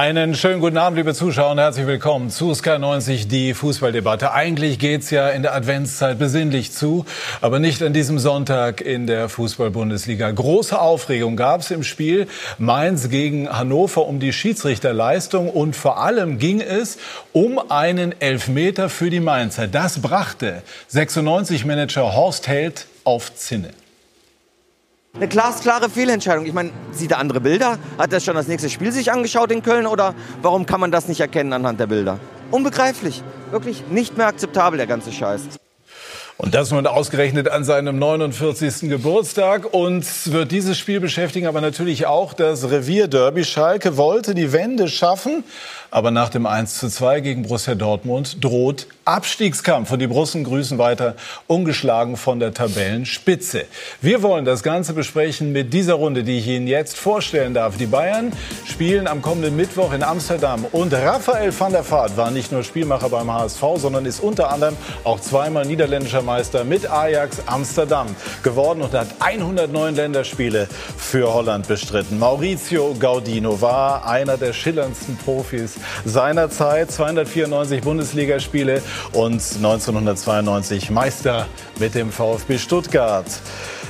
Einen 0.00 0.34
schönen 0.34 0.60
guten 0.60 0.78
Abend, 0.78 0.96
liebe 0.96 1.12
Zuschauer, 1.12 1.50
und 1.50 1.58
herzlich 1.58 1.86
willkommen 1.86 2.30
zu 2.30 2.52
Sky90, 2.52 3.28
die 3.28 3.52
Fußballdebatte. 3.52 4.32
Eigentlich 4.32 4.78
geht's 4.78 5.10
ja 5.10 5.28
in 5.28 5.42
der 5.42 5.54
Adventszeit 5.54 6.18
besinnlich 6.18 6.72
zu, 6.72 7.04
aber 7.42 7.58
nicht 7.58 7.82
an 7.82 7.92
diesem 7.92 8.18
Sonntag 8.18 8.80
in 8.80 9.06
der 9.06 9.28
Fußball-Bundesliga. 9.28 10.30
Große 10.30 10.80
Aufregung 10.80 11.36
gab's 11.36 11.70
im 11.70 11.82
Spiel 11.82 12.28
Mainz 12.56 13.10
gegen 13.10 13.50
Hannover 13.50 14.06
um 14.06 14.20
die 14.20 14.32
Schiedsrichterleistung 14.32 15.50
und 15.50 15.76
vor 15.76 15.98
allem 15.98 16.38
ging 16.38 16.62
es 16.62 16.96
um 17.34 17.60
einen 17.70 18.18
Elfmeter 18.22 18.88
für 18.88 19.10
die 19.10 19.20
Mainzer. 19.20 19.66
Das 19.66 20.00
brachte 20.00 20.62
96-Manager 20.90 22.14
Horst 22.14 22.48
Held 22.48 22.86
auf 23.04 23.34
Zinne. 23.34 23.68
Eine 25.14 25.26
glasklare 25.26 25.90
Fehlentscheidung. 25.90 26.46
Ich 26.46 26.52
meine, 26.52 26.70
sieht 26.92 27.10
er 27.10 27.18
andere 27.18 27.40
Bilder? 27.40 27.78
Hat 27.98 28.12
er 28.12 28.20
schon 28.20 28.36
das 28.36 28.46
nächste 28.46 28.70
Spiel 28.70 28.92
sich 28.92 29.10
angeschaut 29.10 29.50
in 29.50 29.62
Köln 29.62 29.86
oder 29.86 30.14
warum 30.40 30.66
kann 30.66 30.80
man 30.80 30.92
das 30.92 31.08
nicht 31.08 31.20
erkennen 31.20 31.52
anhand 31.52 31.80
der 31.80 31.88
Bilder? 31.88 32.20
Unbegreiflich. 32.50 33.22
Wirklich 33.50 33.84
nicht 33.90 34.16
mehr 34.16 34.28
akzeptabel, 34.28 34.76
der 34.76 34.86
ganze 34.86 35.10
Scheiß. 35.10 35.42
Und 36.36 36.54
das 36.54 36.70
nun 36.70 36.86
ausgerechnet 36.86 37.50
an 37.50 37.64
seinem 37.64 37.98
49. 37.98 38.88
Geburtstag. 38.88 39.74
Uns 39.74 40.32
wird 40.32 40.52
dieses 40.52 40.78
Spiel 40.78 40.98
beschäftigen, 40.98 41.46
aber 41.46 41.60
natürlich 41.60 42.06
auch 42.06 42.32
das 42.32 42.70
Revierderby. 42.70 43.44
Schalke 43.44 43.98
wollte 43.98 44.34
die 44.34 44.52
Wende 44.52 44.88
schaffen, 44.88 45.44
aber 45.90 46.10
nach 46.10 46.30
dem 46.30 46.46
1 46.46 46.78
zu 46.78 46.88
2 46.88 47.20
gegen 47.20 47.42
Borussia 47.42 47.74
Dortmund 47.74 48.42
droht 48.42 48.86
Abstiegskampf. 49.10 49.90
Und 49.90 49.98
die 49.98 50.06
Brussen 50.06 50.44
grüßen 50.44 50.78
weiter 50.78 51.16
ungeschlagen 51.46 52.16
von 52.16 52.38
der 52.38 52.54
Tabellenspitze. 52.54 53.64
Wir 54.00 54.22
wollen 54.22 54.44
das 54.44 54.62
Ganze 54.62 54.92
besprechen 54.92 55.52
mit 55.52 55.72
dieser 55.72 55.94
Runde, 55.94 56.22
die 56.22 56.38
ich 56.38 56.46
Ihnen 56.46 56.68
jetzt 56.68 56.96
vorstellen 56.96 57.52
darf. 57.52 57.76
Die 57.76 57.86
Bayern 57.86 58.32
spielen 58.66 59.08
am 59.08 59.20
kommenden 59.20 59.56
Mittwoch 59.56 59.92
in 59.92 60.02
Amsterdam. 60.02 60.64
Und 60.70 60.94
Raphael 60.94 61.52
van 61.58 61.72
der 61.72 61.88
Vaart 61.88 62.16
war 62.16 62.30
nicht 62.30 62.52
nur 62.52 62.62
Spielmacher 62.62 63.08
beim 63.08 63.32
HSV, 63.32 63.62
sondern 63.76 64.06
ist 64.06 64.20
unter 64.20 64.50
anderem 64.50 64.76
auch 65.02 65.18
zweimal 65.18 65.66
niederländischer 65.66 66.22
Meister 66.22 66.62
mit 66.62 66.88
Ajax 66.88 67.38
Amsterdam 67.46 68.06
geworden 68.42 68.82
und 68.82 68.92
hat 68.94 69.08
109 69.18 69.96
Länderspiele 69.96 70.68
für 70.96 71.32
Holland 71.32 71.66
bestritten. 71.66 72.18
Maurizio 72.18 72.94
Gaudino 72.98 73.60
war 73.60 74.06
einer 74.06 74.36
der 74.36 74.52
schillerndsten 74.52 75.16
Profis 75.16 75.74
seiner 76.04 76.48
Zeit. 76.50 76.92
294 76.92 77.80
Bundesligaspiele 77.80 78.82
und 79.12 79.42
1992 79.56 80.90
Meister 80.90 81.46
mit 81.78 81.94
dem 81.94 82.12
VfB 82.12 82.58
Stuttgart. 82.58 83.26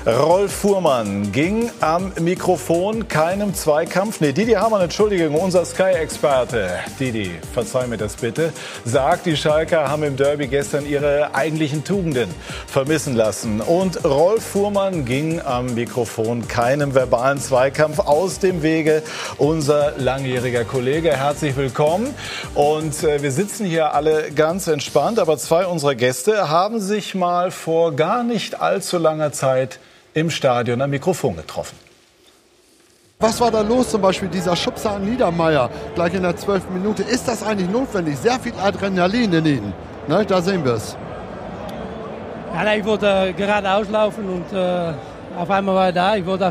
Rolf 0.07 0.53
Fuhrmann 0.53 1.31
ging 1.31 1.71
am 1.81 2.11
Mikrofon 2.19 3.07
keinem 3.07 3.53
Zweikampf. 3.53 4.23
Nee, 4.23 4.33
Didi 4.33 4.53
Hamann, 4.53 4.81
Entschuldigung, 4.81 5.35
unser 5.35 5.63
Sky-Experte. 5.67 6.71
Didi, 6.99 7.33
verzeih 7.53 7.87
mir 7.87 7.99
das 7.99 8.17
bitte. 8.17 8.51
Sagt, 8.87 9.27
die 9.27 9.37
Schalker 9.37 9.91
haben 9.91 10.03
im 10.05 10.17
Derby 10.17 10.49
gestern 10.49 10.87
ihre 10.87 11.35
eigentlichen 11.35 11.85
Tugenden 11.85 12.31
vermissen 12.67 13.15
lassen. 13.15 13.61
Und 13.61 14.03
Rolf 14.03 14.43
Fuhrmann 14.43 15.05
ging 15.05 15.39
am 15.43 15.75
Mikrofon 15.75 16.49
keinem 16.49 16.95
verbalen 16.95 17.39
Zweikampf 17.39 17.99
aus 17.99 18.39
dem 18.39 18.63
Wege. 18.63 19.03
Unser 19.37 19.99
langjähriger 19.99 20.65
Kollege, 20.65 21.15
herzlich 21.15 21.57
willkommen. 21.57 22.15
Und 22.55 23.05
äh, 23.05 23.21
wir 23.21 23.33
sitzen 23.33 23.67
hier 23.67 23.93
alle 23.93 24.33
ganz 24.33 24.67
entspannt, 24.67 25.19
aber 25.19 25.37
zwei 25.37 25.67
unserer 25.67 25.95
Gäste 25.95 26.49
haben 26.49 26.81
sich 26.81 27.15
mal 27.15 27.51
vor 27.51 27.93
gar 27.93 28.23
nicht 28.23 28.63
allzu 28.63 28.97
langer 28.97 29.33
Zeit 29.33 29.79
im 30.15 30.31
Stadion 30.31 30.81
am 30.83 30.91
Mikrofon 30.91 31.37
getroffen. 31.37 31.77
Was 33.19 33.39
war 33.41 33.51
da 33.51 33.61
los, 33.61 33.91
zum 33.91 34.01
Beispiel 34.01 34.29
dieser 34.29 34.57
Schubser 34.57 34.93
an 34.93 35.05
Niedermeyer 35.05 35.69
gleich 35.95 36.15
in 36.15 36.23
der 36.23 36.37
12. 36.37 36.71
Minute? 36.71 37.03
Ist 37.03 37.29
das 37.29 37.43
eigentlich 37.43 37.69
notwendig? 37.69 38.17
Sehr 38.17 38.41
viel 38.41 38.55
Adrenalin 38.55 39.33
in 39.35 39.47
ihnen. 39.47 39.73
Ne, 40.09 40.25
da 40.25 40.41
sehen 40.41 40.65
wir 40.65 40.75
es. 40.75 40.97
Ja, 42.55 42.75
ich 42.75 42.85
wollte 42.85 43.07
äh, 43.07 43.33
gerade 43.35 43.71
auslaufen 43.71 44.25
und 44.27 44.53
äh, 44.53 44.93
auf 45.39 45.51
einmal 45.51 45.75
war 45.75 45.87
er 45.87 45.93
da. 45.93 46.17
Ich 46.17 46.25
wollte 46.25 46.51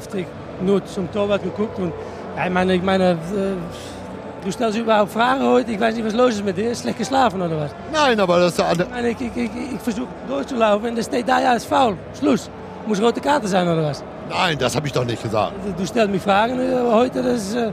nur 0.61 0.85
zum 0.85 1.11
Torwart 1.11 1.43
geguckt 1.43 1.79
und 1.79 1.91
ja, 2.37 2.45
ich 2.45 2.51
meine, 2.51 2.75
ich 2.75 2.83
meine 2.83 3.11
äh, 3.13 3.15
du 4.43 4.51
stellst 4.51 4.77
überhaupt 4.77 5.11
Fragen 5.11 5.43
heute. 5.43 5.71
Ich 5.71 5.79
weiß 5.79 5.95
nicht, 5.95 6.05
was 6.05 6.13
los 6.13 6.35
ist 6.35 6.45
mit 6.45 6.57
dir. 6.57 6.73
Schlecht 6.75 6.99
geschlafen 6.99 7.41
oder 7.41 7.59
was? 7.61 7.71
Nein, 7.91 8.19
aber 8.19 8.39
das 8.39 8.53
ist 8.53 8.59
ja... 8.59 8.71
Ich, 8.71 8.89
meine, 8.89 9.09
ich, 9.09 9.21
ich, 9.21 9.35
ich, 9.35 9.49
ich 9.73 9.81
versuche 9.81 10.07
durchzulaufen 10.27 10.89
und 10.89 10.97
da 10.97 11.03
steht 11.03 11.27
da, 11.27 11.41
ja, 11.41 11.53
ist 11.53 11.65
faul. 11.65 11.97
Schluss. 12.17 12.49
Muss 12.87 13.01
rote 13.01 13.21
Karte 13.21 13.47
sein 13.47 13.67
oder 13.67 13.83
was? 13.83 14.03
Nein, 14.29 14.57
das 14.57 14.75
habe 14.75 14.87
ich 14.87 14.93
doch 14.93 15.05
nicht 15.05 15.21
gesagt. 15.21 15.53
Du 15.77 15.85
stellst 15.85 16.11
mich 16.11 16.21
Fragen 16.21 16.59
aber 16.73 16.93
heute, 16.93 17.21
das. 17.21 17.53
Äh 17.55 17.71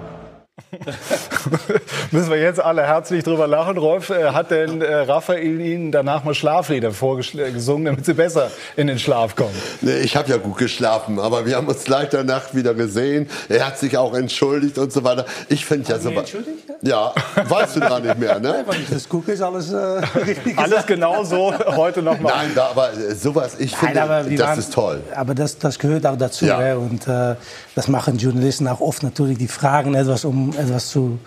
Müssen 2.11 2.31
wir 2.31 2.39
jetzt 2.39 2.61
alle 2.61 2.83
herzlich 2.83 3.23
drüber 3.23 3.47
lachen. 3.47 3.77
Rolf, 3.77 4.09
äh, 4.09 4.31
hat 4.31 4.51
denn 4.51 4.81
äh, 4.81 4.95
Raphael 4.95 5.61
Ihnen 5.61 5.93
danach 5.93 6.25
mal 6.25 6.35
Schlaflieder 6.35 6.93
vorgesungen, 6.93 7.85
damit 7.85 8.07
Sie 8.07 8.15
besser 8.15 8.51
in 8.75 8.87
den 8.87 8.99
Schlaf 8.99 9.37
kommen? 9.37 9.55
Nee, 9.83 9.99
ich 9.99 10.17
habe 10.17 10.31
ja 10.31 10.39
gut 10.39 10.57
geschlafen, 10.57 11.19
aber 11.19 11.45
wir 11.45 11.57
haben 11.57 11.69
uns 11.69 11.85
gleich 11.85 12.09
danach 12.09 12.55
wieder 12.55 12.73
gesehen. 12.73 13.29
Er 13.51 13.67
hat 13.67 13.79
sich 13.79 13.99
auch 13.99 14.15
entschuldigt 14.15 14.79
und 14.79 14.93
so 14.93 15.05
weiter. 15.05 15.27
Ich 15.51 15.65
finde 15.67 15.91
ja 15.91 15.99
so 15.99 16.09
entschuldigt? 16.09 16.65
Ja, 16.81 17.13
weißt 17.49 17.77
du 17.77 17.81
gar 17.81 18.01
nicht 18.01 18.19
mehr, 18.19 18.41
ne? 18.41 18.65
Wenn 18.67 18.81
ich 18.81 18.89
das 18.89 19.07
gucke, 19.07 19.33
ist 19.33 19.43
alles 19.43 19.71
äh, 19.73 19.77
richtig. 20.27 20.59
Alles 20.59 20.87
genau 20.87 21.23
so 21.23 21.53
heute 21.77 22.03
nochmal. 22.03 22.33
Nein, 22.35 22.53
da, 22.55 22.69
aber 22.69 22.95
äh, 22.95 23.15
sowas, 23.15 23.57
ich 23.59 23.77
finde, 23.77 23.95
das 23.95 24.09
waren, 24.09 24.59
ist 24.59 24.73
toll. 24.73 25.03
Aber 25.15 25.35
das, 25.35 25.59
das 25.59 25.79
gehört 25.79 26.07
auch 26.07 26.17
dazu. 26.17 26.47
Ja. 26.47 26.59
Ne? 26.59 26.79
Und 26.79 27.07
äh, 27.07 27.35
das 27.75 27.89
machen 27.89 28.17
Journalisten 28.17 28.67
auch 28.69 28.81
oft 28.81 29.03
natürlich. 29.03 29.37
Die 29.37 29.49
fragen 29.49 29.95
etwas, 29.95 30.25
um 30.25 30.46
etwas 30.53 30.89
zu, 30.89 31.19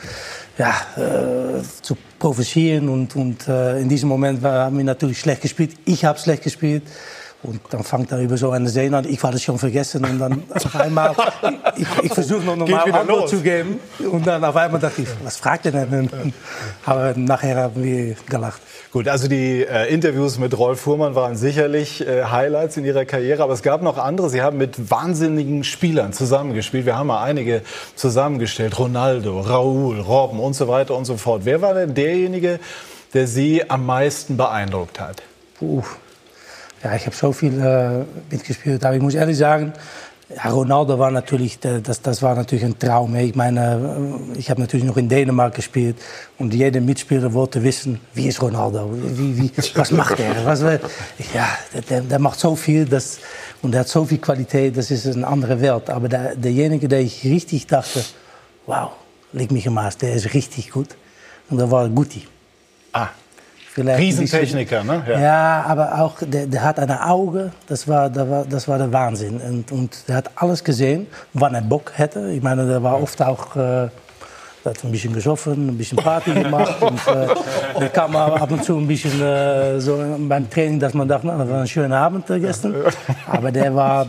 ja, 0.57 0.73
äh, 0.97 1.61
zu 1.81 1.97
provozieren. 2.17 2.89
Und, 2.89 3.15
und 3.15 3.47
äh, 3.47 3.79
in 3.79 3.89
diesem 3.89 4.09
Moment 4.09 4.43
haben 4.43 4.77
wir 4.77 4.83
natürlich 4.83 5.19
schlecht 5.19 5.41
gespielt. 5.41 5.71
Ich 5.85 6.05
habe 6.05 6.19
schlecht 6.19 6.43
gespielt. 6.43 6.83
Und 7.41 7.61
dann 7.69 7.83
fängt 7.83 8.11
er 8.11 8.19
über 8.19 8.35
so 8.35 8.51
eine 8.51 8.67
Szene 8.67 8.97
an. 8.97 9.05
Ich 9.07 9.23
war 9.23 9.31
das 9.31 9.41
schon 9.41 9.57
vergessen. 9.57 10.03
Und 10.03 10.19
dann 10.19 10.43
auf 10.53 10.75
einmal, 10.75 11.15
ich, 11.77 11.87
ich 12.03 12.13
versuche 12.13 12.43
noch 12.43 12.57
normal 12.57 12.91
Antwort 12.91 13.29
zu 13.29 13.39
geben. 13.39 13.79
Und 14.11 14.27
dann 14.27 14.43
auf 14.43 14.55
einmal 14.57 14.81
dachte 14.81 15.03
ich, 15.03 15.07
was 15.23 15.37
fragt 15.37 15.65
er 15.65 15.71
denn? 15.71 16.33
Aber 16.85 17.13
nachher 17.15 17.55
haben 17.55 17.81
wir 17.81 18.15
gelacht. 18.27 18.61
Gut, 18.91 19.07
also 19.07 19.29
die 19.29 19.63
äh, 19.63 19.93
Interviews 19.93 20.37
mit 20.37 20.57
Rolf 20.57 20.81
Fuhrmann 20.81 21.15
waren 21.15 21.37
sicherlich 21.37 22.05
äh, 22.05 22.25
Highlights 22.25 22.75
in 22.75 22.83
Ihrer 22.83 23.05
Karriere, 23.05 23.43
aber 23.43 23.53
es 23.53 23.61
gab 23.61 23.83
noch 23.83 23.97
andere. 23.97 24.29
Sie 24.29 24.41
haben 24.41 24.57
mit 24.57 24.91
wahnsinnigen 24.91 25.63
Spielern 25.63 26.11
zusammengespielt. 26.11 26.85
Wir 26.85 26.97
haben 26.97 27.07
mal 27.07 27.23
einige 27.23 27.61
zusammengestellt. 27.95 28.77
Ronaldo, 28.77 29.39
Raúl, 29.39 30.01
Robben 30.01 30.39
und 30.39 30.55
so 30.55 30.67
weiter 30.67 30.95
und 30.95 31.05
so 31.05 31.15
fort. 31.15 31.43
Wer 31.45 31.61
war 31.61 31.73
denn 31.73 31.93
derjenige, 31.93 32.59
der 33.13 33.27
Sie 33.27 33.69
am 33.69 33.85
meisten 33.85 34.35
beeindruckt 34.35 34.99
hat? 34.99 35.21
Puh. 35.57 35.83
Ja, 36.83 36.95
ich 36.95 37.05
habe 37.05 37.15
so 37.15 37.31
viel 37.31 37.59
äh, 37.61 38.05
mitgespielt. 38.31 38.83
Aber 38.85 38.95
ich 38.95 39.01
muss 39.01 39.13
ehrlich 39.13 39.37
sagen, 39.37 39.73
ja, 40.35 40.51
Ronaldo 40.51 40.99
war 40.99 41.09
natürlich, 41.09 41.59
das, 41.59 42.01
das 42.01 42.21
war 42.21 42.35
natürlich 42.35 42.63
ein 42.63 42.77
Traum. 42.77 43.15
Ich 43.15 43.35
meine, 43.35 44.21
äh, 44.35 44.39
ich 44.39 44.49
habe 44.49 44.61
natürlich 44.61 44.85
noch 44.85 44.97
in 44.97 45.09
Dänemark 45.09 45.55
gespielt 45.55 45.97
und 46.37 46.53
jeder 46.53 46.81
Mitspieler 46.81 47.33
wollte 47.33 47.63
wissen, 47.63 47.99
wie 48.13 48.27
ist 48.27 48.41
Ronaldo? 48.41 48.91
Wie, 48.93 49.37
wie, 49.37 49.51
was 49.73 49.91
macht 49.91 50.19
er? 50.19 50.45
Was, 50.45 50.61
ja, 50.61 51.47
der, 51.89 52.01
der 52.01 52.19
macht 52.19 52.39
so 52.39 52.55
viel 52.55 52.85
das, 52.85 53.19
und 53.61 53.73
er 53.73 53.81
hat 53.81 53.87
so 53.87 54.05
viel 54.05 54.19
Qualität, 54.19 54.77
das 54.77 54.91
ist 54.91 55.07
eine 55.07 55.25
andere 55.25 55.59
Welt. 55.59 55.89
Aber 55.89 56.07
der, 56.07 56.35
derjenige, 56.35 56.87
der 56.87 57.01
ich 57.01 57.23
richtig 57.23 57.65
dachte, 57.65 58.05
wow, 58.67 58.91
leg 59.33 59.51
mich 59.51 59.65
im 59.65 59.73
Maß, 59.73 59.97
der 59.97 60.13
ist 60.13 60.33
richtig 60.33 60.71
gut. 60.71 60.89
Und 61.49 61.57
das 61.57 61.71
war 61.71 61.89
Guti. 61.89 62.27
Ah, 62.93 63.09
vielleicht. 63.73 63.99
Riesentechniker, 63.99 64.83
ne? 64.83 65.03
Ja. 65.07 65.19
ja, 65.19 65.63
aber 65.67 65.99
auch, 66.01 66.17
der, 66.21 66.47
der, 66.47 66.63
hat 66.63 66.79
ein 66.79 66.91
Auge, 66.91 67.51
das 67.67 67.87
war, 67.87 68.09
das 68.09 68.29
war, 68.29 68.45
das 68.45 68.67
war 68.67 68.77
der 68.77 68.91
Wahnsinn. 68.91 69.39
Und, 69.39 69.71
und 69.71 70.07
der 70.07 70.15
hat 70.15 70.31
alles 70.35 70.63
gesehen, 70.63 71.07
wann 71.33 71.55
er 71.55 71.61
Bock 71.61 71.91
hätte. 71.95 72.31
Ich 72.31 72.41
meine, 72.41 72.67
der 72.67 72.83
war 72.83 73.01
oft 73.01 73.21
auch. 73.21 73.55
Äh, 73.55 73.89
der 74.65 74.73
hat 74.73 74.83
ein 74.83 74.91
bisschen 74.91 75.13
gesoffen, 75.13 75.69
ein 75.69 75.77
bisschen 75.77 75.97
Party 75.97 76.33
gemacht. 76.33 76.75
und 76.81 76.99
äh, 77.07 77.27
der 77.79 77.89
kam 77.89 78.15
ab 78.15 78.51
und 78.51 78.63
zu 78.63 78.77
ein 78.77 78.87
bisschen 78.87 79.21
äh, 79.21 79.79
so 79.79 79.97
beim 80.17 80.49
Training, 80.49 80.79
dass 80.79 80.93
man 80.93 81.07
dachte, 81.07 81.27
na, 81.27 81.37
das 81.37 81.49
war 81.49 81.61
ein 81.61 81.67
schöner 81.67 81.97
Abend 81.97 82.29
äh, 82.29 82.39
gestern. 82.39 82.75
Aber 83.27 83.51
der 83.51 83.73
war 83.73 84.07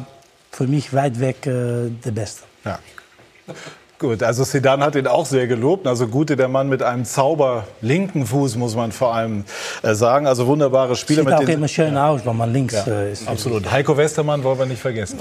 für 0.50 0.66
mich 0.66 0.92
weit 0.92 1.20
weg 1.20 1.46
äh, 1.46 1.90
der 2.04 2.10
Beste. 2.10 2.42
Ja. 2.64 2.78
Gut, 4.00 4.22
also 4.22 4.44
Sedan 4.44 4.82
hat 4.82 4.96
ihn 4.96 5.06
auch 5.06 5.26
sehr 5.26 5.46
gelobt. 5.46 5.86
Also 5.86 6.06
Gute, 6.06 6.34
der 6.34 6.48
Mann 6.48 6.70
mit 6.70 6.82
einem 6.82 7.04
Zauber 7.04 7.64
linken 7.82 8.24
Fuß, 8.24 8.56
muss 8.56 8.74
man 8.74 8.92
vor 8.92 9.14
allem 9.14 9.44
äh, 9.82 9.92
sagen. 9.92 10.26
Also 10.26 10.46
wunderbare 10.46 10.96
Spiele. 10.96 11.22
Sieht 11.22 11.34
auch 11.34 11.42
immer 11.42 11.68
schön 11.68 11.98
aus, 11.98 12.24
wenn 12.24 12.34
man 12.34 12.50
links 12.50 12.72
ja, 12.72 12.90
äh, 12.90 13.12
ist. 13.12 13.28
Absolut. 13.28 13.70
Heiko 13.70 13.94
Westermann 13.94 14.42
wollen 14.42 14.58
wir 14.58 14.64
nicht 14.64 14.80
vergessen. 14.80 15.18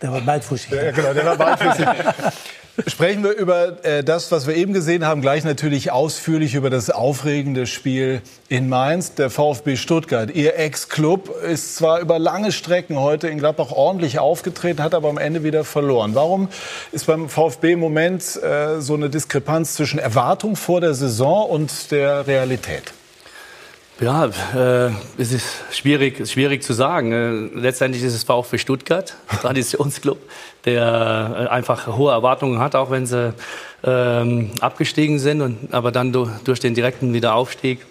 Der 0.00 0.10
war 0.10 0.22
beidfüßig. 0.22 0.70
Ja, 0.70 0.90
genau, 0.90 1.12
der 1.12 1.26
war 1.26 1.36
beidfüßig. 1.36 1.86
Sprechen 2.88 3.22
wir 3.22 3.36
über 3.36 3.84
äh, 3.84 4.02
das, 4.02 4.32
was 4.32 4.48
wir 4.48 4.56
eben 4.56 4.72
gesehen 4.72 5.06
haben, 5.06 5.20
gleich 5.20 5.44
natürlich 5.44 5.92
ausführlich 5.92 6.56
über 6.56 6.70
das 6.70 6.90
aufregende 6.90 7.68
Spiel 7.68 8.20
in 8.48 8.68
Mainz. 8.68 9.14
Der 9.14 9.30
VfB 9.30 9.76
Stuttgart, 9.76 10.34
Ihr 10.34 10.58
Ex-Club, 10.58 11.30
ist 11.44 11.76
zwar 11.76 12.00
über 12.00 12.18
lange 12.18 12.50
Strecken 12.50 12.98
heute 12.98 13.28
in 13.28 13.38
Gladbach 13.38 13.70
ordentlich 13.70 14.18
aufgetreten, 14.18 14.82
hat 14.82 14.92
aber 14.92 15.08
am 15.08 15.18
Ende 15.18 15.44
wieder 15.44 15.62
verloren. 15.62 16.16
Warum 16.16 16.48
ist 16.90 17.06
beim 17.06 17.28
VfB 17.28 17.72
im 17.72 17.80
Moment 17.80 18.42
äh, 18.42 18.80
so 18.80 18.94
eine 18.94 19.08
Diskrepanz 19.08 19.74
zwischen 19.74 20.00
Erwartung 20.00 20.56
vor 20.56 20.80
der 20.80 20.94
Saison 20.94 21.48
und 21.48 21.92
der 21.92 22.26
Realität? 22.26 22.92
Ja, 24.00 24.26
äh, 24.26 24.90
es 25.18 25.30
ist 25.30 25.46
schwierig, 25.70 26.28
schwierig 26.28 26.64
zu 26.64 26.72
sagen. 26.72 27.12
Äh, 27.12 27.60
letztendlich 27.60 28.02
ist 28.02 28.14
es 28.14 28.24
VfB 28.24 28.58
Stuttgart, 28.58 29.14
Traditionsclub, 29.40 30.18
der 30.64 31.46
äh, 31.46 31.48
einfach 31.48 31.86
hohe 31.86 32.10
Erwartungen 32.10 32.58
hat, 32.58 32.74
auch 32.74 32.90
wenn 32.90 33.06
sie 33.06 33.32
ähm, 33.84 34.50
abgestiegen 34.60 35.20
sind. 35.20 35.42
Und, 35.42 35.72
aber 35.72 35.92
dann 35.92 36.12
do, 36.12 36.28
durch 36.42 36.58
den 36.58 36.74
direkten 36.74 37.12
Wiederaufstieg 37.14 37.86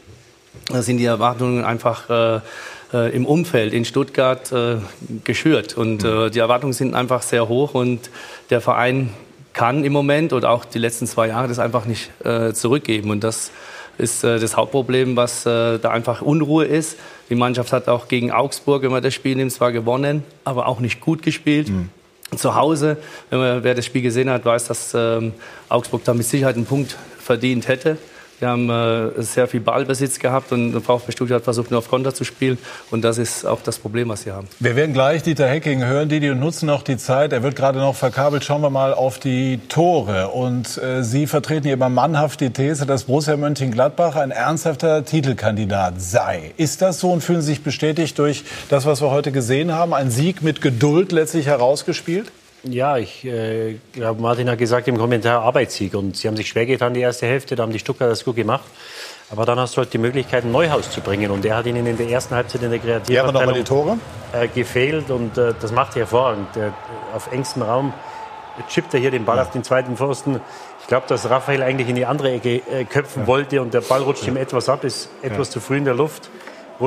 äh, 0.74 0.82
sind 0.82 0.98
die 0.98 1.06
Erwartungen 1.06 1.64
einfach 1.64 2.10
äh, 2.10 2.42
äh, 2.94 3.16
im 3.16 3.26
Umfeld 3.26 3.72
in 3.72 3.86
Stuttgart 3.86 4.54
geschürt. 5.24 5.78
Und 5.78 6.04
die 6.04 6.40
Erwartungen 6.40 6.74
sind 6.74 6.96
einfach 6.96 7.22
sehr 7.22 7.48
hoch 7.48 7.74
und 7.74 8.10
der 8.50 8.60
Verein 8.60 9.10
kann 9.54 9.86
im 9.86 9.94
Moment 9.94 10.34
oder 10.34 10.50
auch 10.50 10.66
die 10.66 10.80
letzten 10.80 11.08
zwei 11.08 11.28
Jahre 11.28 11.48
das 11.48 11.60
einfach 11.60 11.86
nicht 11.86 12.12
zurückgeben. 12.54 13.10
Und 13.10 13.24
das 13.24 13.52
ist 13.98 14.24
äh, 14.24 14.40
das 14.40 14.58
Hauptproblem, 14.58 15.16
was 15.16 15.46
äh, 15.46 15.80
da 15.80 15.90
einfach 15.90 16.22
Unruhe 16.22 16.66
ist. 16.66 16.98
Die 17.30 17.36
Mannschaft 17.36 17.72
hat 17.74 17.88
auch 17.88 18.08
gegen 18.08 18.32
Augsburg, 18.32 18.84
wenn 18.84 18.92
man 18.92 19.04
das 19.04 19.14
Spiel 19.14 19.36
nimmt, 19.36 19.52
zwar 19.52 19.72
gewonnen, 19.72 20.24
aber 20.44 20.68
auch 20.68 20.80
nicht 20.80 21.02
gut 21.02 21.22
gespielt. 21.22 21.70
Mhm. 21.70 21.90
Zu 22.36 22.56
Hause, 22.56 22.98
wenn 23.30 23.40
man, 23.40 23.64
wer 23.64 23.76
das 23.76 23.86
Spiel 23.86 24.02
gesehen 24.02 24.30
hat, 24.30 24.44
weiß, 24.44 24.66
dass 24.66 24.94
ähm, 24.96 25.34
Augsburg 25.70 26.04
da 26.04 26.14
mit 26.14 26.26
Sicherheit 26.26 26.56
einen 26.56 26.66
Punkt 26.66 26.98
verdient 27.20 27.68
hätte. 27.68 27.98
Wir 28.40 28.50
haben 28.50 28.70
äh, 28.70 29.22
sehr 29.22 29.48
viel 29.48 29.62
Ballbesitz 29.62 30.20
gehabt 30.20 30.52
und 30.52 30.80
VfB 30.82 31.12
Stuttgart 31.12 31.44
versucht 31.44 31.72
nur 31.72 31.80
auf 31.80 31.90
Konter 31.90 32.14
zu 32.14 32.24
spielen. 32.24 32.58
Und 32.92 33.04
das 33.04 33.18
ist 33.18 33.46
auch 33.46 33.62
das 33.62 33.78
Problem, 33.78 34.10
was 34.10 34.24
sie 34.24 34.32
haben. 34.32 34.48
Wir 34.60 34.76
werden 34.76 34.94
gleich 34.94 35.24
Dieter 35.24 35.48
Hecking 35.48 35.84
hören, 35.86 36.10
Didi, 36.10 36.30
und 36.30 36.40
nutzen 36.40 36.66
noch 36.66 36.84
die 36.84 36.98
Zeit. 36.98 37.32
Er 37.32 37.44
wird 37.44 37.56
gerade 37.56 37.80
noch 37.80 37.96
verkabelt. 37.96 38.44
Schauen 38.44 38.62
wir 38.62 38.70
mal 38.70 38.94
auf 38.94 39.20
die 39.20 39.60
Tore. 39.70 40.30
Und 40.30 40.78
äh, 40.78 41.04
Sie 41.04 41.28
vertreten 41.28 41.64
hier 41.64 41.74
immer 41.74 41.90
mannhaft 41.90 42.42
die 42.42 42.50
These, 42.50 42.86
dass 42.86 43.06
Borussia 43.06 43.38
Mönchengladbach 43.38 44.16
ein 44.16 44.32
ernsthafter 44.32 45.06
Titelkandidat 45.06 46.02
sei. 46.02 46.54
Ist 46.58 46.82
das 46.82 47.00
so 47.00 47.12
und 47.12 47.22
fühlen 47.22 47.42
Sie 47.42 47.48
sich 47.48 47.64
bestätigt 47.64 48.20
durch 48.20 48.44
das, 48.70 48.86
was 48.86 49.02
wir 49.02 49.12
heute 49.12 49.32
gesehen 49.32 49.72
haben? 49.72 49.94
Ein 49.94 50.12
Sieg 50.12 50.42
mit 50.42 50.62
Geduld 50.62 51.12
letztlich 51.12 51.46
herausgespielt? 51.46 52.32
Ja, 52.64 52.98
ich 52.98 53.26
äh, 53.26 53.76
glaube, 53.92 54.22
Martin 54.22 54.50
hat 54.50 54.58
gesagt 54.58 54.88
im 54.88 54.98
Kommentar 54.98 55.42
Arbeitssieg. 55.42 55.94
Und 55.96 56.16
sie 56.16 56.28
haben 56.28 56.38
sich 56.38 56.48
schwer 56.48 56.66
getan, 56.66 56.94
die 56.94 57.02
erste 57.02 57.26
Hälfte. 57.26 57.56
Da 57.56 57.64
haben 57.64 57.74
die 57.74 57.80
Stuttgarter 57.80 58.12
das 58.12 58.24
gut 58.24 58.38
gemacht. 58.38 58.64
Aber 59.30 59.46
dann 59.46 59.60
hast 59.60 59.76
du 59.76 59.80
halt 59.80 59.92
die 59.94 59.98
Möglichkeit, 59.98 60.46
ein 60.46 60.52
Neuhaus 60.52 60.90
zu 60.90 61.02
bringen. 61.02 61.32
Und 61.32 61.44
der 61.44 61.58
hat 61.58 61.66
ihnen 61.66 61.86
in 61.86 61.98
der 61.98 62.08
ersten 62.08 62.36
Halbzeit 62.36 62.64
in 62.64 62.70
der 62.70 62.80
Kreativabteilung 62.80 63.56
die 63.56 63.64
Tore? 63.64 63.98
Äh, 64.32 64.48
gefehlt. 64.48 65.10
Und 65.10 65.38
äh, 65.38 65.54
das 65.60 65.72
macht 65.72 65.96
er 65.96 66.02
hervorragend. 66.02 66.48
auf 67.14 67.32
engstem 67.32 67.64
Raum 67.64 67.94
chippt 68.70 68.94
er 68.94 69.00
hier 69.00 69.12
den 69.12 69.26
Ball 69.26 69.38
ja. 69.38 69.44
auf 69.44 69.52
den 69.52 69.64
zweiten 69.64 69.98
Pfosten. 69.98 70.40
Ich 70.82 70.88
glaube, 70.88 71.08
dass 71.08 71.30
Raphael 71.30 71.64
eigentlich 71.64 71.90
in 71.90 71.96
die 71.96 72.06
andere 72.06 72.32
Ecke 72.32 72.62
äh, 72.70 72.86
köpfen 72.86 73.24
ja. 73.24 73.28
wollte. 73.28 73.62
Und 73.62 73.74
der 73.74 73.82
Ball 73.82 74.02
rutscht 74.02 74.24
ja. 74.24 74.30
ihm 74.30 74.38
etwas 74.38 74.70
ab, 74.70 74.84
ist 74.84 75.10
etwas 75.22 75.50
zu 75.50 75.60
früh 75.60 75.78
in 75.78 75.86
der 75.86 75.96
Luft. 75.96 76.30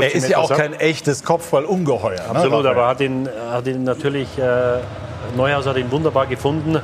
Er 0.02 0.14
ist 0.14 0.28
ja 0.28 0.38
auch 0.38 0.50
ab. 0.50 0.58
kein 0.58 0.74
echtes 0.74 1.24
Kopfballungeheuer. 1.24 2.16
Ne, 2.16 2.30
Absolut, 2.30 2.64
ne, 2.64 2.70
aber 2.70 2.88
hat 2.88 3.00
ihn, 3.00 3.28
hat 3.50 3.66
ihn 3.66 3.84
natürlich 3.84 4.38
äh, 4.38 4.78
Neuhaus 5.36 5.66
hat 5.66 5.76
ihn 5.76 5.90
wunderbar 5.90 6.26
gefunden. 6.26 6.80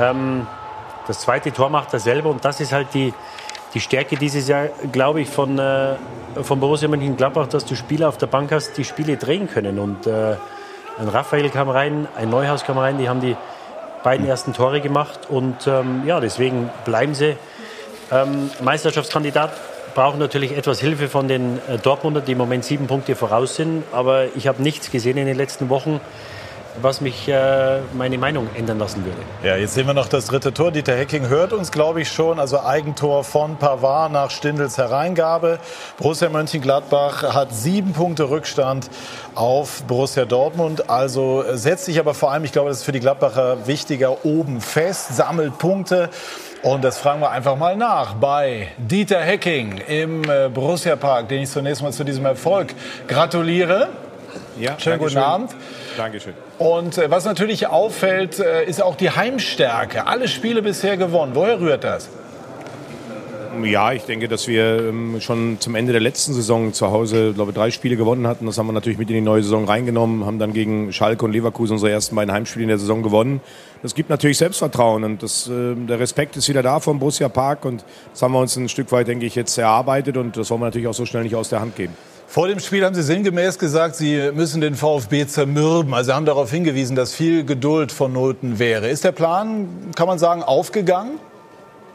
Ähm, 0.00 0.46
das 1.06 1.20
zweite 1.20 1.52
Tor 1.52 1.68
macht 1.70 1.92
er 1.92 2.00
selber 2.00 2.30
und 2.30 2.44
das 2.44 2.60
ist 2.60 2.72
halt 2.72 2.88
die, 2.94 3.12
die 3.74 3.80
Stärke 3.80 4.16
dieses 4.16 4.48
Jahr, 4.48 4.68
glaube 4.92 5.20
ich, 5.20 5.28
von, 5.28 5.58
äh, 5.58 5.94
von 6.42 6.60
Borussia 6.60 6.88
Mönchengladbach, 6.88 7.48
dass 7.48 7.64
du 7.64 7.74
Spieler 7.74 8.08
auf 8.08 8.18
der 8.18 8.26
Bank 8.26 8.52
hast, 8.52 8.76
die 8.76 8.84
Spiele 8.84 9.16
drehen 9.16 9.48
können. 9.48 9.78
Und 9.78 10.06
äh, 10.06 10.36
ein 10.98 11.08
Raphael 11.08 11.48
kam 11.50 11.68
rein, 11.68 12.06
ein 12.16 12.30
Neuhaus 12.30 12.64
kam 12.64 12.78
rein, 12.78 12.98
die 12.98 13.08
haben 13.08 13.20
die 13.20 13.36
beiden 14.04 14.26
ersten 14.26 14.52
Tore 14.52 14.80
gemacht 14.80 15.20
und 15.28 15.66
ähm, 15.66 16.02
ja, 16.06 16.18
deswegen 16.18 16.70
bleiben 16.84 17.14
sie 17.14 17.36
ähm, 18.10 18.50
Meisterschaftskandidat. 18.60 19.52
Brauchen 19.94 20.18
natürlich 20.18 20.56
etwas 20.56 20.80
Hilfe 20.80 21.08
von 21.08 21.28
den 21.28 21.58
äh, 21.68 21.76
Dortmunder, 21.76 22.22
die 22.22 22.32
im 22.32 22.38
Moment 22.38 22.64
sieben 22.64 22.86
Punkte 22.86 23.14
voraus 23.14 23.56
sind. 23.56 23.84
Aber 23.92 24.34
ich 24.34 24.46
habe 24.46 24.62
nichts 24.62 24.90
gesehen 24.90 25.18
in 25.18 25.26
den 25.26 25.36
letzten 25.36 25.68
Wochen, 25.68 26.00
was 26.80 27.00
mich 27.00 27.28
äh, 27.28 27.80
meine 27.92 28.18
Meinung 28.18 28.48
ändern 28.54 28.78
lassen 28.78 29.04
würde. 29.04 29.18
Ja, 29.42 29.56
jetzt 29.56 29.74
sehen 29.74 29.86
wir 29.86 29.94
noch 29.94 30.08
das 30.08 30.26
dritte 30.26 30.54
Tor. 30.54 30.70
Dieter 30.70 30.94
Hecking 30.96 31.28
hört 31.28 31.52
uns, 31.52 31.70
glaube 31.70 32.00
ich, 32.00 32.08
schon. 32.08 32.38
Also 32.38 32.60
Eigentor 32.60 33.24
von 33.24 33.56
Pavard 33.56 34.12
nach 34.12 34.30
Stindels 34.30 34.78
Hereingabe. 34.78 35.58
Borussia 35.98 36.28
Mönchengladbach 36.28 37.34
hat 37.34 37.54
sieben 37.54 37.92
Punkte 37.92 38.30
Rückstand 38.30 38.88
auf 39.34 39.82
Borussia 39.84 40.24
Dortmund. 40.24 40.88
Also 40.88 41.44
setzt 41.52 41.84
sich 41.84 41.98
aber 41.98 42.14
vor 42.14 42.32
allem, 42.32 42.44
ich 42.44 42.52
glaube, 42.52 42.70
das 42.70 42.78
ist 42.78 42.84
für 42.84 42.92
die 42.92 43.00
Gladbacher 43.00 43.66
wichtiger, 43.66 44.24
oben 44.24 44.60
fest, 44.60 45.16
sammelt 45.16 45.58
Punkte. 45.58 46.10
Und 46.62 46.84
das 46.84 46.98
fragen 46.98 47.20
wir 47.20 47.30
einfach 47.30 47.56
mal 47.56 47.76
nach 47.76 48.14
bei 48.14 48.68
Dieter 48.78 49.20
Hecking 49.20 49.78
im 49.88 50.22
äh, 50.22 50.48
Borussia 50.48 50.94
Park, 50.94 51.28
den 51.28 51.42
ich 51.42 51.50
zunächst 51.50 51.82
mal 51.82 51.92
zu 51.92 52.04
diesem 52.04 52.24
Erfolg 52.24 52.72
gratuliere. 53.08 53.88
Ja, 54.58 54.78
Schönen 54.78 54.98
guten 54.98 55.16
Abend. 55.18 55.50
Dankeschön. 55.96 56.34
Und 56.58 56.98
äh, 56.98 57.10
was 57.10 57.24
natürlich 57.24 57.68
auffällt, 57.68 58.38
äh, 58.38 58.64
ist 58.64 58.82
auch 58.82 58.96
die 58.96 59.10
Heimstärke. 59.10 60.06
Alle 60.06 60.28
Spiele 60.28 60.62
bisher 60.62 60.96
gewonnen. 60.96 61.32
Woher 61.34 61.60
rührt 61.60 61.84
das? 61.84 62.08
Ja, 63.62 63.92
ich 63.92 64.04
denke, 64.04 64.28
dass 64.28 64.48
wir 64.48 64.88
ähm, 64.88 65.20
schon 65.20 65.60
zum 65.60 65.74
Ende 65.74 65.92
der 65.92 66.00
letzten 66.00 66.32
Saison 66.32 66.72
zu 66.72 66.90
Hause, 66.90 67.32
glaube 67.34 67.50
ich, 67.50 67.56
drei 67.56 67.70
Spiele 67.70 67.96
gewonnen 67.96 68.26
hatten. 68.26 68.46
Das 68.46 68.56
haben 68.56 68.66
wir 68.66 68.72
natürlich 68.72 68.98
mit 68.98 69.10
in 69.10 69.16
die 69.16 69.20
neue 69.20 69.42
Saison 69.42 69.66
reingenommen, 69.66 70.24
haben 70.24 70.38
dann 70.38 70.54
gegen 70.54 70.92
Schalke 70.92 71.24
und 71.26 71.32
Leverkusen 71.32 71.74
unsere 71.74 71.92
ersten 71.92 72.16
beiden 72.16 72.32
Heimspiele 72.32 72.62
in 72.62 72.68
der 72.68 72.78
Saison 72.78 73.02
gewonnen. 73.02 73.40
Das 73.82 73.94
gibt 73.94 74.08
natürlich 74.08 74.38
Selbstvertrauen 74.38 75.04
und 75.04 75.22
das, 75.22 75.48
äh, 75.48 75.74
der 75.74 75.98
Respekt 76.00 76.36
ist 76.36 76.48
wieder 76.48 76.62
da 76.62 76.80
vom 76.80 76.98
Borussia 76.98 77.28
Park 77.28 77.66
und 77.66 77.84
das 78.12 78.22
haben 78.22 78.32
wir 78.32 78.40
uns 78.40 78.56
ein 78.56 78.70
Stück 78.70 78.90
weit, 78.90 79.08
denke 79.08 79.26
ich, 79.26 79.34
jetzt 79.34 79.58
erarbeitet 79.58 80.16
und 80.16 80.36
das 80.36 80.50
wollen 80.50 80.60
wir 80.60 80.66
natürlich 80.66 80.88
auch 80.88 80.94
so 80.94 81.04
schnell 81.04 81.24
nicht 81.24 81.34
aus 81.34 81.50
der 81.50 81.60
Hand 81.60 81.76
geben. 81.76 81.94
Vor 82.32 82.48
dem 82.48 82.60
Spiel 82.60 82.82
haben 82.82 82.94
Sie 82.94 83.02
sinngemäß 83.02 83.58
gesagt, 83.58 83.94
Sie 83.94 84.30
müssen 84.32 84.62
den 84.62 84.74
VfB 84.74 85.26
zermürben. 85.26 85.92
Also 85.92 86.14
haben 86.14 86.24
darauf 86.24 86.50
hingewiesen, 86.50 86.96
dass 86.96 87.14
viel 87.14 87.44
Geduld 87.44 87.92
vonnöten 87.92 88.58
wäre. 88.58 88.88
Ist 88.88 89.04
der 89.04 89.12
Plan, 89.12 89.68
kann 89.94 90.06
man 90.06 90.18
sagen, 90.18 90.42
aufgegangen? 90.42 91.18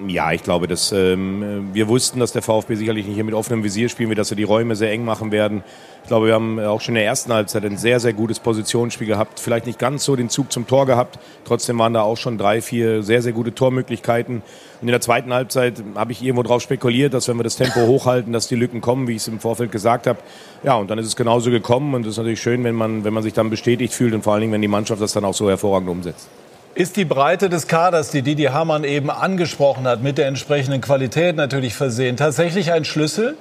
Ja, 0.07 0.31
ich 0.31 0.43
glaube, 0.43 0.67
dass 0.67 0.91
ähm, 0.91 1.69
wir 1.73 1.87
wussten, 1.87 2.19
dass 2.19 2.33
der 2.33 2.43
VfB 2.43 2.75
sicherlich 2.75 3.07
nicht 3.07 3.15
hier 3.15 3.23
mit 3.23 3.33
offenem 3.33 3.63
Visier 3.63 3.89
spielen 3.89 4.09
wird, 4.09 4.19
dass 4.19 4.29
wir 4.29 4.37
die 4.37 4.43
Räume 4.43 4.75
sehr 4.75 4.91
eng 4.91 5.03
machen 5.03 5.31
werden. 5.31 5.63
Ich 6.07 6.09
glaube, 6.09 6.27
wir 6.27 6.35
haben 6.35 6.57
auch 6.57 6.79
schon 6.79 6.95
in 6.95 6.99
der 6.99 7.05
ersten 7.05 7.33
Halbzeit 7.33 7.65
ein 7.65 7.75
sehr, 7.75 7.99
sehr 7.99 8.13
gutes 8.13 8.39
Positionsspiel 8.39 9.07
gehabt. 9.07 9.41
Vielleicht 9.41 9.65
nicht 9.65 9.77
ganz 9.77 10.05
so 10.05 10.15
den 10.15 10.29
Zug 10.29 10.53
zum 10.53 10.65
Tor 10.65 10.85
gehabt. 10.85 11.19
Trotzdem 11.43 11.77
waren 11.79 11.93
da 11.93 12.01
auch 12.01 12.15
schon 12.15 12.37
drei, 12.37 12.61
vier 12.61 13.03
sehr, 13.03 13.21
sehr 13.21 13.33
gute 13.33 13.53
Tormöglichkeiten. 13.53 14.35
Und 14.35 14.87
in 14.87 14.87
der 14.87 15.01
zweiten 15.01 15.33
Halbzeit 15.33 15.83
habe 15.95 16.13
ich 16.13 16.23
irgendwo 16.23 16.43
darauf 16.43 16.61
spekuliert, 16.61 17.13
dass 17.13 17.27
wenn 17.27 17.35
wir 17.35 17.43
das 17.43 17.57
Tempo 17.57 17.81
hochhalten, 17.81 18.31
dass 18.31 18.47
die 18.47 18.55
Lücken 18.55 18.79
kommen, 18.79 19.09
wie 19.09 19.17
ich 19.17 19.23
es 19.23 19.27
im 19.27 19.41
Vorfeld 19.41 19.69
gesagt 19.69 20.07
habe. 20.07 20.19
Ja, 20.63 20.75
und 20.75 20.89
dann 20.89 20.97
ist 20.97 21.07
es 21.07 21.17
genauso 21.17 21.51
gekommen. 21.51 21.93
Und 21.93 22.05
es 22.05 22.11
ist 22.11 22.17
natürlich 22.19 22.41
schön, 22.41 22.63
wenn 22.63 22.75
man, 22.75 23.03
wenn 23.03 23.13
man 23.13 23.21
sich 23.21 23.33
dann 23.33 23.49
bestätigt 23.49 23.93
fühlt 23.93 24.13
und 24.13 24.23
vor 24.23 24.31
allen 24.31 24.39
Dingen, 24.43 24.53
wenn 24.53 24.61
die 24.61 24.69
Mannschaft 24.69 25.01
das 25.01 25.11
dann 25.11 25.25
auch 25.25 25.33
so 25.33 25.49
hervorragend 25.49 25.89
umsetzt. 25.89 26.29
Ist 26.73 26.95
die 26.95 27.03
Breite 27.03 27.49
des 27.49 27.67
Kaders, 27.67 28.11
die 28.11 28.21
Didi 28.21 28.43
Hamann 28.43 28.85
eben 28.85 29.09
angesprochen 29.09 29.85
hat, 29.85 30.01
mit 30.01 30.17
der 30.17 30.27
entsprechenden 30.27 30.79
Qualität 30.79 31.35
natürlich 31.35 31.73
versehen, 31.73 32.15
tatsächlich 32.15 32.71
ein 32.71 32.85
Schlüssel? 32.85 33.35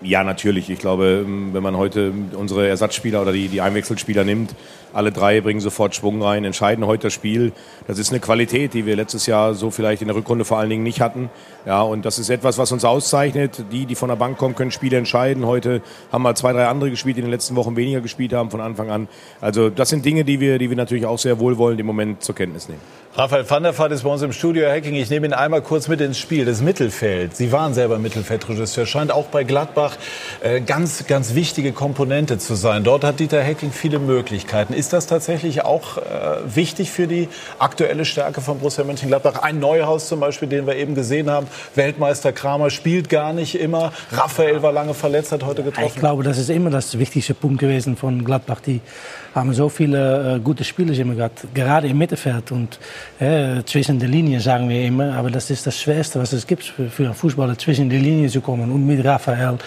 Ja, 0.00 0.22
natürlich. 0.22 0.70
Ich 0.70 0.78
glaube, 0.78 1.24
wenn 1.26 1.62
man 1.62 1.76
heute 1.76 2.12
unsere 2.36 2.68
Ersatzspieler 2.68 3.20
oder 3.20 3.32
die, 3.32 3.48
die 3.48 3.60
Einwechselspieler 3.60 4.24
nimmt, 4.24 4.54
alle 4.92 5.12
drei 5.12 5.40
bringen 5.40 5.60
sofort 5.60 5.94
Schwung 5.94 6.22
rein, 6.22 6.44
entscheiden 6.44 6.86
heute 6.86 7.08
das 7.08 7.12
Spiel. 7.12 7.52
Das 7.86 7.98
ist 7.98 8.10
eine 8.10 8.20
Qualität, 8.20 8.74
die 8.74 8.86
wir 8.86 8.96
letztes 8.96 9.26
Jahr 9.26 9.54
so 9.54 9.70
vielleicht 9.70 10.02
in 10.02 10.08
der 10.08 10.16
Rückrunde 10.16 10.44
vor 10.44 10.58
allen 10.58 10.70
Dingen 10.70 10.82
nicht 10.82 11.00
hatten. 11.00 11.30
Ja, 11.66 11.82
und 11.82 12.04
das 12.04 12.18
ist 12.18 12.30
etwas, 12.30 12.58
was 12.58 12.72
uns 12.72 12.84
auszeichnet. 12.84 13.64
Die, 13.72 13.86
die 13.86 13.94
von 13.94 14.08
der 14.08 14.16
Bank 14.16 14.38
kommen, 14.38 14.54
können 14.54 14.70
Spiele 14.70 14.96
entscheiden. 14.96 15.46
Heute 15.46 15.82
haben 16.10 16.22
mal 16.22 16.34
zwei, 16.34 16.52
drei 16.52 16.66
andere 16.66 16.90
gespielt, 16.90 17.16
die 17.16 17.20
in 17.20 17.26
den 17.26 17.32
letzten 17.32 17.56
Wochen 17.56 17.76
weniger 17.76 18.00
gespielt 18.00 18.32
haben 18.32 18.50
von 18.50 18.60
Anfang 18.60 18.90
an. 18.90 19.08
Also 19.40 19.70
das 19.70 19.90
sind 19.90 20.04
Dinge, 20.04 20.24
die 20.24 20.40
wir, 20.40 20.58
die 20.58 20.70
wir 20.70 20.76
natürlich 20.76 21.06
auch 21.06 21.18
sehr 21.18 21.38
wohlwollend 21.38 21.80
im 21.80 21.86
Moment 21.86 22.22
zur 22.22 22.34
Kenntnis 22.34 22.68
nehmen. 22.68 22.80
Raphael 23.14 23.50
van 23.50 23.64
der 23.64 23.76
Vaart 23.76 23.90
ist 23.90 24.04
bei 24.04 24.10
uns 24.10 24.22
im 24.22 24.32
Studio. 24.32 24.66
Herr 24.66 24.76
Hacking, 24.76 24.94
ich 24.94 25.10
nehme 25.10 25.26
ihn 25.26 25.32
einmal 25.32 25.60
kurz 25.60 25.88
mit 25.88 26.00
ins 26.00 26.18
Spiel. 26.18 26.44
Das 26.44 26.62
Mittelfeld. 26.62 27.34
Sie 27.34 27.50
waren 27.50 27.74
selber 27.74 27.98
Mittelfeldregisseur. 27.98 28.86
Scheint 28.86 29.10
auch 29.10 29.26
bei 29.26 29.42
Gladbach 29.42 29.96
äh, 30.40 30.60
ganz, 30.60 31.06
ganz 31.08 31.34
wichtige 31.34 31.72
Komponente 31.72 32.38
zu 32.38 32.54
sein. 32.54 32.84
Dort 32.84 33.02
hat 33.02 33.18
Dieter 33.18 33.42
Hacking 33.42 33.72
viele 33.72 33.98
Möglichkeiten. 33.98 34.72
Ist 34.78 34.92
das 34.92 35.08
tatsächlich 35.08 35.64
auch 35.64 35.96
äh, 35.96 36.02
wichtig 36.54 36.92
für 36.92 37.08
die 37.08 37.28
aktuelle 37.58 38.04
Stärke 38.04 38.40
von 38.40 38.60
Borussia 38.60 38.84
Mönchengladbach? 38.84 39.42
Ein 39.42 39.58
Neuhaus 39.58 40.06
zum 40.06 40.20
Beispiel, 40.20 40.46
den 40.46 40.68
wir 40.68 40.76
eben 40.76 40.94
gesehen 40.94 41.28
haben. 41.28 41.48
Weltmeister 41.74 42.30
Kramer 42.32 42.70
spielt 42.70 43.08
gar 43.08 43.32
nicht 43.32 43.58
immer. 43.58 43.92
Raphael 44.12 44.62
war 44.62 44.70
lange 44.70 44.94
verletzt, 44.94 45.32
hat 45.32 45.44
heute 45.44 45.64
getroffen. 45.64 45.90
Ich 45.92 45.96
glaube, 45.96 46.22
das 46.22 46.38
ist 46.38 46.48
immer 46.48 46.70
das 46.70 46.96
wichtigste 46.96 47.34
Punkt 47.34 47.58
gewesen 47.58 47.96
von 47.96 48.24
Gladbach. 48.24 48.60
Die 48.60 48.80
haben 49.34 49.52
so 49.52 49.68
viele 49.68 50.36
äh, 50.36 50.40
gute 50.40 50.64
Spieler 50.64 50.96
immer 50.98 51.14
gehabt, 51.14 51.46
gerade 51.54 51.88
im 51.88 51.98
Mittelfeld 51.98 52.50
und 52.52 52.78
äh, 53.18 53.62
zwischen 53.64 53.98
den 53.98 54.10
Linien 54.10 54.40
sagen 54.40 54.68
wir 54.68 54.84
immer. 54.84 55.14
Aber 55.14 55.30
das 55.30 55.50
ist 55.50 55.66
das 55.66 55.80
Schwerste, 55.80 56.18
was 56.20 56.32
es 56.32 56.46
gibt 56.46 56.64
für, 56.64 56.88
für 56.88 57.04
einen 57.04 57.14
Fußballer, 57.14 57.56
zwischen 57.58 57.88
die 57.88 57.98
Linien 57.98 58.28
zu 58.28 58.40
kommen. 58.40 58.70
Und 58.70 58.86
mit 58.86 59.04
Raphael, 59.04 59.58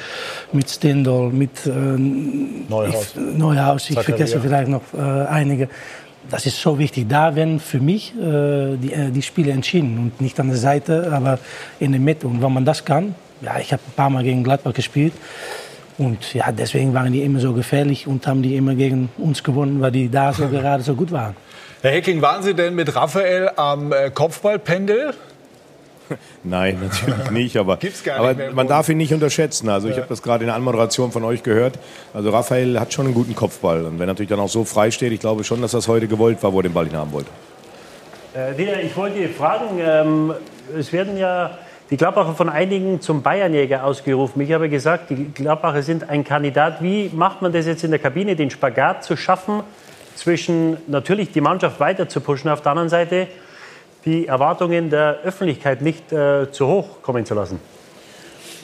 mit 0.51 0.70
Stindl, 0.70 1.30
mit 1.32 1.65
äh, 1.65 1.70
Neuhaus. 1.70 3.13
Ich, 3.15 3.38
Neuhaus, 3.38 3.89
ich 3.89 3.96
Zakaria. 3.96 4.18
vergesse 4.18 4.41
vielleicht 4.41 4.70
noch 4.70 4.82
einige. 4.94 5.70
Das 6.30 6.46
ist 6.46 6.62
so 6.62 6.77
wichtig. 6.77 7.08
Da 7.10 7.36
werden 7.36 7.60
für 7.60 7.80
mich 7.80 8.13
die, 8.15 9.12
die 9.12 9.22
Spiele 9.22 9.51
entschieden 9.51 9.98
und 9.98 10.22
nicht 10.22 10.39
an 10.39 10.48
der 10.48 10.58
Seite, 10.58 11.12
aber 11.12 11.39
in 11.80 11.91
der 11.91 12.00
Mitte. 12.00 12.27
Und 12.27 12.41
wenn 12.41 12.53
man 12.53 12.63
das 12.63 12.86
kann, 12.86 13.15
ja, 13.41 13.60
ich 13.60 13.74
habe 13.74 13.82
ein 13.86 13.94
paar 13.96 14.10
Mal 14.10 14.24
gegen 14.24 14.44
Gladbach 14.44 14.74
gespielt. 14.74 15.13
Und 16.01 16.34
ja, 16.34 16.51
deswegen 16.51 16.96
waren 16.96 17.13
die 17.13 17.22
immer 17.22 17.39
so 17.39 17.53
gefährlich 17.53 18.08
und 18.08 18.25
haben 18.25 18.41
die 18.41 18.55
immer 18.55 18.74
gegen 18.74 19.10
uns 19.20 19.43
gewonnen, 19.43 19.81
weil 19.81 19.91
die 19.91 20.10
da 20.10 20.34
so 20.34 20.48
gerade 20.50 20.81
so 20.81 20.96
gut 20.96 21.12
waren. 21.12 21.36
Herr 21.84 21.91
Hecking, 21.91 22.24
waren 22.24 22.41
Sie 22.41 22.55
denn 22.55 22.74
mit 22.74 22.96
Raphael 22.96 23.51
am 23.55 23.93
äh, 23.93 24.10
Kopfballpendel? 24.10 25.13
Nein, 26.43 26.79
natürlich 26.81 27.29
nicht. 27.31 27.58
Aber, 27.58 27.77
Gibt's 27.77 28.03
gar 28.03 28.34
nicht 28.34 28.41
aber 28.41 28.53
man 28.53 28.67
darf 28.67 28.89
ihn 28.89 28.98
nicht 28.98 29.13
unterschätzen. 29.13 29.70
Also 29.70 29.89
ich 29.89 29.98
habe 29.98 30.08
das 30.10 30.24
gerade 30.24 30.43
in 30.43 30.48
der 30.48 30.55
Anmoderation 30.55 31.12
von 31.12 31.24
euch 31.24 31.43
gehört. 31.43 31.77
Also 32.15 32.31
Raphael 32.31 32.79
hat 32.79 32.91
schon 32.93 33.05
einen 33.05 33.13
guten 33.13 33.36
Kopfball. 33.36 33.86
Und 33.86 34.00
wenn 34.00 34.05
er 34.05 34.13
natürlich 34.13 34.29
dann 34.29 34.39
auch 34.39 34.50
so 34.50 34.63
frei 34.63 34.89
steht, 34.89 35.12
ich 35.12 35.20
glaube 35.20 35.43
schon, 35.43 35.62
dass 35.62 35.72
das 35.72 35.88
heute 35.88 36.08
gewollt 36.08 36.41
war, 36.41 36.51
wo 36.51 36.62
er 36.62 36.63
den 36.63 36.74
Ball 36.74 36.88
ihn 36.88 36.98
haben 36.98 37.12
wollte. 37.12 37.29
Äh, 38.36 38.81
ich 38.86 38.98
wollte 38.98 39.29
fragen, 39.29 39.79
ähm, 39.79 40.34
es 40.75 40.91
werden 40.91 41.15
ja 41.15 41.60
die 41.91 41.98
Gladbacher 41.98 42.33
von 42.36 42.48
einigen 42.48 43.01
zum 43.01 43.21
Bayernjäger 43.21 43.83
ausgerufen. 43.83 44.41
Ich 44.41 44.53
habe 44.53 44.69
gesagt, 44.69 45.10
die 45.10 45.25
Gladbacher 45.25 45.83
sind 45.83 46.10
ein 46.10 46.24
Kandidat. 46.24 46.81
Wie 46.81 47.12
macht 47.13 47.41
man 47.41 47.51
das 47.51 47.67
jetzt 47.67 47.83
in 47.83 47.91
der 47.91 48.00
Kabine, 48.00 48.38
den 48.38 48.50
Spagat 48.50 49.03
zu 49.03 49.17
schaffen, 49.17 49.62
zwischen 50.15 50.77
natürlich 50.88 51.31
die 51.31 51.41
Mannschaft 51.41 51.81
weiter 51.81 52.07
zu 52.07 52.21
pushen, 52.21 52.50
auf 52.50 52.62
der 52.62 52.71
anderen 52.71 52.89
Seite 52.89 53.27
die 54.05 54.25
Erwartungen 54.25 54.89
der 54.89 55.19
Öffentlichkeit 55.24 55.81
nicht 55.81 56.12
äh, 56.13 56.50
zu 56.51 56.65
hoch 56.65 57.01
kommen 57.01 57.25
zu 57.25 57.33
lassen? 57.33 57.60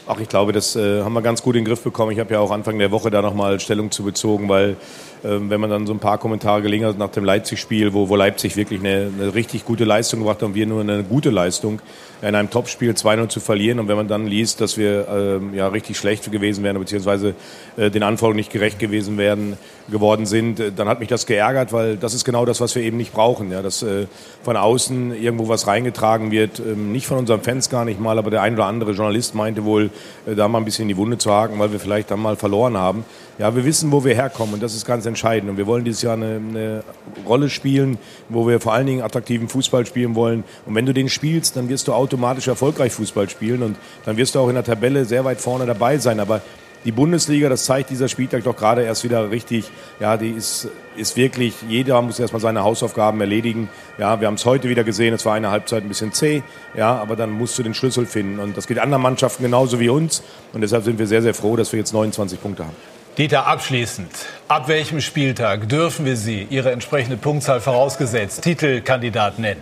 Ach, 0.07 0.17
ich 0.21 0.29
glaube, 0.29 0.53
das 0.53 0.77
äh, 0.77 1.03
haben 1.03 1.11
wir 1.11 1.21
ganz 1.21 1.43
gut 1.43 1.57
in 1.57 1.65
den 1.65 1.67
Griff 1.67 1.83
bekommen. 1.83 2.13
Ich 2.13 2.19
habe 2.19 2.33
ja 2.33 2.39
auch 2.39 2.51
Anfang 2.51 2.79
der 2.79 2.91
Woche 2.91 3.11
da 3.11 3.21
nochmal 3.21 3.59
Stellung 3.59 3.91
zu 3.91 4.03
bezogen, 4.03 4.47
weil 4.47 4.77
wenn 5.23 5.59
man 5.59 5.69
dann 5.69 5.87
so 5.87 5.93
ein 5.93 5.99
paar 5.99 6.17
Kommentare 6.17 6.61
gelingen 6.61 6.87
hat 6.87 6.97
nach 6.97 7.09
dem 7.09 7.25
Leipzig-Spiel, 7.25 7.93
wo, 7.93 8.07
wo 8.07 8.15
Leipzig 8.15 8.55
wirklich 8.55 8.79
eine, 8.79 9.11
eine 9.17 9.33
richtig 9.33 9.65
gute 9.65 9.83
Leistung 9.83 10.19
gebracht 10.19 10.37
hat 10.37 10.43
und 10.43 10.55
wir 10.55 10.67
nur 10.67 10.81
eine 10.81 11.03
gute 11.03 11.29
Leistung, 11.29 11.81
in 12.21 12.33
einem 12.33 12.49
Topspiel 12.49 12.91
2-0 12.91 13.29
zu 13.29 13.39
verlieren 13.39 13.79
und 13.79 13.87
wenn 13.87 13.95
man 13.95 14.07
dann 14.07 14.25
liest, 14.25 14.59
dass 14.59 14.77
wir 14.77 15.07
ähm, 15.07 15.53
ja 15.53 15.67
richtig 15.67 15.97
schlecht 15.97 16.31
gewesen 16.31 16.63
wären, 16.63 16.79
beziehungsweise 16.79 17.35
äh, 17.77 17.91
den 17.91 18.01
Anforderungen 18.01 18.37
nicht 18.37 18.51
gerecht 18.51 18.79
gewesen 18.79 19.17
wären, 19.17 19.57
geworden 19.89 20.25
sind, 20.25 20.59
äh, 20.59 20.71
dann 20.71 20.87
hat 20.87 20.99
mich 20.99 21.09
das 21.09 21.27
geärgert, 21.27 21.73
weil 21.73 21.95
das 21.95 22.13
ist 22.13 22.25
genau 22.25 22.45
das, 22.45 22.59
was 22.59 22.75
wir 22.75 22.81
eben 22.81 22.97
nicht 22.97 23.13
brauchen, 23.13 23.51
ja, 23.51 23.61
dass 23.61 23.83
äh, 23.83 24.07
von 24.41 24.57
außen 24.57 25.15
irgendwo 25.15 25.47
was 25.47 25.67
reingetragen 25.67 26.31
wird, 26.31 26.59
ähm, 26.59 26.91
nicht 26.91 27.05
von 27.05 27.17
unseren 27.17 27.41
Fans 27.41 27.69
gar 27.69 27.85
nicht 27.85 27.99
mal, 27.99 28.17
aber 28.17 28.31
der 28.31 28.41
ein 28.41 28.55
oder 28.55 28.65
andere 28.65 28.93
Journalist 28.93 29.35
meinte 29.35 29.63
wohl, 29.63 29.91
äh, 30.25 30.33
da 30.33 30.47
mal 30.47 30.57
ein 30.57 30.65
bisschen 30.65 30.83
in 30.83 30.89
die 30.89 30.97
Wunde 30.97 31.19
zu 31.19 31.31
haken, 31.31 31.59
weil 31.59 31.71
wir 31.71 31.79
vielleicht 31.79 32.09
dann 32.09 32.19
mal 32.19 32.35
verloren 32.35 32.77
haben. 32.77 33.05
Ja, 33.39 33.55
wir 33.55 33.65
wissen, 33.65 33.91
wo 33.91 34.03
wir 34.03 34.15
herkommen 34.15 34.55
und 34.55 34.63
das 34.63 34.73
ist 34.73 34.85
ganz 34.85 35.05
entscheidend. 35.05 35.51
Und 35.51 35.57
wir 35.57 35.67
wollen 35.67 35.85
dieses 35.85 36.01
Jahr 36.01 36.13
eine, 36.13 36.37
eine 36.37 36.83
Rolle 37.27 37.51
spielen, 37.51 37.99
wo 38.29 38.47
wir 38.47 38.59
vor 38.59 38.73
allen 38.73 38.87
Dingen 38.87 39.03
attraktiven 39.03 39.47
Fußball 39.47 39.85
spielen 39.85 40.15
wollen. 40.15 40.43
Und 40.65 40.73
wenn 40.73 40.87
du 40.87 40.93
den 40.93 41.07
spielst, 41.07 41.55
dann 41.55 41.69
wirst 41.69 41.87
du 41.87 41.93
automatisch 41.93 42.47
erfolgreich 42.47 42.93
Fußball 42.93 43.29
spielen 43.29 43.61
und 43.61 43.77
dann 44.05 44.17
wirst 44.17 44.33
du 44.33 44.39
auch 44.39 44.47
in 44.47 44.55
der 44.55 44.63
Tabelle 44.63 45.05
sehr 45.05 45.23
weit 45.23 45.39
vorne 45.39 45.67
dabei 45.67 45.99
sein. 45.99 46.19
Aber 46.19 46.41
die 46.83 46.91
Bundesliga, 46.91 47.47
das 47.47 47.65
zeigt 47.65 47.91
dieser 47.91 48.07
Spieltag 48.07 48.43
doch 48.43 48.55
gerade 48.55 48.81
erst 48.81 49.03
wieder 49.03 49.29
richtig. 49.29 49.69
Ja, 49.99 50.17
die 50.17 50.31
ist, 50.31 50.69
ist 50.95 51.15
wirklich, 51.15 51.53
jeder 51.69 52.01
muss 52.01 52.17
erstmal 52.17 52.41
seine 52.41 52.63
Hausaufgaben 52.63 53.21
erledigen. 53.21 53.69
Ja, 53.99 54.19
wir 54.19 54.25
haben 54.25 54.35
es 54.35 54.45
heute 54.45 54.67
wieder 54.67 54.83
gesehen, 54.83 55.13
es 55.13 55.25
war 55.25 55.35
eine 55.35 55.51
Halbzeit 55.51 55.83
ein 55.83 55.89
bisschen 55.89 56.11
zäh. 56.11 56.41
Ja, 56.75 56.95
aber 56.95 57.15
dann 57.15 57.29
musst 57.29 57.59
du 57.59 57.61
den 57.61 57.75
Schlüssel 57.75 58.07
finden. 58.07 58.39
Und 58.39 58.57
das 58.57 58.65
geht 58.65 58.79
anderen 58.79 59.03
Mannschaften 59.03 59.43
genauso 59.43 59.79
wie 59.79 59.89
uns. 59.89 60.23
Und 60.53 60.61
deshalb 60.61 60.85
sind 60.85 60.97
wir 60.97 61.05
sehr, 61.05 61.21
sehr 61.21 61.35
froh, 61.35 61.55
dass 61.55 61.71
wir 61.71 61.77
jetzt 61.77 61.93
29 61.93 62.41
Punkte 62.41 62.63
haben. 62.63 62.96
Dieter, 63.17 63.47
abschließend. 63.47 64.11
Ab 64.47 64.67
welchem 64.67 65.01
Spieltag 65.01 65.67
dürfen 65.69 66.05
wir 66.05 66.15
Sie, 66.15 66.45
Ihre 66.51 66.71
entsprechende 66.71 67.17
Punktzahl 67.17 67.61
vorausgesetzt, 67.61 68.43
Titelkandidat 68.43 69.39
nennen? 69.39 69.61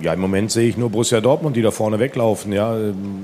Ja, 0.00 0.14
im 0.14 0.18
Moment 0.18 0.50
sehe 0.50 0.68
ich 0.68 0.76
nur 0.76 0.90
Borussia 0.90 1.20
Dortmund, 1.20 1.54
die 1.54 1.62
da 1.62 1.70
vorne 1.70 2.00
weglaufen. 2.00 2.52
Ja, 2.52 2.76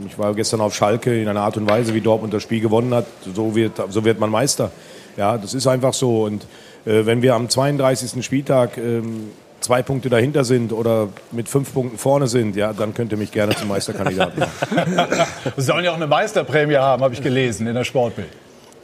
ich 0.07 0.17
war 0.17 0.33
gestern 0.35 0.61
auf 0.61 0.77
Schalke 0.77 1.21
in 1.21 1.27
einer 1.27 1.41
Art 1.41 1.57
und 1.57 1.69
Weise, 1.69 1.93
wie 1.93 2.01
Dortmund 2.01 2.33
das 2.35 2.45
Spiel 2.45 2.61
gewonnen 2.61 2.95
hat. 2.95 3.07
So 3.35 3.57
wird, 3.57 3.83
so 3.89 4.05
wird 4.05 4.21
man 4.21 4.31
Meister. 4.31 4.71
Ja, 5.17 5.39
das 5.39 5.55
ist 5.55 5.67
einfach 5.67 5.93
so. 5.93 6.23
Und 6.23 6.45
äh, 6.87 7.05
wenn 7.05 7.21
wir 7.21 7.35
am 7.35 7.49
32. 7.49 8.25
Spieltag 8.25 8.79
ähm, 8.79 9.33
zwei 9.59 9.83
Punkte 9.83 10.09
dahinter 10.09 10.45
sind 10.45 10.73
oder 10.73 11.09
mit 11.33 11.49
fünf 11.49 11.75
Punkten 11.75 11.99
vorne 11.99 12.29
sind, 12.29 12.55
ja, 12.55 12.73
dann 12.73 12.95
könnt 12.95 13.11
ihr 13.11 13.19
mich 13.19 13.33
gerne 13.33 13.57
zum 13.57 13.67
Meisterkandidaten 13.67 14.39
machen. 14.77 15.27
Wir 15.57 15.65
sollen 15.65 15.85
ja 15.85 15.91
auch 15.91 15.97
eine 15.97 16.07
Meisterprämie 16.07 16.77
haben, 16.77 17.03
habe 17.03 17.13
ich 17.13 17.23
gelesen 17.23 17.67
in 17.67 17.75
der 17.75 17.85
Sportbild. 17.85 18.29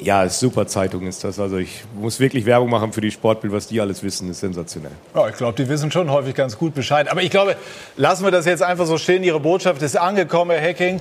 Ja, 0.03 0.25
ist 0.25 0.41
super 0.41 0.67
Zeitung 0.67 1.07
ist 1.07 1.25
das. 1.25 1.39
Also 1.39 1.59
ich 1.59 1.85
muss 1.95 2.21
wirklich 2.21 2.47
Werbung 2.47 2.71
machen 2.71 2.93
für 2.93 3.01
die 3.01 3.11
Sportbild, 3.11 3.53
was 3.53 3.67
die 3.67 3.81
alles 3.81 4.03
wissen, 4.03 4.31
ist 4.31 4.41
sensationell. 4.41 4.93
Ja, 5.15 5.29
ich 5.29 5.37
glaube, 5.37 5.63
die 5.63 5.69
wissen 5.69 5.91
schon 5.91 6.11
häufig 6.11 6.35
ganz 6.35 6.57
gut 6.57 6.75
Bescheid. 6.75 7.11
Aber 7.11 7.23
ich 7.23 7.31
glaube, 7.31 7.57
lassen 7.97 8.25
wir 8.25 8.31
das 8.31 8.47
jetzt 8.47 8.63
einfach 8.63 8.87
so 8.87 8.97
stehen. 8.97 9.23
Ihre 9.23 9.41
Botschaft 9.41 9.83
ist 9.83 9.97
angekommen, 9.97 10.53
Herr 10.53 10.61
Hecking. 10.61 11.01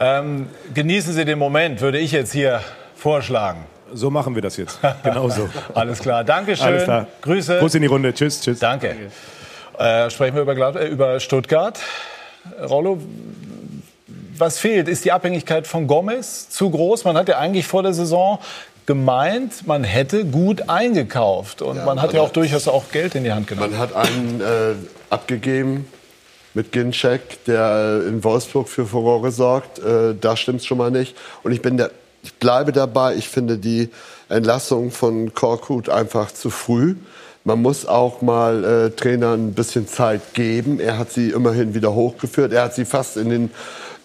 Ähm, 0.00 0.46
genießen 0.74 1.12
Sie 1.12 1.24
den 1.24 1.38
Moment, 1.38 1.80
würde 1.80 1.98
ich 1.98 2.12
jetzt 2.12 2.32
hier 2.32 2.60
vorschlagen. 2.94 3.64
So 3.92 4.10
machen 4.10 4.34
wir 4.34 4.42
das 4.42 4.56
jetzt. 4.56 4.78
Genauso. 5.02 5.48
Alles 5.74 5.98
klar. 5.98 6.22
Dankeschön. 6.22 6.66
Alles 6.66 6.84
klar. 6.84 7.06
Grüße. 7.22 7.58
Gruß 7.58 7.74
in 7.74 7.82
die 7.82 7.88
Runde. 7.88 8.14
Tschüss, 8.14 8.40
tschüss. 8.40 8.58
Danke. 8.60 8.94
Äh, 9.78 10.10
sprechen 10.10 10.36
wir 10.36 10.42
über, 10.42 10.86
über 10.86 11.20
Stuttgart. 11.20 11.80
Rollo, 12.68 12.98
was 14.40 14.58
fehlt? 14.58 14.88
Ist 14.88 15.04
die 15.04 15.12
Abhängigkeit 15.12 15.66
von 15.66 15.86
Gomez 15.86 16.48
zu 16.50 16.70
groß? 16.70 17.04
Man 17.04 17.16
hat 17.16 17.28
ja 17.28 17.38
eigentlich 17.38 17.66
vor 17.66 17.82
der 17.82 17.92
Saison 17.94 18.38
gemeint, 18.86 19.66
man 19.66 19.84
hätte 19.84 20.24
gut 20.24 20.68
eingekauft. 20.68 21.60
Und 21.62 21.76
Ja, 21.76 21.84
man 21.84 22.00
hat 22.00 22.08
man 22.08 22.16
ja 22.16 22.22
auch 22.22 22.28
hat- 22.28 22.36
durchaus 22.36 22.68
auch 22.68 22.84
Geld 22.90 23.14
in 23.14 23.24
die 23.24 23.32
Hand 23.32 23.46
genommen. 23.46 23.70
Man 23.72 23.78
hat 23.78 23.94
einen 23.94 24.40
äh, 24.40 24.74
abgegeben 25.10 25.86
mit 26.54 26.72
Ginczek, 26.72 27.44
der 27.44 28.00
äh, 28.04 28.08
in 28.08 28.24
Wolfsburg 28.24 28.68
für 28.68 28.86
Furore 28.86 29.30
sorgt. 29.30 29.78
Äh, 29.78 30.14
da 30.18 30.36
stimmt 30.36 30.60
es 30.60 30.66
schon 30.66 30.78
mal 30.78 30.90
nicht. 30.90 31.14
Und 31.42 31.52
ich 31.52 31.60
bin 31.60 31.76
der, 31.76 31.90
ich 32.22 32.34
bleibe 32.34 32.72
dabei. 32.72 33.14
Ich 33.14 33.28
finde 33.28 33.58
die 33.58 33.90
Entlassung 34.30 34.90
von 34.90 35.34
Korkut 35.34 35.88
einfach 35.90 36.32
zu 36.32 36.48
früh. 36.50 36.94
Man 37.44 37.62
muss 37.62 37.86
auch 37.86 38.20
mal 38.22 38.64
äh, 38.64 38.90
Trainern 38.90 39.48
ein 39.48 39.52
bisschen 39.54 39.86
Zeit 39.86 40.34
geben. 40.34 40.80
Er 40.80 40.98
hat 40.98 41.12
sie 41.12 41.30
immerhin 41.30 41.74
wieder 41.74 41.94
hochgeführt. 41.94 42.52
Er 42.52 42.62
hat 42.64 42.74
sie 42.74 42.84
fast 42.84 43.16
in 43.18 43.28
den 43.30 43.50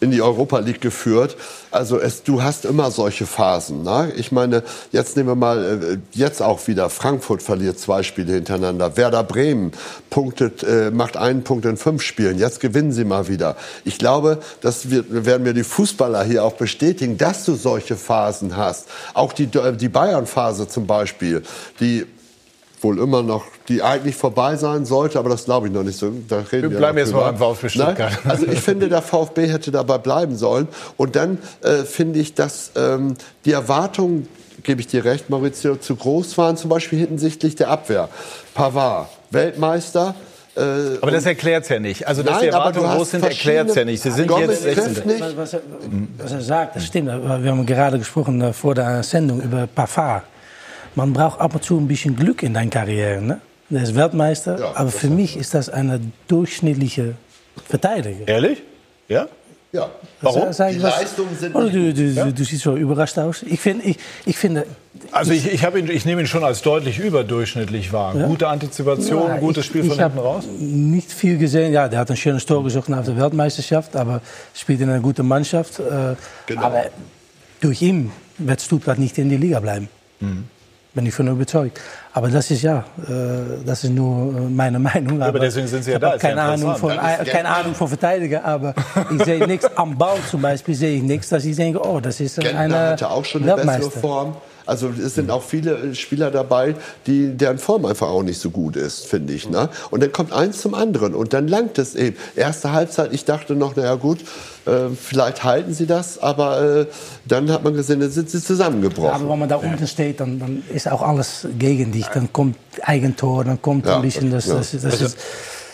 in 0.03 0.11
die 0.11 0.21
Europa 0.21 0.59
League 0.59 0.81
geführt. 0.81 1.37
Also 1.71 1.99
es, 1.99 2.23
du 2.23 2.43
hast 2.43 2.65
immer 2.65 2.91
solche 2.91 3.25
Phasen. 3.25 3.83
Ne? 3.83 4.11
Ich 4.15 4.31
meine, 4.31 4.63
jetzt 4.91 5.15
nehmen 5.17 5.29
wir 5.29 5.35
mal, 5.35 5.63
äh, 5.63 5.97
jetzt 6.11 6.41
auch 6.41 6.67
wieder, 6.67 6.89
Frankfurt 6.89 7.41
verliert 7.41 7.79
zwei 7.79 8.03
Spiele 8.03 8.33
hintereinander. 8.33 8.97
Werder 8.97 9.23
Bremen 9.23 9.71
punktet, 10.09 10.63
äh, 10.63 10.91
macht 10.91 11.17
einen 11.17 11.43
Punkt 11.43 11.65
in 11.65 11.77
fünf 11.77 12.01
Spielen. 12.01 12.37
Jetzt 12.37 12.59
gewinnen 12.59 12.91
sie 12.91 13.05
mal 13.05 13.27
wieder. 13.27 13.55
Ich 13.85 13.97
glaube, 13.97 14.39
das 14.61 14.91
wird, 14.91 15.25
werden 15.25 15.43
mir 15.43 15.53
die 15.53 15.63
Fußballer 15.63 16.23
hier 16.23 16.43
auch 16.43 16.53
bestätigen, 16.53 17.17
dass 17.17 17.45
du 17.45 17.55
solche 17.55 17.95
Phasen 17.95 18.57
hast. 18.57 18.87
Auch 19.13 19.33
die, 19.33 19.47
die 19.47 19.89
Bayern-Phase 19.89 20.67
zum 20.67 20.85
Beispiel, 20.85 21.43
die 21.79 22.05
wohl 22.83 22.99
immer 22.99 23.23
noch, 23.23 23.45
die 23.67 23.81
eigentlich 23.81 24.15
vorbei 24.15 24.55
sein 24.55 24.85
sollte, 24.85 25.19
aber 25.19 25.29
das 25.29 25.45
glaube 25.45 25.67
ich 25.67 25.73
noch 25.73 25.83
nicht 25.83 25.97
so. 25.97 26.11
Da 26.27 26.37
reden 26.37 26.63
Wir 26.63 26.71
wir 26.71 26.77
bleiben 26.77 26.97
jetzt 26.97 27.13
mal 27.13 27.31
beim 27.31 27.37
VfB 27.37 27.69
Stuttgart. 27.69 27.97
Nein? 28.23 28.31
Also 28.31 28.47
ich 28.47 28.59
finde, 28.59 28.89
der 28.89 29.01
VfB 29.01 29.47
hätte 29.47 29.71
dabei 29.71 29.97
bleiben 29.97 30.35
sollen. 30.35 30.67
Und 30.97 31.15
dann 31.15 31.37
äh, 31.61 31.83
finde 31.83 32.19
ich, 32.19 32.33
dass 32.33 32.71
ähm, 32.75 33.15
die 33.45 33.51
Erwartungen, 33.51 34.27
gebe 34.63 34.81
ich 34.81 34.87
dir 34.87 35.05
recht, 35.05 35.29
Maurizio, 35.29 35.75
zu 35.75 35.95
groß 35.95 36.37
waren, 36.37 36.57
zum 36.57 36.69
Beispiel 36.69 36.99
hinsichtlich 36.99 37.55
der 37.55 37.69
Abwehr. 37.69 38.09
Pavard, 38.53 39.09
Weltmeister. 39.31 40.15
Äh, 40.55 40.61
Aber 41.01 41.11
das 41.11 41.25
erklärt 41.25 41.63
es 41.63 41.69
ja 41.69 41.79
nicht. 41.79 42.07
Also, 42.07 42.21
dass 42.21 42.39
die 42.39 42.45
Nein, 42.45 42.55
aber 42.55 42.65
Erwartungen 42.65 42.97
groß 42.97 43.11
sind, 43.11 43.23
erklärt 43.23 43.69
es 43.69 43.75
ja 43.75 43.85
nicht. 43.85 44.03
Sie 44.03 44.11
sind 44.11 44.27
Gomez 44.27 44.63
jetzt 44.63 44.75
trifft 44.75 44.95
16. 44.95 45.07
nicht. 45.07 45.21
Was, 45.21 45.37
was, 45.37 45.53
er, 45.53 45.61
was 46.17 46.31
er 46.31 46.41
sagt, 46.41 46.75
das 46.75 46.85
stimmt. 46.85 47.09
Aber 47.09 47.43
Wir 47.43 47.51
haben 47.51 47.65
gerade 47.65 47.97
gesprochen 47.97 48.39
äh, 48.41 48.53
vor 48.53 48.75
der 48.75 49.01
Sendung 49.03 49.41
über 49.41 49.67
Pavard. 49.67 50.23
Man 50.95 51.13
braucht 51.13 51.39
ab 51.39 51.55
und 51.55 51.63
zu 51.63 51.77
ein 51.77 51.87
bisschen 51.87 52.15
Glück 52.15 52.43
in 52.43 52.53
deiner 52.53 52.69
Karriere. 52.69 53.21
Ne? 53.21 53.39
Der 53.69 53.83
ist 53.83 53.95
Weltmeister, 53.95 54.59
Ja, 54.59 54.71
aber 54.75 54.91
das 54.91 54.95
für 54.99 55.07
mich 55.09 55.35
ist 55.37 55.53
das 55.53 55.69
eine 55.69 55.99
durchschnittliche 56.27 57.15
Verteidiger. 57.67 58.27
Ehrlich? 58.27 58.61
Ja? 59.07 59.27
Ja. 59.71 59.89
Warum? 60.21 60.51
Ich 60.51 60.57
Die 60.57 60.83
was? 60.83 60.99
Leistungen 60.99 61.35
sind 61.35 61.55
Oder 61.55 61.65
nicht 61.71 61.97
du, 61.97 62.13
du, 62.13 62.31
du 62.33 62.43
siehst 62.43 62.61
so 62.61 62.75
überrascht 62.75 63.17
aus. 63.17 63.41
Ich, 63.41 63.59
find, 63.59 63.83
ich, 63.83 63.97
ich 64.25 64.37
finde, 64.37 64.67
Also 65.11 65.31
ich, 65.31 65.51
ich, 65.51 65.63
ihn, 65.63 65.89
ich 65.89 66.05
nehme 66.05 66.21
ihn 66.21 66.27
schon 66.27 66.43
als 66.43 66.61
deutlich 66.61 66.99
überdurchschnlich 66.99 67.91
wahr. 67.91 68.13
Gute 68.13 68.47
Antizipation, 68.47 69.27
Ja, 69.29 69.37
gutes 69.37 69.63
ich- 69.63 69.69
Spiel 69.69 69.83
von 69.85 69.97
hinten 69.97 70.19
raus. 70.19 70.43
Nicht 70.59 71.11
viel 71.11 71.39
gesehen. 71.39 71.73
Ja, 71.73 71.87
der 71.87 71.99
hat 71.99 72.11
ein 72.11 72.17
schönes 72.17 72.45
Tor 72.45 72.63
gesucht 72.63 72.87
nach 72.89 73.03
der 73.03 73.17
Weltmeisterschaft, 73.17 73.95
aber 73.95 74.21
spielt 74.53 74.79
in 74.81 74.89
einer 74.91 74.99
guten 74.99 75.27
Mannschaft. 75.27 75.79
Äh, 75.79 76.15
Genau. 76.45 76.61
Aber 76.61 76.83
durch 77.61 77.81
ihn 77.81 78.11
wird 78.37 78.61
Stuttgart 78.61 78.99
nicht 78.99 79.17
in 79.17 79.29
die 79.29 79.37
Liga 79.37 79.59
bleiben. 79.59 79.89
Mhm. 80.19 80.43
Bin 80.95 81.07
ich 81.07 81.13
von 81.15 81.27
überzeugt. 81.27 81.79
Aber 82.13 82.29
das 82.29 82.51
ist 82.51 82.61
ja, 82.61 82.85
äh, 83.09 83.65
das 83.65 83.83
ist 83.83 83.89
nur 83.89 84.37
äh, 84.37 84.41
meine 84.41 84.77
Meinung. 84.77 85.19
aber 85.23 85.39
deswegen 85.39 85.67
sind 85.67 85.83
Sie 85.83 85.89
ja 85.89 85.97
ich 85.97 86.01
da, 86.01 86.17
keine 86.17 86.41
Ahnung 86.41 86.75
von, 86.75 86.95
keine. 86.95 87.49
Ahnung 87.49 87.73
von 87.73 87.87
Verteidiger, 87.87 88.45
aber 88.45 88.75
ich 89.09 89.23
sehe 89.23 89.47
nichts 89.47 89.65
am 89.75 89.97
Ball 89.97 90.17
zum 90.29 90.41
Beispiel 90.41 90.75
sehe 90.75 90.97
ich 90.97 91.01
nichts, 91.01 91.29
dass 91.29 91.45
ich 91.45 91.55
denke, 91.55 91.83
oh, 91.83 91.99
das 91.99 92.19
ist 92.19 92.39
Gentner 92.39 92.59
eine 92.59 92.77
hatte 92.91 93.09
auch 93.09 93.25
schon 93.25 93.41
eine 93.41 93.55
bessere. 93.55 93.89
Form. 93.89 94.35
Also 94.65 94.89
es 94.89 95.15
sind 95.15 95.29
auch 95.31 95.43
viele 95.43 95.93
Spieler 95.95 96.31
dabei, 96.31 96.75
die, 97.07 97.35
deren 97.35 97.57
Form 97.57 97.85
einfach 97.85 98.07
auch 98.07 98.23
nicht 98.23 98.39
so 98.39 98.49
gut 98.49 98.75
ist, 98.75 99.05
finde 99.05 99.33
ich. 99.33 99.49
Ne? 99.49 99.69
Und 99.91 100.01
dann 100.03 100.11
kommt 100.11 100.31
eins 100.31 100.61
zum 100.61 100.73
anderen 100.73 101.13
und 101.15 101.33
dann 101.33 101.47
langt 101.47 101.77
es 101.77 101.95
eben. 101.95 102.15
Erste 102.35 102.71
Halbzeit, 102.71 103.13
ich 103.13 103.25
dachte 103.25 103.55
noch, 103.55 103.75
naja 103.75 103.95
gut, 103.95 104.19
äh, 104.65 104.89
vielleicht 104.99 105.43
halten 105.43 105.73
sie 105.73 105.85
das, 105.85 106.17
aber 106.21 106.61
äh, 106.81 106.85
dann 107.25 107.51
hat 107.51 107.63
man 107.63 107.73
gesehen, 107.73 107.99
dann 107.99 108.11
sind 108.11 108.29
sie 108.29 108.41
zusammengebrochen. 108.41 109.09
Aber 109.09 109.29
wenn 109.29 109.39
man 109.39 109.49
da 109.49 109.57
unten 109.57 109.87
steht, 109.87 110.19
dann, 110.19 110.39
dann 110.39 110.63
ist 110.73 110.89
auch 110.89 111.01
alles 111.01 111.47
gegen 111.59 111.91
dich. 111.91 112.05
Dann 112.07 112.31
kommt 112.31 112.55
Eigentor, 112.81 113.43
dann 113.43 113.61
kommt 113.61 113.85
Ja, 113.85 113.97
ein 113.97 114.01
bisschen 114.01 114.31
das. 114.31 114.47
ja. 114.47 114.55
das, 114.55 114.71
das 114.71 114.85
Also, 114.85 115.05
ist, 115.05 115.17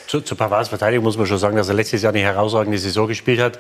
Zu, 0.08 0.22
zu 0.22 0.36
Pavards 0.36 0.70
Verteidigung 0.70 1.04
muss 1.06 1.18
man 1.18 1.28
schon 1.28 1.38
sagen, 1.38 1.56
dass 1.56 1.68
er 1.70 1.76
letztes 1.76 2.02
Jahr 2.02 2.12
eine 2.12 2.22
herausragende 2.24 2.80
Saison 2.80 3.08
gespielt 3.08 3.40
hat, 3.40 3.60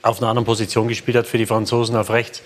auf 0.00 0.18
einer 0.20 0.30
anderen 0.30 0.46
Position 0.46 0.88
gespielt 0.88 1.16
hat 1.16 1.26
für 1.26 1.38
die 1.38 1.46
Franzosen 1.46 1.94
auf 1.96 2.10
rechts. 2.10 2.42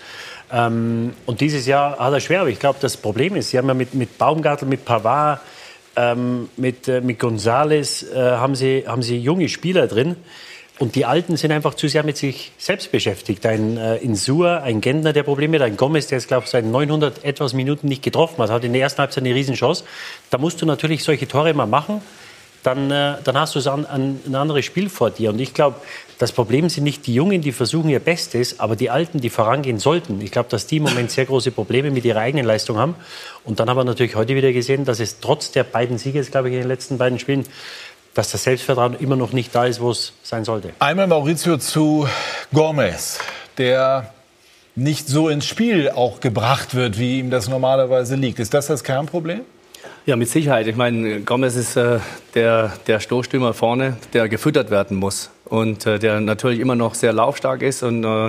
Ähm, 0.51 1.13
und 1.25 1.41
dieses 1.41 1.65
Jahr 1.65 1.99
hat 1.99 2.13
er 2.13 2.19
schwer, 2.19 2.41
aber 2.41 2.49
ich 2.49 2.59
glaube, 2.59 2.79
das 2.81 2.97
Problem 2.97 3.35
ist, 3.35 3.49
sie 3.49 3.57
haben 3.57 3.67
ja 3.67 3.73
mit, 3.73 3.93
mit 3.93 4.17
Baumgartel, 4.17 4.67
mit 4.67 4.85
Pavard, 4.85 5.41
ähm, 5.95 6.49
mit, 6.57 6.87
äh, 6.87 7.01
mit 7.01 7.19
Gonzales 7.19 8.03
äh, 8.03 8.15
haben, 8.15 8.55
sie, 8.55 8.85
haben 8.87 9.01
sie 9.01 9.17
junge 9.17 9.49
Spieler 9.49 9.87
drin. 9.87 10.15
Und 10.79 10.93
die 10.93 11.05
Alten 11.05 11.37
sind 11.37 11.51
einfach 11.51 11.73
zu 11.73 11.87
sehr 11.87 12.03
mit 12.03 12.17
sich 12.17 12.51
selbst 12.59 12.91
beschäftigt. 12.91 13.45
Ein 13.47 13.77
äh, 13.77 13.95
Insua, 13.97 14.59
ein 14.59 14.79
Gentner, 14.79 15.11
der 15.11 15.23
Probleme 15.23 15.57
hat, 15.57 15.65
ein 15.65 15.75
Gomez, 15.75 16.05
der 16.05 16.19
es, 16.19 16.27
glaube 16.27 16.43
ich, 16.45 16.51
seit 16.51 16.65
900 16.65 17.23
etwas 17.25 17.53
Minuten 17.53 17.87
nicht 17.87 18.03
getroffen 18.03 18.37
hat, 18.43 18.51
hat 18.51 18.63
in 18.63 18.73
der 18.73 18.83
ersten 18.83 18.99
Halbzeit 18.99 19.23
eine 19.23 19.33
Riesenchance. 19.33 19.83
Da 20.29 20.37
musst 20.37 20.61
du 20.61 20.67
natürlich 20.67 21.03
solche 21.03 21.27
Tore 21.27 21.53
mal 21.55 21.65
machen 21.65 22.01
dann, 22.67 22.91
äh, 22.91 23.15
dann 23.23 23.37
hast 23.39 23.55
du 23.55 23.71
ein, 23.71 23.85
ein, 23.85 24.19
ein 24.25 24.35
anderes 24.35 24.65
Spiel 24.65 24.89
vor 24.89 25.09
dir. 25.09 25.29
Und 25.29 25.39
ich 25.39 25.53
glaube, 25.53 25.77
das 26.17 26.31
Problem 26.31 26.67
sind 26.67 26.83
nicht 26.83 27.05
die 27.05 27.13
Jungen, 27.13 27.41
die 27.41 27.51
versuchen 27.51 27.89
ihr 27.89 27.99
Bestes, 27.99 28.59
aber 28.59 28.75
die 28.75 28.89
Alten, 28.89 29.21
die 29.21 29.29
vorangehen 29.29 29.77
sollten. 29.77 30.19
Ich 30.21 30.31
glaube, 30.31 30.49
dass 30.49 30.65
die 30.65 30.77
im 30.77 30.83
Moment 30.83 31.11
sehr 31.11 31.25
große 31.25 31.51
Probleme 31.51 31.91
mit 31.91 32.05
ihrer 32.05 32.21
eigenen 32.21 32.45
Leistung 32.45 32.77
haben. 32.77 32.95
Und 33.43 33.59
dann 33.59 33.69
haben 33.69 33.77
wir 33.77 33.83
natürlich 33.83 34.15
heute 34.15 34.35
wieder 34.35 34.51
gesehen, 34.51 34.83
dass 34.83 34.99
es 34.99 35.19
trotz 35.19 35.51
der 35.51 35.63
beiden 35.63 35.97
Siege, 35.97 36.21
glaube 36.23 36.49
ich, 36.49 36.55
in 36.55 36.61
den 36.61 36.67
letzten 36.67 36.97
beiden 36.97 37.19
Spielen, 37.19 37.45
dass 38.15 38.31
das 38.31 38.43
Selbstvertrauen 38.43 38.95
immer 38.99 39.15
noch 39.15 39.31
nicht 39.31 39.53
da 39.53 39.65
ist, 39.65 39.79
wo 39.79 39.91
es 39.91 40.13
sein 40.23 40.43
sollte. 40.43 40.71
Einmal 40.79 41.05
Maurizio 41.05 41.57
zu 41.57 42.09
Gomez, 42.51 43.19
der 43.59 44.11
nicht 44.75 45.07
so 45.07 45.29
ins 45.29 45.45
Spiel 45.45 45.91
auch 45.91 46.19
gebracht 46.19 46.73
wird, 46.73 46.97
wie 46.97 47.19
ihm 47.19 47.29
das 47.29 47.47
normalerweise 47.47 48.15
liegt. 48.15 48.39
Ist 48.39 48.55
das 48.55 48.67
das 48.67 48.83
Kernproblem? 48.83 49.41
Ja, 50.05 50.15
mit 50.15 50.29
Sicherheit. 50.29 50.67
Ich 50.67 50.75
meine, 50.75 51.21
Gomez 51.21 51.55
ist 51.55 51.75
äh, 51.75 51.99
der, 52.33 52.73
der 52.87 52.99
Stoßstürmer 52.99 53.53
vorne, 53.53 53.97
der 54.13 54.29
gefüttert 54.29 54.71
werden 54.71 54.97
muss. 54.97 55.31
Und 55.45 55.85
äh, 55.85 55.99
der 55.99 56.19
natürlich 56.19 56.59
immer 56.59 56.75
noch 56.75 56.93
sehr 56.93 57.13
laufstark 57.13 57.61
ist 57.61 57.83
und 57.83 58.03
äh, 58.03 58.27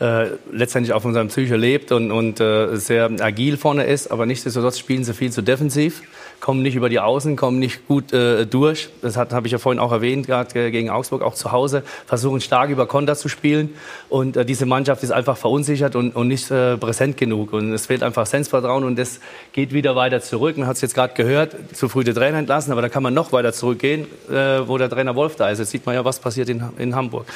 äh, 0.00 0.30
letztendlich 0.52 0.92
auch 0.92 1.02
von 1.02 1.14
seinem 1.14 1.28
Psyche 1.28 1.56
lebt 1.56 1.92
und, 1.92 2.10
und 2.10 2.40
äh, 2.40 2.76
sehr 2.76 3.10
agil 3.20 3.56
vorne 3.56 3.84
ist. 3.84 4.10
Aber 4.10 4.26
nichtsdestotrotz 4.26 4.78
spielen 4.78 5.04
sie 5.04 5.14
viel 5.14 5.32
zu 5.32 5.42
defensiv, 5.42 6.02
kommen 6.40 6.62
nicht 6.62 6.74
über 6.74 6.88
die 6.88 7.00
Außen, 7.00 7.36
kommen 7.36 7.58
nicht 7.58 7.86
gut 7.86 8.12
äh, 8.12 8.46
durch. 8.46 8.88
Das 9.02 9.16
habe 9.16 9.46
ich 9.46 9.52
ja 9.52 9.58
vorhin 9.58 9.80
auch 9.80 9.92
erwähnt, 9.92 10.26
gerade 10.26 10.70
gegen 10.70 10.90
Augsburg, 10.90 11.22
auch 11.22 11.34
zu 11.34 11.52
Hause. 11.52 11.82
Versuchen 12.06 12.40
stark 12.40 12.70
über 12.70 12.86
Konter 12.86 13.16
zu 13.16 13.28
spielen. 13.28 13.74
Und 14.08 14.36
äh, 14.36 14.44
diese 14.44 14.66
Mannschaft 14.66 15.02
ist 15.02 15.10
einfach 15.10 15.36
verunsichert 15.36 15.96
und, 15.96 16.14
und 16.14 16.28
nicht 16.28 16.50
äh, 16.50 16.76
präsent 16.76 17.16
genug. 17.16 17.52
Und 17.52 17.72
es 17.72 17.86
fehlt 17.86 18.02
einfach 18.02 18.26
Selbstvertrauen 18.26 18.84
und 18.84 18.98
das 18.98 19.20
geht 19.52 19.72
wieder 19.72 19.96
weiter 19.96 20.20
zurück. 20.20 20.56
Man 20.56 20.66
hat 20.66 20.76
es 20.76 20.82
jetzt 20.82 20.94
gerade 20.94 21.14
gehört, 21.14 21.56
zu 21.74 21.88
früh 21.88 22.04
den 22.04 22.14
Trainer 22.14 22.38
entlassen, 22.38 22.72
aber 22.72 22.82
da 22.82 22.88
kann 22.88 23.02
man 23.02 23.14
noch 23.14 23.32
weiter 23.32 23.52
zurückgehen, 23.52 24.06
äh, 24.30 24.66
wo 24.66 24.78
der 24.78 24.90
Trainer 24.90 25.16
Wolf 25.16 25.36
da 25.36 25.50
ist. 25.50 25.58
Jetzt 25.58 25.70
sieht 25.70 25.86
man 25.86 25.94
ja, 25.94 26.04
was 26.04 26.18
passiert 26.18 26.48
in, 26.48 26.62
in 26.78 26.94
Hamburg. 26.94 27.26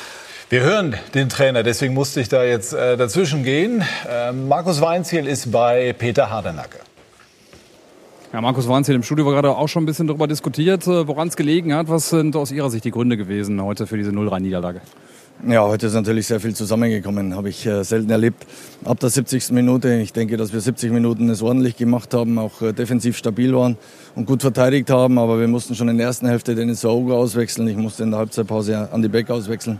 Wir 0.49 0.61
hören 0.61 0.95
den 1.15 1.31
Trainer, 1.31 1.63
deswegen 1.63 1.95
musste 1.95 2.21
ich 2.21 2.29
da 2.29 2.45
jetzt 2.45 2.75
äh, 2.75 2.99
dazwischen 2.99 3.43
gehen. 3.43 3.83
Ähm, 4.07 4.49
Markus 4.49 4.83
Weinziel 4.83 5.27
ist 5.27 5.51
bei 5.51 5.95
Peter 5.95 6.29
Hardernacke. 6.29 6.92
Ja, 8.33 8.41
Markus 8.41 8.67
Weinziel 8.67 8.95
im 8.95 9.03
Studio 9.03 9.27
war 9.27 9.35
gerade 9.35 9.55
auch 9.55 9.69
schon 9.69 9.83
ein 9.83 9.87
bisschen 9.87 10.07
darüber 10.07 10.27
diskutiert, 10.27 10.87
äh, 10.87 11.07
woran 11.07 11.29
es 11.29 11.37
gelegen 11.37 11.75
hat. 11.75 11.91
Was 11.91 12.09
sind 12.09 12.35
aus 12.35 12.51
Ihrer 12.51 12.71
Sicht 12.71 12.87
die 12.87 12.91
Gründe 12.91 13.19
gewesen 13.19 13.63
heute 13.63 13.87
für 13.87 13.99
diese 13.99 14.11
0-3-Niederlage? 14.11 14.81
Ja, 15.47 15.67
heute 15.67 15.89
ist 15.89 15.93
natürlich 15.93 16.29
sehr 16.29 16.41
viel 16.41 16.55
zusammengekommen, 16.55 17.37
habe 17.37 17.51
ich 17.51 17.67
äh, 17.67 17.85
selten 17.85 18.09
erlebt. 18.09 18.47
Ab 18.87 19.01
der 19.01 19.11
70. 19.11 19.51
Minute, 19.51 19.97
ich 19.97 20.15
denke, 20.15 20.39
dass 20.39 20.55
wir 20.55 20.63
70 20.63 20.93
Minuten 20.93 21.29
es 21.29 21.43
ordentlich 21.43 21.77
gemacht 21.77 22.15
haben, 22.15 22.39
auch 22.39 22.63
äh, 22.63 22.73
defensiv 22.73 23.19
stabil 23.19 23.55
waren 23.55 23.77
und 24.15 24.25
gut 24.25 24.41
verteidigt 24.41 24.89
haben, 24.89 25.19
aber 25.19 25.39
wir 25.39 25.49
mussten 25.49 25.75
schon 25.75 25.91
in 25.91 25.99
der 25.99 26.07
ersten 26.07 26.27
Hälfte 26.27 26.55
Dennis 26.55 26.87
Auge 26.87 27.13
auswechseln. 27.13 27.69
Ich 27.69 27.77
musste 27.77 28.03
in 28.05 28.13
der 28.13 28.21
Halbzeitpause 28.21 28.89
Andi 28.93 29.09
Beck 29.09 29.29
auswechseln. 29.29 29.79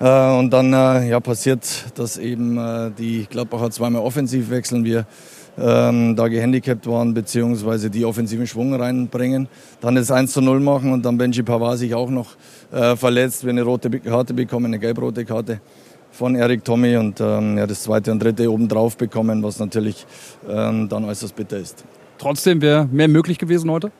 Und 0.00 0.50
dann 0.50 0.72
ja, 0.72 1.20
passiert, 1.20 1.64
dass 1.94 2.16
eben 2.16 2.58
die 2.98 3.28
Gladbacher 3.30 3.70
zweimal 3.70 4.02
offensiv 4.02 4.50
wechseln. 4.50 4.84
Wir 4.84 5.06
ähm, 5.58 6.16
da 6.16 6.28
gehandicapt 6.28 6.86
waren, 6.86 7.14
beziehungsweise 7.14 7.90
die 7.90 8.04
offensiven 8.04 8.46
Schwung 8.46 8.74
reinbringen. 8.74 9.48
Dann 9.80 9.94
das 9.94 10.10
1 10.10 10.32
zu 10.32 10.40
0 10.40 10.60
machen 10.60 10.92
und 10.92 11.04
dann 11.04 11.18
Benji 11.18 11.42
Pavard 11.42 11.78
sich 11.78 11.94
auch 11.94 12.10
noch 12.10 12.36
äh, 12.72 12.96
verletzt, 12.96 13.44
wir 13.44 13.50
eine 13.50 13.62
rote 13.62 13.90
Karte 14.00 14.34
bekommen, 14.34 14.66
eine 14.66 14.78
gelb-rote 14.78 15.24
Karte 15.24 15.60
von 16.10 16.34
Erik 16.34 16.64
Tommy 16.64 16.96
und 16.96 17.20
ähm, 17.20 17.58
ja, 17.58 17.66
das 17.66 17.82
zweite 17.82 18.12
und 18.12 18.22
dritte 18.22 18.50
obendrauf 18.50 18.96
bekommen, 18.96 19.42
was 19.42 19.58
natürlich 19.58 20.06
ähm, 20.48 20.88
dann 20.88 21.04
äußerst 21.04 21.34
bitter 21.34 21.58
ist. 21.58 21.84
Trotzdem 22.18 22.60
wäre 22.60 22.88
mehr 22.90 23.08
möglich 23.08 23.38
gewesen 23.38 23.70
heute? 23.70 23.90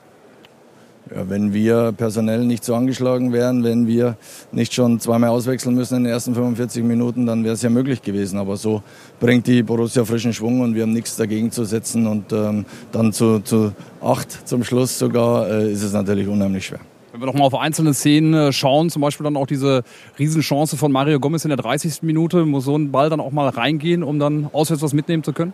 Ja, 1.15 1.29
wenn 1.29 1.53
wir 1.53 1.93
personell 1.93 2.45
nicht 2.45 2.65
so 2.65 2.75
angeschlagen 2.75 3.33
wären, 3.33 3.65
wenn 3.65 3.87
wir 3.87 4.17
nicht 4.51 4.73
schon 4.73 4.99
zweimal 4.99 5.29
auswechseln 5.31 5.75
müssen 5.75 5.99
in 5.99 6.05
den 6.05 6.13
ersten 6.13 6.35
45 6.35 6.83
Minuten, 6.85 7.27
dann 7.27 7.45
wäre 7.45 7.55
es 7.55 7.61
ja 7.61 7.69
möglich 7.69 8.01
gewesen. 8.01 8.39
Aber 8.39 8.57
so 8.57 8.83
bringt 9.21 9.47
die 9.47 9.63
Borussia 9.63 10.05
frischen 10.07 10.33
Schwung 10.33 10.61
und 10.61 10.75
wir 10.75 10.83
haben 10.83 10.93
nichts 10.93 11.17
dagegen 11.17 11.51
zu 11.51 11.65
setzen. 11.65 12.07
Und 12.07 12.33
ähm, 12.33 12.65
dann 12.93 13.13
zu, 13.13 13.41
zu 13.41 13.73
acht 14.01 14.49
zum 14.49 14.65
Schluss 14.65 14.99
sogar 14.99 15.51
äh, 15.51 15.71
ist 15.71 15.83
es 15.83 15.93
natürlich 15.93 16.29
unheimlich 16.29 16.67
schwer. 16.67 16.81
Wenn 17.13 17.21
wir 17.21 17.27
noch 17.27 17.35
mal 17.35 17.45
auf 17.45 17.57
einzelne 17.57 17.93
Szenen 17.93 18.33
äh, 18.33 18.53
schauen, 18.53 18.89
zum 18.89 19.03
Beispiel 19.03 19.25
dann 19.25 19.37
auch 19.37 19.47
diese 19.47 19.83
Riesenchance 20.19 20.79
von 20.79 20.93
Mario 20.93 21.21
Gomez 21.21 21.45
in 21.45 21.51
der 21.51 21.59
30. 21.59 22.03
Minute, 22.03 22.47
muss 22.47 22.65
so 22.65 22.77
ein 22.77 22.91
Ball 22.91 23.11
dann 23.11 23.21
auch 23.21 23.33
mal 23.33 23.51
reingehen, 23.51 24.03
um 24.03 24.19
dann 24.19 24.49
auswärts 24.55 24.83
was 24.83 24.95
mitnehmen 24.95 25.23
zu 25.23 25.35
können? 25.35 25.53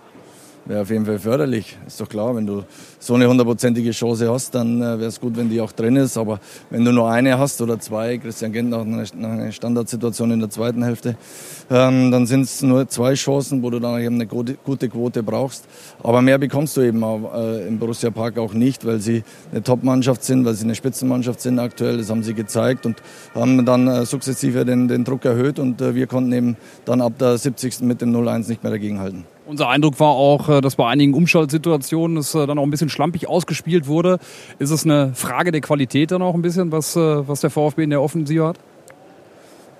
Wäre 0.69 0.83
auf 0.83 0.91
jeden 0.91 1.07
Fall 1.07 1.19
förderlich. 1.19 1.79
Ist 1.87 1.99
doch 1.99 2.11
klar, 2.11 2.37
wenn 2.37 2.47
du 2.47 2.63
so 2.99 3.15
eine 3.15 3.27
hundertprozentige 3.27 3.91
Chance 3.93 4.31
hast, 4.31 4.55
dann 4.55 4.83
äh, 4.83 4.99
wäre 4.99 5.07
es 5.07 5.19
gut, 5.19 5.35
wenn 5.39 5.49
die 5.49 5.63
auch 5.63 5.73
drin 5.73 5.97
ist. 5.97 6.19
Aber 6.19 6.41
wenn 6.69 6.85
du 6.85 6.93
nur 6.93 7.11
eine 7.11 7.39
hast 7.39 7.63
oder 7.63 7.81
zwei, 7.81 8.19
Christian 8.19 8.53
Gentner 8.53 8.81
hat 8.81 8.87
eine, 8.87 9.29
eine 9.29 9.51
Standardsituation 9.51 10.31
in 10.31 10.41
der 10.41 10.51
zweiten 10.51 10.83
Hälfte, 10.83 11.17
ähm, 11.71 12.11
dann 12.11 12.27
sind 12.27 12.43
es 12.43 12.61
nur 12.61 12.87
zwei 12.87 13.15
Chancen, 13.15 13.63
wo 13.63 13.71
du 13.71 13.79
dann 13.79 13.99
eben 13.99 14.17
eine 14.17 14.27
gute, 14.27 14.59
gute 14.63 14.91
Quote 14.91 15.23
brauchst. 15.23 15.65
Aber 16.03 16.21
mehr 16.21 16.37
bekommst 16.37 16.77
du 16.77 16.83
eben 16.83 17.03
auch, 17.03 17.33
äh, 17.35 17.67
im 17.67 17.79
Borussia 17.79 18.11
Park 18.11 18.37
auch 18.37 18.53
nicht, 18.53 18.85
weil 18.85 19.01
sie 19.01 19.25
eine 19.51 19.63
Top-Mannschaft 19.63 20.23
sind, 20.23 20.45
weil 20.45 20.53
sie 20.53 20.65
eine 20.65 20.75
Spitzenmannschaft 20.75 21.41
sind 21.41 21.59
aktuell. 21.61 21.97
Das 21.97 22.11
haben 22.11 22.23
sie 22.23 22.35
gezeigt 22.35 22.85
und 22.85 23.03
haben 23.35 23.65
dann 23.65 23.89
äh, 23.89 24.05
sukzessive 24.05 24.67
den, 24.67 24.87
den 24.87 25.05
Druck 25.05 25.25
erhöht 25.25 25.59
und 25.59 25.81
äh, 25.81 25.95
wir 25.95 26.07
konnten 26.07 26.33
eben 26.35 26.57
dann 26.85 27.01
ab 27.01 27.15
der 27.19 27.39
70. 27.39 27.81
mit 27.81 28.03
dem 28.03 28.15
0-1 28.15 28.51
nicht 28.51 28.63
mehr 28.63 28.73
dagegenhalten. 28.73 29.38
Unser 29.49 29.71
Eindruck 29.71 29.99
war 29.99 30.11
auch, 30.11 30.51
äh, 30.51 30.61
dass 30.61 30.77
bei 30.77 30.87
einigen 30.87 31.15
Umschaltsituationen 31.15 32.19
es 32.19 32.35
äh, 32.35 32.47
dann 32.47 32.59
auch 32.59 32.65
ein 32.65 32.71
bisschen 32.71 32.91
schlampig 32.91 33.31
ausgespielt 33.31 33.87
wurde. 33.87 34.19
Ist 34.59 34.71
es 34.71 34.85
eine 34.85 35.15
Frage 35.15 35.53
der 35.53 35.63
Qualität 35.63 36.11
dann 36.11 36.21
auch 36.21 36.35
ein 36.35 36.43
bisschen, 36.43 36.71
was, 36.71 36.97
äh, 36.97 37.27
was 37.27 37.41
der 37.41 37.49
VfB 37.49 37.85
in 37.85 37.89
der 37.89 38.03
Offensive 38.03 38.47
hat? 38.47 38.59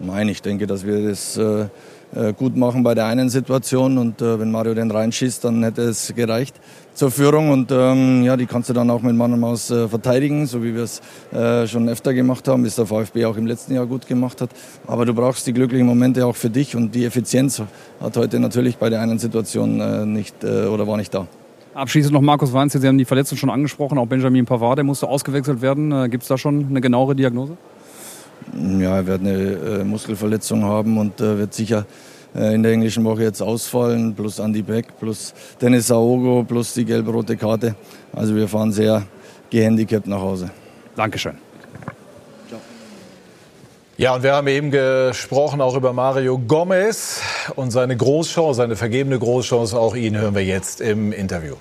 Nein, 0.00 0.31
ich 0.31 0.40
denke, 0.40 0.66
dass 0.66 0.87
wir 0.87 1.09
das 1.09 1.38
gut 2.38 2.57
machen 2.57 2.85
bei 2.85 2.94
der 2.94 3.04
einen 3.04 3.28
Situation 3.28 3.98
und 3.98 4.22
wenn 4.22 4.50
Mario 4.50 4.72
den 4.72 4.90
reinschießt, 4.90 5.44
dann 5.44 5.62
hätte 5.62 5.83
es 5.83 6.14
gereicht 6.16 6.54
zur 6.98 7.12
Führung 7.12 7.50
und 7.50 7.70
ähm, 7.70 8.24
ja, 8.24 8.37
die 8.37 8.46
kannst 8.46 8.68
du 8.70 8.72
dann 8.72 8.90
auch 8.90 9.02
mit 9.02 9.14
Mann 9.14 9.32
und 9.32 9.38
Maus 9.38 9.70
äh, 9.70 9.87
verteidigen, 9.87 10.46
so 10.46 10.64
wie 10.64 10.74
wir 10.74 10.82
es 10.82 11.00
äh, 11.32 11.64
schon 11.68 11.88
öfter 11.88 12.12
gemacht 12.12 12.48
haben, 12.48 12.64
wie 12.64 12.66
es 12.66 12.74
der 12.74 12.87
VfB 12.87 13.24
auch 13.24 13.37
im 13.37 13.46
letzten 13.46 13.72
Jahr 13.72 13.87
gut 13.87 14.08
gemacht 14.08 14.40
hat. 14.40 14.50
Aber 14.84 15.06
du 15.06 15.14
brauchst 15.14 15.46
die 15.46 15.52
glücklichen 15.52 15.87
Momente 15.87 16.26
auch 16.26 16.34
für 16.34 16.50
dich 16.50 16.74
und 16.74 16.96
die 16.96 17.04
Effizienz 17.04 17.62
hat 18.00 18.16
heute 18.16 18.40
natürlich 18.40 18.78
bei 18.78 18.90
der 18.90 19.00
einen 19.00 19.20
Situation 19.20 19.80
äh, 19.80 20.06
nicht 20.06 20.42
äh, 20.42 20.66
oder 20.66 20.88
war 20.88 20.96
nicht 20.96 21.14
da. 21.14 21.28
Abschließend 21.72 22.12
noch 22.12 22.20
Markus 22.20 22.52
Weinzel, 22.52 22.80
Sie 22.80 22.88
haben 22.88 22.98
die 22.98 23.04
Verletzung 23.04 23.38
schon 23.38 23.50
angesprochen, 23.50 23.96
auch 23.96 24.08
Benjamin 24.08 24.44
Pavard, 24.44 24.78
der 24.78 24.84
musste 24.84 25.06
ausgewechselt 25.06 25.62
werden. 25.62 25.92
Äh, 25.92 26.08
Gibt 26.08 26.24
es 26.24 26.28
da 26.28 26.37
schon 26.37 26.66
eine 26.68 26.80
genauere 26.80 27.14
Diagnose? 27.14 27.56
ja, 28.80 28.96
er 28.96 29.06
wird 29.06 29.20
eine 29.20 29.34
äh, 29.34 29.84
Muskelverletzung 29.84 30.64
haben 30.64 30.98
und 30.98 31.20
wird 31.20 31.54
sicher 31.54 31.87
in 32.34 32.62
der 32.62 32.72
englischen 32.72 33.04
Woche 33.04 33.22
jetzt 33.22 33.40
ausfallen, 33.40 34.14
plus 34.14 34.38
Andy 34.38 34.62
Beck, 34.62 34.86
plus 34.98 35.34
Dennis 35.60 35.90
Aogo, 35.90 36.44
plus 36.46 36.74
die 36.74 36.84
gelb-rote 36.84 37.36
Karte. 37.36 37.74
Also 38.12 38.34
wir 38.34 38.48
fahren 38.48 38.72
sehr 38.72 39.02
gehandicapt 39.50 40.06
nach 40.06 40.20
Hause. 40.20 40.50
Dankeschön. 40.94 41.38
Ja, 43.96 44.14
und 44.14 44.22
wir 44.22 44.32
haben 44.32 44.46
eben 44.46 44.70
gesprochen 44.70 45.60
auch 45.60 45.74
über 45.74 45.92
Mario 45.92 46.38
Gomez 46.38 47.20
und 47.56 47.72
seine 47.72 47.96
Großchance, 47.96 48.58
seine 48.58 48.76
vergebene 48.76 49.18
Großchance. 49.18 49.76
Auch 49.76 49.96
ihn 49.96 50.16
hören 50.16 50.36
wir 50.36 50.44
jetzt 50.44 50.80
im 50.80 51.10
Interview. 51.10 51.56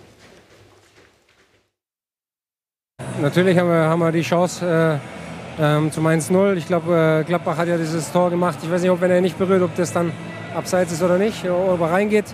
Natürlich 3.19 3.57
haben 3.57 3.69
wir, 3.69 3.89
haben 3.89 3.99
wir 3.99 4.11
die 4.11 4.21
Chance 4.21 5.01
äh, 5.01 5.16
ähm, 5.59 5.91
zum 5.91 6.05
1-0. 6.05 6.55
Ich 6.55 6.67
glaube, 6.67 7.21
äh, 7.21 7.23
Gladbach 7.23 7.57
hat 7.57 7.67
ja 7.67 7.77
dieses 7.77 8.11
Tor 8.11 8.29
gemacht. 8.29 8.57
Ich 8.61 8.71
weiß 8.71 8.81
nicht, 8.81 8.91
ob 8.91 9.01
wenn 9.01 9.11
er 9.11 9.21
nicht 9.21 9.37
berührt, 9.37 9.61
ob 9.61 9.75
das 9.75 9.91
dann 9.91 10.11
abseits 10.55 10.91
ist 10.91 11.03
oder 11.03 11.17
nicht, 11.17 11.43
oder 11.45 11.73
ob 11.73 11.81
er 11.81 11.91
reingeht. 11.91 12.25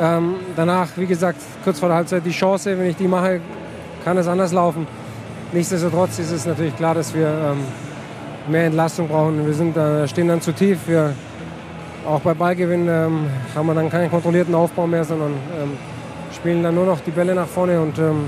Ähm, 0.00 0.34
danach, 0.56 0.88
wie 0.96 1.06
gesagt, 1.06 1.40
kurz 1.64 1.78
vor 1.78 1.88
der 1.88 1.96
Halbzeit 1.96 2.24
die 2.24 2.30
Chance. 2.30 2.78
Wenn 2.78 2.86
ich 2.86 2.96
die 2.96 3.08
mache, 3.08 3.40
kann 4.04 4.18
es 4.18 4.26
anders 4.26 4.52
laufen. 4.52 4.86
Nichtsdestotrotz 5.52 6.18
ist 6.18 6.32
es 6.32 6.44
natürlich 6.44 6.76
klar, 6.76 6.94
dass 6.94 7.14
wir 7.14 7.28
ähm, 7.28 7.58
mehr 8.48 8.66
Entlastung 8.66 9.08
brauchen. 9.08 9.46
Wir 9.46 9.54
sind, 9.54 9.76
äh, 9.76 10.06
stehen 10.08 10.28
dann 10.28 10.40
zu 10.40 10.52
tief. 10.52 10.80
Wir, 10.86 11.14
auch 12.06 12.20
bei 12.20 12.34
Ballgewinn 12.34 12.88
ähm, 12.88 13.26
haben 13.54 13.66
wir 13.66 13.74
dann 13.74 13.90
keinen 13.90 14.10
kontrollierten 14.10 14.54
Aufbau 14.54 14.86
mehr, 14.86 15.04
sondern 15.04 15.32
ähm, 15.60 15.72
spielen 16.34 16.62
dann 16.62 16.74
nur 16.74 16.86
noch 16.86 17.00
die 17.00 17.10
Bälle 17.10 17.34
nach 17.34 17.46
vorne. 17.46 17.80
Und 17.80 17.98
ähm, 17.98 18.26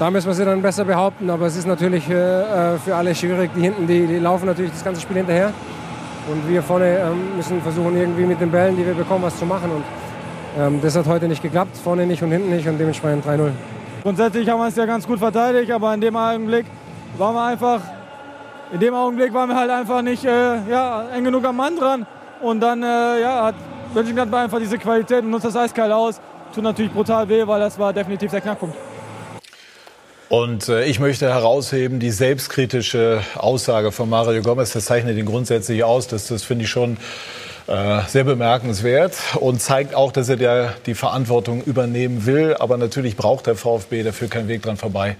da 0.00 0.10
müssen 0.10 0.28
wir 0.28 0.34
sie 0.34 0.46
dann 0.46 0.62
besser 0.62 0.86
behaupten. 0.86 1.28
Aber 1.28 1.46
es 1.46 1.56
ist 1.56 1.66
natürlich 1.66 2.08
äh, 2.08 2.14
äh, 2.14 2.78
für 2.78 2.96
alle 2.96 3.14
schwierig. 3.14 3.50
Die 3.54 3.60
hinten, 3.60 3.86
die, 3.86 4.06
die, 4.06 4.18
laufen 4.18 4.46
natürlich 4.46 4.72
das 4.72 4.82
ganze 4.82 5.02
Spiel 5.02 5.18
hinterher. 5.18 5.52
Und 6.26 6.48
wir 6.48 6.62
vorne 6.62 6.98
ähm, 6.98 7.36
müssen 7.36 7.60
versuchen, 7.60 7.94
irgendwie 7.94 8.24
mit 8.24 8.40
den 8.40 8.50
Bällen, 8.50 8.76
die 8.76 8.86
wir 8.86 8.94
bekommen, 8.94 9.24
was 9.24 9.38
zu 9.38 9.44
machen. 9.44 9.70
Und 9.70 9.84
ähm, 10.58 10.80
das 10.80 10.96
hat 10.96 11.06
heute 11.06 11.28
nicht 11.28 11.42
geklappt. 11.42 11.76
Vorne 11.76 12.06
nicht 12.06 12.22
und 12.22 12.30
hinten 12.32 12.48
nicht. 12.48 12.66
Und 12.66 12.78
dementsprechend 12.78 13.26
3-0. 13.26 13.50
Grundsätzlich 14.02 14.48
haben 14.48 14.60
wir 14.60 14.68
es 14.68 14.76
ja 14.76 14.86
ganz 14.86 15.06
gut 15.06 15.18
verteidigt, 15.18 15.70
aber 15.70 15.92
in 15.92 16.00
dem 16.00 16.16
Augenblick 16.16 16.64
waren 17.18 17.34
wir 17.34 17.44
einfach, 17.44 17.82
in 18.72 18.80
dem 18.80 18.94
Augenblick 18.94 19.34
waren 19.34 19.50
wir 19.50 19.56
halt 19.56 19.70
einfach 19.70 20.00
nicht 20.00 20.24
äh, 20.24 20.66
ja, 20.70 21.08
eng 21.14 21.24
genug 21.24 21.44
am 21.44 21.56
Mann 21.56 21.76
dran. 21.76 22.06
Und 22.40 22.60
dann 22.60 22.82
äh, 22.82 23.20
ja, 23.20 23.44
hat 23.44 23.54
Mönchengladbach 23.92 24.44
einfach 24.44 24.60
diese 24.60 24.78
Qualität 24.78 25.24
und 25.24 25.30
nutzt 25.30 25.44
das 25.44 25.56
eiskalt 25.56 25.92
aus. 25.92 26.22
Tut 26.54 26.64
natürlich 26.64 26.90
brutal 26.90 27.28
weh, 27.28 27.46
weil 27.46 27.60
das 27.60 27.78
war 27.78 27.92
definitiv 27.92 28.30
der 28.30 28.40
Knackpunkt. 28.40 28.74
Und 30.30 30.68
äh, 30.68 30.84
ich 30.84 31.00
möchte 31.00 31.28
herausheben 31.28 31.98
die 31.98 32.12
selbstkritische 32.12 33.20
Aussage 33.34 33.90
von 33.90 34.08
Mario 34.08 34.42
Gomez. 34.42 34.72
Das 34.72 34.84
zeichnet 34.84 35.18
ihn 35.18 35.26
grundsätzlich 35.26 35.82
aus. 35.82 36.06
Das, 36.06 36.28
das 36.28 36.44
finde 36.44 36.66
ich 36.66 36.70
schon 36.70 36.98
äh, 37.66 38.02
sehr 38.06 38.22
bemerkenswert 38.22 39.16
und 39.40 39.60
zeigt 39.60 39.92
auch, 39.92 40.12
dass 40.12 40.28
er 40.28 40.36
der, 40.36 40.74
die 40.86 40.94
Verantwortung 40.94 41.64
übernehmen 41.64 42.26
will. 42.26 42.54
Aber 42.60 42.76
natürlich 42.76 43.16
braucht 43.16 43.48
der 43.48 43.56
VfB 43.56 44.04
dafür 44.04 44.28
keinen 44.28 44.46
Weg 44.46 44.62
dran 44.62 44.76
vorbei. 44.76 45.16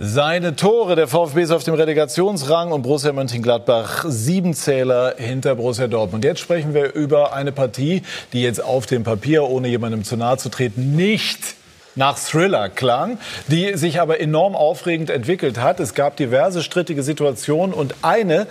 Seine 0.00 0.56
Tore, 0.56 0.96
der 0.96 1.06
VfB 1.06 1.42
ist 1.42 1.52
auf 1.52 1.62
dem 1.62 1.74
Relegationsrang 1.74 2.72
und 2.72 2.82
Borussia 2.82 3.12
Mönchengladbach 3.12 4.04
sieben 4.08 4.54
Zähler 4.54 5.14
hinter 5.16 5.54
Borussia 5.54 5.86
Dortmund. 5.86 6.24
Jetzt 6.24 6.40
sprechen 6.40 6.74
wir 6.74 6.92
über 6.94 7.34
eine 7.34 7.52
Partie, 7.52 8.02
die 8.32 8.42
jetzt 8.42 8.64
auf 8.64 8.86
dem 8.86 9.04
Papier, 9.04 9.44
ohne 9.44 9.68
jemandem 9.68 10.02
zu 10.02 10.16
nahe 10.16 10.38
zu 10.38 10.48
treten, 10.48 10.96
nicht 10.96 11.59
nach 12.00 12.18
Thriller 12.18 12.70
klang, 12.70 13.18
die 13.46 13.76
sich 13.76 14.00
aber 14.00 14.20
enorm 14.20 14.56
aufregend 14.56 15.10
entwickelt 15.10 15.60
hat. 15.60 15.78
Es 15.80 15.94
gab 15.94 16.16
diverse 16.16 16.62
strittige 16.62 17.02
Situationen 17.02 17.74
und 17.74 17.94
eine, 18.02 18.46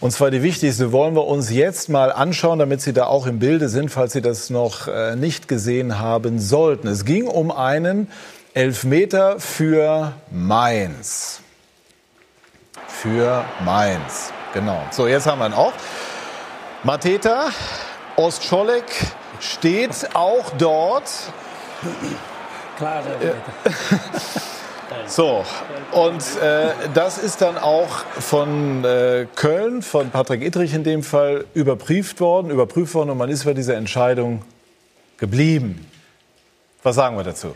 und 0.00 0.10
zwar 0.10 0.30
die 0.30 0.42
wichtigste, 0.42 0.90
wollen 0.90 1.14
wir 1.14 1.26
uns 1.26 1.52
jetzt 1.52 1.90
mal 1.90 2.10
anschauen, 2.10 2.58
damit 2.58 2.80
Sie 2.80 2.94
da 2.94 3.04
auch 3.04 3.26
im 3.26 3.38
Bilde 3.38 3.68
sind, 3.68 3.90
falls 3.90 4.14
Sie 4.14 4.22
das 4.22 4.48
noch 4.48 4.88
äh, 4.88 5.16
nicht 5.16 5.48
gesehen 5.48 5.98
haben 5.98 6.40
sollten. 6.40 6.88
Es 6.88 7.04
ging 7.04 7.26
um 7.26 7.50
einen 7.50 8.10
Elfmeter 8.54 9.38
für 9.38 10.14
Mainz. 10.30 11.40
Für 12.88 13.44
Mainz, 13.66 14.32
genau. 14.54 14.80
So, 14.92 15.06
jetzt 15.06 15.26
haben 15.26 15.40
wir 15.40 15.46
ihn 15.46 15.52
auch. 15.52 15.74
Mateta, 16.84 17.50
Ostscholek 18.16 18.86
steht 19.40 20.08
auch 20.14 20.50
dort. 20.56 21.10
Klar, 22.78 23.02
So, 25.06 25.44
und 25.92 26.22
äh, 26.40 26.70
das 26.94 27.18
ist 27.18 27.42
dann 27.42 27.58
auch 27.58 27.88
von 27.88 28.84
äh, 28.84 29.26
Köln, 29.34 29.82
von 29.82 30.10
Patrick 30.10 30.42
Ittrich 30.42 30.74
in 30.74 30.84
dem 30.84 31.02
Fall, 31.02 31.44
überprüft 31.54 32.20
worden, 32.20 32.50
überprüft 32.50 32.94
worden 32.94 33.10
und 33.10 33.18
man 33.18 33.30
ist 33.30 33.44
bei 33.44 33.52
dieser 33.52 33.74
Entscheidung 33.74 34.42
geblieben. 35.16 35.86
Was 36.82 36.96
sagen 36.96 37.16
wir 37.16 37.24
dazu? 37.24 37.54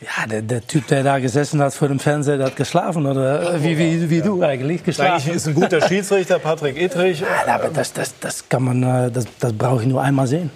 Ja, 0.00 0.26
der, 0.26 0.42
der, 0.42 0.66
Typ, 0.66 0.86
der 0.88 1.02
da 1.02 1.18
gesessen 1.18 1.62
hat 1.62 1.72
vor 1.72 1.88
dem 1.88 2.00
Fernseher, 2.00 2.36
der 2.36 2.46
hat 2.46 2.56
geschlafen, 2.56 3.06
oder 3.06 3.62
wie, 3.62 3.78
wie, 3.78 4.10
wie 4.10 4.20
du 4.20 4.42
eigentlich 4.42 4.82
geschlafen. 4.82 5.12
Eigentlich 5.12 5.36
ist 5.36 5.46
ein 5.46 5.54
guter 5.54 5.80
Schiedsrichter, 5.88 6.38
Patrick 6.38 6.80
Ittrich. 6.80 7.20
Ja, 7.20 7.54
aber 7.54 7.68
das, 7.68 7.92
das, 7.92 8.18
das 8.18 8.48
kann 8.48 8.64
man, 8.64 8.82
äh, 8.82 9.10
das, 9.10 9.26
das 9.38 9.52
brauche 9.52 9.82
ich 9.82 9.88
nur 9.88 10.02
einmal 10.02 10.26
sehen. 10.26 10.50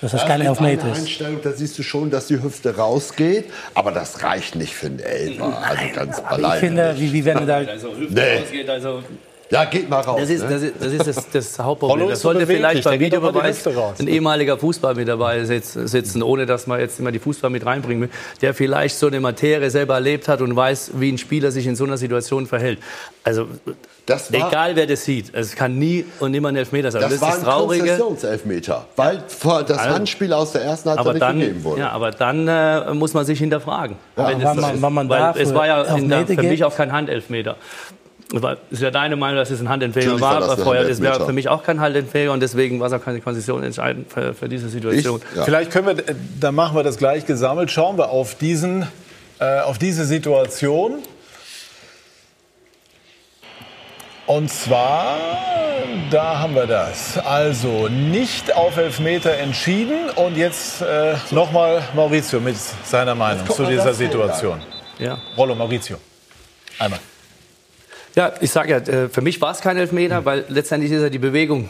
Dass 0.00 0.12
das 0.12 0.20
Ja, 0.22 0.28
kein 0.28 0.40
es 0.42 0.46
gibt 0.58 0.60
Elfmeter 0.60 0.92
ist. 0.92 0.98
Einstellung, 1.00 1.40
da 1.42 1.52
siehst 1.52 1.76
du 1.78 1.82
schon, 1.82 2.10
dass 2.10 2.28
die 2.28 2.40
Hüfte 2.40 2.76
rausgeht, 2.76 3.46
aber 3.74 3.90
das 3.90 4.22
reicht 4.22 4.54
nicht 4.54 4.74
für 4.74 4.86
einen 4.86 5.00
Elfer. 5.00 5.58
Also 5.68 5.82
ganz 5.94 6.18
Aber 6.20 6.54
ich 6.54 6.60
finde, 6.60 6.94
wie, 6.98 7.12
wie 7.12 7.24
wenn 7.24 7.38
du 7.38 7.46
da. 7.46 7.56
Also 7.56 7.88
Hüfte 7.96 8.14
Nee. 8.14 8.38
rausgeht, 8.40 8.70
also 8.70 9.02
Ja, 9.50 9.64
geht 9.64 9.88
mal 9.88 10.00
raus. 10.00 10.20
Das 10.20 10.28
ist 10.28 10.42
ne? 10.44 10.50
das, 10.50 10.62
ist, 10.62 10.74
das, 10.78 10.92
ist 10.92 11.06
das, 11.16 11.30
das 11.30 11.58
Hauptproblem. 11.58 12.08
Das 12.10 12.20
sollte 12.20 12.46
vielleicht 12.46 12.84
beim 12.84 13.00
Videobeweis 13.00 13.66
ein 13.98 14.06
ehemaliger 14.08 14.58
Fußball 14.58 14.94
mit 14.94 15.08
dabei 15.08 15.42
sitz- 15.44 15.72
sitzen, 15.72 16.22
ohne 16.22 16.44
dass 16.44 16.66
man 16.66 16.80
jetzt 16.80 17.00
immer 17.00 17.12
die 17.12 17.18
Fußball 17.18 17.48
mit 17.50 17.64
reinbringen 17.64 18.02
will, 18.02 18.10
der 18.42 18.52
vielleicht 18.52 18.96
so 18.98 19.06
eine 19.06 19.20
Materie 19.20 19.70
selber 19.70 19.94
erlebt 19.94 20.28
hat 20.28 20.42
und 20.42 20.54
weiß, 20.54 20.92
wie 20.96 21.10
ein 21.12 21.16
Spieler 21.18 21.50
sich 21.50 21.66
in 21.66 21.76
so 21.76 21.84
einer 21.84 21.96
Situation 21.96 22.46
verhält. 22.46 22.78
Also 23.24 23.46
Das 24.04 24.30
war- 24.32 24.48
egal 24.48 24.76
wer 24.76 24.86
das 24.86 25.04
sieht, 25.04 25.34
es 25.34 25.54
kann 25.56 25.78
nie 25.78 26.04
und 26.20 26.30
nimmer 26.32 26.48
ein 26.50 26.56
Elfmeter 26.56 26.90
sein. 26.90 27.00
das, 27.02 27.12
Das, 27.12 27.20
war 27.22 27.28
ist 27.30 27.34
ein 27.36 27.44
das 27.44 27.54
Traurige. 27.54 27.80
Konzessionselfmeter, 27.84 28.86
weil 28.96 29.22
vor- 29.28 29.62
das 29.62 29.78
Also- 29.78 29.94
Handspiel 29.94 30.32
aus 30.34 30.52
der 30.52 30.62
ersten 30.62 30.90
Halbzeit 30.90 31.06
Aber 31.06 31.12
nicht 31.14 31.22
dann, 31.22 31.40
gegeben 31.40 31.64
wurde. 31.64 31.80
ja, 31.80 31.90
aber 31.90 32.10
dann 32.10 32.48
äh, 32.48 32.92
muss 32.92 33.14
man 33.14 33.24
sich 33.24 33.38
hinterfragen. 33.38 33.96
Ja, 34.16 34.28
wenn 34.28 34.42
es 34.42 34.78
man- 34.80 34.92
man 34.94 35.08
Weil 35.08 35.32
es 35.42 35.54
war 35.54 35.66
ja 35.66 35.82
in 35.96 36.08
der, 36.10 36.26
für 36.26 36.42
mich 36.42 36.64
auch 36.64 36.76
kein 36.76 36.92
Handelfmeter. 36.92 37.56
Weil- 38.32 38.58
Ist 38.70 38.82
ja 38.82 38.90
deine 38.90 39.16
Meinung, 39.16 39.36
dass 39.38 39.50
es 39.50 39.60
ein 39.60 39.64
Natürlich 39.64 40.20
war, 40.20 40.46
war 40.46 40.56
vorher 40.58 40.84
das 40.84 41.00
wäre 41.00 41.24
für 41.24 41.32
mich 41.32 41.48
auch 41.48 41.62
kein 41.62 41.80
Handelfmeter 41.80 42.32
und 42.32 42.40
deswegen 42.40 42.78
war 42.78 42.88
es 42.88 42.92
auch 42.92 43.02
keine 43.02 43.20
Konzession 43.22 43.62
entscheidend 43.62 44.12
für, 44.12 44.34
für 44.34 44.48
diese 44.50 44.66
Ich, 44.66 44.72
Situation. 44.72 45.22
ja. 45.34 45.44
Vielleicht 45.44 45.70
können 45.70 45.86
wir, 45.86 46.08
äh, 46.08 46.14
dann 46.38 46.54
machen 46.54 46.76
wir 46.76 46.82
das 46.82 46.98
gleich 46.98 47.24
gesammelt. 47.24 47.70
Schauen 47.70 47.96
wir 47.96 48.10
auf, 48.10 48.34
diesen, 48.34 48.86
äh, 49.38 49.60
auf 49.60 49.78
diese 49.78 50.04
Situation. 50.04 50.98
Und 54.26 54.50
zwar, 54.50 55.16
da 56.10 56.38
haben 56.40 56.54
wir 56.54 56.66
das. 56.66 57.16
Also 57.16 57.88
nicht 57.88 58.54
auf 58.54 58.76
Elfmeter 58.76 59.32
entschieden. 59.38 60.10
Und 60.16 60.36
jetzt 60.36 60.82
äh, 60.82 61.14
nochmal 61.30 61.82
Maurizio 61.94 62.38
mit 62.40 62.56
seiner 62.84 63.14
Meinung 63.14 63.46
zu 63.48 63.64
dieser 63.64 63.94
Situation. 63.94 64.60
Ja. 64.98 65.16
Rollo, 65.34 65.54
Maurizio. 65.54 65.96
Einmal. 66.78 67.00
Ja, 68.18 68.32
ich 68.40 68.50
sage 68.50 68.70
ja, 68.72 68.78
äh, 68.78 69.08
für 69.08 69.20
mich 69.20 69.40
war 69.40 69.52
es 69.52 69.60
kein 69.60 69.76
Elfmeter, 69.76 70.24
weil 70.24 70.44
letztendlich 70.48 70.90
ist 70.90 71.02
ja 71.02 71.08
die 71.08 71.20
Bewegung 71.20 71.68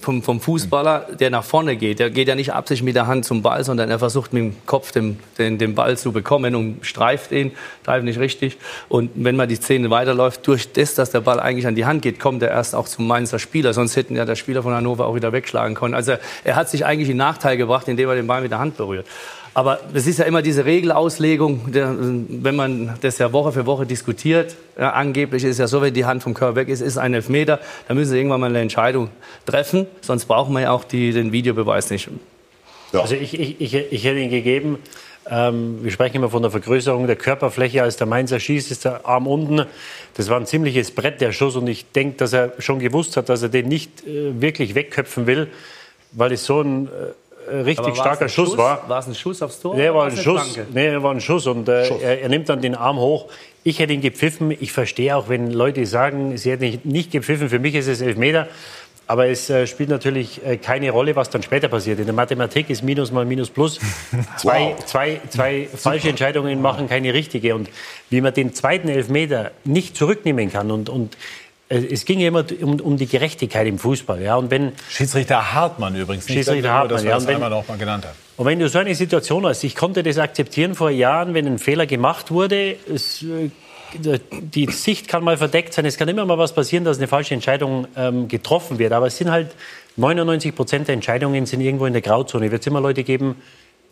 vom, 0.00 0.22
vom 0.22 0.40
Fußballer, 0.40 1.08
der 1.20 1.28
nach 1.28 1.44
vorne 1.44 1.76
geht. 1.76 1.98
Der 1.98 2.08
geht 2.08 2.28
ja 2.28 2.34
nicht 2.34 2.54
absichtlich 2.54 2.82
mit 2.82 2.96
der 2.96 3.08
Hand 3.08 3.26
zum 3.26 3.42
Ball, 3.42 3.62
sondern 3.62 3.90
er 3.90 3.98
versucht 3.98 4.32
mit 4.32 4.42
dem 4.42 4.56
Kopf 4.64 4.92
den, 4.92 5.18
den, 5.36 5.58
den 5.58 5.74
Ball 5.74 5.98
zu 5.98 6.10
bekommen 6.10 6.54
und 6.54 6.78
streift 6.80 7.30
ihn, 7.30 7.52
greift 7.84 8.06
nicht 8.06 8.18
richtig. 8.18 8.56
Und 8.88 9.10
wenn 9.16 9.36
man 9.36 9.50
die 9.50 9.56
Szene 9.56 9.90
weiterläuft, 9.90 10.46
durch 10.46 10.72
das, 10.72 10.94
dass 10.94 11.10
der 11.10 11.20
Ball 11.20 11.38
eigentlich 11.38 11.66
an 11.66 11.74
die 11.74 11.84
Hand 11.84 12.00
geht, 12.00 12.18
kommt 12.18 12.42
er 12.42 12.48
erst 12.48 12.74
auch 12.74 12.88
zum 12.88 13.06
Mainzer 13.06 13.38
Spieler. 13.38 13.74
Sonst 13.74 13.94
hätten 13.94 14.16
ja 14.16 14.24
der 14.24 14.36
Spieler 14.36 14.62
von 14.62 14.72
Hannover 14.72 15.06
auch 15.06 15.14
wieder 15.14 15.32
wegschlagen 15.32 15.74
können. 15.74 15.92
Also 15.92 16.14
er 16.42 16.56
hat 16.56 16.70
sich 16.70 16.86
eigentlich 16.86 17.10
in 17.10 17.18
Nachteil 17.18 17.58
gebracht, 17.58 17.86
indem 17.86 18.08
er 18.08 18.14
den 18.14 18.26
Ball 18.26 18.40
mit 18.40 18.50
der 18.50 18.60
Hand 18.60 18.78
berührt. 18.78 19.06
Aber 19.54 19.80
es 19.92 20.06
ist 20.06 20.18
ja 20.18 20.24
immer 20.24 20.40
diese 20.40 20.64
Regelauslegung, 20.64 21.72
der, 21.72 21.94
wenn 21.98 22.56
man 22.56 22.96
das 23.02 23.18
ja 23.18 23.32
Woche 23.32 23.52
für 23.52 23.66
Woche 23.66 23.84
diskutiert. 23.84 24.56
Ja, 24.78 24.92
angeblich 24.92 25.44
ist 25.44 25.58
ja 25.58 25.66
so, 25.66 25.82
wenn 25.82 25.92
die 25.92 26.06
Hand 26.06 26.22
vom 26.22 26.32
Körper 26.32 26.56
weg 26.56 26.68
ist, 26.68 26.80
ist 26.80 26.96
ein 26.96 27.12
Elfmeter. 27.12 27.60
Da 27.86 27.94
müssen 27.94 28.10
sie 28.10 28.16
irgendwann 28.16 28.40
mal 28.40 28.48
eine 28.48 28.60
Entscheidung 28.60 29.10
treffen. 29.44 29.86
Sonst 30.00 30.24
brauchen 30.24 30.54
wir 30.54 30.60
ja 30.62 30.70
auch 30.70 30.84
die, 30.84 31.12
den 31.12 31.32
Videobeweis 31.32 31.90
nicht. 31.90 32.08
Also 32.92 33.14
ich, 33.14 33.38
ich, 33.38 33.60
ich, 33.60 33.74
ich 33.74 34.04
hätte 34.04 34.18
ihn 34.18 34.30
gegeben. 34.30 34.78
Ähm, 35.30 35.78
wir 35.82 35.90
sprechen 35.90 36.16
immer 36.16 36.30
von 36.30 36.42
der 36.42 36.50
Vergrößerung 36.50 37.06
der 37.06 37.16
Körperfläche. 37.16 37.82
Als 37.82 37.96
der 37.96 38.06
Mainzer 38.06 38.40
schießt, 38.40 38.70
ist 38.70 38.84
der 38.84 39.06
Arm 39.06 39.26
unten. 39.26 39.66
Das 40.14 40.28
war 40.28 40.38
ein 40.38 40.46
ziemliches 40.46 40.90
Brett, 40.90 41.20
der 41.20 41.32
Schuss. 41.32 41.56
Und 41.56 41.66
ich 41.68 41.90
denke, 41.92 42.16
dass 42.16 42.32
er 42.32 42.52
schon 42.58 42.78
gewusst 42.78 43.16
hat, 43.16 43.28
dass 43.28 43.42
er 43.42 43.48
den 43.48 43.68
nicht 43.68 44.06
äh, 44.06 44.40
wirklich 44.40 44.74
wegköpfen 44.74 45.26
will, 45.26 45.48
weil 46.12 46.32
es 46.32 46.44
so 46.44 46.60
ein, 46.60 46.86
äh, 46.86 46.90
richtig 47.50 47.78
Aber 47.78 47.88
war's 47.88 47.98
starker 47.98 48.28
Schuss, 48.28 48.50
Schuss? 48.50 48.58
war. 48.58 48.88
War 48.88 48.98
es 48.98 49.06
ein 49.06 49.14
Schuss 49.14 49.42
aufs 49.42 49.60
Tor? 49.60 49.74
Nee, 49.74 49.88
war 49.90 50.04
ein 50.04 50.12
eine 50.12 50.20
Schuss. 50.20 50.58
Nee, 50.72 51.02
war 51.02 51.12
ein 51.12 51.20
Schuss 51.20 51.46
und 51.46 51.68
äh, 51.68 51.88
Er, 51.88 52.22
er 52.22 52.28
nimmt 52.28 52.48
dann 52.48 52.60
den 52.60 52.74
Arm 52.74 52.98
hoch. 52.98 53.26
Ich 53.64 53.78
hätte 53.78 53.92
ihn 53.92 54.00
gepfiffen. 54.00 54.50
Ich 54.50 54.72
verstehe 54.72 55.16
auch, 55.16 55.28
wenn 55.28 55.50
Leute 55.50 55.86
sagen, 55.86 56.36
sie 56.36 56.50
hätten 56.50 56.64
nicht, 56.64 56.84
nicht 56.84 57.10
gepfiffen. 57.12 57.48
Für 57.48 57.58
mich 57.58 57.74
ist 57.74 57.86
es 57.86 58.00
Elfmeter. 58.00 58.48
Aber 59.08 59.26
es 59.26 59.50
äh, 59.50 59.66
spielt 59.66 59.90
natürlich 59.90 60.40
äh, 60.46 60.56
keine 60.56 60.90
Rolle, 60.90 61.16
was 61.16 61.28
dann 61.28 61.42
später 61.42 61.68
passiert. 61.68 61.98
In 61.98 62.06
der 62.06 62.14
Mathematik 62.14 62.70
ist 62.70 62.82
Minus 62.82 63.10
mal 63.10 63.24
Minus 63.24 63.50
Plus. 63.50 63.78
Zwei, 64.38 64.74
zwei, 64.86 65.20
zwei 65.28 65.68
falsche 65.74 66.08
Entscheidungen 66.08 66.62
machen 66.62 66.88
keine 66.88 67.12
richtige. 67.12 67.54
Und 67.54 67.68
wie 68.10 68.20
man 68.20 68.32
den 68.32 68.54
zweiten 68.54 68.88
Elfmeter 68.88 69.50
nicht 69.64 69.96
zurücknehmen 69.96 70.50
kann 70.52 70.70
und, 70.70 70.88
und 70.88 71.14
äh, 71.14 71.18
es 71.76 72.04
ging 72.04 72.20
ja 72.20 72.28
immer 72.28 72.44
um, 72.60 72.80
um 72.80 72.96
die 72.96 73.06
Gerechtigkeit 73.06 73.66
im 73.66 73.78
Fußball. 73.78 74.20
Ja? 74.22 74.36
Und 74.36 74.50
wenn, 74.50 74.72
Schiedsrichter 74.90 75.52
Hartmann 75.54 75.94
übrigens. 75.96 76.26
nicht 76.28 76.34
Schiedsrichter 76.36 76.68
nur, 76.68 76.72
Hartmann, 76.76 76.94
dass 76.96 77.02
wir 77.04 77.10
ja, 77.10 77.16
das 77.16 77.26
wenn- 77.26 77.34
einmal 77.36 77.50
noch 77.50 77.66
mal 77.68 77.78
genannt 77.78 78.04
haben. 78.04 78.14
und 78.36 78.46
wenn 78.46 78.58
du 78.58 78.68
so 78.68 78.78
eine 78.78 78.94
Situation 78.94 79.46
hast, 79.46 79.64
ich 79.64 79.74
konnte 79.74 80.02
das 80.02 80.18
akzeptieren 80.18 80.74
vor 80.74 80.90
Jahren, 80.90 81.34
wenn 81.34 81.46
ein 81.46 81.58
Fehler 81.58 81.86
gemacht 81.86 82.30
wurde, 82.30 82.76
es, 82.92 83.22
äh, 83.22 83.50
die 84.30 84.66
Sicht 84.70 85.06
kann 85.08 85.22
mal 85.22 85.36
verdeckt 85.36 85.74
sein, 85.74 85.84
es 85.84 85.98
kann 85.98 86.08
immer 86.08 86.24
mal 86.24 86.38
was 86.38 86.54
passieren, 86.54 86.84
dass 86.84 86.96
eine 86.96 87.08
falsche 87.08 87.34
Entscheidung 87.34 87.86
ähm, 87.96 88.26
getroffen 88.28 88.78
wird. 88.78 88.92
Aber 88.92 89.06
es 89.08 89.18
sind 89.18 89.30
halt 89.30 89.54
99 89.96 90.54
Prozent 90.54 90.88
der 90.88 90.94
Entscheidungen 90.94 91.44
sind 91.44 91.60
irgendwo 91.60 91.84
in 91.86 91.92
der 91.92 92.00
Grauzone. 92.02 92.50
Wird 92.50 92.62
es 92.62 92.66
immer 92.66 92.80
Leute 92.80 93.04
geben, 93.04 93.36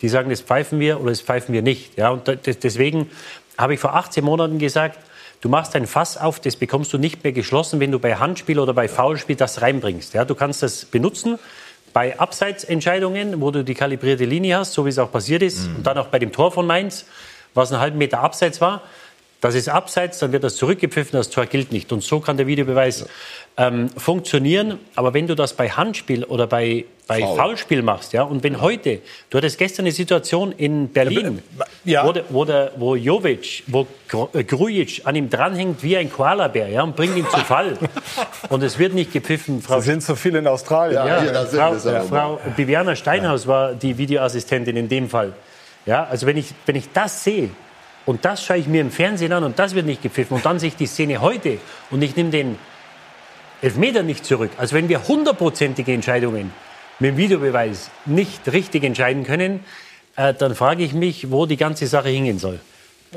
die 0.01 0.09
sagen, 0.09 0.31
das 0.31 0.41
pfeifen 0.41 0.79
wir 0.79 0.99
oder 0.99 1.11
das 1.11 1.21
pfeifen 1.21 1.53
wir 1.53 1.61
nicht. 1.61 1.97
Ja, 1.99 2.09
und 2.09 2.27
da- 2.27 2.33
das- 2.35 2.57
deswegen 2.57 3.11
habe 3.59 3.75
ich 3.75 3.79
vor 3.79 3.93
18 3.95 4.23
Monaten 4.23 4.57
gesagt, 4.57 4.97
du 5.41 5.49
machst 5.49 5.75
ein 5.75 5.87
Fass 5.87 6.17
auf, 6.17 6.39
das 6.39 6.55
bekommst 6.55 6.93
du 6.93 6.97
nicht 6.97 7.23
mehr 7.23 7.33
geschlossen, 7.33 7.79
wenn 7.79 7.91
du 7.91 7.99
bei 7.99 8.15
Handspiel 8.15 8.59
oder 8.59 8.73
bei 8.73 8.87
Foulspiel 8.87 9.35
das 9.35 9.61
reinbringst. 9.61 10.13
Ja, 10.13 10.23
du 10.23 10.35
kannst 10.35 10.63
das 10.63 10.85
benutzen 10.85 11.39
bei 11.93 12.17
Abseitsentscheidungen, 12.17 13.41
wo 13.41 13.51
du 13.51 13.63
die 13.63 13.73
kalibrierte 13.73 14.25
Linie 14.25 14.57
hast, 14.57 14.73
so 14.73 14.85
wie 14.85 14.89
es 14.89 14.99
auch 14.99 15.11
passiert 15.11 15.41
ist, 15.41 15.67
und 15.67 15.85
dann 15.85 15.97
auch 15.97 16.07
bei 16.07 16.19
dem 16.19 16.31
Tor 16.31 16.51
von 16.51 16.65
Mainz, 16.65 17.05
was 17.53 17.71
einen 17.71 17.81
halben 17.81 17.97
Meter 17.97 18.21
abseits 18.21 18.61
war. 18.61 18.81
Das 19.41 19.55
ist 19.55 19.69
abseits, 19.69 20.19
dann 20.19 20.31
wird 20.31 20.43
das 20.43 20.55
zurückgepfiffen, 20.55 21.13
das 21.13 21.31
Tor 21.31 21.47
gilt 21.47 21.71
nicht. 21.71 21.91
Und 21.91 22.03
so 22.03 22.19
kann 22.19 22.37
der 22.37 22.45
Videobeweis 22.45 23.07
ähm, 23.57 23.89
funktionieren. 23.89 24.77
Aber 24.95 25.15
wenn 25.15 25.25
du 25.25 25.33
das 25.35 25.53
bei 25.53 25.67
Handspiel 25.67 26.23
oder 26.23 26.45
bei, 26.45 26.85
bei 27.07 27.21
Foul. 27.21 27.37
Foulspiel 27.37 27.81
machst, 27.81 28.13
ja, 28.13 28.21
und 28.21 28.43
wenn 28.43 28.61
heute, 28.61 28.99
du 29.31 29.39
hattest 29.39 29.57
gestern 29.57 29.85
eine 29.85 29.93
Situation 29.93 30.51
in 30.51 30.89
Berlin, 30.89 31.41
Ja. 31.83 32.05
wo, 32.05 32.11
der, 32.11 32.23
wo, 32.29 32.45
der, 32.45 32.71
wo 32.77 32.95
Jovic, 32.95 33.63
wo 33.65 33.87
äh, 34.33 34.43
Grujic 34.43 35.01
an 35.05 35.15
ihm 35.15 35.27
dranhängt 35.27 35.81
wie 35.81 35.97
ein 35.97 36.11
Koalabär, 36.11 36.69
ja, 36.69 36.83
und 36.83 36.95
bringt 36.95 37.17
ihn 37.17 37.25
zu 37.27 37.39
Fall. 37.39 37.79
und 38.49 38.61
es 38.61 38.77
wird 38.77 38.93
nicht 38.93 39.11
gepfiffen, 39.11 39.63
Frau 39.63 39.79
Sie 39.79 39.87
sind 39.87 40.03
zu 40.03 40.15
viel 40.15 40.35
in 40.35 40.45
Australien. 40.45 41.03
Ja, 41.03 41.45
sind 41.47 41.59
Frau, 41.59 41.73
mal. 41.73 42.07
Frau 42.07 42.39
Bibiana 42.55 42.95
Steinhaus 42.95 43.47
war 43.47 43.73
die 43.73 43.97
Videoassistentin 43.97 44.77
in 44.77 44.87
dem 44.87 45.09
Fall. 45.09 45.33
Ja, 45.87 46.03
also 46.03 46.27
wenn 46.27 46.37
ich, 46.37 46.53
wenn 46.67 46.75
ich 46.75 46.91
das 46.93 47.23
sehe 47.23 47.49
und 48.11 48.25
das 48.25 48.43
schaue 48.43 48.57
ich 48.57 48.67
mir 48.67 48.81
im 48.81 48.91
Fernsehen 48.91 49.31
an 49.31 49.45
und 49.45 49.57
das 49.57 49.73
wird 49.73 49.85
nicht 49.85 50.03
gepfiffen 50.03 50.35
und 50.35 50.45
dann 50.45 50.59
sehe 50.59 50.67
ich 50.67 50.75
die 50.75 50.85
Szene 50.85 51.21
heute 51.21 51.59
und 51.91 52.01
ich 52.01 52.13
nehme 52.17 52.29
den 52.29 52.57
Elfmeter 53.61 54.03
nicht 54.03 54.25
zurück. 54.25 54.51
Also 54.57 54.75
wenn 54.75 54.89
wir 54.89 55.07
hundertprozentige 55.07 55.93
Entscheidungen 55.93 56.51
mit 56.99 57.11
dem 57.11 57.17
Videobeweis 57.17 57.89
nicht 58.05 58.51
richtig 58.51 58.83
entscheiden 58.83 59.23
können, 59.23 59.61
äh, 60.17 60.33
dann 60.33 60.55
frage 60.55 60.83
ich 60.83 60.93
mich, 60.93 61.31
wo 61.31 61.45
die 61.45 61.55
ganze 61.55 61.87
Sache 61.87 62.09
hingehen 62.09 62.37
soll. 62.37 62.59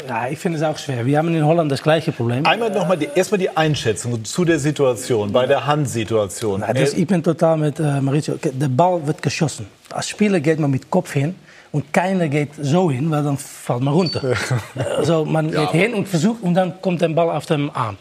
Ja, 0.09 0.28
ich 0.28 0.38
finde 0.38 0.59
es 0.59 0.64
auch 0.64 0.78
schwer. 0.78 1.04
Wir 1.07 1.18
haben 1.18 1.35
in 1.35 1.44
Holland 1.44 1.70
das 1.72 1.83
gleiche 1.83 2.12
Problem. 2.12 2.46
Einmal 2.46 2.70
noch 2.70 2.87
mal 2.87 2.96
die, 2.96 3.09
erstmal 3.14 3.38
die 3.38 3.57
Einschätzung 3.57 4.24
zu 4.24 4.44
der 4.44 4.59
Situation, 4.61 5.33
bei 5.33 5.46
der 5.46 5.66
Handsituation. 5.66 6.61
Ja, 6.61 6.68
Äh, 6.68 6.85
ich 6.85 7.07
bin 7.07 7.20
total 7.22 7.57
mit 7.57 7.80
äh, 7.80 8.00
Mauricio. 8.00 8.35
Der 8.42 8.68
Ball 8.68 9.04
wird 9.07 9.22
geschossen. 9.22 9.66
Als 9.90 10.09
Spieler 10.09 10.38
geht 10.40 10.59
man 10.61 10.70
mit 10.70 10.88
Kopf 10.90 11.12
hin 11.12 11.35
und 11.74 11.92
keiner 11.92 12.28
geht 12.28 12.50
so 12.60 12.90
hin, 12.90 13.10
weil 13.10 13.22
dann 13.24 13.37
fällt 13.37 13.80
man 13.80 13.92
runter. 13.94 14.22
also 14.96 15.24
man 15.24 15.50
geht 15.50 15.70
hin 15.72 15.92
und 15.94 16.06
versucht 16.08 16.42
und 16.42 16.54
dann 16.54 16.80
kommt 16.80 17.00
der 17.02 17.08
Ball 17.08 17.30
auf 17.30 17.46
dem 17.46 17.70
Arm. 17.74 17.96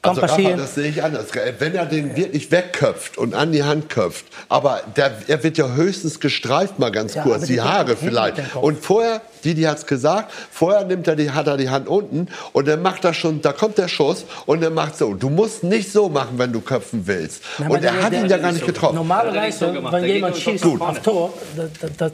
Kann 0.00 0.10
Also, 0.10 0.20
Rafa, 0.20 0.34
passieren. 0.36 0.58
das 0.60 0.74
sehe 0.76 0.90
ich 0.90 1.02
anders. 1.02 1.26
Wenn 1.58 1.74
er 1.74 1.84
den 1.86 2.14
wirklich 2.16 2.52
wegköpft 2.52 3.18
und 3.18 3.34
an 3.34 3.50
die 3.50 3.64
Hand 3.64 3.88
köpft, 3.88 4.26
aber 4.48 4.80
der, 4.94 5.10
er 5.26 5.42
wird 5.42 5.58
ja 5.58 5.70
höchstens 5.74 6.20
gestreift 6.20 6.78
mal 6.78 6.92
ganz 6.92 7.14
Ja, 7.14 7.22
kurz, 7.24 7.46
die 7.46 7.60
Haare 7.60 7.96
vielleicht. 7.96 8.36
Und 8.60 8.78
vorher, 8.78 9.20
Didi 9.44 9.62
hat 9.62 9.78
es 9.78 9.86
gesagt, 9.86 10.30
vorher 10.52 10.84
nimmt 10.84 11.08
er 11.08 11.16
die, 11.16 11.30
hat 11.32 11.48
er 11.48 11.56
die 11.56 11.68
Hand 11.70 11.88
unten 11.88 12.28
und 12.52 12.68
dann 12.68 12.80
macht 12.80 13.04
er 13.06 13.12
schon, 13.12 13.40
da 13.42 13.52
kommt 13.52 13.76
der 13.78 13.88
Schuss 13.88 14.24
und 14.46 14.62
er 14.62 14.70
macht 14.70 14.96
so. 14.96 15.14
Du 15.14 15.30
musst 15.30 15.64
nicht 15.64 15.90
so 15.90 16.08
machen, 16.08 16.34
wenn 16.38 16.52
du 16.52 16.60
köpfen 16.60 17.06
willst. 17.08 17.42
Nein, 17.58 17.66
aber 17.66 17.74
und 17.78 17.84
er 17.84 18.00
hat 18.02 18.12
der- 18.12 18.20
ihn 18.22 18.28
ja 18.30 18.36
gar 18.38 18.52
nicht 18.52 18.66
getroffen. 18.66 18.94
Normalerweise, 18.94 19.66
so 19.66 19.72
gemacht. 19.72 19.92
wenn 19.94 20.04
jemand 20.04 20.36
schießt 20.36 20.64
auf 20.78 21.00
Tor, 21.00 21.34
da, 21.56 21.64
da, 21.96 22.10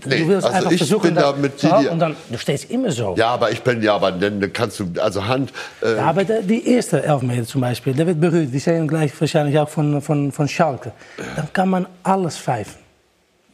da, 0.00 0.08
Nee, 0.08 0.18
du 0.20 0.28
willst 0.28 0.44
also 0.46 0.56
einfach 0.58 0.70
ich 0.72 0.78
versuchen, 0.78 1.02
bin 1.02 1.14
da 1.14 1.32
mit 1.32 1.62
Didi. 1.62 1.88
und 1.88 1.98
dann, 1.98 2.16
du 2.30 2.38
stehst 2.38 2.70
immer 2.70 2.90
so. 2.90 3.14
Ja, 3.16 3.28
aber 3.28 3.50
ich 3.50 3.62
bin 3.62 3.82
ja, 3.82 3.94
aber 3.94 4.12
dann 4.12 4.52
kannst 4.52 4.80
du, 4.80 4.86
also 5.00 5.26
Hand. 5.26 5.52
Äh, 5.82 5.96
Ja, 5.96 6.02
aber 6.06 6.24
die 6.24 6.68
erste 6.68 7.02
Elfmeter 7.02 7.44
zum 7.44 7.60
Beispiel, 7.60 7.92
der 7.94 8.06
wird 8.06 8.20
berührt. 8.20 8.48
Die 8.52 8.58
sehen 8.58 8.86
gleich 8.88 9.12
wahrscheinlich 9.20 9.58
auch 9.58 9.68
von, 9.68 10.00
von, 10.00 10.32
von 10.32 10.48
Schalke. 10.48 10.92
Dann 11.36 11.52
kann 11.52 11.68
man 11.68 11.86
alles 12.02 12.36
pfeifen. 12.38 12.76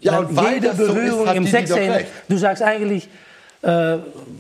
ja, 0.01 0.19
und 0.19 0.35
weil 0.37 0.55
jede 0.55 0.69
das 0.69 0.77
so 0.79 0.87
Berührung 0.87 1.27
ist, 1.27 1.35
im 1.37 1.45
Didi 1.45 1.57
doch 1.57 1.67
16. 1.69 1.91
recht. 1.91 2.07
Du 2.29 2.37
sagst 2.37 2.63
eigentlich, 2.63 3.09
äh, 3.63 3.69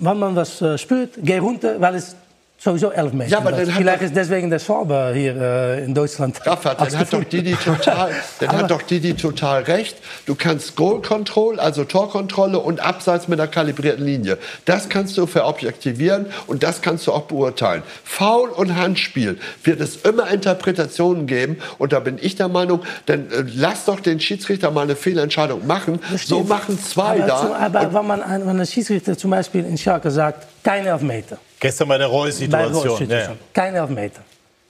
wenn 0.00 0.18
man 0.18 0.34
was 0.36 0.62
äh, 0.62 0.78
spürt, 0.78 1.10
geh 1.18 1.38
runter, 1.38 1.80
weil 1.80 1.94
es 1.96 2.16
sowieso 2.60 2.90
elf 2.90 3.12
Meter 3.12 3.30
Ja, 3.30 3.38
aber 3.38 3.52
dann 3.52 3.66
Vielleicht 3.66 4.02
ist 4.02 4.14
deswegen 4.14 4.50
der 4.50 4.58
Salbe 4.58 5.12
hier 5.14 5.34
äh, 5.36 5.84
in 5.84 5.94
Deutschland. 5.94 6.38
Rafa, 6.46 6.74
dann 6.74 6.98
hat 6.98 7.12
doch. 7.12 7.24
Didi 7.24 7.54
total, 7.54 8.10
dann 8.40 8.52
hat 8.52 8.70
doch 8.70 8.82
Didi 8.82 9.14
total 9.14 9.62
recht. 9.62 9.96
Du 10.26 10.34
kannst 10.34 10.76
Goal 10.76 11.00
Control, 11.00 11.58
also 11.58 11.84
Torkontrolle 11.84 12.58
und 12.58 12.80
Abseits 12.80 13.28
mit 13.28 13.40
einer 13.40 13.48
kalibrierten 13.48 14.04
Linie. 14.04 14.38
Das 14.66 14.88
kannst 14.88 15.16
du 15.16 15.26
verobjektivieren 15.26 16.26
und 16.46 16.62
das 16.62 16.82
kannst 16.82 17.06
du 17.06 17.12
auch 17.12 17.22
beurteilen. 17.22 17.82
Foul 18.04 18.50
und 18.50 18.76
Handspiel 18.76 19.38
wird 19.64 19.80
es 19.80 19.96
immer 19.96 20.30
Interpretationen 20.30 21.26
geben 21.26 21.58
und 21.78 21.92
da 21.92 22.00
bin 22.00 22.18
ich 22.20 22.36
der 22.36 22.48
Meinung, 22.48 22.82
dann 23.06 23.30
äh, 23.30 23.44
lass 23.54 23.86
doch 23.86 24.00
den 24.00 24.20
Schiedsrichter 24.20 24.70
mal 24.70 24.82
eine 24.82 24.96
Fehlentscheidung 24.96 25.66
machen. 25.66 26.00
So 26.24 26.42
machen 26.42 26.78
zwei 26.78 27.22
aber 27.22 27.26
da. 27.26 27.40
Zum, 27.40 27.52
aber 27.52 27.94
wenn 27.94 28.06
man 28.06 28.22
ein, 28.22 28.46
wenn 28.46 28.58
der 28.58 28.66
Schiedsrichter 28.66 29.16
zum 29.16 29.30
Beispiel 29.30 29.64
in 29.64 29.78
Schalke 29.78 30.10
sagt, 30.10 30.46
kein 30.62 30.86
Elfmeter. 30.86 31.38
Gestern 31.60 31.88
bei 31.88 31.98
der 31.98 32.06
Reus-Situation. 32.08 32.88
Rohrschütze. 32.88 33.30
Kein 33.52 33.74
Elfmeter. 33.74 34.22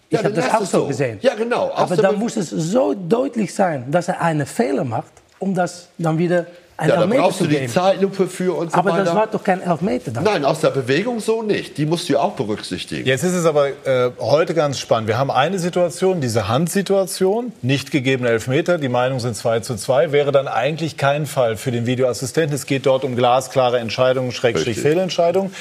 Ich 0.08 0.18
Ja, 0.18 0.24
habe 0.24 0.34
das 0.34 0.52
auch 0.52 0.64
so 0.66 0.86
gesehen. 0.86 1.18
Ja, 1.22 1.34
genau. 1.34 1.68
Aus 1.68 1.78
Aber 1.92 1.96
dann 1.96 2.18
muss 2.18 2.36
es 2.36 2.50
so 2.50 2.94
deutlich 2.94 3.54
sein, 3.54 3.84
dass 3.90 4.08
er 4.08 4.20
einen 4.20 4.44
Fehler 4.44 4.82
macht, 4.84 5.12
um 5.38 5.54
das 5.54 5.88
dann 5.98 6.18
wieder 6.18 6.46
ein 6.76 6.88
ja, 6.88 6.96
da 6.96 7.02
Elfmeter 7.02 7.22
brauchst 7.22 7.38
zu 7.38 7.44
du 7.46 7.50
die. 7.60 7.66
Zeitlupe 7.68 8.26
für 8.26 8.56
und 8.56 8.72
so 8.72 8.78
Aber 8.78 8.90
weiter. 8.92 9.04
das 9.04 9.14
war 9.14 9.26
doch 9.28 9.44
kein 9.44 9.60
Elfmeter 9.62 10.10
dann. 10.10 10.24
Nein, 10.24 10.44
aus 10.44 10.60
der 10.60 10.70
Bewegung 10.70 11.20
so 11.20 11.42
nicht. 11.42 11.76
Die 11.78 11.84
musst 11.86 12.08
du 12.08 12.14
ja 12.14 12.20
auch 12.20 12.32
berücksichtigen. 12.32 13.06
Jetzt 13.06 13.22
ist 13.22 13.34
es 13.34 13.44
aber 13.44 13.68
äh, 13.68 14.10
heute 14.18 14.54
ganz 14.54 14.78
spannend. 14.80 15.06
Wir 15.06 15.18
haben 15.18 15.30
eine 15.30 15.58
Situation, 15.60 16.20
diese 16.22 16.48
Handsituation, 16.48 17.52
nicht 17.62 17.90
gegebene 17.92 18.30
Elfmeter, 18.30 18.78
die 18.78 18.88
Meinungen 18.88 19.20
sind 19.20 19.36
2 19.36 19.60
zu 19.60 19.76
2, 19.76 20.10
wäre 20.10 20.32
dann 20.32 20.48
eigentlich 20.48 20.96
kein 20.96 21.26
Fall 21.26 21.56
für 21.56 21.70
den 21.70 21.84
Videoassistenten. 21.86 22.54
Es 22.56 22.66
geht 22.66 22.86
dort 22.86 23.04
um 23.04 23.14
glasklare 23.14 23.78
Entscheidungen, 23.78 24.32
Schrägstrich. 24.32 24.80
Fehlentscheidungen. 24.80 25.54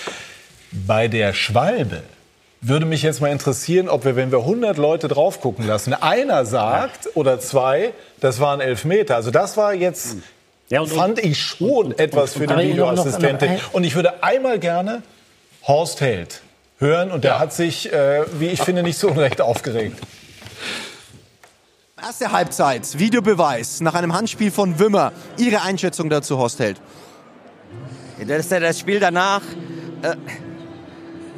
Bei 0.72 1.08
der 1.08 1.34
Schwalbe 1.34 2.04
würde 2.62 2.86
mich 2.86 3.02
jetzt 3.04 3.22
mal 3.22 3.30
interessieren, 3.32 3.88
ob 3.90 4.06
wir, 4.06 4.16
wenn 4.16 4.32
wir 4.32 4.40
100 4.40 4.78
Leute 4.78 5.08
drauf 5.08 5.40
gucken 5.42 5.66
lassen, 5.66 5.94
einer 5.94 6.46
sagt 6.46 7.10
oder 7.16 7.40
zwei, 7.40 7.94
das 8.20 8.40
waren 8.40 8.60
Elfmeter. 8.62 9.16
Also 9.16 9.32
das 9.32 9.56
war 9.58 9.74
jetzt, 9.74 10.18
Ja, 10.70 10.82
und- 10.82 10.92
fand 10.92 11.20
ich 11.20 11.42
schon 11.42 11.98
etwas 11.98 12.34
für 12.34 12.44
aber 12.44 12.58
den 12.62 12.72
noch- 12.76 12.88
noch- 12.88 12.96
noch 12.98 13.06
Videoassistenten. 13.06 13.50
ein- 13.50 13.60
Und 13.72 13.84
ich 13.86 13.96
würde 13.96 14.22
einmal 14.24 14.60
gerne 14.60 15.02
Horst 15.68 16.02
Held 16.02 16.42
hören 16.80 17.12
und 17.12 17.24
der 17.24 17.40
hat 17.40 17.54
sich, 17.54 17.92
äh, 17.92 18.24
wie 18.40 18.48
ich 18.48 18.62
finde, 18.62 18.84
nicht 18.84 18.98
so 18.98 19.08
unrecht 19.10 19.42
aufgeregt. 19.42 19.98
Erste 22.02 22.32
Halbzeit, 22.32 22.98
Videobeweis 22.98 23.82
nach 23.82 23.94
einem 23.94 24.14
Handspiel 24.14 24.52
von 24.52 24.80
Wimmer. 24.80 25.12
Ihre 25.38 25.62
Einschätzung 25.64 26.10
dazu, 26.10 26.38
Horst 26.38 26.60
Held? 26.60 26.78
Das 28.26 28.40
ist 28.40 28.52
ja 28.52 28.60
das 28.60 28.80
Spiel 28.80 29.00
danach. 29.00 29.42
Äh, 30.02 30.16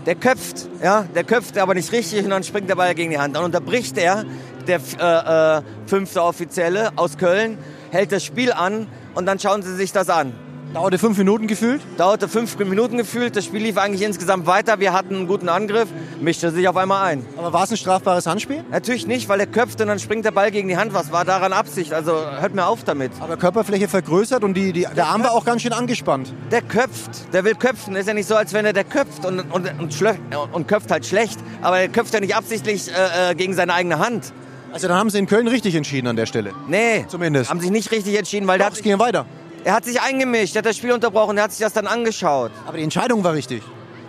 der 0.05 0.15
köpft, 0.15 0.67
ja, 0.83 1.03
der 1.15 1.23
köpft 1.23 1.57
aber 1.57 1.73
nicht 1.73 1.91
richtig 1.91 2.23
und 2.23 2.29
dann 2.29 2.43
springt 2.43 2.69
der 2.69 2.75
Ball 2.75 2.95
gegen 2.95 3.11
die 3.11 3.19
Hand. 3.19 3.35
Dann 3.35 3.43
unterbricht 3.43 3.97
er, 3.97 4.25
der 4.67 4.79
äh, 4.99 5.57
äh, 5.57 5.61
fünfte 5.85 6.23
Offizielle 6.23 6.91
aus 6.95 7.17
Köln, 7.17 7.57
hält 7.91 8.11
das 8.11 8.23
Spiel 8.23 8.51
an 8.51 8.87
und 9.15 9.25
dann 9.25 9.39
schauen 9.39 9.61
Sie 9.63 9.75
sich 9.75 9.91
das 9.91 10.09
an. 10.09 10.33
Dauerte 10.73 10.97
fünf 10.97 11.17
Minuten 11.17 11.47
gefühlt. 11.47 11.81
Dauerte 11.97 12.29
fünf 12.29 12.57
Minuten 12.57 12.95
gefühlt, 12.97 13.35
das 13.35 13.43
Spiel 13.43 13.61
lief 13.61 13.77
eigentlich 13.77 14.03
insgesamt 14.03 14.47
weiter, 14.47 14.79
wir 14.79 14.93
hatten 14.93 15.15
einen 15.15 15.27
guten 15.27 15.49
Angriff, 15.49 15.89
mischte 16.21 16.49
sich 16.49 16.65
auf 16.69 16.77
einmal 16.77 17.03
ein. 17.03 17.25
Aber 17.37 17.51
war 17.51 17.65
es 17.65 17.71
ein 17.71 17.77
strafbares 17.77 18.25
Handspiel? 18.25 18.63
Natürlich 18.71 19.05
nicht, 19.05 19.27
weil 19.27 19.41
er 19.41 19.47
köpft 19.47 19.81
und 19.81 19.87
dann 19.87 19.99
springt 19.99 20.23
der 20.23 20.31
Ball 20.31 20.49
gegen 20.49 20.69
die 20.69 20.77
Hand. 20.77 20.93
Was 20.93 21.11
war 21.11 21.25
daran 21.25 21.51
Absicht? 21.51 21.93
Also 21.93 22.13
hört 22.13 22.55
mir 22.55 22.67
auf 22.67 22.85
damit. 22.85 23.11
Aber 23.19 23.35
Körperfläche 23.35 23.89
vergrößert 23.89 24.45
und 24.45 24.53
die, 24.53 24.71
die, 24.71 24.87
der 24.95 25.07
Arm 25.07 25.23
war 25.23 25.33
auch 25.33 25.43
ganz 25.43 25.61
schön 25.61 25.73
angespannt. 25.73 26.33
Der 26.51 26.61
köpft, 26.61 27.33
der 27.33 27.43
will 27.43 27.55
köpfen. 27.55 27.97
Ist 27.97 28.07
ja 28.07 28.13
nicht 28.13 28.29
so, 28.29 28.37
als 28.37 28.53
wenn 28.53 28.65
er 28.65 28.71
der 28.71 28.85
köpft 28.85 29.25
und, 29.25 29.41
und, 29.51 29.69
und, 29.77 29.93
schlö- 29.93 30.15
und 30.53 30.69
köpft 30.69 30.89
halt 30.89 31.05
schlecht. 31.05 31.37
Aber 31.61 31.79
er 31.79 31.89
köpft 31.89 32.13
ja 32.13 32.21
nicht 32.21 32.35
absichtlich 32.37 32.89
äh, 32.89 33.31
äh, 33.31 33.35
gegen 33.35 33.53
seine 33.55 33.73
eigene 33.73 33.99
Hand. 33.99 34.31
Also 34.71 34.87
dann 34.87 34.95
haben 34.95 35.09
sie 35.09 35.19
in 35.19 35.27
Köln 35.27 35.49
richtig 35.49 35.75
entschieden 35.75 36.07
an 36.07 36.15
der 36.15 36.27
Stelle. 36.27 36.53
Nee, 36.69 37.05
Zumindest. 37.09 37.49
haben 37.49 37.59
sich 37.59 37.71
nicht 37.71 37.91
richtig 37.91 38.17
entschieden, 38.17 38.47
weil 38.47 38.57
der 38.57 38.67
Doch, 38.67 38.71
hat 38.71 38.77
es 38.77 38.83
ging 38.83 38.97
weiter. 38.99 39.25
Er 39.63 39.73
hat 39.73 39.85
sich 39.85 40.01
eingemischt, 40.01 40.55
der 40.55 40.59
hat 40.59 40.65
das 40.65 40.77
Spiel 40.77 40.91
unterbrochen, 40.91 41.35
der 41.35 41.45
hat 41.45 41.51
sich 41.51 41.61
das 41.61 41.73
dann 41.73 41.85
angeschaut. 41.85 42.51
Aber 42.65 42.77
die 42.77 42.83
Entscheidung 42.83 43.23
war 43.23 43.33
richtig. 43.33 43.61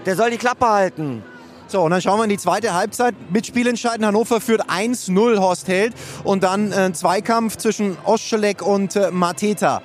Der 0.07 0.17
soll 0.17 0.31
die 0.31 0.39
Klappe 0.39 0.67
halten. 0.67 1.23
So, 1.69 1.83
und 1.83 1.91
dann 1.91 2.03
schauen 2.03 2.19
wir 2.19 2.25
in 2.25 2.31
die 2.31 2.39
zweite 2.39 2.75
Halbzeit. 2.75 3.15
Mit 3.31 3.47
Spielentscheiden 3.47 4.05
Hannover 4.05 4.41
führt 4.41 4.69
1-0 4.69 5.39
Horst 5.39 5.69
Held. 5.69 5.95
Und 6.25 6.43
dann 6.43 6.73
äh, 6.73 6.77
ein 6.77 6.95
Zweikampf 6.95 7.57
zwischen 7.57 7.97
Oschelek 8.05 8.63
und 8.63 8.97
äh, 8.97 9.11
Mateta. 9.11 9.83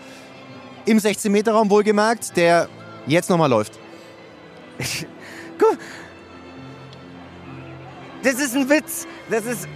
Im 0.85 0.99
16-Meter-Raum 0.99 1.69
wohlgemerkt, 1.69 2.35
der 2.37 2.69
jetzt 3.05 3.29
nochmal 3.29 3.49
läuft. 3.49 3.79
Das 8.23 8.33
ist 8.35 8.55
ein 8.55 8.69
Witz. 8.69 9.07
Das 9.29 9.45
ist 9.45 9.69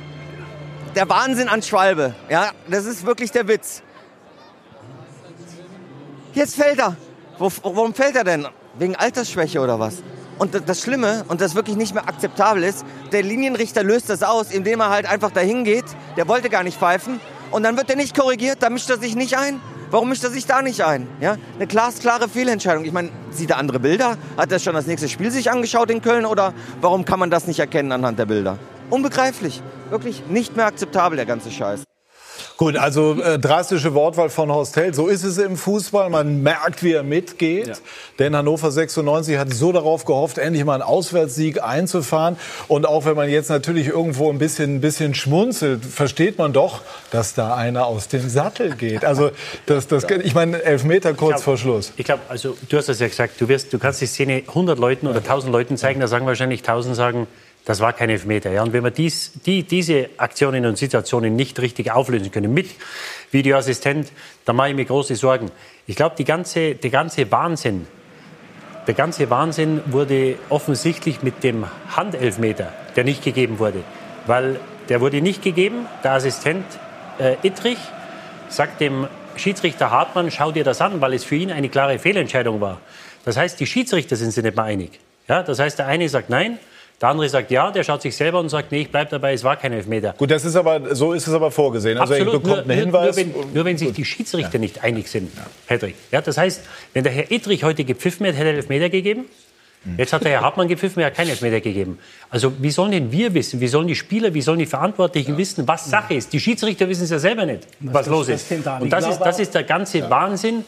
der 0.96 1.08
Wahnsinn 1.08 1.48
an 1.48 1.62
Schwalbe. 1.62 2.14
Ja, 2.30 2.52
das 2.68 2.86
ist 2.86 3.06
wirklich 3.06 3.32
der 3.32 3.48
Witz. 3.48 3.82
Jetzt 6.34 6.56
fällt 6.56 6.80
er. 6.80 6.96
Wo, 7.38 7.52
warum 7.64 7.94
fällt 7.94 8.16
er 8.16 8.24
denn? 8.24 8.48
Wegen 8.78 8.96
Altersschwäche 8.96 9.60
oder 9.60 9.80
was? 9.80 9.96
Und 10.38 10.60
das- 10.68 10.82
Schlimme 10.82 11.24
und 11.28 11.42
das 11.42 11.56
wirklich 11.56 11.76
nicht 11.76 11.94
mehr 11.94 12.08
akzeptabel 12.08 12.64
ist, 12.64 12.84
der 13.12 13.22
Linienrichter 13.22 13.84
löst 13.84 14.10
das 14.10 14.24
aus, 14.24 14.52
indem 14.52 14.80
er 14.80 14.90
halt 14.90 15.06
einfach 15.06 15.32
dahin 15.32 15.64
geht. 15.64 15.86
Der 16.18 16.28
wollte 16.28 16.50
gar 16.50 16.64
nicht 16.64 16.80
pfeifen. 16.80 17.20
Und 17.52 17.64
dann 17.64 17.76
wird 17.78 17.90
er 17.90 17.96
nicht 17.98 18.18
korrigiert, 18.18 18.58
da 18.62 18.70
mischt 18.70 18.90
er 18.90 18.98
sich 18.98 19.16
nicht 19.16 19.38
ein. 19.38 19.60
Warum 19.92 20.08
mischt 20.10 20.24
er 20.24 20.30
sich 20.30 20.46
da 20.46 20.62
nicht 20.62 20.82
ein? 20.86 21.06
Ja? 21.20 21.36
Eine 21.58 21.68
glasklare 21.68 22.30
Fehlentscheidung. 22.30 22.86
Ich 22.86 22.94
meine, 22.94 23.10
sieht 23.30 23.50
er 23.50 23.58
andere 23.58 23.80
Bilder? 23.80 24.18
Hat 24.38 24.52
er 24.52 24.60
schon 24.60 24.74
das 24.74 24.88
nächste 24.88 25.10
Spiel 25.10 25.32
sich 25.32 25.52
angeschaut 25.52 25.92
in 25.92 26.02
Köln? 26.02 26.26
Oder 26.26 26.54
warum 26.80 27.04
kann 27.04 27.20
man 27.20 27.30
das 27.30 27.46
nicht 27.46 27.60
erkennen 27.60 27.92
anhand 27.92 28.18
der 28.18 28.26
Bilder? 28.26 28.58
Unbegreiflich. 28.90 29.62
Wirklich 29.90 30.24
nicht 30.30 30.56
mehr 30.56 30.66
akzeptabel, 30.68 31.18
der 31.18 31.26
ganze 31.26 31.52
Scheiß. 31.52 31.84
Gut, 32.62 32.78
also 32.78 33.20
äh, 33.20 33.40
drastische 33.40 33.96
Wortwahl 33.96 34.30
von 34.30 34.52
Horst 34.52 34.76
Held. 34.76 34.94
So 34.94 35.08
ist 35.08 35.24
es 35.24 35.40
im 35.40 35.58
Fußball. 35.58 36.12
Man 36.12 36.44
merkt, 36.44 36.84
wie 36.84 36.92
er 36.92 37.02
mitgeht. 37.02 37.82
Denn 38.20 38.36
Hannover 38.36 38.70
96 38.70 39.36
hat 39.40 39.52
so 39.52 39.72
darauf 39.72 40.06
gehofft, 40.06 40.38
endlich 40.38 40.64
mal 40.64 40.76
einen 40.76 40.84
Auswärtssieg 40.84 41.64
einzufahren. 41.64 42.38
Und 42.68 42.86
auch 42.86 43.06
wenn 43.06 43.16
man 43.16 43.32
jetzt 43.32 43.50
natürlich 43.50 43.88
irgendwo 43.88 44.30
ein 44.30 44.38
bisschen, 44.38 44.76
ein 44.76 44.80
bisschen 44.80 45.16
schmunzelt, 45.16 45.84
versteht 45.84 46.38
man 46.38 46.54
doch, 46.54 46.82
dass 47.10 47.34
da 47.34 47.56
einer 47.56 47.88
aus 47.88 48.10
dem 48.10 48.30
Sattel 48.30 48.76
geht. 48.76 49.06
Also 49.06 49.32
das, 49.66 49.88
das, 49.88 50.06
ich 50.24 50.36
meine, 50.36 50.62
Elfmeter 50.62 51.16
kurz 51.16 51.42
vor 51.42 51.58
Schluss. 51.58 51.94
Ich 51.98 52.06
glaube, 52.06 52.22
also 52.30 52.56
du 52.70 52.78
hast 52.78 52.90
es 52.90 53.00
ja 53.00 53.08
gesagt, 53.08 53.42
du, 53.42 53.48
wirst, 53.48 53.74
du 53.74 53.80
kannst 53.80 54.02
die 54.02 54.06
Szene 54.06 54.44
100 54.48 54.78
Leuten 54.78 55.08
oder 55.08 55.18
1000 55.18 55.52
Leuten 55.52 55.78
zeigen, 55.78 56.00
da 56.00 56.08
sagen 56.08 56.28
wahrscheinlich 56.28 56.60
1000 56.60 56.96
sagen, 56.96 57.26
das 57.66 57.80
war 57.80 57.94
kein 57.94 58.10
Elfmeter. 58.10 58.52
Ja? 58.52 58.64
Und 58.64 58.74
wenn 58.74 58.84
wir 58.84 58.92
dies, 58.92 59.32
die, 59.46 59.64
diese 59.64 60.10
Aktionen 60.18 60.66
und 60.66 60.78
Situationen 60.78 61.36
nicht 61.36 61.60
richtig 61.60 61.92
auflösen 61.92 62.32
können 62.32 62.54
mit 62.54 62.70
Videoassistent, 63.32 64.12
dann 64.46 64.56
mache 64.56 64.70
ich 64.70 64.76
mir 64.76 64.86
große 64.86 65.16
Sorgen. 65.16 65.52
Ich 65.88 65.96
glaube, 65.96 66.16
die 66.18 66.26
ganze, 66.26 66.76
der 66.76 66.90
ganze 66.90 67.32
Wahnsinn, 67.32 67.88
der 68.88 68.94
ganze 68.96 69.30
Wahnsinn 69.30 69.82
wurde 69.86 70.36
offensichtlich 70.50 71.22
mit 71.22 71.44
dem 71.44 71.66
Handelfmeter, 71.96 72.74
der 72.96 73.04
nicht 73.04 73.24
gegeben 73.24 73.60
wurde. 73.60 73.84
Weil 74.26 74.60
der 74.90 75.02
wurde 75.02 75.22
nicht 75.22 75.44
gegeben. 75.44 75.86
Der 76.04 76.14
Assistent 76.14 76.66
äh, 77.20 77.36
Ittrich 77.44 77.78
sagt 78.50 78.82
dem 78.82 79.08
Schiedsrichter 79.36 79.92
Hartmann, 79.92 80.32
schau 80.32 80.52
dir 80.52 80.64
das 80.64 80.82
an, 80.82 81.00
weil 81.00 81.14
es 81.14 81.24
für 81.24 81.36
ihn 81.36 81.52
eine 81.52 81.70
klare 81.70 82.00
Fehlentscheidung 82.00 82.60
war. 82.60 82.82
Das 83.24 83.38
heißt, 83.38 83.60
die 83.60 83.66
Schiedsrichter 83.68 84.16
sind 84.16 84.32
sich 84.32 84.44
nicht 84.44 84.56
mehr 84.56 84.66
einig. 84.66 85.00
Ja, 85.28 85.44
das 85.44 85.60
heißt, 85.60 85.80
der 85.80 85.88
eine 85.88 86.10
sagt 86.10 86.30
nein, 86.30 86.60
der 87.02 87.10
andere 87.10 87.28
sagt 87.30 87.50
ja, 87.52 87.72
der 87.72 87.84
schaut 87.84 88.02
sich 88.02 88.16
selber 88.16 88.40
und 88.40 88.50
sagt, 88.50 88.72
nee, 88.72 88.82
ich 88.82 88.92
bleib 88.92 89.10
dabei, 89.10 89.34
es 89.34 89.44
war 89.44 89.56
kein 89.58 89.74
Elfmeter. 89.74 90.14
Gut, 90.18 90.30
das 90.30 90.46
ist 90.46 90.56
aber, 90.56 90.94
so 90.96 91.14
ist 91.14 91.28
es 91.28 91.34
aber 91.34 91.50
vorgesehen. 91.52 91.98
Also 91.98 92.14
er 92.14 92.22
Absolut, 92.22 92.44
bekommt 92.44 92.68
nur, 92.68 92.76
einen 92.76 92.90
nur, 92.92 93.00
Hinweis. 93.02 93.18
nur, 93.18 93.26
wenn, 93.44 93.54
nur 93.54 93.66
wenn 93.66 93.78
sich 93.78 93.92
die 93.94 94.06
Schiedsrichter 94.06 94.60
nicht 94.60 94.84
einig 94.84 95.08
sind, 95.10 95.32
Patrick. 95.68 95.96
Ja, 96.12 96.22
das 96.22 96.38
heißt, 96.38 96.62
wenn 96.94 97.04
der 97.04 97.12
Herr 97.12 97.32
Ittrich 97.32 97.64
heute 97.64 97.84
gepfiffen 97.84 98.26
hätte, 98.26 98.38
hätte 98.38 98.50
er 98.50 98.56
Elfmeter 98.56 98.90
gegeben. 98.90 99.26
Jetzt 99.98 100.14
hat 100.14 100.24
der 100.24 100.32
Herr 100.34 100.42
Hartmann 100.42 100.68
gepfiffen, 100.68 101.00
er 101.00 101.08
hat 101.08 101.16
keinen 101.16 101.32
Elfmeter 101.32 101.60
gegeben. 101.60 101.98
Also 102.30 102.54
wie 102.60 102.70
sollen 102.70 102.92
denn 102.92 103.12
wir 103.12 103.34
wissen, 103.34 103.60
wie 103.62 103.68
sollen 103.68 103.88
die 103.88 103.96
Spieler, 103.96 104.32
wie 104.36 104.44
sollen 104.44 104.60
die 104.60 104.68
Verantwortlichen 104.68 105.36
wissen, 105.40 105.68
was 105.68 105.90
Sache 105.90 106.14
ist? 106.14 106.32
Die 106.34 106.40
Schiedsrichter 106.40 106.88
wissen 106.88 107.06
es 107.06 107.10
ja 107.10 107.18
selber 107.18 107.48
nicht, 107.48 107.62
was 107.80 108.06
das- 108.06 108.08
los 108.08 108.28
das 108.28 108.52
ist. 108.52 108.68
Und 108.80 108.92
das 108.94 109.08
ist, 109.10 109.18
das 109.18 109.40
ist 109.40 109.56
der 109.56 109.64
ganze 109.64 110.08
Wahnsinn, 110.08 110.66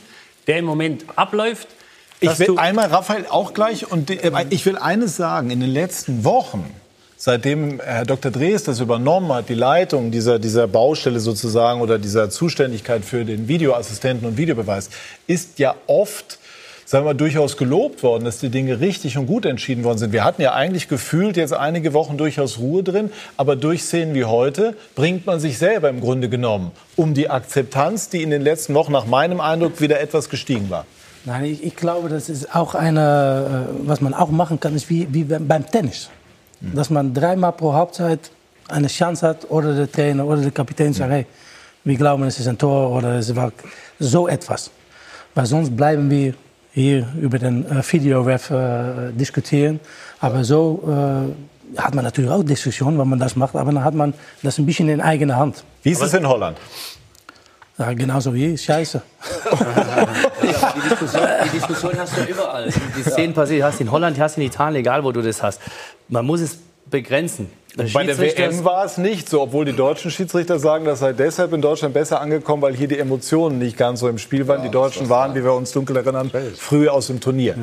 der 0.48 0.58
im 0.58 0.66
Moment 0.66 1.06
abläuft. 1.16 1.68
Ich 2.24 2.40
will 2.40 2.58
einmal, 2.58 2.88
Raphael, 2.88 3.26
auch 3.30 3.54
gleich. 3.54 3.92
Und 3.92 4.10
äh, 4.10 4.32
ich 4.50 4.66
will 4.66 4.78
eines 4.78 5.18
sagen. 5.18 5.50
In 5.50 5.60
den 5.60 5.70
letzten 5.70 6.24
Wochen, 6.24 6.74
seitdem 7.18 7.82
Herr 7.82 8.06
Dr. 8.06 8.32
Drees 8.32 8.64
das 8.64 8.80
übernommen 8.80 9.32
hat, 9.34 9.50
die 9.50 9.56
Leitung 9.56 10.12
dieser, 10.12 10.40
dieser 10.40 10.68
Baustelle 10.68 11.20
sozusagen 11.20 11.82
oder 11.82 12.00
dieser 12.00 12.30
Zuständigkeit 12.30 13.04
für 13.04 13.26
den 13.26 13.48
Videoassistenten 13.48 14.28
und 14.28 14.38
Videobeweis, 14.38 14.90
ist 15.28 15.60
ja 15.60 15.76
oft 15.88 16.40
sagen 16.86 17.06
wir, 17.06 17.14
durchaus 17.14 17.58
gelobt 17.58 18.04
worden, 18.04 18.26
dass 18.26 18.40
die 18.40 18.50
Dinge 18.50 18.80
richtig 18.80 19.18
und 19.18 19.26
gut 19.26 19.46
entschieden 19.46 19.84
worden 19.84 19.98
sind. 19.98 20.12
Wir 20.12 20.24
hatten 20.24 20.42
ja 20.42 20.54
eigentlich 20.54 20.88
gefühlt 20.88 21.38
jetzt 21.38 21.54
einige 21.54 21.94
Wochen 21.94 22.18
durchaus 22.18 22.60
Ruhe 22.60 22.84
drin, 22.84 23.10
aber 23.38 23.56
durch 23.56 23.84
Szenen 23.84 24.14
wie 24.14 24.26
heute 24.26 24.76
bringt 24.94 25.26
man 25.26 25.40
sich 25.40 25.58
selber 25.58 25.90
im 25.90 26.02
Grunde 26.02 26.30
genommen 26.30 26.72
um 26.96 27.14
die 27.14 27.30
Akzeptanz, 27.30 28.10
die 28.10 28.22
in 28.22 28.30
den 28.30 28.42
letzten 28.42 28.74
Wochen 28.76 28.92
nach 28.92 29.06
meinem 29.06 29.40
Eindruck 29.40 29.82
wieder 29.82 30.00
etwas 30.00 30.30
gestiegen 30.30 30.70
war. 30.70 30.86
Nein, 31.26 31.46
ich, 31.46 31.64
ich 31.64 31.76
glaube, 31.76 32.10
das 32.10 32.30
ist 32.30 32.54
auch 32.54 32.76
eine, 32.76 33.68
äh, 33.70 33.88
was 33.88 34.02
man 34.02 34.14
auch 34.14 34.30
machen 34.30 34.60
kann, 34.60 34.76
ist 34.76 34.90
wie, 34.90 35.08
wie 35.12 35.24
beim 35.24 35.66
Tennis. 35.70 36.10
Dass 36.62 36.90
man 36.90 37.14
dreimal 37.14 37.52
pro 37.52 37.74
Halbzeit 37.74 38.32
eine 38.70 38.88
Chance 38.88 39.28
hat 39.28 39.50
oder 39.50 39.76
der 39.76 39.92
Trainer 39.92 40.26
oder 40.26 40.42
der 40.42 40.52
Kapitän 40.52 40.94
sagt, 40.94 41.12
hey, 41.12 41.26
wir 41.84 41.98
glauben, 41.98 42.24
es 42.24 42.40
ist 42.40 42.48
ein 42.48 42.58
Tor 42.58 42.92
oder 42.92 43.16
es 43.16 43.36
war 43.36 43.52
so 44.00 44.28
etwas. 44.28 44.72
Weil 45.36 45.46
sonst 45.46 45.76
bleiben 45.76 46.10
wir 46.10 46.34
hier 46.74 47.08
über 47.20 47.38
den 47.40 47.66
äh, 47.66 47.84
Videoref 47.92 48.50
äh, 48.50 49.12
diskutieren. 49.12 49.80
Aber 50.20 50.44
so 50.44 50.84
äh, 50.88 51.80
hat 51.80 51.96
man 51.96 52.04
natürlich 52.06 52.32
auch 52.32 52.44
Diskussionen, 52.44 52.98
wenn 53.00 53.10
man 53.10 53.20
das 53.20 53.36
macht, 53.36 53.56
aber 53.56 53.72
dann 53.72 53.84
hat 53.84 53.94
man 53.94 54.14
das 54.42 54.58
ein 54.58 54.66
bisschen 54.66 54.90
in 54.90 55.02
eigener 55.02 55.36
Hand. 55.36 55.64
Wie 55.84 55.92
ist 55.92 56.02
es 56.02 56.14
in 56.14 56.28
Holland? 56.28 56.58
Ja, 57.78 57.92
genauso 57.94 58.34
wie 58.34 58.58
Scheiße. 58.58 59.02
Die 60.42 60.90
Diskussion, 60.90 61.28
die 61.46 61.50
Diskussion 61.50 61.98
hast 61.98 62.16
du 62.16 62.22
ja 62.22 62.28
überall. 62.28 62.70
Die 62.98 63.04
Szenen 63.04 63.34
passieren, 63.34 63.64
hast 63.66 63.80
du 63.80 63.84
in 63.84 63.92
Holland, 63.92 64.20
hast 64.20 64.38
du 64.38 64.42
in 64.42 64.48
Italien, 64.48 64.82
egal 64.82 65.04
wo 65.04 65.12
du 65.12 65.22
das 65.22 65.42
hast. 65.42 65.60
Man 66.08 66.26
muss 66.26 66.42
es 66.42 66.58
begrenzen. 66.86 67.50
Bei 67.76 68.04
der 68.04 68.18
WM 68.20 68.64
war 68.64 68.86
es 68.86 69.00
nicht 69.00 69.28
so, 69.28 69.42
obwohl 69.42 69.66
die 69.66 69.74
deutschen 69.74 70.12
Schiedsrichter 70.12 70.60
sagen, 70.60 70.86
das 70.86 71.00
sei 71.00 71.14
deshalb 71.14 71.54
in 71.54 71.62
Deutschland 71.62 71.96
besser 71.96 72.22
angekommen, 72.22 72.62
weil 72.62 72.76
hier 72.76 72.88
die 72.88 73.00
Emotionen 73.00 73.58
nicht 73.58 73.78
ganz 73.78 74.02
so 74.02 74.08
im 74.08 74.20
Spiel 74.20 74.48
waren. 74.48 74.62
die 74.62 74.70
Deutschen 74.70 75.10
waren, 75.10 75.34
wie 75.34 75.44
wir 75.44 75.54
uns 75.54 75.72
dunkel 75.72 75.98
erinnern, 75.98 76.30
früher 76.56 76.94
aus 76.94 77.08
dem 77.08 77.20
Turnier. 77.20 77.56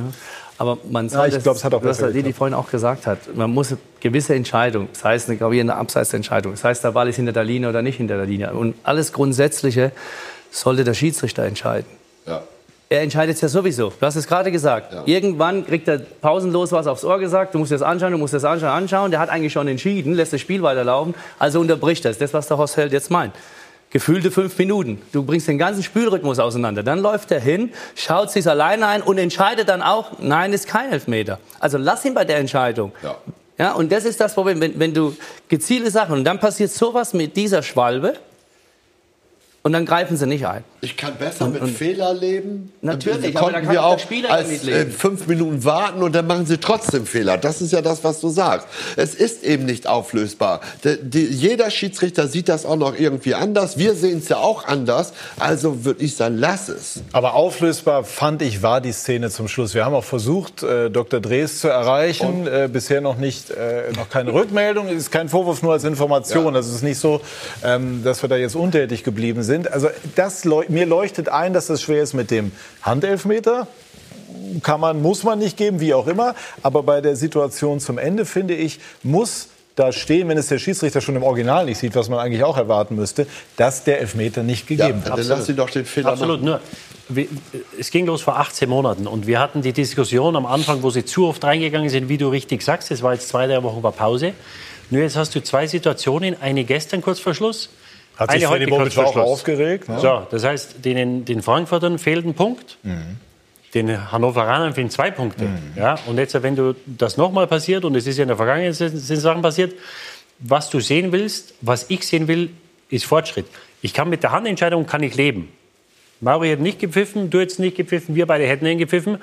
Aber 0.60 0.76
man 0.90 1.06
Ja, 1.06 1.12
soll 1.12 1.28
ich 1.28 1.34
das, 1.36 1.42
glaub, 1.42 1.56
es 1.56 1.64
hat 1.64 1.72
auch 1.72 1.82
was 1.82 1.96
besser 1.96 2.08
Didi 2.08 2.18
geklappt. 2.18 2.36
vorhin 2.36 2.54
auch 2.54 2.70
gesagt 2.70 3.06
hat, 3.06 3.34
man 3.34 3.50
muss 3.50 3.74
gewisse 4.00 4.34
Entscheidungen, 4.34 4.90
sei 4.92 5.14
es 5.14 5.26
eine 5.26 5.38
gravierende 5.38 5.74
Abseitsentscheidung, 5.74 6.54
sei 6.56 6.72
es 6.72 6.82
der 6.82 6.92
Ball 6.92 7.08
ist 7.08 7.16
hinter 7.16 7.32
der 7.32 7.44
Linie 7.44 7.70
oder 7.70 7.80
nicht 7.80 7.96
hinter 7.96 8.18
der 8.18 8.26
Linie. 8.26 8.52
Und 8.52 8.74
alles 8.82 9.14
Grundsätzliche 9.14 9.90
sollte 10.50 10.84
der 10.84 10.92
Schiedsrichter 10.92 11.44
entscheiden. 11.44 11.86
Ja. 12.26 12.42
Er 12.90 13.00
entscheidet 13.00 13.36
es 13.36 13.40
ja 13.40 13.48
sowieso. 13.48 13.90
Du 13.98 14.04
hast 14.04 14.16
es 14.16 14.26
gerade 14.26 14.52
gesagt. 14.52 14.94
Irgendwann 15.06 15.64
kriegt 15.64 15.88
er 15.88 15.98
pausenlos 15.98 16.72
was 16.72 16.86
aufs 16.86 17.04
Ohr 17.04 17.18
gesagt. 17.18 17.54
Du 17.54 17.58
musst 17.58 17.72
das 17.72 17.80
anschauen, 17.80 18.12
du 18.12 18.18
musst 18.18 18.34
das 18.34 18.44
anschauen, 18.44 18.68
anschauen. 18.68 19.10
Der 19.12 19.20
hat 19.20 19.30
eigentlich 19.30 19.54
schon 19.54 19.66
entschieden, 19.66 20.12
lässt 20.12 20.34
das 20.34 20.42
Spiel 20.42 20.62
weiterlaufen. 20.62 21.14
Also 21.38 21.60
unterbricht 21.60 22.04
das. 22.04 22.18
Das, 22.18 22.34
was 22.34 22.48
der 22.48 22.58
Horst 22.58 22.76
Held 22.76 22.92
jetzt 22.92 23.10
meint. 23.10 23.32
Gefühlte 23.90 24.30
fünf 24.30 24.56
Minuten. 24.56 25.02
Du 25.12 25.24
bringst 25.24 25.48
den 25.48 25.58
ganzen 25.58 25.82
Spielrhythmus 25.82 26.38
auseinander. 26.38 26.82
Dann 26.82 27.00
läuft 27.00 27.32
er 27.32 27.40
hin, 27.40 27.72
schaut 27.96 28.30
sich 28.30 28.46
alleine 28.48 28.86
ein 28.86 29.02
und 29.02 29.18
entscheidet 29.18 29.68
dann 29.68 29.82
auch, 29.82 30.12
nein, 30.20 30.52
ist 30.52 30.68
kein 30.68 30.92
Elfmeter. 30.92 31.40
Also 31.58 31.76
lass 31.76 32.04
ihn 32.04 32.14
bei 32.14 32.24
der 32.24 32.38
Entscheidung. 32.38 32.92
Ja. 33.02 33.16
Ja, 33.58 33.72
und 33.72 33.92
das 33.92 34.06
ist 34.06 34.18
das 34.18 34.32
Problem, 34.32 34.58
wenn, 34.58 34.78
wenn 34.78 34.94
du 34.94 35.14
gezielte 35.48 35.90
Sachen 35.90 36.14
und 36.14 36.24
dann 36.24 36.40
passiert 36.40 36.70
sowas 36.70 37.12
mit 37.12 37.36
dieser 37.36 37.62
Schwalbe 37.62 38.14
und 39.62 39.72
dann 39.72 39.84
greifen 39.84 40.16
sie 40.16 40.26
nicht 40.26 40.46
ein. 40.46 40.64
Ich 40.80 40.96
kann 40.96 41.16
besser 41.16 41.46
mit 41.48 41.62
Fehler 41.68 42.14
leben. 42.14 42.72
Natürlich, 42.80 43.18
Und 43.18 43.24
aber 43.24 43.32
da 43.32 43.40
konnten 43.40 43.66
kann 43.66 43.74
wir 43.74 43.84
auch 43.84 43.96
der 43.96 43.96
auch 43.96 43.98
Spieler 43.98 44.30
als 44.30 44.66
äh, 44.66 44.86
fünf 44.86 45.26
Minuten 45.26 45.62
warten 45.64 46.02
und 46.02 46.14
dann 46.14 46.26
machen 46.26 46.46
sie 46.46 46.56
trotzdem 46.56 47.04
Fehler. 47.04 47.36
Das 47.36 47.60
ist 47.60 47.70
ja 47.72 47.82
das, 47.82 48.02
was 48.02 48.20
du 48.20 48.30
sagst. 48.30 48.66
Es 48.96 49.14
ist 49.14 49.44
eben 49.44 49.66
nicht 49.66 49.86
auflösbar. 49.86 50.62
Die, 50.84 50.96
die, 51.02 51.26
jeder 51.26 51.70
Schiedsrichter 51.70 52.26
sieht 52.26 52.48
das 52.48 52.64
auch 52.64 52.76
noch 52.76 52.98
irgendwie 52.98 53.34
anders. 53.34 53.76
Wir 53.76 53.94
sehen 53.94 54.20
es 54.20 54.30
ja 54.30 54.38
auch 54.38 54.66
anders. 54.66 55.12
Also 55.38 55.84
würde 55.84 56.02
ich 56.02 56.16
sagen, 56.16 56.38
lass 56.38 56.70
es. 56.70 57.02
Aber 57.12 57.34
auflösbar 57.34 58.04
fand 58.04 58.40
ich 58.40 58.62
war 58.62 58.80
die 58.80 58.92
Szene 58.92 59.28
zum 59.28 59.46
Schluss. 59.46 59.74
Wir 59.74 59.84
haben 59.84 59.94
auch 59.94 60.04
versucht, 60.04 60.62
äh, 60.62 60.88
Dr. 60.88 61.20
Drees 61.20 61.60
zu 61.60 61.68
erreichen. 61.68 62.46
Äh, 62.46 62.70
bisher 62.72 63.02
noch 63.02 63.18
nicht, 63.18 63.50
äh, 63.50 63.92
noch 63.94 64.08
keine 64.08 64.32
Rückmeldung. 64.32 64.88
Es 64.88 64.96
ist 64.96 65.10
kein 65.10 65.28
Vorwurf 65.28 65.62
nur 65.62 65.74
als 65.74 65.84
Information. 65.84 66.54
Das 66.54 66.66
ist 66.66 66.82
nicht 66.82 66.98
so, 66.98 67.20
ähm, 67.62 68.02
dass 68.02 68.22
wir 68.22 68.30
da 68.30 68.36
jetzt 68.36 68.56
untätig 68.56 69.04
geblieben 69.04 69.42
sind. 69.42 69.49
Also 69.70 69.88
das 70.16 70.44
leu 70.44 70.64
mir 70.68 70.86
leuchtet 70.86 71.28
ein, 71.28 71.52
dass 71.52 71.66
das 71.66 71.82
schwer 71.82 72.02
ist 72.02 72.14
mit 72.14 72.30
dem 72.30 72.52
Handelfmeter. 72.82 73.66
Kann 74.62 74.80
man, 74.80 75.02
muss 75.02 75.22
man 75.22 75.38
nicht 75.38 75.56
geben, 75.56 75.80
wie 75.80 75.94
auch 75.94 76.06
immer. 76.06 76.34
Aber 76.62 76.82
bei 76.82 77.00
der 77.00 77.16
Situation 77.16 77.80
zum 77.80 77.98
Ende, 77.98 78.24
finde 78.24 78.54
ich, 78.54 78.80
muss 79.02 79.48
da 79.76 79.92
stehen, 79.92 80.28
wenn 80.28 80.36
es 80.36 80.48
der 80.48 80.58
Schiedsrichter 80.58 81.00
schon 81.00 81.16
im 81.16 81.22
Original 81.22 81.64
nicht 81.64 81.78
sieht, 81.78 81.94
was 81.94 82.08
man 82.08 82.18
eigentlich 82.18 82.44
auch 82.44 82.56
erwarten 82.56 82.96
müsste, 82.96 83.26
dass 83.56 83.84
der 83.84 84.00
Elfmeter 84.00 84.42
nicht 84.42 84.66
gegeben 84.66 85.00
ja, 85.00 85.04
wird. 85.06 85.18
Dann 85.18 85.26
lass 85.26 85.46
sie 85.46 85.54
doch 85.54 85.70
den 85.70 85.84
Fehler 85.84 86.10
Absolut, 86.10 86.42
machen. 86.42 86.44
nur 86.44 86.60
wir- 87.08 87.28
es 87.78 87.90
ging 87.90 88.06
los 88.06 88.22
vor 88.22 88.38
18 88.38 88.68
Monaten 88.68 89.06
und 89.06 89.26
wir 89.26 89.38
hatten 89.40 89.62
die 89.62 89.72
Diskussion 89.72 90.36
am 90.36 90.46
Anfang, 90.46 90.82
wo 90.82 90.90
sie 90.90 91.04
zu 91.04 91.26
oft 91.26 91.42
reingegangen 91.44 91.88
sind, 91.88 92.08
wie 92.08 92.18
du 92.18 92.28
richtig 92.28 92.62
sagst, 92.62 92.90
es 92.90 93.02
war 93.02 93.14
jetzt 93.14 93.28
zwei, 93.28 93.46
drei 93.46 93.62
Wochen 93.62 93.82
war 93.82 93.92
Pause. 93.92 94.32
Nur 94.90 95.02
jetzt 95.02 95.16
hast 95.16 95.34
du 95.34 95.42
zwei 95.42 95.66
Situationen, 95.66 96.36
eine 96.40 96.64
gestern 96.64 97.00
kurz 97.00 97.20
vor 97.20 97.32
Schluss, 97.32 97.70
Hat 98.20 98.32
sich 98.32 98.46
eine 98.46 98.54
Freddy 98.54 98.70
heute 98.70 98.82
kurz 98.82 98.94
Bobic 98.94 99.16
auch 99.16 99.16
aufgeregt. 99.16 99.88
Ne? 99.88 99.98
So, 99.98 100.26
das 100.30 100.44
heißt, 100.44 100.84
den, 100.84 101.24
den 101.24 101.42
Frankfurtern 101.42 101.98
fehlt 101.98 102.26
ein 102.26 102.34
Punkt. 102.34 102.76
Mhm. 102.82 103.16
Den 103.72 104.12
Hannoveranern 104.12 104.74
fehlen 104.74 104.90
zwei 104.90 105.10
Punkte. 105.10 105.48
Ja, 105.76 105.98
und 106.06 106.18
jetzt, 106.18 106.40
wenn 106.42 106.54
du 106.54 106.74
das 106.86 107.16
nochmal 107.16 107.46
passiert, 107.46 107.84
und 107.84 107.94
es 107.96 108.06
ist 108.06 108.18
ja 108.18 108.22
in 108.22 108.28
der 108.28 108.36
Vergangenheit 108.36 108.74
sind, 108.74 108.98
sind 108.98 109.20
Sachen 109.20 109.40
passiert, 109.40 109.72
was 110.38 110.68
du 110.68 110.80
sehen 110.80 111.12
willst, 111.12 111.54
was 111.62 111.86
ich 111.88 112.06
sehen 112.06 112.28
will, 112.28 112.50
ist 112.90 113.06
Fortschritt. 113.06 113.46
Ich 113.80 113.94
kann 113.94 114.10
mit 114.10 114.22
der 114.22 114.32
Handentscheidung 114.32 114.86
kann 114.86 115.02
ich 115.02 115.14
leben. 115.14 115.48
Mauri 116.20 116.50
hat 116.50 116.60
nicht 116.60 116.78
gepfiffen, 116.78 117.30
du 117.30 117.40
hättest 117.40 117.60
nicht 117.60 117.76
gepfiffen, 117.76 118.14
wir 118.14 118.26
beide 118.26 118.46
hätten 118.46 118.66
ihn 118.66 118.76
gepfiffen. 118.76 119.18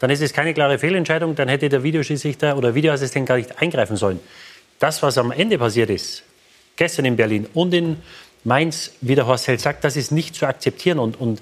Dann 0.00 0.10
ist 0.10 0.20
es 0.20 0.32
keine 0.32 0.52
klare 0.52 0.78
Fehlentscheidung, 0.78 1.34
dann 1.36 1.48
hätte 1.48 1.68
der 1.68 1.82
Videoschiedsrichter 1.82 2.58
oder 2.58 2.74
Videoassistent 2.74 3.26
gar 3.26 3.36
nicht 3.36 3.62
eingreifen 3.62 3.96
sollen. 3.96 4.20
Das, 4.78 5.02
was 5.02 5.16
am 5.16 5.30
Ende 5.30 5.56
passiert 5.58 5.88
ist, 5.88 6.24
gestern 6.76 7.04
in 7.04 7.16
Berlin 7.16 7.46
und 7.54 7.72
in 7.72 7.98
Mainz, 8.44 8.92
wie 9.00 9.14
der 9.14 9.26
Horst 9.26 9.46
Held 9.46 9.60
sagt, 9.60 9.84
das 9.84 9.96
ist 9.96 10.10
nicht 10.10 10.34
zu 10.34 10.46
akzeptieren. 10.46 10.98
Und, 10.98 11.20
und 11.20 11.40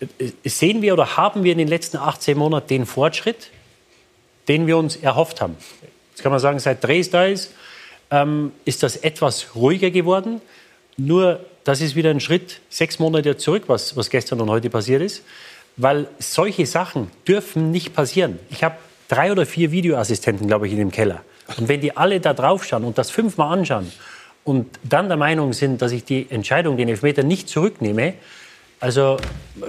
äh, 0.00 0.48
sehen 0.48 0.82
wir 0.82 0.94
oder 0.94 1.16
haben 1.16 1.44
wir 1.44 1.52
in 1.52 1.58
den 1.58 1.68
letzten 1.68 1.98
18 1.98 2.38
Monaten 2.38 2.68
den 2.68 2.86
Fortschritt, 2.86 3.50
den 4.48 4.66
wir 4.66 4.78
uns 4.78 4.96
erhofft 4.96 5.40
haben? 5.40 5.56
Jetzt 6.10 6.22
kann 6.22 6.32
man 6.32 6.40
sagen, 6.40 6.58
seit 6.58 6.82
Dres 6.82 7.10
da 7.10 7.26
ist, 7.26 7.52
ähm, 8.10 8.52
ist 8.64 8.82
das 8.82 8.96
etwas 8.96 9.54
ruhiger 9.54 9.90
geworden. 9.90 10.40
Nur, 10.96 11.44
das 11.64 11.80
ist 11.80 11.94
wieder 11.94 12.10
ein 12.10 12.20
Schritt 12.20 12.60
sechs 12.70 12.98
Monate 12.98 13.36
zurück, 13.36 13.64
was, 13.66 13.96
was 13.96 14.08
gestern 14.08 14.40
und 14.40 14.48
heute 14.48 14.70
passiert 14.70 15.02
ist. 15.02 15.22
Weil 15.76 16.08
solche 16.18 16.66
Sachen 16.66 17.10
dürfen 17.26 17.70
nicht 17.70 17.94
passieren. 17.94 18.38
Ich 18.50 18.64
habe 18.64 18.76
drei 19.06 19.30
oder 19.30 19.46
vier 19.46 19.70
Videoassistenten, 19.70 20.46
glaube 20.46 20.66
ich, 20.66 20.72
in 20.72 20.78
dem 20.78 20.90
Keller. 20.90 21.22
Und 21.56 21.68
wenn 21.68 21.80
die 21.80 21.96
alle 21.96 22.20
da 22.20 22.34
drauf 22.34 22.64
schauen 22.64 22.84
und 22.84 22.98
das 22.98 23.10
fünfmal 23.10 23.58
anschauen 23.58 23.92
und 24.48 24.66
dann 24.82 25.08
der 25.08 25.18
Meinung 25.18 25.52
sind, 25.52 25.82
dass 25.82 25.92
ich 25.92 26.04
die 26.04 26.26
Entscheidung, 26.30 26.76
den 26.78 26.88
Elfmeter 26.88 27.22
nicht 27.22 27.48
zurücknehme, 27.48 28.14
also 28.80 29.18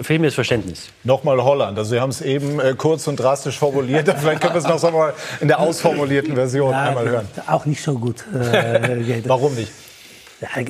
fehlt 0.02 0.22
mir 0.22 0.28
das 0.28 0.36
Verständnis. 0.36 0.90
Nochmal 1.04 1.44
Holland. 1.44 1.78
Also 1.78 1.92
Sie 1.92 2.00
haben 2.00 2.12
es 2.12 2.22
eben 2.22 2.60
äh, 2.60 2.76
kurz 2.78 3.08
und 3.08 3.20
drastisch 3.20 3.58
formuliert. 3.58 4.08
Vielleicht 4.18 4.40
können 4.40 4.54
wir 4.54 4.60
es 4.60 4.68
noch 4.68 4.80
so 4.80 4.92
mal 4.92 5.14
in 5.42 5.48
der 5.48 5.60
ausformulierten 5.60 6.36
Version 6.36 6.72
Ja, 6.72 6.84
einmal 6.84 7.10
hören. 7.10 7.28
Auch 7.48 7.66
nicht 7.66 7.82
so 7.84 7.96
gut. 7.96 8.24
Äh. 8.34 9.22
Warum 9.26 9.56
nicht? 9.56 9.72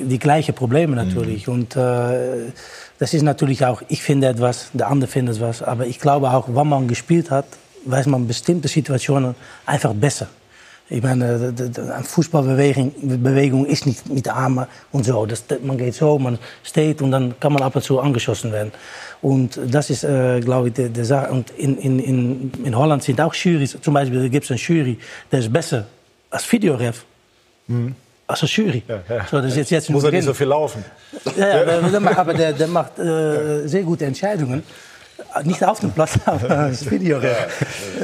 Die 0.00 0.18
gleichen 0.18 0.54
Probleme 0.54 0.96
natürlich. 0.96 1.46
Und 1.46 1.76
äh, 1.76 2.50
das 2.98 3.14
ist 3.14 3.22
natürlich 3.22 3.64
auch, 3.64 3.82
ich 3.88 4.02
finde 4.02 4.26
etwas, 4.28 4.70
der 4.72 4.88
andere 4.88 5.08
findet 5.08 5.36
etwas. 5.36 5.62
Aber 5.62 5.86
ich 5.86 6.00
glaube 6.00 6.30
auch, 6.30 6.48
wenn 6.48 6.66
man 6.66 6.88
gespielt 6.88 7.30
hat, 7.30 7.46
weiß 7.84 8.06
man 8.06 8.26
bestimmte 8.26 8.66
Situationen 8.66 9.36
einfach 9.66 9.92
besser. 9.94 10.28
Ich 10.92 11.02
meine, 11.02 11.52
de- 11.52 11.68
de- 11.68 11.90
eine 11.90 12.02
Fußballbewegung 12.02 12.92
Bewegung 13.22 13.64
ist 13.64 13.86
nicht 13.86 14.08
mit 14.08 14.26
Armen 14.28 14.66
und 14.90 15.04
so. 15.04 15.24
Das, 15.24 15.44
man 15.62 15.78
geht 15.78 15.94
so, 15.94 16.18
man 16.18 16.36
steht 16.64 17.00
und 17.00 17.12
dann 17.12 17.38
kann 17.38 17.52
man 17.52 17.62
ab 17.62 17.76
und 17.76 17.82
zu 17.82 18.00
angeschossen 18.00 18.50
werden. 18.50 18.72
Und 19.22 19.58
das 19.70 19.88
ist, 19.90 20.02
äh, 20.02 20.40
glaube 20.40 20.68
ich, 20.68 20.74
die, 20.74 20.88
die 20.88 21.04
Sache. 21.04 21.30
Und 21.30 21.50
in, 21.52 21.76
in, 21.78 21.98
in, 22.00 22.52
in 22.64 22.76
Holland 22.76 23.04
sind 23.04 23.20
auch 23.20 23.32
Jurys, 23.34 23.78
zum 23.80 23.94
Beispiel 23.94 24.28
gibt 24.28 24.44
es 24.46 24.50
eine 24.50 24.58
Jury, 24.58 24.98
der 25.30 25.38
ist 25.38 25.52
besser 25.52 25.86
als 26.28 26.50
Videoref. 26.50 27.04
Als 28.26 28.40
eine 28.42 28.50
Jury. 28.50 28.82
So, 29.30 29.40
das 29.40 29.54
jetzt, 29.56 29.70
jetzt 29.70 29.90
Muss 29.90 30.02
er 30.02 30.10
nicht 30.10 30.24
so 30.24 30.34
viel 30.34 30.48
laufen. 30.48 30.84
Ja, 31.36 31.64
ja 31.64 32.16
aber 32.16 32.34
der, 32.34 32.52
der 32.52 32.66
macht 32.66 32.98
äh, 32.98 33.66
sehr 33.68 33.82
gute 33.84 34.06
Entscheidungen. 34.06 34.64
Nicht 35.44 35.64
auf 35.64 35.80
dem 35.80 35.92
Platz, 35.92 36.18
aber 36.26 36.50
als 36.58 36.90
Videoref. 36.90 37.36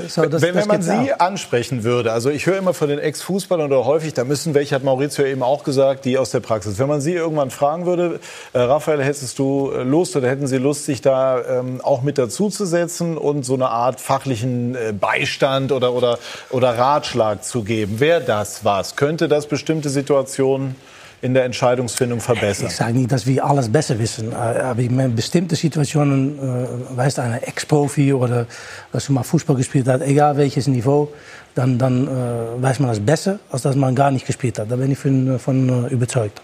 So, 0.09 0.23
das- 0.27 0.43
wenn, 0.43 0.55
das 0.55 0.63
wenn 0.63 0.69
man 0.69 0.83
Sie 0.83 1.13
auch. 1.13 1.21
ansprechen 1.21 1.83
würde, 1.85 2.13
also 2.13 2.31
ich 2.31 2.47
höre 2.47 2.57
immer 2.59 2.73
von 2.75 2.89
den 2.89 2.99
Ex-Fußballern 2.99 3.67
oder 3.73 3.85
häufig, 3.85 4.15
da 4.15 4.25
müssen 4.25 4.55
welche, 4.55 4.75
hat 4.75 4.85
Maurizio 4.85 5.25
eben 5.25 5.43
auch 5.43 5.65
gesagt, 5.65 6.05
die 6.05 6.19
aus 6.19 6.31
der 6.31 6.41
Praxis. 6.41 6.79
Wenn 6.79 6.89
man 6.89 7.01
Sie 7.01 7.13
irgendwann 7.15 7.51
fragen 7.51 7.85
würde, 7.87 8.21
äh, 8.53 8.59
Raphael, 8.61 9.03
hättest 9.03 9.39
du 9.39 9.73
äh, 9.73 9.83
Lust 9.83 10.15
oder 10.17 10.29
hätten 10.29 10.47
Sie 10.47 10.59
Lust, 10.59 10.85
sich 10.85 11.01
da 11.01 11.41
ähm, 11.61 11.81
auch 11.83 12.03
mit 12.03 12.19
dazuzusetzen 12.19 13.19
und 13.19 13.45
so 13.45 13.55
eine 13.55 13.69
Art 13.71 14.01
fachlichen 14.01 14.75
äh, 14.75 14.93
Beistand 14.93 15.73
oder, 15.73 15.93
oder, 15.93 16.19
oder 16.51 16.79
Ratschlag 16.79 17.45
zu 17.45 17.63
geben? 17.65 18.01
Wäre 18.01 18.21
das 18.21 18.65
was? 18.65 18.97
Könnte 18.97 19.29
das 19.29 19.47
bestimmte 19.47 19.89
Situationen 19.89 20.77
in 21.23 21.35
der 21.35 21.45
Entscheidungsfindung 21.45 22.21
verbessern? 22.21 22.67
Ich 22.69 22.77
sage 22.77 22.93
nicht, 22.93 23.11
dass 23.11 23.27
wir 23.27 23.45
alles 23.45 23.71
besser 23.71 23.99
wissen. 23.99 24.35
Aber 24.35 24.81
ich 24.81 24.91
meine, 24.91 25.11
bestimmte 25.11 25.57
Situationen, 25.57 26.39
äh, 26.39 26.97
weißt 26.97 27.19
du, 27.19 27.23
ein 27.23 27.43
Ex-Profi 27.43 28.13
oder 28.13 28.47
dass 28.93 29.07
du 29.07 29.13
mal 29.13 29.23
Fußball 29.23 29.57
gespielt 29.57 29.89
hat, 29.89 30.03
egal 30.03 30.37
welches 30.37 30.67
Niveau, 30.67 31.13
dann, 31.55 31.79
dann 31.79 32.07
äh, 32.07 32.63
weiß 32.63 32.81
man 32.81 32.91
das 32.91 33.01
besser, 33.01 33.39
als 33.51 33.63
dass 33.63 33.77
man 33.77 33.95
gar 33.95 34.11
nicht 34.11 34.27
gespielt 34.27 34.59
hat. 34.59 34.71
Da 34.71 34.77
bin 34.77 34.93
ich 34.93 34.99
von, 34.99 35.39
von 35.39 35.87
äh, 35.87 35.89
überzeugt. 35.89 36.43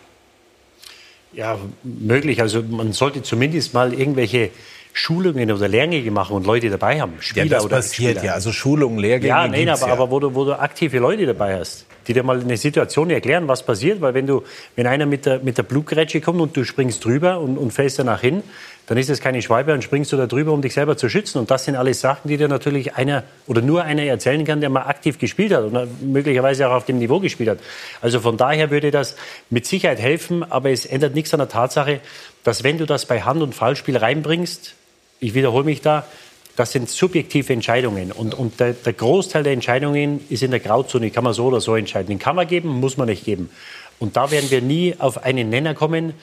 Ja, 1.33 1.59
möglich. 1.83 2.41
Also 2.41 2.63
man 2.63 2.93
sollte 2.93 3.23
zumindest 3.23 3.75
mal 3.75 3.95
irgendwelche 3.95 4.51
Schulungen 4.93 5.51
oder 5.51 5.69
Lehrgänge 5.69 6.11
machen 6.11 6.37
und 6.37 6.47
Leute 6.47 6.69
dabei 6.69 7.01
haben. 7.01 7.15
Spieler 7.21 7.47
das 7.47 7.65
oder 7.65 7.77
passiert 7.77 8.17
Spieler. 8.17 8.25
ja. 8.25 8.35
Also 8.35 8.53
Schulungen, 8.53 8.99
Lehrgänge 8.99 9.29
Ja, 9.29 9.49
nein, 9.49 9.69
aber, 9.69 9.87
ja. 9.87 9.93
aber 9.93 10.11
wo, 10.11 10.21
du, 10.21 10.35
wo 10.35 10.45
du 10.45 10.59
aktive 10.59 10.99
Leute 10.99 11.27
dabei 11.27 11.59
hast, 11.59 11.87
die 12.07 12.13
dir 12.13 12.23
mal 12.23 12.41
eine 12.41 12.57
Situation 12.57 13.11
erklären, 13.11 13.49
was 13.49 13.65
passiert. 13.65 14.01
Weil 14.01 14.15
wenn, 14.15 14.27
du, 14.27 14.43
wenn 14.77 14.87
einer 14.87 15.07
mit 15.07 15.27
der, 15.27 15.41
mit 15.41 15.59
der 15.59 15.63
Blutgrätsche 15.63 16.21
kommt 16.21 16.41
und 16.41 16.57
du 16.57 16.65
springst 16.65 17.05
drüber 17.05 17.41
und, 17.41 17.59
und 17.59 17.73
fällst 17.73 17.99
danach 17.99 18.21
hin, 18.21 18.43
dann 18.87 18.99
ist 18.99 19.09
es 19.09 19.21
keine 19.21 19.41
Schwalbe 19.41 19.73
und 19.73 19.85
springst 19.85 20.13
du 20.13 20.17
da 20.17 20.27
drüber, 20.27 20.53
um 20.53 20.61
dich 20.61 20.75
selber 20.75 20.97
zu 20.97 21.09
schützen. 21.09 21.39
Und 21.39 21.51
das 21.51 21.65
sind 21.65 21.77
alles 21.77 22.01
Sachen, 22.01 22.29
die 22.29 22.37
dir 22.37 22.49
natürlich 22.49 22.95
einer 22.95 23.23
oder 23.47 23.63
nur 23.63 23.85
einer 23.85 24.03
erzählen 24.03 24.45
kann, 24.45 24.61
der 24.61 24.71
mal 24.71 24.83
aktiv 24.83 25.19
gespielt 25.19 25.53
hat 25.53 25.65
und 25.65 26.13
möglicherweise 26.13 26.69
auch 26.69 26.73
auf 26.73 26.85
dem 26.85 26.99
Niveau 26.99 27.21
gespielt 27.21 27.49
hat. 27.49 27.59
Also 28.01 28.21
von 28.21 28.37
daher 28.37 28.71
würde 28.71 28.91
das 28.91 29.17
mit 29.51 29.67
Sicherheit 29.67 30.01
helfen, 30.01 30.43
aber 30.43 30.71
es 30.71 30.85
ändert 30.85 31.15
nichts 31.15 31.33
an 31.33 31.39
der 31.39 31.49
Tatsache, 31.49 32.01
dass 32.45 32.65
wenn 32.65 32.79
du 32.79 32.87
das 32.87 33.07
bei 33.07 33.23
Hand- 33.23 33.43
und 33.43 33.55
Fallspiel 33.55 33.97
reinbringst, 33.97 34.75
ich 35.21 35.35
wiederhole 35.35 35.65
mich 35.65 35.81
da, 35.81 36.05
das 36.57 36.73
sind 36.73 36.91
subjektive 36.91 37.53
Entscheidungen. 37.53 38.13
Und, 38.13 38.35
und 38.35 38.61
der, 38.61 38.73
der 38.73 38.93
Großteil 38.93 39.43
der 39.43 39.53
Entscheidungen 39.53 40.21
ist 40.29 40.43
in 40.43 40.51
der 40.51 40.61
Grauzone, 40.61 41.11
kann 41.11 41.25
man 41.25 41.33
so 41.33 41.47
oder 41.47 41.61
so 41.61 41.75
entscheiden. 41.75 42.09
Den 42.09 42.19
kann 42.19 42.37
man 42.37 42.47
geben, 42.47 42.69
muss 42.69 42.97
man 42.97 43.09
nicht 43.09 43.25
geben. 43.25 43.51
Und 43.99 44.17
da 44.17 44.31
werden 44.31 44.51
wir 44.51 44.61
nie 44.61 44.95
auf 44.99 45.25
einen 45.25 45.49
Nenner 45.49 45.75
kommen. 45.75 46.15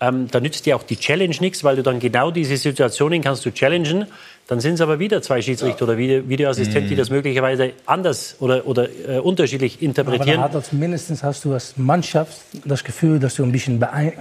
Ähm, 0.00 0.28
da 0.30 0.40
nützt 0.40 0.66
dir 0.66 0.76
auch 0.76 0.82
die 0.82 0.96
Challenge 0.96 1.36
nichts, 1.40 1.64
weil 1.64 1.76
du 1.76 1.82
dann 1.82 2.00
genau 2.00 2.30
diese 2.30 2.56
Situationen 2.56 3.22
kannst 3.22 3.44
du 3.46 3.52
challengen. 3.52 4.06
Dann 4.48 4.60
sind 4.60 4.74
es 4.74 4.80
aber 4.80 5.00
wieder 5.00 5.20
zwei 5.22 5.42
Schiedsrichter 5.42 5.82
oder 5.86 5.98
Video- 5.98 6.28
Videoassistenten, 6.28 6.88
die 6.88 6.94
das 6.94 7.10
möglicherweise 7.10 7.72
anders 7.84 8.36
oder, 8.38 8.64
oder 8.64 8.88
äh, 9.08 9.18
unterschiedlich 9.18 9.74
Aber 9.74 9.80
dann 9.80 9.88
interpretieren. 9.88 10.40
hat 10.40 10.54
das, 10.54 10.72
mindestens 10.72 11.24
hast 11.24 11.44
du 11.44 11.52
als 11.52 11.76
Mannschaft 11.76 12.38
das 12.64 12.84
Gefühl, 12.84 13.18
dass 13.18 13.34
du 13.34 13.42
ein 13.42 13.50
bisschen 13.50 13.80
beein 13.80 14.12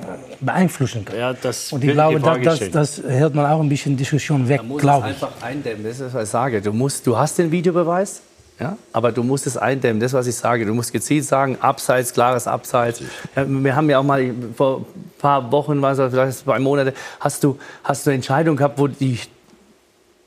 beeinflussen 0.42 1.06
kannst. 1.06 1.20
Ja, 1.20 1.34
das 1.34 1.72
Und 1.72 1.84
ich 1.84 1.92
glaube, 1.92 2.20
das, 2.20 2.60
das, 2.60 2.70
das 2.72 3.02
hält 3.08 3.36
man 3.36 3.46
auch 3.46 3.60
ein 3.62 3.70
bisschen 3.70 3.96
Diskussion 3.98 4.50
weg, 4.50 4.62
glaube 4.80 5.08
ich. 5.10 5.14
einfach 5.14 5.32
eindämmen. 5.42 5.84
Das 5.84 6.00
ist, 6.00 6.14
was 6.14 6.24
ich 6.24 6.30
sage. 6.30 6.60
Du, 6.60 6.74
musst, 6.74 7.06
du 7.06 7.16
hast 7.16 7.38
den 7.38 7.52
Videobeweis, 7.52 8.22
ja, 8.60 8.78
aber 8.94 9.12
du 9.12 9.22
musst 9.22 9.46
es 9.46 9.58
eindämmen. 9.58 10.00
Das, 10.00 10.14
was 10.14 10.26
ich 10.26 10.36
sage. 10.36 10.66
Du 10.66 10.74
musst 10.74 10.92
gezielt 10.92 11.26
sagen, 11.26 11.58
Abseits, 11.62 12.14
klares 12.14 12.48
Abseits. 12.48 13.00
Ja, 13.36 13.46
wir 13.48 13.76
haben 13.76 13.90
ja 13.92 14.00
auch 14.00 14.04
mal 14.04 14.34
vor 14.56 14.78
ein 14.78 14.86
paar 15.20 15.52
Wochen, 15.52 15.80
was, 15.84 16.00
vielleicht 16.12 16.40
zwei 16.40 16.58
Monate, 16.58 16.94
hast 17.20 17.44
du, 17.44 17.60
hast 17.84 18.06
du 18.08 18.10
eine 18.10 18.16
Entscheidung 18.16 18.56
gehabt, 18.56 18.80
wo 18.80 18.88
die, 18.88 19.20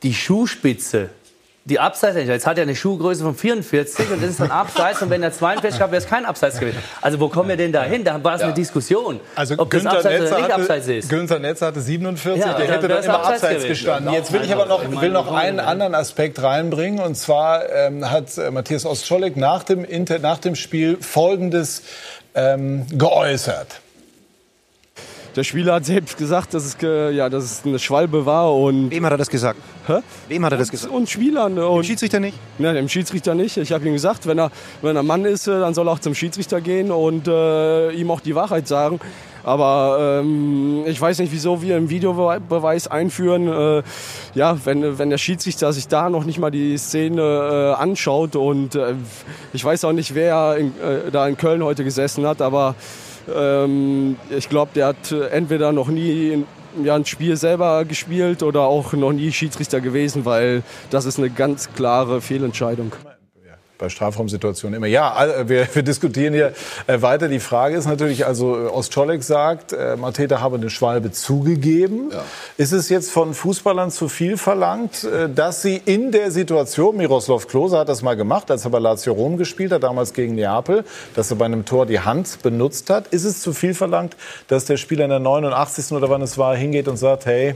die 0.02 0.14
Schuhspitze 0.14 1.10
die 1.68 1.78
Abseits, 1.78 2.16
jetzt 2.16 2.46
hat 2.46 2.56
er 2.56 2.62
eine 2.62 2.74
Schuhgröße 2.74 3.22
von 3.22 3.34
44 3.34 4.10
und 4.10 4.22
das 4.22 4.30
ist 4.30 4.40
dann 4.40 4.50
Abseits 4.50 5.02
und 5.02 5.10
wenn 5.10 5.22
er 5.22 5.32
42 5.32 5.80
hat, 5.80 5.90
wäre 5.90 6.00
es 6.02 6.08
kein 6.08 6.24
Abseits 6.24 6.58
gewesen. 6.58 6.78
Also 7.02 7.20
wo 7.20 7.28
kommen 7.28 7.50
wir 7.50 7.58
denn 7.58 7.72
da 7.72 7.82
hin? 7.84 8.04
Da 8.04 8.24
war 8.24 8.36
es 8.36 8.40
eine 8.40 8.54
Diskussion, 8.54 9.20
Also 9.34 9.54
ob 9.58 9.70
das 9.70 9.82
Günther 9.82 9.98
Abseits 9.98 10.18
Netzer, 10.18 10.26
oder 10.26 10.36
nicht 10.36 10.52
hatte, 10.52 10.62
Abseits 10.62 10.88
ist. 10.88 11.08
Günther 11.10 11.38
Netzer 11.38 11.66
hatte 11.66 11.80
47, 11.82 12.42
Ja, 12.42 12.54
der 12.54 12.68
hätte 12.68 12.88
dann 12.88 13.04
immer 13.04 13.14
Abseits 13.16 13.42
abseits 13.42 13.54
gewesen. 13.64 13.68
gestanden. 13.68 14.14
Jetzt 14.14 14.32
will 14.32 14.40
ich 14.44 14.52
aber 14.52 14.64
noch, 14.64 15.00
will 15.00 15.10
noch 15.10 15.30
einen 15.30 15.60
anderen 15.60 15.94
Aspekt 15.94 16.42
reinbringen. 16.42 17.00
Und 17.00 17.16
zwar 17.16 17.68
ähm, 17.70 18.10
hat 18.10 18.38
äh, 18.38 18.50
Matthias 18.50 18.86
Ostscholek 18.86 19.36
nach 19.36 19.62
dem, 19.62 19.84
Inter, 19.84 20.20
nach 20.20 20.38
dem 20.38 20.54
Spiel 20.54 20.96
Folgendes 21.00 21.82
ähm, 22.34 22.86
geäußert. 22.96 23.80
Der 25.38 25.44
Spieler 25.44 25.74
hat 25.74 25.84
selbst 25.84 26.18
gesagt, 26.18 26.52
dass 26.52 26.64
es, 26.64 26.76
ja, 26.80 27.28
dass 27.28 27.44
es 27.44 27.62
eine 27.64 27.78
Schwalbe 27.78 28.26
war. 28.26 28.52
Und 28.52 28.90
Wem 28.90 29.06
hat 29.06 29.12
er 29.12 29.18
das 29.18 29.28
gesagt? 29.28 29.60
Hä? 29.86 30.00
Wem 30.26 30.44
hat 30.44 30.50
er 30.50 30.58
das 30.58 30.68
gesagt? 30.68 30.92
Und 30.92 31.08
Spielern. 31.08 31.56
Und 31.60 31.76
Dem 31.76 31.84
Schiedsrichter 31.84 32.18
nicht? 32.18 32.36
Nein, 32.58 32.74
dem 32.74 32.88
Schiedsrichter 32.88 33.36
nicht. 33.36 33.56
Ich 33.56 33.70
habe 33.70 33.86
ihm 33.86 33.92
gesagt, 33.92 34.26
wenn 34.26 34.40
er, 34.40 34.50
wenn 34.82 34.96
er 34.96 35.04
Mann 35.04 35.24
ist, 35.24 35.46
äh, 35.46 35.60
dann 35.60 35.74
soll 35.74 35.86
er 35.86 35.92
auch 35.92 36.00
zum 36.00 36.16
Schiedsrichter 36.16 36.60
gehen 36.60 36.90
und 36.90 37.28
äh, 37.28 37.92
ihm 37.92 38.10
auch 38.10 38.18
die 38.18 38.34
Wahrheit 38.34 38.66
sagen. 38.66 38.98
Aber 39.44 40.18
ähm, 40.20 40.82
ich 40.86 41.00
weiß 41.00 41.20
nicht, 41.20 41.32
wieso 41.32 41.62
wir 41.62 41.76
einen 41.76 41.88
Videobeweis 41.88 42.88
einführen. 42.88 43.46
Äh, 43.46 43.82
ja, 44.34 44.58
wenn, 44.64 44.98
wenn 44.98 45.08
der 45.08 45.18
Schiedsrichter 45.18 45.72
sich 45.72 45.86
da 45.86 46.10
noch 46.10 46.24
nicht 46.24 46.40
mal 46.40 46.50
die 46.50 46.76
Szene 46.78 47.22
äh, 47.78 47.80
anschaut 47.80 48.34
und 48.34 48.74
äh, 48.74 48.94
ich 49.52 49.64
weiß 49.64 49.84
auch 49.84 49.92
nicht, 49.92 50.16
wer 50.16 50.56
in, 50.56 50.72
äh, 50.80 51.12
da 51.12 51.28
in 51.28 51.36
Köln 51.36 51.62
heute 51.62 51.84
gesessen 51.84 52.26
hat, 52.26 52.42
aber 52.42 52.74
ähm, 53.34 54.16
ich 54.30 54.48
glaube, 54.48 54.72
der 54.74 54.86
hat 54.88 55.12
entweder 55.12 55.72
noch 55.72 55.88
nie 55.88 56.44
ja, 56.82 56.94
ein 56.94 57.04
Spiel 57.04 57.36
selber 57.36 57.84
gespielt 57.84 58.42
oder 58.42 58.62
auch 58.62 58.92
noch 58.92 59.12
nie 59.12 59.32
Schiedsrichter 59.32 59.80
gewesen, 59.80 60.24
weil 60.24 60.62
das 60.90 61.06
ist 61.06 61.18
eine 61.18 61.30
ganz 61.30 61.72
klare 61.72 62.20
Fehlentscheidung 62.20 62.92
bei 63.78 63.88
Strafraumsituationen 63.88 64.76
immer. 64.76 64.86
Ja, 64.86 65.48
wir, 65.48 65.68
wir 65.74 65.82
diskutieren 65.82 66.34
hier 66.34 66.52
äh, 66.86 67.00
weiter. 67.00 67.28
Die 67.28 67.40
Frage 67.40 67.76
ist 67.76 67.86
natürlich, 67.86 68.26
also 68.26 68.56
äh, 68.56 68.66
Ostscholek 68.66 69.22
sagt, 69.22 69.72
äh, 69.72 69.96
Mateta 69.96 70.40
habe 70.40 70.56
eine 70.56 70.68
Schwalbe 70.68 71.12
zugegeben. 71.12 72.10
Ja. 72.12 72.24
Ist 72.56 72.72
es 72.72 72.88
jetzt 72.88 73.10
von 73.10 73.34
Fußballern 73.34 73.90
zu 73.90 74.08
viel 74.08 74.36
verlangt, 74.36 75.04
äh, 75.04 75.28
dass 75.28 75.62
sie 75.62 75.80
in 75.84 76.10
der 76.10 76.30
Situation, 76.32 76.96
Miroslav 76.96 77.46
Klose 77.46 77.78
hat 77.78 77.88
das 77.88 78.02
mal 78.02 78.16
gemacht, 78.16 78.50
als 78.50 78.64
er 78.64 78.70
bei 78.70 78.80
Lazio 78.80 79.12
Rom 79.12 79.36
gespielt 79.36 79.72
hat, 79.72 79.84
damals 79.84 80.12
gegen 80.12 80.34
Neapel, 80.34 80.84
dass 81.14 81.30
er 81.30 81.36
bei 81.36 81.44
einem 81.44 81.64
Tor 81.64 81.86
die 81.86 82.00
Hand 82.00 82.42
benutzt 82.42 82.90
hat. 82.90 83.08
Ist 83.08 83.24
es 83.24 83.40
zu 83.40 83.52
viel 83.52 83.74
verlangt, 83.74 84.16
dass 84.48 84.64
der 84.64 84.76
Spieler 84.76 85.04
in 85.04 85.10
der 85.10 85.20
89. 85.20 85.92
oder 85.92 86.10
wann 86.10 86.22
es 86.22 86.36
war, 86.36 86.56
hingeht 86.56 86.88
und 86.88 86.96
sagt, 86.96 87.26
hey, 87.26 87.54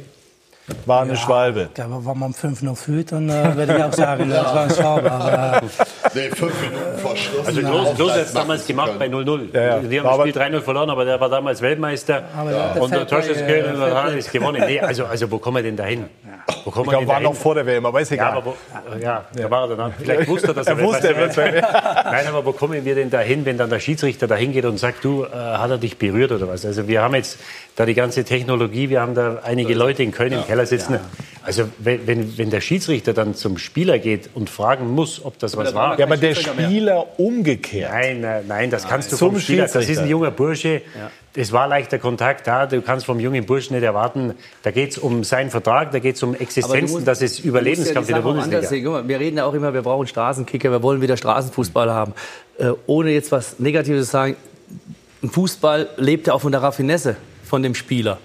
war 0.86 1.02
eine 1.02 1.14
ja, 1.14 1.16
Schwalbe. 1.16 1.70
Ja, 1.76 1.86
wenn 1.88 2.18
man 2.18 2.32
5-0 2.32 2.76
fühlt, 2.76 3.10
dann 3.10 3.28
äh, 3.28 3.56
würde 3.56 3.76
ich 3.76 3.82
auch 3.82 3.92
sagen, 3.92 4.30
das 4.30 4.44
war 4.44 4.62
eine 4.62 4.74
Schwalbe. 4.74 5.10
Aber, 5.10 5.60
nee, 6.14 6.30
fünf 6.30 6.60
Minuten 6.60 6.98
vor 6.98 7.16
Schluss. 7.16 7.46
Also 7.46 7.60
Klose 7.94 8.12
hat 8.12 8.20
es 8.20 8.32
damals 8.32 8.66
gemacht 8.66 8.92
bei 8.98 9.06
0-0. 9.06 9.52
Ja, 9.52 9.62
ja. 9.62 9.90
Wir 9.90 10.04
haben 10.04 10.18
das 10.18 10.28
Spiel 10.28 10.42
3-0 10.42 10.60
verloren, 10.60 10.90
aber 10.90 11.04
der 11.04 11.20
war 11.20 11.28
damals 11.28 11.60
Weltmeister. 11.60 12.22
Ja. 12.50 12.72
Und 12.80 12.92
der 12.92 13.06
Torschützenkönig 13.06 13.72
und 13.74 13.80
hat 13.80 14.12
es 14.12 14.30
gewonnen. 14.30 14.62
Nee, 14.66 14.80
also, 14.80 15.04
also 15.06 15.30
wo 15.30 15.38
kommen 15.38 15.56
wir 15.56 15.62
denn 15.64 15.76
dahin? 15.76 16.06
Wo 16.64 16.70
kommen 16.70 16.86
ich 16.86 16.90
glaube, 16.90 17.06
war 17.08 17.20
noch 17.20 17.34
vor 17.34 17.54
der 17.54 17.66
WM, 17.66 17.84
aber 17.86 18.00
ist 18.00 18.12
egal. 18.12 18.30
Ja, 18.30 18.36
aber 18.36 18.46
wo, 18.46 18.56
ja, 19.00 19.24
da 19.34 19.50
war 19.50 19.68
er 19.68 19.76
dann. 19.76 19.94
Vielleicht 19.98 20.28
wusste 20.28 20.48
er, 20.48 20.54
dass 20.54 20.66
er, 20.66 20.78
er 20.78 20.84
wusste, 20.84 21.16
wird 21.16 21.36
Nein, 22.04 22.26
aber 22.28 22.44
wo 22.44 22.52
kommen 22.52 22.84
wir 22.84 22.94
denn 22.94 23.10
dahin, 23.10 23.44
wenn 23.44 23.58
dann 23.58 23.70
der 23.70 23.80
Schiedsrichter 23.80 24.26
dahin 24.26 24.52
geht 24.52 24.64
und 24.64 24.78
sagt, 24.78 25.04
du, 25.04 25.24
äh, 25.24 25.28
hat 25.30 25.70
er 25.70 25.78
dich 25.78 25.98
berührt 25.98 26.32
oder 26.32 26.48
was? 26.48 26.64
Also 26.64 26.86
wir 26.86 27.02
haben 27.02 27.14
jetzt 27.14 27.38
da 27.76 27.86
die 27.86 27.94
ganze 27.94 28.24
Technologie, 28.24 28.90
wir 28.90 29.00
haben 29.00 29.14
da 29.14 29.40
einige 29.44 29.74
Leute 29.74 30.02
in 30.02 30.12
Köln 30.12 30.32
im 30.32 30.44
Keller 30.44 30.66
sitzen. 30.66 30.98
Also 31.42 31.68
wenn, 31.78 32.06
wenn, 32.06 32.38
wenn 32.38 32.50
der 32.50 32.60
Schiedsrichter 32.60 33.14
dann 33.14 33.34
zum 33.34 33.58
Spieler 33.58 33.98
geht 33.98 34.30
und 34.34 34.48
fragen 34.50 34.90
muss, 34.90 35.24
ob 35.24 35.38
das 35.38 35.54
aber 35.54 35.64
was 35.64 35.74
war. 35.74 35.98
Ja, 35.98 36.06
aber 36.06 36.16
der 36.16 36.34
Spieler 36.34 37.18
umgekehrt. 37.18 37.90
Nein, 37.90 38.44
nein, 38.46 38.70
das 38.70 38.86
kannst 38.86 39.10
du 39.10 39.16
vom 39.16 39.40
Spieler. 39.40 39.66
Das 39.66 39.88
ist 39.88 39.98
ein 39.98 40.08
junger 40.08 40.30
Bursche. 40.30 40.82
Es 41.34 41.50
war 41.50 41.66
leichter 41.66 41.98
Kontakt 41.98 42.46
da. 42.46 42.66
Du 42.66 42.82
kannst 42.82 43.06
vom 43.06 43.18
jungen 43.18 43.46
Burschen 43.46 43.74
nicht 43.74 43.84
erwarten. 43.84 44.34
Da 44.62 44.70
geht 44.70 44.90
es 44.90 44.98
um 44.98 45.24
seinen 45.24 45.50
Vertrag, 45.50 45.90
da 45.90 45.98
geht 45.98 46.16
es 46.16 46.22
um 46.22 46.34
Existenzen. 46.34 46.96
Musst, 46.96 47.08
das 47.08 47.22
ist 47.22 47.40
Überlebenskampf 47.40 48.08
ja 48.08 48.18
in 48.18 48.22
der 48.22 48.30
Bundesliga. 48.30 49.08
Wir 49.08 49.18
reden 49.18 49.38
ja 49.38 49.46
auch 49.46 49.54
immer, 49.54 49.72
wir 49.72 49.82
brauchen 49.82 50.06
Straßenkicker, 50.06 50.70
wir 50.70 50.82
wollen 50.82 51.00
wieder 51.00 51.16
Straßenfußball 51.16 51.90
haben. 51.90 52.12
Äh, 52.58 52.72
ohne 52.86 53.10
jetzt 53.10 53.32
was 53.32 53.58
Negatives 53.58 54.06
zu 54.06 54.12
sagen, 54.12 54.36
Fußball 55.26 55.88
lebt 55.96 56.26
ja 56.26 56.34
auch 56.34 56.40
von 56.42 56.52
der 56.52 56.62
Raffinesse 56.62 57.16
von 57.53 57.62
dem 57.62 57.74
Spieler. 57.74 58.18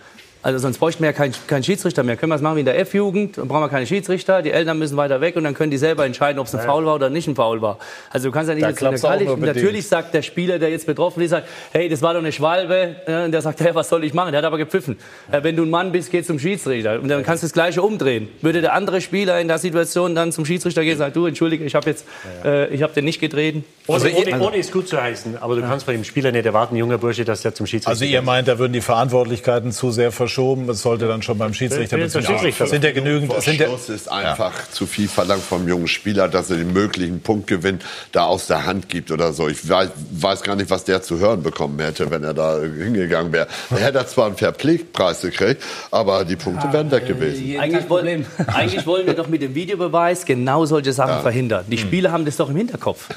Also 0.48 0.60
sonst 0.60 0.78
bräuchten 0.78 1.04
wir 1.04 1.10
ja 1.10 1.14
keinen 1.14 1.34
kein 1.46 1.62
Schiedsrichter 1.62 2.04
mehr. 2.04 2.16
Können 2.16 2.32
wir 2.32 2.38
es 2.38 2.42
machen 2.42 2.56
wie 2.56 2.62
in 2.62 2.66
der 2.66 2.80
F-Jugend, 2.80 3.38
dann 3.38 3.50
brauchen 3.50 3.64
wir 3.64 3.68
keine 3.68 3.86
Schiedsrichter, 3.86 4.42
die 4.42 4.52
Eltern 4.52 4.80
müssen 4.80 4.96
weiter 4.96 5.20
weg 5.20 5.36
und 5.36 5.44
dann 5.44 5.54
können 5.54 5.72
die 5.72 5.78
selber 5.78 6.06
entscheiden, 6.06 6.40
ob 6.40 6.48
es 6.48 6.56
ein 6.56 6.62
Foul 6.62 6.86
war 6.86 6.96
oder 6.96 7.10
nicht 7.10 7.28
ein 7.28 7.36
Foul 7.36 7.62
war. 7.62 7.80
Also 8.12 8.30
du 8.30 8.32
kannst 8.32 8.48
ja 8.48 8.56
nicht 8.56 8.64
da 8.64 8.70
jetzt 8.70 8.82
in 8.82 8.92
der 8.92 8.98
Quali 8.98 9.26
Natürlich 9.26 9.90
sagt 9.90 10.14
der 10.14 10.22
Spieler, 10.22 10.58
der 10.58 10.70
jetzt 10.70 10.86
betroffen 10.86 11.22
ist, 11.22 11.32
sagt, 11.32 11.50
hey, 11.74 11.90
das 11.90 12.02
war 12.02 12.14
doch 12.14 12.22
eine 12.22 12.32
Schwalbe. 12.32 12.96
Und 13.26 13.34
der 13.34 13.42
sagt, 13.42 13.60
hey, 13.60 13.76
was 13.76 13.90
soll 13.90 14.06
ich 14.06 14.14
machen? 14.14 14.32
Der 14.32 14.38
hat 14.38 14.46
aber 14.46 14.58
gepfiffen. 14.58 14.98
Ja. 15.30 15.44
Wenn 15.44 15.58
du 15.58 15.64
ein 15.64 15.70
Mann 15.70 15.92
bist, 15.92 16.12
geh 16.12 16.24
zum 16.24 16.40
Schiedsrichter. 16.40 17.02
Und 17.02 17.10
dann 17.10 17.24
kannst 17.24 17.44
du 17.44 17.48
das 17.48 17.52
Gleiche 17.52 17.82
umdrehen. 17.82 18.30
Würde 18.42 18.62
der 18.62 18.72
andere 18.72 19.02
Spieler 19.02 19.42
in 19.42 19.50
der 19.50 19.58
Situation 19.58 20.16
dann 20.16 20.32
zum 20.32 20.46
Schiedsrichter 20.46 20.82
gehen 20.84 20.94
und 20.94 21.00
sagen, 21.00 21.14
du, 21.14 21.26
entschuldige, 21.26 21.66
ich 21.66 21.76
habe 21.76 21.90
jetzt, 21.90 22.06
äh, 22.46 22.74
ich 22.74 22.84
habe 22.84 22.94
den 22.94 23.04
nicht 23.04 23.20
getreten. 23.20 23.66
Also, 23.86 24.08
ohne, 24.08 24.16
ohne, 24.16 24.48
ohne 24.48 24.58
es 24.58 24.72
gut 24.72 24.88
zu 24.88 25.02
heißen, 25.02 25.38
aber 25.40 25.58
du 25.58 25.62
kannst 25.62 25.86
bei 25.86 25.92
dem 25.92 26.06
Spieler 26.06 26.32
nicht 26.32 26.46
erwarten, 26.46 26.78
junger 26.78 26.98
Bursche, 26.98 27.26
dass 27.26 27.42
der 27.42 27.54
zum 27.54 27.68
Schiedsrichter 27.68 27.90
Also 27.90 28.06
ihr 28.06 28.22
meint, 28.22 28.48
da 28.48 28.60
würden 28.60 28.74
die 28.74 28.82
Verantwortlichkeiten 28.82 29.74
zu 29.74 29.92
sehr 29.92 30.14
verschoben. 30.38 30.70
Es 30.70 30.82
sollte 30.82 31.08
dann 31.08 31.22
schon 31.22 31.38
beim 31.38 31.54
Schiedsrichter 31.54 31.98
ja, 31.98 32.10
Schiedsrichter. 32.10 32.68
sind 32.68 32.84
ja 32.84 32.92
genügend. 32.92 33.32
Vor 33.32 33.42
sind 33.42 33.62
Schluss 33.62 33.90
ist 33.90 34.10
einfach 34.12 34.54
ja. 34.54 34.72
zu 34.72 34.86
viel 34.86 35.08
verlangt 35.08 35.44
vom 35.44 35.68
jungen 35.68 35.88
Spieler, 35.88 36.28
dass 36.28 36.50
er 36.50 36.58
den 36.58 36.74
möglichen 36.74 37.22
Punktgewinn 37.22 37.80
da 38.12 38.26
aus 38.26 38.48
der 38.48 38.66
Hand 38.66 38.90
gibt 38.90 39.12
oder 39.12 39.34
so. 39.34 39.48
Ich 39.48 39.68
weiß, 39.68 39.90
weiß 40.12 40.44
gar 40.44 40.56
nicht, 40.56 40.70
was 40.70 40.84
der 40.84 41.02
zu 41.02 41.20
hören 41.20 41.42
bekommen 41.42 41.80
hätte, 41.80 42.12
wenn 42.12 42.24
er 42.24 42.34
da 42.34 42.60
hingegangen 42.60 43.32
wäre. 43.32 43.48
Er 43.72 43.78
hätte 43.78 44.06
zwar 44.06 44.28
einen 44.28 44.38
Fairplay-Preis 44.38 45.22
gekriegt, 45.22 45.64
aber 45.92 46.24
die 46.24 46.36
Punkte 46.36 46.68
ja, 46.68 46.74
wären 46.74 46.92
weg 46.92 47.08
gewesen. 47.08 47.60
Eigentlich, 47.60 47.90
wollen, 47.90 48.26
eigentlich 48.48 48.86
wollen 48.86 49.08
wir 49.08 49.16
doch 49.16 49.28
mit 49.28 49.42
dem 49.42 49.56
Videobeweis 49.56 50.26
genau 50.26 50.66
solche 50.66 50.94
Sachen 50.94 51.22
verhindern. 51.22 51.66
Die 51.68 51.78
Spieler 51.78 52.12
haben 52.12 52.26
das 52.26 52.38
doch 52.38 52.50
im 52.50 52.56
Hinterkopf. 52.58 53.10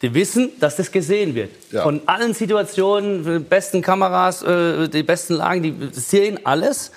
Die 0.00 0.14
wissen, 0.14 0.50
dass 0.60 0.76
das 0.76 0.92
gesehen 0.92 1.34
wird. 1.34 1.50
Ja. 1.72 1.82
Von 1.82 2.00
allen 2.06 2.32
Situationen, 2.32 3.24
die 3.24 3.38
besten 3.40 3.82
Kameras, 3.82 4.42
äh, 4.42 4.88
die 4.88 5.02
besten 5.02 5.34
Lagen, 5.34 5.62
die 5.62 5.74
sehen 5.92 6.38
alles. 6.44 6.92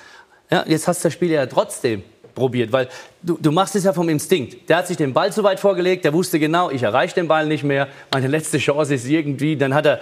Ja, 0.52 0.64
jetzt 0.68 0.88
hast 0.88 1.04
du 1.04 1.08
das 1.08 1.14
Spiel 1.14 1.32
ja 1.32 1.46
trotzdem 1.48 2.04
probiert, 2.36 2.72
weil 2.72 2.88
du, 3.22 3.38
du 3.42 3.52
machst 3.52 3.76
es 3.76 3.84
ja 3.84 3.94
vom 3.94 4.08
Instinkt. 4.10 4.70
Der 4.70 4.78
hat 4.78 4.88
sich 4.88 4.98
den 4.98 5.14
Ball 5.14 5.32
zu 5.32 5.44
weit 5.44 5.60
vorgelegt, 5.60 6.06
der 6.06 6.14
wusste 6.14 6.40
genau, 6.40 6.70
ich 6.70 6.84
erreiche 6.84 7.16
den 7.16 7.28
Ball 7.28 7.46
nicht 7.46 7.64
mehr. 7.64 7.88
Meine 8.12 8.28
letzte 8.28 8.58
Chance 8.58 8.96
ist 8.96 9.08
irgendwie, 9.08 9.56
dann 9.56 9.74
hat 9.74 9.86
er 9.86 10.00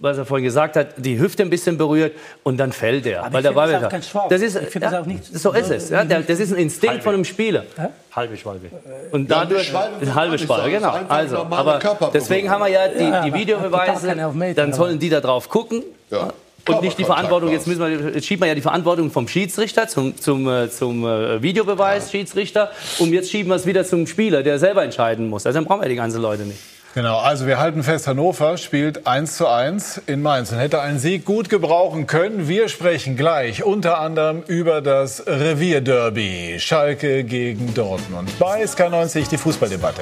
was 0.00 0.18
er 0.18 0.24
vorhin 0.24 0.44
gesagt 0.44 0.76
hat, 0.76 0.94
die 0.96 1.18
Hüfte 1.18 1.42
ein 1.42 1.50
bisschen 1.50 1.78
berührt 1.78 2.12
und 2.42 2.56
dann 2.58 2.72
fällt 2.72 3.06
er. 3.06 3.24
Aber 3.24 3.34
weil 3.34 3.42
der 3.42 3.52
Ball 3.52 3.72
das, 3.72 4.14
auch 4.14 4.28
das 4.28 4.42
ist, 4.42 4.56
ich 4.56 4.74
ja, 4.74 4.80
das 4.80 4.94
auch 4.94 5.06
nicht. 5.06 5.24
So 5.24 5.52
ist 5.52 5.70
es. 5.70 5.90
Ja, 5.90 6.04
das 6.04 6.40
ist 6.40 6.52
ein 6.52 6.58
Instinkt 6.58 6.94
halbe. 6.94 7.02
von 7.02 7.14
einem 7.14 7.24
Spieler. 7.24 7.64
Halbe 8.12 8.36
Schwalbe. 8.36 8.70
Und 9.12 9.30
ja, 9.30 9.44
dadurch 9.44 9.72
eine 9.74 10.14
halbe 10.14 10.38
Schwalbe, 10.38 10.70
genau. 10.70 10.94
Also, 11.08 11.38
aber 11.38 11.80
deswegen 12.12 12.50
haben 12.50 12.60
wir 12.62 12.68
ja 12.68 12.88
die, 12.88 13.30
die 13.30 13.34
Videobeweise. 13.34 14.14
Dann 14.54 14.72
sollen 14.72 14.98
die 14.98 15.08
da 15.08 15.20
drauf 15.20 15.48
gucken. 15.48 15.82
Ja 16.10 16.32
und 16.68 16.82
nicht 16.82 16.98
die 16.98 17.04
Verantwortung, 17.04 17.50
jetzt, 17.50 17.66
müssen 17.66 17.80
wir, 17.80 18.14
jetzt 18.14 18.26
schiebt 18.26 18.40
man 18.40 18.48
ja 18.48 18.54
die 18.54 18.60
Verantwortung 18.60 19.10
vom 19.10 19.28
Schiedsrichter 19.28 19.88
zum, 19.88 20.16
zum, 20.18 20.48
äh, 20.48 20.70
zum 20.70 21.04
äh, 21.06 21.42
Videobeweis, 21.42 22.10
Schiedsrichter, 22.10 22.70
und 22.98 23.12
jetzt 23.12 23.30
schieben 23.30 23.50
wir 23.50 23.56
es 23.56 23.66
wieder 23.66 23.84
zum 23.84 24.06
Spieler, 24.06 24.42
der 24.42 24.58
selber 24.58 24.84
entscheiden 24.84 25.28
muss. 25.28 25.46
Also 25.46 25.58
dann 25.58 25.66
brauchen 25.66 25.82
wir 25.82 25.88
die 25.88 25.96
ganzen 25.96 26.20
Leute 26.20 26.42
nicht. 26.42 26.58
Genau, 26.94 27.18
also 27.18 27.46
wir 27.46 27.58
halten 27.58 27.82
fest, 27.82 28.06
Hannover 28.06 28.56
spielt 28.56 29.06
1 29.06 29.36
zu 29.36 29.46
1 29.46 30.02
in 30.06 30.22
Mainz 30.22 30.52
und 30.52 30.58
hätte 30.58 30.80
einen 30.80 30.98
Sieg 30.98 31.26
gut 31.26 31.50
gebrauchen 31.50 32.06
können. 32.06 32.48
Wir 32.48 32.68
sprechen 32.68 33.14
gleich 33.14 33.62
unter 33.62 34.00
anderem 34.00 34.42
über 34.46 34.80
das 34.80 35.26
Revierderby 35.26 36.56
Schalke 36.58 37.24
gegen 37.24 37.74
Dortmund. 37.74 38.30
Bei 38.38 38.64
SK90 38.64 39.28
die 39.28 39.36
Fußballdebatte. 39.36 40.00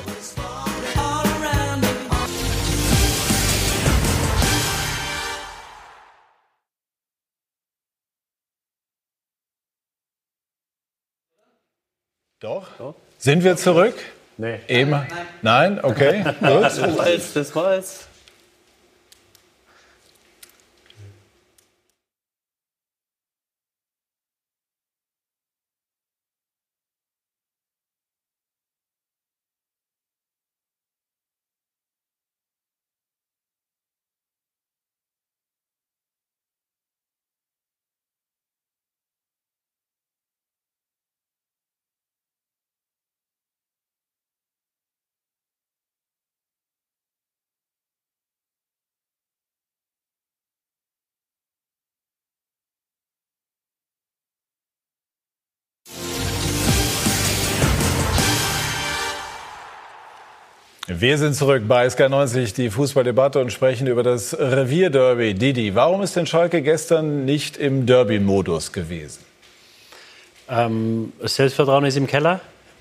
Doch. 12.38 12.68
Doch. 12.78 12.94
Sind 13.18 13.42
wir 13.42 13.56
zurück? 13.56 13.94
Nee. 14.38 14.60
Eben. 14.68 15.06
Nein? 15.42 15.82
Okay. 15.82 16.22
Gut. 16.40 16.62
Das 16.62 16.78
jetzt. 17.08 17.36
Das 17.36 17.54
war 17.54 17.74
Wir 60.88 61.18
sind 61.18 61.34
zurück 61.34 61.64
bei 61.66 61.84
SK90, 61.88 62.54
die 62.54 62.70
Fußballdebatte 62.70 63.40
und 63.40 63.52
sprechen 63.52 63.88
über 63.88 64.04
das 64.04 64.38
Revierderby. 64.38 65.34
Didi, 65.34 65.74
warum 65.74 66.00
ist 66.00 66.14
denn 66.14 66.28
Schalke 66.28 66.62
gestern 66.62 67.24
nicht 67.24 67.56
im 67.56 67.86
Derby-Modus 67.86 68.70
gewesen? 68.70 69.24
Ähm, 70.48 71.12
Selbstvertrauen 71.20 71.86
ist 71.86 71.96
im 71.96 72.06
Keller. 72.06 72.38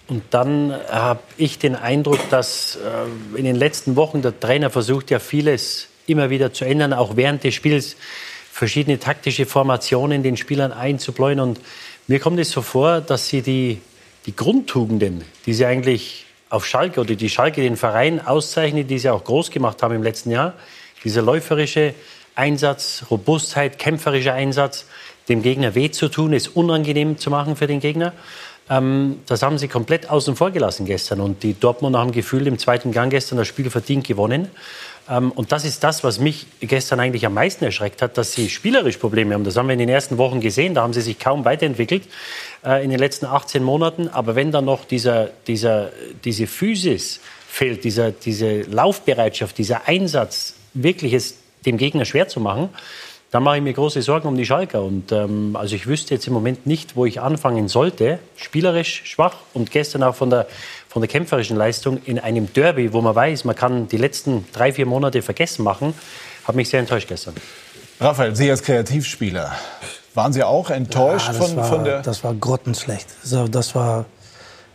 Und 0.08 0.22
dann 0.30 0.72
habe 0.88 1.22
ich 1.38 1.58
den 1.58 1.76
Eindruck, 1.76 2.20
dass 2.30 2.76
äh, 2.76 3.39
in 3.39 3.43
den 3.43 3.56
letzten 3.56 3.95
Wochen 3.95 4.22
der 4.22 4.39
Trainer 4.39 4.70
versucht 4.70 5.10
ja 5.10 5.18
vieles 5.18 5.88
immer 6.06 6.30
wieder 6.30 6.53
zu 6.53 6.64
ändern, 6.64 6.93
auch 6.93 7.16
während 7.16 7.43
des 7.43 7.56
Spiels 7.56 7.95
verschiedene 8.51 8.99
taktische 8.99 9.47
Formationen 9.47 10.22
den 10.22 10.38
Spielern 10.38 10.72
einzubläuen. 10.72 11.39
Und 11.39 11.60
mir 12.06 12.20
kommt 12.20 12.39
es 12.39 12.51
so 12.51 12.62
vor, 12.62 13.01
dass 13.01 13.30
sie 13.30 13.41
die, 13.41 13.82
die 14.28 14.36
Grundtugenden, 14.36 15.24
die 15.47 15.56
sie 15.56 15.66
eigentlich 15.66 16.24
auf 16.50 16.66
Schalke 16.66 17.02
oder 17.02 17.16
die 17.16 17.30
Schalke 17.30 17.62
den 17.62 17.78
Verein 17.78 18.26
auszeichnet, 18.26 18.89
die 18.89 19.00
sie 19.00 19.10
auch 19.10 19.24
groß 19.24 19.52
gemacht 19.52 19.82
haben 19.84 19.96
im 19.96 20.04
letzten 20.04 20.32
Jahr, 20.32 20.54
dieser 21.04 21.22
läuferische 21.22 21.93
Einsatz, 22.36 23.06
Robustheit, 23.10 23.80
kämpferischer 23.80 24.34
Einsatz, 24.34 24.86
dem 25.30 25.41
Gegner 25.41 25.76
weh 25.76 25.89
zu 25.89 26.10
tun, 26.10 26.34
es 26.34 26.48
unangenehm 26.48 27.18
zu 27.18 27.30
machen 27.30 27.56
für 27.56 27.68
den 27.68 27.80
Gegner. 27.80 28.14
Ähm, 28.70 29.20
das 29.28 29.41
haben 29.41 29.58
sie 29.58 29.68
komplett 29.68 30.10
außen 30.10 30.36
vor 30.36 30.52
gelassen 30.52 30.86
gestern. 30.86 31.22
Und 31.22 31.43
die 31.43 31.60
Dortmunder 31.60 32.00
haben 32.00 32.12
gefühlt 32.12 32.48
im 32.48 32.58
zweiten 32.58 32.91
Gang 32.91 33.12
gestern 33.12 33.38
das 33.38 33.48
Spiel 33.48 33.70
verdient 33.70 34.08
gewonnen. 34.08 34.50
Ähm, 35.10 35.32
und 35.32 35.52
das 35.52 35.66
ist 35.66 35.84
das, 35.84 36.04
was 36.04 36.20
mich 36.20 36.48
gestern 36.62 37.00
eigentlich 37.00 37.26
am 37.26 37.34
meisten 37.34 37.64
erschreckt 37.64 38.02
hat, 38.02 38.18
dass 38.18 38.34
sie 38.34 38.50
spielerisch 38.50 38.98
Probleme 38.98 39.34
haben. 39.34 39.43
Das 39.43 39.56
haben 39.56 39.68
wir 39.68 39.74
in 39.74 39.80
den 39.80 39.89
ersten 39.89 40.18
Wochen 40.18 40.41
gesehen. 40.41 40.74
Da 40.74 40.82
haben 40.82 40.93
sie 40.93 41.02
sich 41.02 41.20
kaum 41.20 41.46
weiterentwickelt 41.46 42.04
äh, 42.66 42.84
in 42.84 42.89
den 42.89 42.99
letzten 42.99 43.26
18 43.26 43.63
Monaten. 43.63 44.07
Aber 44.09 44.36
wenn 44.36 44.51
dann 44.51 44.66
noch 44.66 44.86
dieser, 44.86 45.30
dieser, 45.47 45.91
diese 46.24 46.47
Physis 46.47 47.20
fehlt, 47.47 47.84
dieser, 47.84 48.11
diese 48.11 48.61
Laufbereitschaft, 48.61 49.57
dieser 49.57 49.88
Einsatz, 49.88 50.55
wirklich 50.74 51.13
es 51.13 51.38
dem 51.66 51.78
Gegner 51.78 52.05
schwer 52.05 52.28
zu 52.28 52.39
machen, 52.39 52.70
dann 53.32 53.43
mache 53.43 53.57
ich 53.57 53.63
mir 53.63 53.74
große 53.74 54.01
Sorgen 54.01 54.28
um 54.28 54.38
die 54.38 54.45
Schalker. 54.45 54.82
Und 54.84 55.11
ähm, 55.11 55.55
also 55.55 55.76
ich 55.76 55.88
wüsste 55.88 56.13
jetzt 56.13 56.28
im 56.28 56.34
Moment 56.34 56.66
nicht, 56.66 56.95
wo 56.95 57.05
ich 57.05 57.20
anfangen 57.20 57.68
sollte. 57.68 58.20
Spielerisch 58.38 59.01
schwach 59.05 59.38
und 59.53 59.72
gestern 59.72 60.03
auch 60.03 60.16
von 60.16 60.30
der, 60.30 60.47
von 60.88 61.01
der 61.01 61.09
kämpferischen 61.09 61.57
Leistung 61.57 61.99
in 62.05 62.18
einem 62.18 62.53
Derby, 62.53 62.93
wo 62.93 63.01
man 63.01 63.13
weiß, 63.13 63.43
man 63.43 63.55
kann 63.55 63.88
die 63.88 63.97
letzten 63.97 64.45
drei, 64.53 64.72
vier 64.72 64.86
Monate 64.86 65.22
vergessen 65.22 65.63
machen, 65.63 65.93
hat 66.45 66.55
mich 66.55 66.70
sehr 66.70 66.80
enttäuscht 66.80 67.09
gestern. 67.09 67.36
Raphael, 67.99 68.36
Sie 68.36 68.49
als 68.49 68.61
Kreativspieler, 68.61 69.55
waren 70.16 70.34
Sie 70.34 70.43
auch 70.43 70.70
enttäuscht 70.70 71.28
Ja, 71.28 71.34
von, 71.34 71.55
war, 71.55 71.66
von 71.66 71.84
der... 71.84 72.01
Das 72.01 72.24
war 72.24 72.34
grottenschlecht. 72.34 73.07
Also, 73.24 73.47
das 73.47 73.76
war 73.76 74.05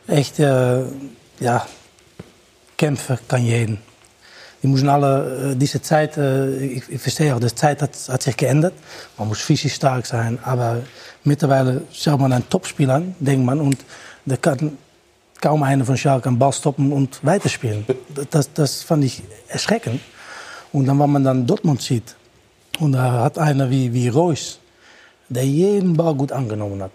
echt, 0.06 0.38
äh, 0.38 0.82
ja, 1.40 1.66
kämpfen 2.76 3.18
kann 3.28 3.44
jeden. 3.44 3.78
Die 4.62 4.66
müssen 4.66 4.88
alle, 4.88 5.52
äh, 5.52 5.56
diese 5.56 5.80
Zeit, 5.80 6.16
äh, 6.18 6.56
ich, 6.56 6.88
ich 6.88 7.00
verstehe 7.00 7.34
auch, 7.34 7.40
die 7.40 7.54
Zeit 7.54 7.80
hat, 7.80 7.92
hat 8.08 8.22
sich 8.22 8.36
geändert. 8.36 8.74
Man 9.16 9.28
muss 9.28 9.40
physisch 9.40 9.74
stark 9.74 10.04
sein, 10.06 10.38
aber 10.42 10.82
mittlerweile 11.24 11.82
schaut 11.92 12.20
man 12.20 12.32
einen 12.32 12.48
Topspieler 12.48 12.94
an, 12.96 13.14
denkt 13.18 13.44
man, 13.44 13.60
und 13.60 13.78
da 14.26 14.36
kann 14.36 14.76
kaum 15.40 15.62
einer 15.62 15.84
von 15.84 15.96
Schalke 15.96 16.28
einen 16.28 16.38
Ball 16.38 16.52
stoppen 16.52 16.92
und 16.92 17.24
weiterspielen. 17.24 17.86
Das, 18.30 18.52
das 18.52 18.82
fand 18.82 19.04
ich 19.04 19.22
erschreckend. 19.48 20.00
Und 20.72 20.86
dann, 20.86 20.98
wenn 20.98 21.10
man 21.10 21.24
dann 21.24 21.46
Dortmund 21.46 21.80
sieht, 21.80 22.14
und 22.78 22.92
da 22.92 23.24
hat 23.24 23.38
einer 23.38 23.70
wie, 23.70 23.92
wie 23.92 24.08
Reus, 24.08 24.58
der 25.30 25.46
jeden 25.46 25.96
Ball 25.96 26.14
gut 26.14 26.32
angenommen 26.32 26.82
hat. 26.82 26.92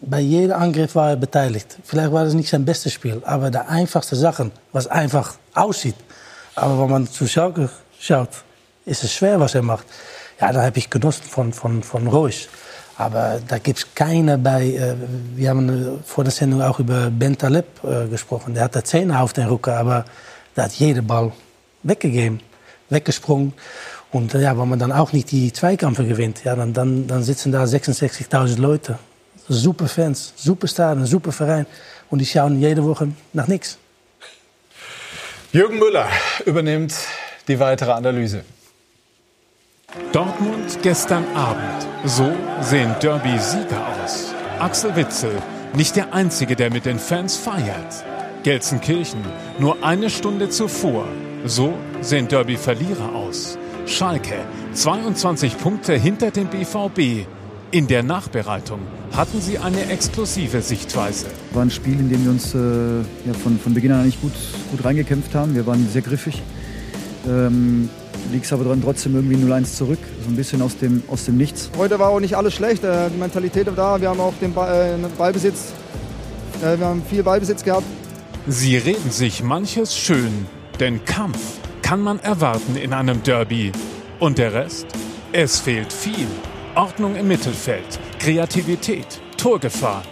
Bei 0.00 0.20
jedem 0.20 0.56
Angriff 0.56 0.94
war 0.94 1.10
er 1.10 1.16
beteiligt. 1.16 1.76
Vielleicht 1.82 2.12
war 2.12 2.24
das 2.24 2.34
nicht 2.34 2.48
sein 2.48 2.64
bestes 2.64 2.92
Spiel, 2.92 3.20
aber 3.24 3.50
die 3.50 3.58
einfachste 3.58 4.14
Sachen, 4.14 4.52
was 4.72 4.86
einfach 4.86 5.34
aussieht. 5.54 5.96
Aber 6.54 6.80
wenn 6.80 6.90
man 6.90 7.08
zu 7.08 7.26
Schalke 7.26 7.68
schaut, 7.98 8.28
ist 8.84 9.02
es 9.02 9.12
schwer, 9.12 9.40
was 9.40 9.56
er 9.56 9.62
macht. 9.62 9.86
Ja, 10.40 10.52
da 10.52 10.62
habe 10.62 10.78
ich 10.78 10.88
genossen 10.88 11.24
von, 11.24 11.52
von, 11.52 11.82
von 11.82 12.06
Reus. 12.06 12.48
Aber 12.96 13.40
da 13.46 13.58
gibt 13.58 13.78
es 13.78 13.94
keine 13.94 14.38
bei. 14.38 14.66
Äh, 14.66 14.94
wir 15.34 15.50
haben 15.50 15.68
äh, 15.68 15.98
vor 16.04 16.24
der 16.24 16.32
Sendung 16.32 16.62
auch 16.62 16.78
über 16.78 17.10
Ben 17.10 17.36
Taleb 17.36 17.66
äh, 17.84 18.08
gesprochen. 18.08 18.54
Der 18.54 18.64
hat 18.64 18.76
da 18.76 18.84
Zähne 18.84 19.20
auf 19.20 19.32
den 19.32 19.46
Rücken, 19.48 19.70
aber 19.70 20.04
der 20.56 20.64
hat 20.64 20.72
jeden 20.72 21.06
Ball 21.06 21.32
weggegeben, 21.82 22.40
weggesprungen. 22.88 23.52
Und 24.10 24.34
äh, 24.34 24.42
ja, 24.42 24.58
wenn 24.58 24.68
man 24.68 24.78
dann 24.78 24.92
auch 24.92 25.12
nicht 25.12 25.30
die 25.30 25.52
Zweikämpfe 25.52 26.06
gewinnt, 26.06 26.44
ja, 26.44 26.56
dann, 26.56 26.72
dann, 26.72 27.06
dann 27.06 27.22
sitzen 27.22 27.52
da 27.52 27.64
66.000 27.64 28.58
Leute. 28.58 28.98
Super 29.48 29.88
Fans, 29.88 30.32
super 30.36 30.66
Stadion, 30.66 31.06
super 31.06 31.32
Verein. 31.32 31.66
Und 32.10 32.20
die 32.20 32.26
schauen 32.26 32.60
jede 32.60 32.84
Woche 32.84 33.08
nach 33.32 33.48
nichts. 33.48 33.78
Jürgen 35.52 35.78
Müller 35.78 36.08
übernimmt 36.44 36.94
die 37.48 37.58
weitere 37.58 37.92
Analyse. 37.92 38.44
Dortmund 40.12 40.78
gestern 40.82 41.24
Abend. 41.34 41.86
So 42.04 42.30
sehen 42.60 42.94
Derby-Sieger 43.00 43.86
aus. 44.04 44.34
Axel 44.58 44.94
Witzel, 44.96 45.32
nicht 45.74 45.96
der 45.96 46.12
Einzige, 46.12 46.56
der 46.56 46.70
mit 46.70 46.84
den 46.84 46.98
Fans 46.98 47.36
feiert. 47.36 48.04
Gelsenkirchen, 48.42 49.22
nur 49.58 49.82
eine 49.82 50.10
Stunde 50.10 50.50
zuvor. 50.50 51.06
So 51.46 51.72
sehen 52.02 52.28
Derby-Verlierer 52.28 53.14
aus. 53.14 53.58
Schalke, 53.88 54.34
22 54.74 55.56
Punkte 55.56 55.94
hinter 55.94 56.30
dem 56.30 56.46
BVB. 56.48 57.26
In 57.70 57.86
der 57.86 58.02
Nachbereitung 58.02 58.80
hatten 59.16 59.40
sie 59.40 59.58
eine 59.58 59.86
exklusive 59.90 60.60
Sichtweise. 60.60 61.26
War 61.52 61.62
ein 61.62 61.70
Spiel, 61.70 61.98
in 61.98 62.10
dem 62.10 62.22
wir 62.24 62.30
uns 62.30 62.54
äh, 62.54 62.58
ja, 62.58 63.32
von, 63.42 63.58
von 63.58 63.72
Beginn 63.72 63.92
an 63.92 64.00
eigentlich 64.02 64.20
gut, 64.20 64.32
gut 64.70 64.84
reingekämpft 64.84 65.34
haben. 65.34 65.54
Wir 65.54 65.66
waren 65.66 65.88
sehr 65.90 66.02
griffig. 66.02 66.42
Ähm, 67.26 67.88
liegst 68.30 68.52
aber 68.52 68.64
dann 68.64 68.82
trotzdem 68.82 69.14
irgendwie 69.14 69.36
0-1 69.36 69.74
zurück, 69.76 69.98
so 70.22 70.28
ein 70.30 70.36
bisschen 70.36 70.60
aus 70.60 70.76
dem, 70.76 71.02
aus 71.08 71.24
dem 71.24 71.38
Nichts. 71.38 71.70
Heute 71.78 71.98
war 71.98 72.10
auch 72.10 72.20
nicht 72.20 72.36
alles 72.36 72.54
schlecht. 72.54 72.84
äh, 72.84 73.08
Die 73.10 73.18
Mentalität 73.18 73.66
war 73.68 73.74
da. 73.74 74.00
Wir 74.00 74.10
haben 74.10 74.20
auch 74.20 74.34
den 74.40 74.52
Ball, 74.52 74.98
äh, 75.02 75.06
Ballbesitz. 75.16 75.72
äh, 76.62 76.78
Wir 76.78 76.86
haben 76.86 77.02
viel 77.08 77.22
Ballbesitz 77.22 77.64
gehabt. 77.64 77.84
Sie 78.46 78.76
reden 78.76 79.10
sich 79.10 79.42
manches 79.42 79.96
schön, 79.96 80.46
denn 80.80 81.04
Kampf 81.04 81.57
kann 81.88 82.02
man 82.02 82.20
erwarten 82.20 82.76
in 82.76 82.92
einem 82.92 83.22
Derby. 83.22 83.72
Und 84.20 84.36
der 84.36 84.52
Rest? 84.52 84.86
Es 85.32 85.58
fehlt 85.58 85.90
viel. 85.90 86.26
Ordnung 86.74 87.16
im 87.16 87.28
Mittelfeld, 87.28 87.98
Kreativität, 88.18 89.06
Torgefahr. 89.38 90.02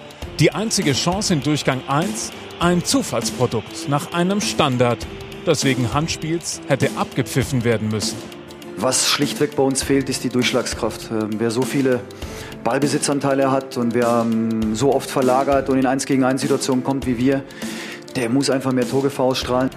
Die 0.40 0.52
einzige 0.52 0.94
Chance 0.94 1.34
in 1.34 1.42
Durchgang 1.42 1.82
1, 1.86 2.32
ein 2.60 2.82
Zufallsprodukt 2.82 3.90
nach 3.90 4.14
einem 4.14 4.40
Standard, 4.40 5.06
das 5.44 5.64
wegen 5.64 5.92
Handspiels 5.92 6.62
hätte 6.66 6.88
abgepfiffen 6.96 7.62
werden 7.62 7.90
müssen. 7.90 8.16
Was 8.78 9.10
schlichtweg 9.10 9.54
bei 9.54 9.62
uns 9.62 9.82
fehlt, 9.82 10.08
ist 10.08 10.24
die 10.24 10.30
Durchschlagskraft. 10.30 11.10
Ähm, 11.10 11.28
Wer 11.36 11.50
so 11.50 11.60
viele 11.60 12.00
Ballbesitzanteile 12.64 13.50
hat 13.50 13.76
und 13.76 13.92
wer 13.92 14.24
ähm, 14.24 14.74
so 14.74 14.94
oft 14.94 15.10
verlagert 15.10 15.68
und 15.68 15.76
in 15.76 15.84
1 15.84 16.06
gegen 16.06 16.24
1 16.24 16.40
Situationen 16.40 16.82
kommt 16.82 17.06
wie 17.06 17.18
wir, 17.18 17.42
der 18.16 18.30
muss 18.30 18.48
einfach 18.48 18.72
mehr 18.72 18.88
Torgefahr 18.88 19.26
ausstrahlen. 19.26 19.68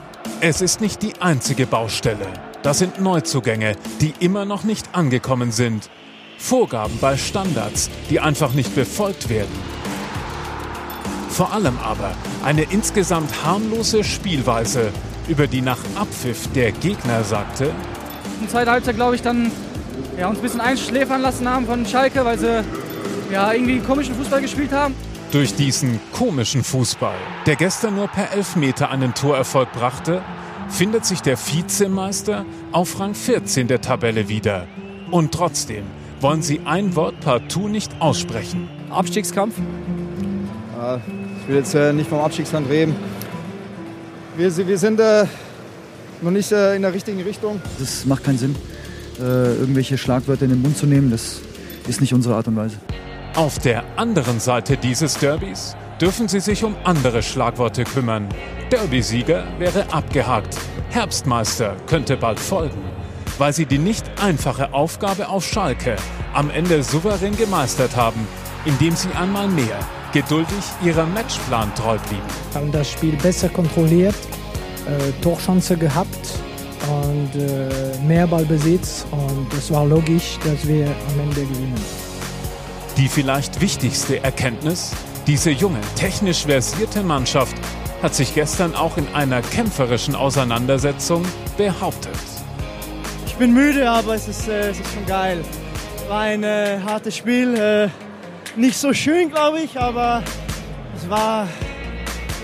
Es 0.41 0.61
ist 0.61 0.79
nicht 0.79 1.01
die 1.01 1.19
einzige 1.19 1.65
Baustelle. 1.65 2.25
Das 2.63 2.79
sind 2.79 3.01
Neuzugänge, 3.01 3.75
die 3.99 4.13
immer 4.21 4.45
noch 4.45 4.63
nicht 4.63 4.95
angekommen 4.95 5.51
sind. 5.51 5.89
Vorgaben 6.37 6.97
bei 7.01 7.17
Standards, 7.17 7.89
die 8.09 8.21
einfach 8.21 8.53
nicht 8.53 8.73
befolgt 8.73 9.27
werden. 9.27 9.51
Vor 11.29 11.51
allem 11.51 11.77
aber 11.79 12.15
eine 12.41 12.63
insgesamt 12.63 13.43
harmlose 13.43 14.05
Spielweise, 14.05 14.93
über 15.27 15.45
die 15.45 15.59
nach 15.59 15.79
Abpfiff 15.95 16.47
der 16.53 16.71
Gegner 16.71 17.25
sagte, 17.25 17.65
In 17.65 18.43
der 18.43 18.49
zweiten 18.49 18.71
Halbzeit, 18.71 18.95
glaube 18.95 19.15
ich, 19.15 19.21
dann 19.21 19.51
ja, 20.17 20.29
uns 20.29 20.39
ein 20.39 20.41
bisschen 20.41 20.61
einschläfern 20.61 21.21
lassen 21.21 21.49
haben 21.49 21.65
von 21.65 21.85
Schalke, 21.85 22.23
weil 22.23 22.39
sie 22.39 22.63
ja, 23.29 23.51
irgendwie 23.51 23.79
komischen 23.79 24.15
Fußball 24.15 24.41
gespielt 24.41 24.71
haben. 24.71 24.95
Durch 25.31 25.53
diesen 25.53 25.99
komischen 26.11 26.63
Fußball, 26.63 27.17
der 27.45 27.55
gestern 27.55 27.95
nur 27.95 28.07
per 28.07 28.31
Elfmeter 28.31 28.89
einen 28.89 29.13
Torerfolg 29.13 29.71
brachte, 29.73 30.23
findet 30.69 31.05
sich 31.05 31.21
der 31.21 31.37
Vizemeister 31.37 32.45
auf 32.71 32.99
Rang 32.99 33.13
14 33.13 33.67
der 33.67 33.79
Tabelle 33.79 34.27
wieder. 34.27 34.65
Und 35.11 35.31
trotzdem 35.31 35.83
wollen 36.19 36.41
sie 36.41 36.61
ein 36.65 36.95
Wort 36.95 37.19
partout 37.19 37.67
nicht 37.67 37.91
aussprechen. 37.99 38.67
Abstiegskampf. 38.89 39.53
Ja, 40.75 40.99
Ich 41.41 41.47
will 41.47 41.57
jetzt 41.57 41.75
äh, 41.75 41.93
nicht 41.93 42.09
vom 42.09 42.21
Abstiegskampf 42.21 42.67
reden. 42.67 42.95
Wir, 44.35 44.55
wir 44.67 44.77
sind 44.79 44.99
äh, 44.99 45.25
noch 46.23 46.31
nicht 46.31 46.51
äh, 46.51 46.75
in 46.75 46.81
der 46.81 46.91
richtigen 46.91 47.21
Richtung. 47.21 47.61
Das 47.77 48.03
macht 48.05 48.23
keinen 48.23 48.39
Sinn, 48.39 48.55
äh, 49.19 49.53
irgendwelche 49.59 49.95
Schlagwörter 49.99 50.45
in 50.45 50.51
den 50.51 50.61
Mund 50.63 50.75
zu 50.75 50.87
nehmen. 50.87 51.11
Das 51.11 51.39
ist 51.87 52.01
nicht 52.01 52.15
unsere 52.15 52.33
Art 52.33 52.47
und 52.47 52.55
Weise. 52.55 52.77
Auf 53.35 53.59
der 53.59 53.83
anderen 53.95 54.39
Seite 54.39 54.75
dieses 54.75 55.13
Derbys 55.17 55.75
dürfen 56.01 56.27
sie 56.27 56.39
sich 56.39 56.63
um 56.63 56.75
andere 56.83 57.21
Schlagworte 57.21 57.83
kümmern. 57.83 58.27
Derby-Sieger 58.71 59.43
wäre 59.59 59.85
abgehakt. 59.93 60.57
Herbstmeister 60.89 61.75
könnte 61.85 62.17
bald 62.17 62.39
folgen, 62.39 62.81
weil 63.37 63.53
sie 63.53 63.65
die 63.65 63.77
nicht 63.77 64.05
einfache 64.21 64.73
Aufgabe 64.73 65.29
auf 65.29 65.45
Schalke 65.45 65.95
am 66.33 66.49
Ende 66.49 66.81
souverän 66.83 67.37
gemeistert 67.37 67.95
haben, 67.95 68.27
indem 68.65 68.95
sie 68.95 69.09
einmal 69.11 69.47
mehr 69.47 69.79
geduldig 70.11 70.63
ihrem 70.83 71.13
Matchplan 71.13 71.73
treu 71.75 71.97
blieben. 72.09 72.23
haben 72.55 72.71
das 72.71 72.89
Spiel 72.89 73.15
besser 73.17 73.49
kontrolliert, 73.49 74.15
äh, 74.87 75.21
Torchance 75.21 75.77
gehabt 75.77 76.33
und 76.87 77.39
äh, 77.39 77.97
mehr 78.07 78.25
Ballbesitz. 78.25 79.05
Und 79.11 79.53
es 79.53 79.71
war 79.71 79.85
logisch, 79.85 80.39
dass 80.43 80.67
wir 80.67 80.87
am 80.87 81.19
Ende 81.19 81.41
gewinnen. 81.41 82.08
Die 82.99 83.07
vielleicht 83.07 83.61
wichtigste 83.61 84.21
Erkenntnis, 84.25 84.91
diese 85.25 85.51
junge, 85.51 85.79
technisch 85.95 86.45
versierte 86.45 87.01
Mannschaft 87.01 87.55
hat 88.03 88.13
sich 88.13 88.35
gestern 88.35 88.75
auch 88.75 88.97
in 88.97 89.07
einer 89.15 89.41
kämpferischen 89.41 90.15
Auseinandersetzung 90.15 91.23
behauptet. 91.55 92.11
Ich 93.25 93.35
bin 93.35 93.53
müde, 93.53 93.89
aber 93.89 94.15
es 94.15 94.27
ist, 94.27 94.49
äh, 94.49 94.71
es 94.71 94.81
ist 94.81 94.93
schon 94.93 95.05
geil. 95.05 95.45
war 96.09 96.23
ein 96.23 96.43
äh, 96.43 96.81
hartes 96.85 97.15
Spiel. 97.15 97.55
Äh, 97.55 97.87
nicht 98.59 98.77
so 98.77 98.91
schön, 98.91 99.29
glaube 99.29 99.61
ich, 99.61 99.79
aber 99.79 100.21
es 100.97 101.09
war 101.09 101.47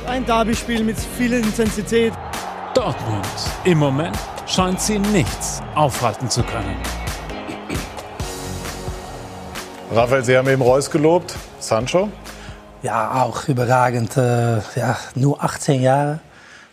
ein 0.08 0.26
Derby-Spiel 0.26 0.86
mit 0.86 0.95
viel 1.18 1.34
Intensität. 1.34 2.14
Dortmund. 2.74 3.28
Im 3.66 3.80
Moment 3.80 4.18
scheint 4.47 4.80
sie 4.80 4.99
nichts 4.99 5.62
aufhalten 5.76 6.30
zu 6.30 6.43
können. 6.43 6.78
Raphael, 9.91 10.25
Sie 10.25 10.36
haben 10.36 10.49
eben 10.49 10.61
Reus 10.61 10.89
gelobt. 10.89 11.36
Sancho? 11.59 12.09
Ja, 12.81 13.23
auch 13.23 13.47
überragend. 13.47 14.17
Äh, 14.17 14.57
ja, 14.75 14.97
nur 15.15 15.43
18 15.43 15.81
Jahre. 15.81 16.19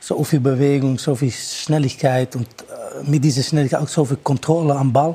So 0.00 0.22
viel 0.24 0.40
Bewegung, 0.40 0.98
so 0.98 1.14
viel 1.14 1.30
Schnelligkeit 1.30 2.34
und 2.34 2.46
äh, 2.46 3.08
mit 3.08 3.22
dieser 3.22 3.42
Schnelligkeit 3.42 3.80
auch 3.80 3.88
so 3.88 4.04
viel 4.04 4.16
Kontrolle 4.16 4.74
am 4.74 4.92
Ball. 4.92 5.14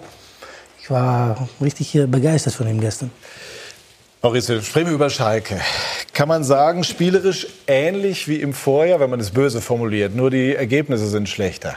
Ich 0.80 0.90
war 0.90 1.48
richtig 1.60 1.94
äh, 1.96 2.06
begeistert 2.06 2.54
von 2.54 2.68
ihm 2.68 2.80
gestern. 2.80 3.12
Maurice, 4.22 4.62
sprechen 4.62 4.88
wir 4.88 4.94
über 4.94 5.10
Schalke. 5.10 5.60
Kann 6.14 6.28
man 6.28 6.44
sagen, 6.44 6.84
spielerisch 6.84 7.48
ähnlich 7.68 8.28
wie 8.28 8.42
im 8.42 8.54
Vorjahr, 8.54 9.00
wenn 9.00 9.10
man 9.10 9.20
es 9.20 9.32
böse 9.32 9.60
formuliert, 9.60 10.16
nur 10.16 10.32
die 10.32 10.56
Ergebnisse 10.56 11.08
sind 11.08 11.30
schlechter? 11.30 11.76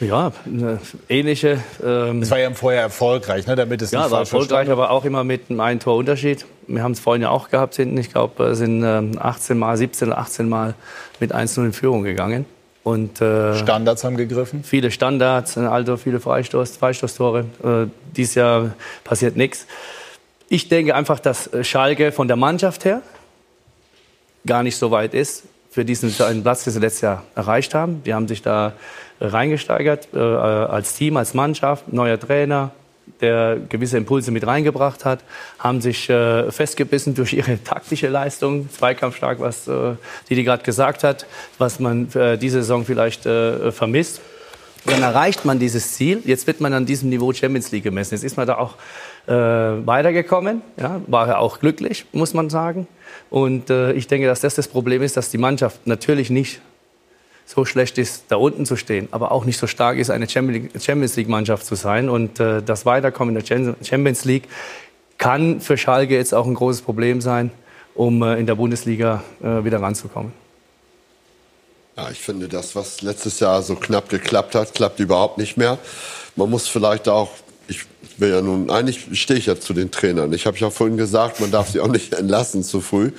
Ja, 0.00 0.32
eine 0.46 0.80
ähnliche. 1.10 1.58
Ähm, 1.84 2.22
es 2.22 2.30
war 2.30 2.38
ja 2.38 2.50
Vorjahr 2.52 2.84
erfolgreich, 2.84 3.46
ne, 3.46 3.54
damit 3.54 3.82
es 3.82 3.90
ja, 3.90 4.02
nicht 4.02 4.10
war 4.10 4.20
erfolgreich, 4.20 4.48
verstanden 4.48 4.72
aber 4.72 4.90
auch 4.90 5.04
immer 5.04 5.24
mit 5.24 5.50
einem 5.50 5.80
Torunterschied. 5.80 6.46
Wir 6.66 6.82
haben 6.82 6.92
es 6.92 7.00
vorhin 7.00 7.22
ja 7.22 7.28
auch 7.28 7.50
gehabt 7.50 7.76
hinten. 7.76 7.98
Ich 7.98 8.10
glaube, 8.10 8.44
es 8.44 8.58
sind 8.58 8.82
ähm, 8.82 9.18
18 9.18 9.58
Mal, 9.58 9.76
17 9.76 10.08
oder 10.08 10.18
18 10.18 10.48
Mal 10.48 10.74
mit 11.18 11.34
1-0 11.34 11.66
in 11.66 11.72
Führung 11.74 12.02
gegangen. 12.02 12.46
Und, 12.82 13.20
äh, 13.20 13.54
Standards 13.56 14.02
haben 14.04 14.16
gegriffen? 14.16 14.64
Viele 14.64 14.90
Standards, 14.90 15.58
also 15.58 15.98
viele 15.98 16.18
Freistoß, 16.18 16.78
Freistoßtore. 16.78 17.44
Äh, 17.62 17.90
dieses 18.16 18.36
Jahr 18.36 18.70
passiert 19.04 19.36
nichts. 19.36 19.66
Ich 20.48 20.68
denke 20.68 20.94
einfach, 20.94 21.20
dass 21.20 21.50
Schalke 21.62 22.10
von 22.10 22.26
der 22.26 22.36
Mannschaft 22.36 22.86
her 22.86 23.02
gar 24.46 24.62
nicht 24.62 24.76
so 24.76 24.90
weit 24.90 25.12
ist 25.12 25.44
für 25.70 25.84
diesen 25.84 26.12
Platz, 26.42 26.64
den 26.64 26.72
sie 26.72 26.80
letztes 26.80 27.02
Jahr 27.02 27.22
erreicht 27.34 27.74
haben. 27.74 28.02
Die 28.04 28.12
haben 28.12 28.28
sich 28.28 28.42
da 28.42 28.72
reingesteigert 29.20 30.08
äh, 30.12 30.18
als 30.18 30.94
Team, 30.94 31.16
als 31.16 31.34
Mannschaft, 31.34 31.92
neuer 31.92 32.18
Trainer, 32.18 32.72
der 33.20 33.58
gewisse 33.68 33.96
Impulse 33.96 34.30
mit 34.30 34.46
reingebracht 34.46 35.04
hat, 35.04 35.20
haben 35.58 35.80
sich 35.80 36.08
äh, 36.08 36.50
festgebissen 36.50 37.14
durch 37.14 37.32
ihre 37.32 37.62
taktische 37.64 38.08
Leistung, 38.08 38.68
zweikampfstark, 38.70 39.40
was 39.40 39.68
äh, 39.68 39.94
Didi 40.28 40.44
gerade 40.44 40.62
gesagt 40.62 41.04
hat, 41.04 41.26
was 41.58 41.80
man 41.80 42.12
äh, 42.14 42.38
diese 42.38 42.58
Saison 42.62 42.84
vielleicht 42.84 43.26
äh, 43.26 43.72
vermisst. 43.72 44.20
Dann 44.86 45.02
erreicht 45.02 45.44
man 45.44 45.58
dieses 45.58 45.92
Ziel. 45.92 46.22
Jetzt 46.24 46.46
wird 46.46 46.60
man 46.62 46.72
an 46.72 46.86
diesem 46.86 47.10
Niveau 47.10 47.32
Champions 47.34 47.70
League 47.70 47.84
gemessen. 47.84 48.14
Jetzt 48.14 48.24
ist 48.24 48.38
man 48.38 48.46
da 48.46 48.56
auch 48.56 48.76
äh, 49.26 49.32
weitergekommen. 49.32 50.62
Ja, 50.78 51.00
war 51.06 51.28
er 51.28 51.38
auch 51.38 51.60
glücklich, 51.60 52.06
muss 52.12 52.34
man 52.34 52.50
sagen. 52.50 52.86
Und 53.30 53.70
äh, 53.70 53.92
ich 53.92 54.08
denke, 54.08 54.26
dass 54.26 54.40
das 54.40 54.54
das 54.54 54.68
Problem 54.68 55.02
ist, 55.02 55.16
dass 55.16 55.30
die 55.30 55.38
Mannschaft 55.38 55.86
natürlich 55.86 56.30
nicht 56.30 56.60
so 57.46 57.64
schlecht 57.64 57.98
ist, 57.98 58.24
da 58.28 58.36
unten 58.36 58.64
zu 58.64 58.76
stehen, 58.76 59.08
aber 59.10 59.32
auch 59.32 59.44
nicht 59.44 59.58
so 59.58 59.66
stark 59.66 59.98
ist, 59.98 60.10
eine 60.10 60.28
Champions 60.28 61.16
League-Mannschaft 61.16 61.66
zu 61.66 61.74
sein. 61.74 62.08
Und 62.08 62.38
äh, 62.38 62.62
das 62.62 62.86
Weiterkommen 62.86 63.36
in 63.36 63.44
der 63.44 63.76
Champions 63.82 64.24
League 64.24 64.44
kann 65.18 65.60
für 65.60 65.76
Schalke 65.76 66.14
jetzt 66.14 66.32
auch 66.32 66.46
ein 66.46 66.54
großes 66.54 66.82
Problem 66.82 67.20
sein, 67.20 67.50
um 67.94 68.22
äh, 68.22 68.36
in 68.36 68.46
der 68.46 68.54
Bundesliga 68.54 69.22
äh, 69.42 69.64
wieder 69.64 69.82
ranzukommen. 69.82 70.32
Ja, 71.96 72.08
ich 72.10 72.20
finde, 72.20 72.48
das, 72.48 72.74
was 72.76 73.02
letztes 73.02 73.40
Jahr 73.40 73.62
so 73.62 73.74
knapp 73.74 74.08
geklappt 74.08 74.54
hat, 74.54 74.72
klappt 74.72 75.00
überhaupt 75.00 75.36
nicht 75.36 75.56
mehr. 75.56 75.78
Man 76.36 76.48
muss 76.48 76.68
vielleicht 76.68 77.08
auch 77.08 77.30
ich 77.70 77.86
will 78.18 78.30
ja 78.30 78.42
nun, 78.42 78.68
eigentlich 78.68 79.18
stehe 79.18 79.38
ich 79.38 79.46
ja 79.46 79.58
zu 79.58 79.72
den 79.72 79.90
Trainern. 79.90 80.32
Ich 80.32 80.46
habe 80.46 80.56
ja 80.58 80.70
vorhin 80.70 80.96
gesagt, 80.96 81.40
man 81.40 81.50
darf 81.50 81.70
sie 81.70 81.80
auch 81.80 81.88
nicht 81.88 82.12
entlassen 82.18 82.62
zu 82.62 82.80
früh. 82.80 83.12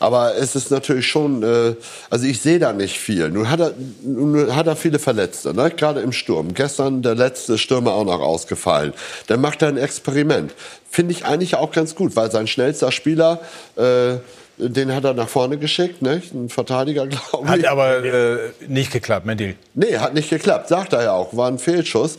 Aber 0.00 0.34
es 0.34 0.56
ist 0.56 0.72
natürlich 0.72 1.06
schon, 1.06 1.44
äh, 1.44 1.76
also 2.10 2.26
ich 2.26 2.40
sehe 2.40 2.58
da 2.58 2.72
nicht 2.72 2.98
viel. 2.98 3.30
Nun 3.30 3.48
hat 3.48 3.60
er, 3.60 3.72
nun 4.02 4.54
hat 4.54 4.66
er 4.66 4.74
viele 4.74 4.98
Verletzte, 4.98 5.54
ne? 5.54 5.70
gerade 5.70 6.00
im 6.00 6.12
Sturm. 6.12 6.54
Gestern 6.54 7.02
der 7.02 7.14
letzte 7.14 7.56
Stürmer 7.56 7.92
auch 7.92 8.04
noch 8.04 8.20
ausgefallen. 8.20 8.92
Dann 9.28 9.40
macht 9.40 9.62
er 9.62 9.68
ein 9.68 9.76
Experiment. 9.76 10.52
Finde 10.90 11.12
ich 11.12 11.24
eigentlich 11.24 11.54
auch 11.54 11.70
ganz 11.70 11.94
gut, 11.94 12.16
weil 12.16 12.32
sein 12.32 12.48
schnellster 12.48 12.90
Spieler, 12.90 13.40
äh, 13.76 14.16
den 14.58 14.92
hat 14.92 15.04
er 15.04 15.14
nach 15.14 15.28
vorne 15.28 15.56
geschickt, 15.56 16.02
ne? 16.02 16.20
ein 16.34 16.48
Verteidiger, 16.48 17.06
glaube 17.30 17.44
ich. 17.44 17.50
Hat 17.50 17.64
aber 17.66 18.04
äh, 18.04 18.38
nicht 18.66 18.90
geklappt, 18.92 19.24
Mendil. 19.24 19.54
Nee, 19.74 19.98
hat 19.98 20.14
nicht 20.14 20.30
geklappt, 20.30 20.68
sagt 20.68 20.92
er 20.94 21.04
ja 21.04 21.12
auch, 21.12 21.36
war 21.36 21.46
ein 21.46 21.60
Fehlschuss. 21.60 22.18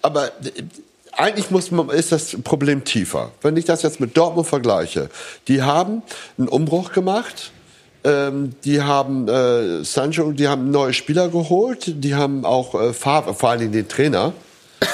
Aber 0.00 0.30
eigentlich 1.18 1.50
muss 1.50 1.70
man, 1.70 1.90
ist 1.90 2.12
das 2.12 2.36
Problem 2.44 2.84
tiefer. 2.84 3.32
Wenn 3.42 3.56
ich 3.56 3.64
das 3.64 3.82
jetzt 3.82 4.00
mit 4.00 4.16
Dortmund 4.16 4.46
vergleiche, 4.46 5.10
die 5.48 5.62
haben 5.62 6.02
einen 6.38 6.48
Umbruch 6.48 6.92
gemacht. 6.92 7.50
Ähm, 8.04 8.52
die 8.64 8.80
haben 8.80 9.26
äh, 9.26 9.82
Sancho, 9.82 10.30
die 10.30 10.46
haben 10.46 10.70
neue 10.70 10.94
Spieler 10.94 11.28
geholt, 11.28 12.04
die 12.04 12.14
haben 12.14 12.44
auch 12.44 12.80
äh, 12.80 12.92
Favre, 12.92 13.34
vor 13.34 13.50
allen 13.50 13.58
Dingen 13.58 13.72
den 13.72 13.88
Trainer, 13.88 14.32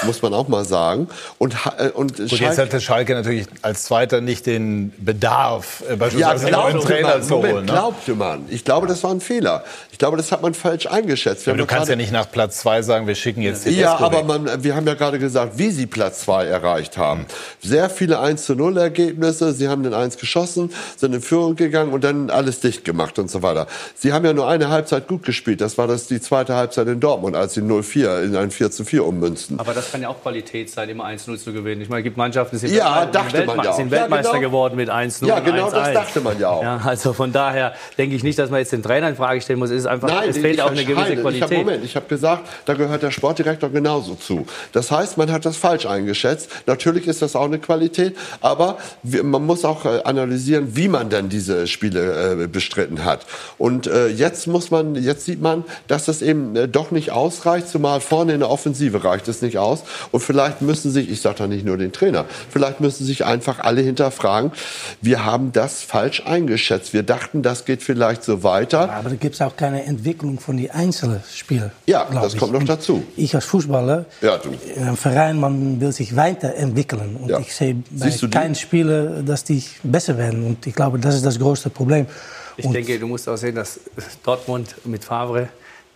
muss 0.03 0.21
man 0.21 0.33
auch 0.33 0.47
mal 0.47 0.65
sagen. 0.65 1.07
Und, 1.37 1.55
äh, 1.77 1.89
und 1.89 2.17
Gut, 2.17 2.31
jetzt 2.31 2.57
hatte 2.57 2.81
Schalke 2.81 3.13
natürlich 3.13 3.47
als 3.61 3.83
Zweiter 3.83 4.21
nicht 4.21 4.45
den 4.45 4.93
Bedarf, 4.97 5.83
äh, 5.89 5.95
beispielsweise 5.95 6.49
ja, 6.49 6.63
einen 6.63 6.73
neuen 6.73 6.85
Trainer 6.85 7.07
man, 7.09 7.23
zu 7.23 7.35
holen. 7.35 7.49
Moment, 7.49 7.67
ne? 7.67 7.73
glaubte 7.73 8.15
man. 8.15 8.45
Ich 8.49 8.63
glaube, 8.65 8.87
das 8.87 9.03
war 9.03 9.11
ein 9.11 9.21
Fehler. 9.21 9.63
Ich 9.91 9.99
glaube, 9.99 10.17
das 10.17 10.31
hat 10.31 10.41
man 10.41 10.53
falsch 10.53 10.87
eingeschätzt. 10.87 11.45
Wir 11.45 11.53
Aber 11.53 11.57
du 11.57 11.65
kannst 11.65 11.89
ja 11.89 11.95
nicht 11.95 12.11
nach 12.11 12.29
Platz 12.29 12.57
zwei 12.57 12.81
sagen, 12.81 13.07
wir 13.07 13.15
schicken 13.15 13.41
jetzt 13.41 13.65
den 13.65 13.77
Ja, 13.77 13.97
aber 13.97 14.23
man, 14.23 14.63
wir 14.63 14.75
haben 14.75 14.87
ja 14.87 14.93
gerade 14.93 15.19
gesagt, 15.19 15.57
wie 15.57 15.69
sie 15.69 15.85
Platz 15.85 16.21
zwei 16.21 16.45
erreicht 16.45 16.97
haben. 16.97 17.25
Sehr 17.61 17.89
viele 17.89 18.19
1 18.19 18.45
zu 18.45 18.55
0 18.55 18.77
Ergebnisse. 18.77 19.53
Sie 19.53 19.67
haben 19.67 19.83
den 19.83 19.93
1 19.93 20.17
geschossen, 20.17 20.71
sind 20.97 21.13
in 21.13 21.21
Führung 21.21 21.55
gegangen 21.55 21.93
und 21.93 22.03
dann 22.03 22.29
alles 22.29 22.59
dicht 22.59 22.83
gemacht 22.83 23.19
und 23.19 23.29
so 23.29 23.43
weiter. 23.43 23.67
Sie 23.95 24.13
haben 24.13 24.25
ja 24.25 24.33
nur 24.33 24.47
eine 24.47 24.69
Halbzeit 24.69 25.07
gut 25.07 25.23
gespielt. 25.23 25.61
Das 25.61 25.77
war 25.77 25.87
das 25.87 26.07
die 26.07 26.19
zweite 26.19 26.55
Halbzeit 26.55 26.87
in 26.87 26.99
Dortmund, 26.99 27.35
als 27.35 27.53
sie 27.53 27.61
0-4 27.61 28.23
in 28.23 28.35
ein 28.35 28.51
4 28.51 28.71
zu 28.71 28.83
4 28.83 29.05
ummünzten. 29.05 29.59
Aber 29.59 29.74
das 29.75 29.91
kann 29.91 30.01
ja 30.01 30.09
auch 30.09 30.21
Qualität 30.21 30.69
sein, 30.69 30.89
immer 30.89 31.05
1-0 31.05 31.37
zu 31.37 31.53
gewinnen. 31.53 31.81
Ich 31.81 31.89
meine, 31.89 31.99
es 32.01 32.03
gibt 32.05 32.17
Mannschaften, 32.17 32.55
die 32.55 32.67
sind, 32.67 32.75
Ja, 32.75 33.03
Weltme- 33.11 33.29
sind, 33.31 33.63
ja 33.63 33.73
sind 33.73 33.91
Ja, 33.91 33.99
Weltmeister 34.01 34.31
genau. 34.33 34.41
geworden 34.41 34.75
mit 34.75 34.89
1-0 34.89 35.27
Ja, 35.27 35.39
genau 35.39 35.69
das 35.69 35.89
1-1. 35.89 35.93
dachte 35.93 36.21
man 36.21 36.39
ja 36.39 36.49
auch. 36.49 36.63
Ja, 36.63 36.81
also 36.83 37.13
von 37.13 37.31
daher 37.31 37.73
denke 37.97 38.15
ich 38.15 38.23
nicht, 38.23 38.39
dass 38.39 38.49
man 38.49 38.59
jetzt 38.59 38.71
den 38.71 38.81
Trainer 38.83 39.09
in 39.09 39.15
Frage 39.15 39.41
stellen 39.41 39.59
muss. 39.59 39.69
Es, 39.69 39.79
ist 39.81 39.85
einfach, 39.85 40.07
Nein, 40.07 40.29
es 40.29 40.37
fehlt 40.37 40.61
auch 40.61 40.71
eine 40.71 40.85
gewisse 40.85 41.13
entscheide. 41.13 41.35
Ich 41.35 41.41
hab, 41.41 41.49
Qualität. 41.49 41.57
Moment, 41.65 41.83
ich 41.85 41.95
habe 41.95 42.05
gesagt, 42.07 42.47
da 42.65 42.73
gehört 42.73 43.03
der 43.03 43.11
Sportdirektor 43.11 43.69
genauso 43.69 44.15
zu. 44.15 44.45
Das 44.71 44.91
heißt, 44.91 45.17
man 45.17 45.31
hat 45.31 45.45
das 45.45 45.57
falsch 45.57 45.85
eingeschätzt. 45.85 46.49
Natürlich 46.65 47.07
ist 47.07 47.21
das 47.21 47.35
auch 47.35 47.45
eine 47.45 47.59
Qualität, 47.59 48.15
aber 48.41 48.77
man 49.03 49.45
muss 49.45 49.65
auch 49.65 49.85
äh, 49.85 50.01
analysieren, 50.03 50.75
wie 50.75 50.87
man 50.87 51.09
dann 51.09 51.29
diese 51.29 51.67
Spiele 51.67 52.43
äh, 52.43 52.47
bestritten 52.47 53.03
hat. 53.03 53.25
Und 53.57 53.87
äh, 53.87 54.07
jetzt 54.07 54.47
muss 54.47 54.71
man, 54.71 54.95
jetzt 54.95 55.25
sieht 55.25 55.41
man, 55.41 55.63
dass 55.87 56.05
das 56.05 56.21
eben 56.21 56.71
doch 56.71 56.91
nicht 56.91 57.11
ausreicht, 57.11 57.67
zumal 57.67 57.99
vorne 57.99 58.33
in 58.33 58.39
der 58.39 58.49
Offensive 58.49 59.03
reicht 59.03 59.27
es 59.27 59.41
nicht 59.41 59.57
aus. 59.57 59.64
Und 60.11 60.19
vielleicht 60.21 60.61
müssen 60.61 60.91
sich, 60.91 61.09
ich 61.09 61.21
sage 61.21 61.35
da 61.39 61.47
nicht 61.47 61.65
nur 61.65 61.77
den 61.77 61.91
Trainer, 61.91 62.25
vielleicht 62.49 62.79
müssen 62.81 63.05
sich 63.05 63.25
einfach 63.25 63.59
alle 63.59 63.81
hinterfragen, 63.81 64.51
wir 65.01 65.25
haben 65.25 65.51
das 65.51 65.81
falsch 65.81 66.23
eingeschätzt. 66.25 66.93
Wir 66.93 67.03
dachten, 67.03 67.41
das 67.41 67.65
geht 67.65 67.81
vielleicht 67.83 68.23
so 68.23 68.43
weiter. 68.43 68.91
Aber 68.91 69.09
da 69.09 69.15
gibt 69.15 69.35
es 69.35 69.41
auch 69.41 69.55
keine 69.55 69.83
Entwicklung 69.85 70.39
von 70.39 70.57
den 70.57 70.71
einzelnen 70.71 71.21
Spielern. 71.33 71.71
Ja, 71.85 72.05
das 72.11 72.33
ich. 72.33 72.39
kommt 72.39 72.53
noch 72.53 72.63
dazu. 72.63 73.03
Ich 73.15 73.33
als 73.35 73.45
Fußballer, 73.45 74.05
Ja, 74.21 74.37
du. 74.37 74.49
in 74.75 74.83
einem 74.83 74.97
Verein, 74.97 75.39
man 75.39 75.79
will 75.81 75.91
sich 75.91 76.15
weiterentwickeln. 76.15 77.15
Und 77.21 77.29
Ja. 77.29 77.39
ich 77.39 77.53
sehe 77.55 77.75
bei 77.91 78.09
keinen 78.29 78.55
Spieler, 78.55 79.21
dass 79.23 79.43
die 79.43 79.63
besser 79.83 80.17
werden. 80.17 80.45
Und 80.45 80.65
ich 80.67 80.75
glaube, 80.75 80.99
das 80.99 81.15
ist 81.15 81.25
das 81.25 81.39
größte 81.39 81.69
Problem. 81.69 82.05
Ich 82.57 82.65
Und 82.65 82.73
denke, 82.73 82.97
du 82.99 83.07
musst 83.07 83.27
auch 83.27 83.35
sehen, 83.37 83.55
dass 83.55 83.79
Dortmund 84.23 84.75
mit 84.85 85.03
Favre 85.03 85.49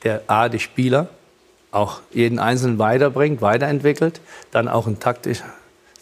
der 0.04 0.22
A, 0.28 0.50
die 0.50 0.60
Spieler, 0.60 1.08
auch 1.72 2.02
jeden 2.12 2.40
Einzelnen 2.40 2.80
weiterbringt, 2.80 3.42
weiterentwickelt, 3.42 4.22
dann 4.52 4.68
auch 4.68 4.88
ein 4.88 5.00
taktisch 5.00 5.44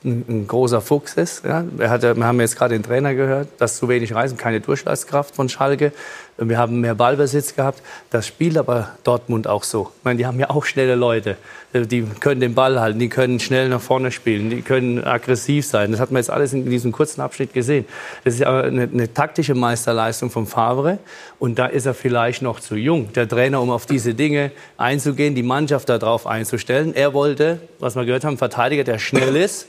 ein, 0.04 0.46
großer 0.48 0.82
Fuchs 0.82 1.14
ist. 1.14 1.44
Ja. 1.44 1.64
Er 1.78 1.90
hatte, 1.90 2.16
wir 2.16 2.26
haben 2.26 2.40
jetzt 2.40 2.58
gerade 2.58 2.76
den 2.76 2.84
Trainer 2.84 3.16
gehört, 3.16 3.48
dass 3.58 3.78
zu 3.78 3.90
wenig 3.90 4.14
Reisen, 4.14 4.38
keine 4.38 4.62
Durchschlagskraft 4.62 5.36
von 5.36 5.50
Schalke. 5.50 5.92
Wir 6.38 6.60
haben 6.60 6.82
mehr 6.82 6.94
Ballbesitz 6.94 7.56
gehabt. 7.56 7.82
Das 8.12 8.28
spielt 8.28 8.58
aber 8.58 8.90
Dortmund 9.04 9.48
auch 9.48 9.64
so. 9.64 9.92
Ich 9.98 10.06
meine, 10.06 10.18
die 10.18 10.28
haben 10.28 10.40
ja 10.40 10.52
auch 10.52 10.66
schnelle 10.66 10.96
Leute. 10.96 11.36
Die 11.74 12.04
können 12.20 12.40
den 12.40 12.54
Ball 12.54 12.80
halten, 12.80 13.00
die 13.00 13.10
können 13.10 13.40
schnell 13.40 13.70
nach 13.70 13.82
vorne 13.82 14.12
spielen, 14.12 14.50
die 14.50 14.62
können 14.62 15.04
aggressiv 15.04 15.66
sein. 15.66 15.92
Das 15.92 16.00
hat 16.00 16.12
man 16.12 16.22
jetzt 16.22 16.30
alles 16.30 16.54
in 16.54 16.70
diesem 16.70 16.92
kurzen 16.92 17.22
Abschnitt 17.22 17.54
gesehen. 17.54 17.86
Das 18.24 18.36
ist 18.36 18.44
aber 18.44 18.64
eine, 18.64 18.84
eine 18.84 19.14
taktische 19.14 19.54
Meisterleistung 19.54 20.30
von 20.30 20.46
Favre. 20.46 21.00
Und 21.40 21.60
da 21.60 21.66
ist 21.66 21.86
er 21.86 21.94
vielleicht 21.94 22.42
noch 22.42 22.60
zu 22.60 22.76
jung, 22.76 23.12
der 23.14 23.28
Trainer, 23.28 23.62
um 23.62 23.70
auf 23.72 23.86
diese 23.86 24.14
Dinge 24.14 24.52
einzugehen, 24.78 25.36
die 25.36 25.44
Mannschaft 25.44 25.90
darauf 25.90 26.26
einzustellen. 26.28 26.96
Er 26.96 27.14
wollte, 27.14 27.60
was 27.80 27.96
wir 27.96 28.06
gehört 28.06 28.24
haben, 28.24 28.38
Verteidiger, 28.38 28.84
der 28.84 29.00
schnell 29.00 29.36
ist, 29.36 29.68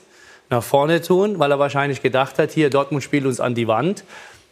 nach 0.50 0.62
vorne 0.62 1.00
tun, 1.02 1.38
weil 1.38 1.50
er 1.50 1.58
wahrscheinlich 1.58 2.02
gedacht 2.02 2.38
hat, 2.38 2.50
hier 2.52 2.70
Dortmund 2.70 3.02
spielt 3.02 3.26
uns 3.26 3.40
an 3.40 3.54
die 3.54 3.68
Wand. 3.68 4.04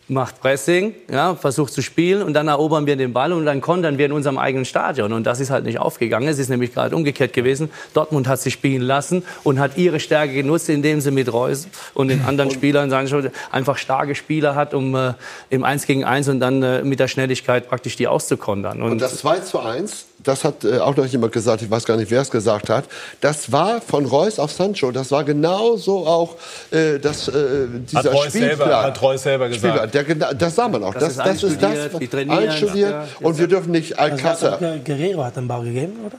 macht 0.09 0.41
Pressing, 0.41 0.95
ja, 1.11 1.35
versucht 1.35 1.73
zu 1.73 1.83
spielen 1.83 2.23
und 2.23 2.33
dann 2.33 2.47
erobern 2.47 2.87
wir 2.87 2.95
den 2.95 3.13
Ball 3.13 3.33
und 3.33 3.45
dann 3.45 3.61
kontern 3.61 3.99
wir 3.99 4.07
in 4.07 4.13
unserem 4.13 4.39
eigenen 4.39 4.65
Stadion. 4.65 5.13
Und 5.13 5.25
das 5.25 5.41
ist 5.41 5.51
halt 5.51 5.65
nicht 5.65 5.81
aufgegangen. 5.81 6.29
Es 6.29 6.39
ist 6.39 6.49
nämlich 6.49 6.73
gerade 6.73 6.95
umgekehrt 6.95 7.33
gewesen. 7.33 7.71
Dortmund 7.93 8.29
hat 8.29 8.39
sich 8.39 8.55
spielen 8.55 8.83
lassen 8.83 9.25
und 9.43 9.59
hat 9.59 9.77
ihre 9.77 9.99
Stärke 9.99 10.33
genutzt, 10.33 10.69
indem 10.69 11.01
sie 11.01 11.11
mit 11.11 11.33
Reus 11.33 11.67
und 11.93 12.07
den 12.07 12.25
anderen 12.25 12.53
Spielern 12.53 12.89
sagen 12.89 13.33
einfach 13.51 13.79
starke 13.79 14.15
Spieler 14.15 14.55
hat, 14.55 14.75
um 14.75 14.95
äh, 14.95 15.15
im 15.51 15.65
1 15.65 15.87
gegen 15.87 16.05
1 16.05 16.29
und 16.29 16.39
dann 16.39 16.63
äh, 16.63 16.85
mit 16.85 17.01
der 17.01 17.09
Schnelligkeit 17.09 17.69
praktisch 17.69 17.97
die 17.97 18.07
auszukontern. 18.07 18.83
Und, 18.83 18.93
und 18.93 19.01
das 19.01 19.17
2 19.17 19.41
zu 19.41 19.59
1 19.59 20.07
das 20.27 20.45
hat 20.45 20.65
äh, 20.65 20.79
auch 20.79 20.97
noch 20.97 21.07
jemand 21.07 21.33
gesagt, 21.33 21.63
ich 21.63 21.71
weiß 21.71 21.85
gar 21.85 21.97
nicht, 21.97 22.11
wer 22.11 22.21
es 22.21 22.31
gesagt 22.31 22.69
hat, 22.69 22.85
das 23.21 23.53
war 23.53 23.81
von 23.81 24.05
Reus 24.05 24.39
auf 24.39 24.53
Sancho, 24.53 24.91
das 24.91 25.11
war 25.11 25.25
genauso 25.25 26.07
auch 26.07 26.37
äh, 26.71 26.99
das, 26.99 27.29
äh, 27.29 27.67
dieser 27.91 28.05
hat 28.05 28.13
Reus 28.13 28.27
Spielplan. 28.27 28.57
Selber, 28.59 28.83
hat 28.83 29.03
Reus 29.03 29.23
selber 29.23 29.49
gesagt. 29.49 29.95
Der, 29.95 30.05
das 30.05 30.55
sah 30.55 30.69
man 30.69 30.83
auch. 30.85 30.95
Das, 30.95 31.17
das, 31.17 31.43
ist 31.43 31.63
das, 31.63 31.95
einstudiert. 32.29 32.91
Ja, 32.91 33.07
und 33.21 33.39
wir 33.39 33.47
dürfen 33.47 33.71
nicht 33.71 33.99
Alcázar... 33.99 34.61
Also 34.61 34.81
Guerrero 34.85 35.25
hat 35.25 35.37
den 35.37 35.49
Ball 35.49 35.65
gegeben, 35.65 35.95
oder? 36.05 36.19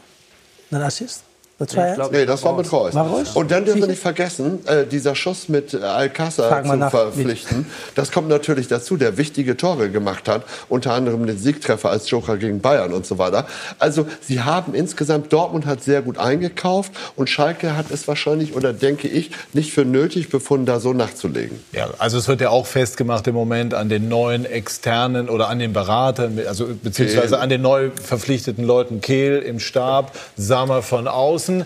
Einen 0.71 0.83
Assist? 0.83 1.23
Das 1.59 1.75
war 1.75 1.97
ja, 1.97 2.09
nee, 2.11 2.25
das 2.27 2.43
war 2.43 2.55
mit 2.55 2.71
Reus. 2.71 2.93
War 2.93 3.07
Reus? 3.07 3.35
Und 3.35 3.49
dann 3.49 3.65
dürfen 3.65 3.81
wir 3.81 3.87
nicht 3.87 4.01
vergessen, 4.01 4.59
äh, 4.67 4.85
dieser 4.85 5.15
Schuss 5.15 5.49
mit 5.49 5.73
äh, 5.73 5.77
Alcázar 5.77 6.63
zu 6.63 6.75
nach, 6.75 6.91
verpflichten, 6.91 7.65
das 7.95 8.11
kommt 8.11 8.27
natürlich 8.27 8.67
dazu, 8.67 8.95
der 8.95 9.17
wichtige 9.17 9.57
Tore 9.57 9.89
gemacht 9.89 10.27
hat, 10.27 10.43
unter 10.69 10.93
anderem 10.93 11.25
den 11.25 11.39
Siegtreffer 11.39 11.89
als 11.89 12.07
Joker 12.11 12.37
gegen 12.37 12.61
Bayern 12.61 12.93
und 12.93 13.07
so 13.07 13.17
weiter. 13.17 13.47
Also 13.79 14.05
sie 14.21 14.41
haben 14.41 14.75
insgesamt, 14.75 15.33
Dortmund 15.33 15.65
hat 15.65 15.83
sehr 15.83 16.03
gut 16.03 16.19
eingekauft 16.19 16.91
und 17.15 17.27
Schalke 17.27 17.75
hat 17.75 17.89
es 17.89 18.07
wahrscheinlich, 18.07 18.55
oder 18.55 18.71
denke 18.71 19.07
ich, 19.07 19.31
nicht 19.53 19.73
für 19.73 19.83
nötig 19.83 20.29
befunden, 20.29 20.67
da 20.67 20.79
so 20.79 20.93
nachzulegen. 20.93 21.59
Ja, 21.71 21.89
also 21.97 22.19
es 22.19 22.27
wird 22.27 22.39
ja 22.39 22.51
auch 22.51 22.67
festgemacht 22.67 23.25
im 23.25 23.33
Moment 23.33 23.73
an 23.73 23.89
den 23.89 24.09
neuen 24.09 24.45
externen 24.45 25.27
oder 25.27 25.49
an 25.49 25.57
den 25.57 25.73
Beratern, 25.73 26.39
also 26.47 26.67
beziehungsweise 26.83 27.29
Kehl. 27.29 27.39
an 27.39 27.49
den 27.49 27.63
neu 27.63 27.89
verpflichteten 27.89 28.63
Leuten 28.63 29.01
Kehl 29.01 29.39
im 29.39 29.59
Stab, 29.59 30.11
Sammer 30.35 30.83
von 30.83 31.07
außen 31.07 31.46
müssen. 31.47 31.65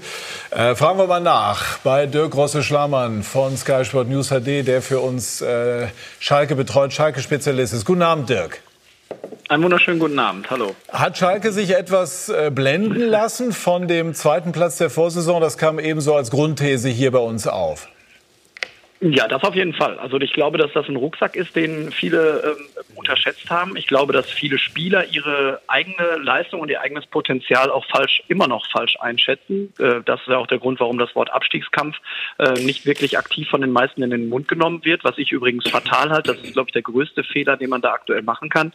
Äh, 0.51 0.75
fragen 0.75 0.97
wir 0.97 1.07
mal 1.07 1.19
nach 1.19 1.79
bei 1.79 2.05
Dirk 2.05 2.35
Rosse-Schlamann 2.35 3.23
von 3.23 3.57
Sky 3.57 3.85
Sport 3.85 4.09
News 4.09 4.29
HD, 4.29 4.65
der 4.65 4.81
für 4.81 4.99
uns 4.99 5.41
äh, 5.41 5.87
Schalke 6.19 6.55
betreut, 6.55 6.93
Schalke-Spezialist 6.93 7.73
ist. 7.73 7.85
Guten 7.85 8.01
Abend, 8.01 8.29
Dirk. 8.29 8.61
Einen 9.49 9.63
wunderschönen 9.63 9.99
guten 9.99 10.17
Abend, 10.19 10.49
hallo. 10.49 10.75
Hat 10.89 11.17
Schalke 11.17 11.51
sich 11.51 11.75
etwas 11.75 12.29
äh, 12.29 12.51
blenden 12.53 13.01
lassen 13.01 13.51
von 13.51 13.87
dem 13.87 14.13
zweiten 14.13 14.53
Platz 14.53 14.77
der 14.77 14.89
Vorsaison? 14.89 15.41
Das 15.41 15.57
kam 15.57 15.79
ebenso 15.79 16.15
als 16.15 16.31
Grundthese 16.31 16.87
hier 16.87 17.11
bei 17.11 17.19
uns 17.19 17.47
auf. 17.47 17.87
Ja, 19.03 19.27
das 19.27 19.43
auf 19.43 19.55
jeden 19.55 19.73
Fall. 19.73 19.97
Also 19.97 20.19
ich 20.19 20.31
glaube, 20.31 20.59
dass 20.59 20.71
das 20.73 20.87
ein 20.87 20.95
Rucksack 20.95 21.35
ist, 21.35 21.55
den 21.55 21.91
viele 21.91 22.55
ähm, 22.55 22.67
unterschätzt 22.93 23.49
haben. 23.49 23.75
Ich 23.75 23.87
glaube, 23.87 24.13
dass 24.13 24.29
viele 24.29 24.59
Spieler 24.59 25.05
ihre 25.05 25.59
eigene 25.65 26.17
Leistung 26.21 26.59
und 26.61 26.69
ihr 26.69 26.81
eigenes 26.81 27.07
Potenzial 27.07 27.71
auch 27.71 27.83
falsch, 27.87 28.21
immer 28.27 28.47
noch 28.47 28.69
falsch 28.69 28.97
einschätzen. 28.99 29.73
Äh, 29.79 30.01
das 30.05 30.21
ist 30.21 30.27
ja 30.27 30.37
auch 30.37 30.45
der 30.45 30.59
Grund, 30.59 30.79
warum 30.79 30.99
das 30.99 31.15
Wort 31.15 31.33
Abstiegskampf 31.33 31.97
äh, 32.37 32.53
nicht 32.63 32.85
wirklich 32.85 33.17
aktiv 33.17 33.49
von 33.49 33.61
den 33.61 33.71
meisten 33.71 34.03
in 34.03 34.11
den 34.11 34.29
Mund 34.29 34.47
genommen 34.47 34.85
wird, 34.85 35.03
was 35.03 35.17
ich 35.17 35.31
übrigens 35.31 35.67
fatal 35.67 36.11
halte. 36.11 36.33
Das 36.33 36.43
ist, 36.43 36.53
glaube 36.53 36.69
ich, 36.69 36.73
der 36.73 36.83
größte 36.83 37.23
Fehler, 37.23 37.57
den 37.57 37.71
man 37.71 37.81
da 37.81 37.93
aktuell 37.93 38.21
machen 38.21 38.49
kann. 38.49 38.71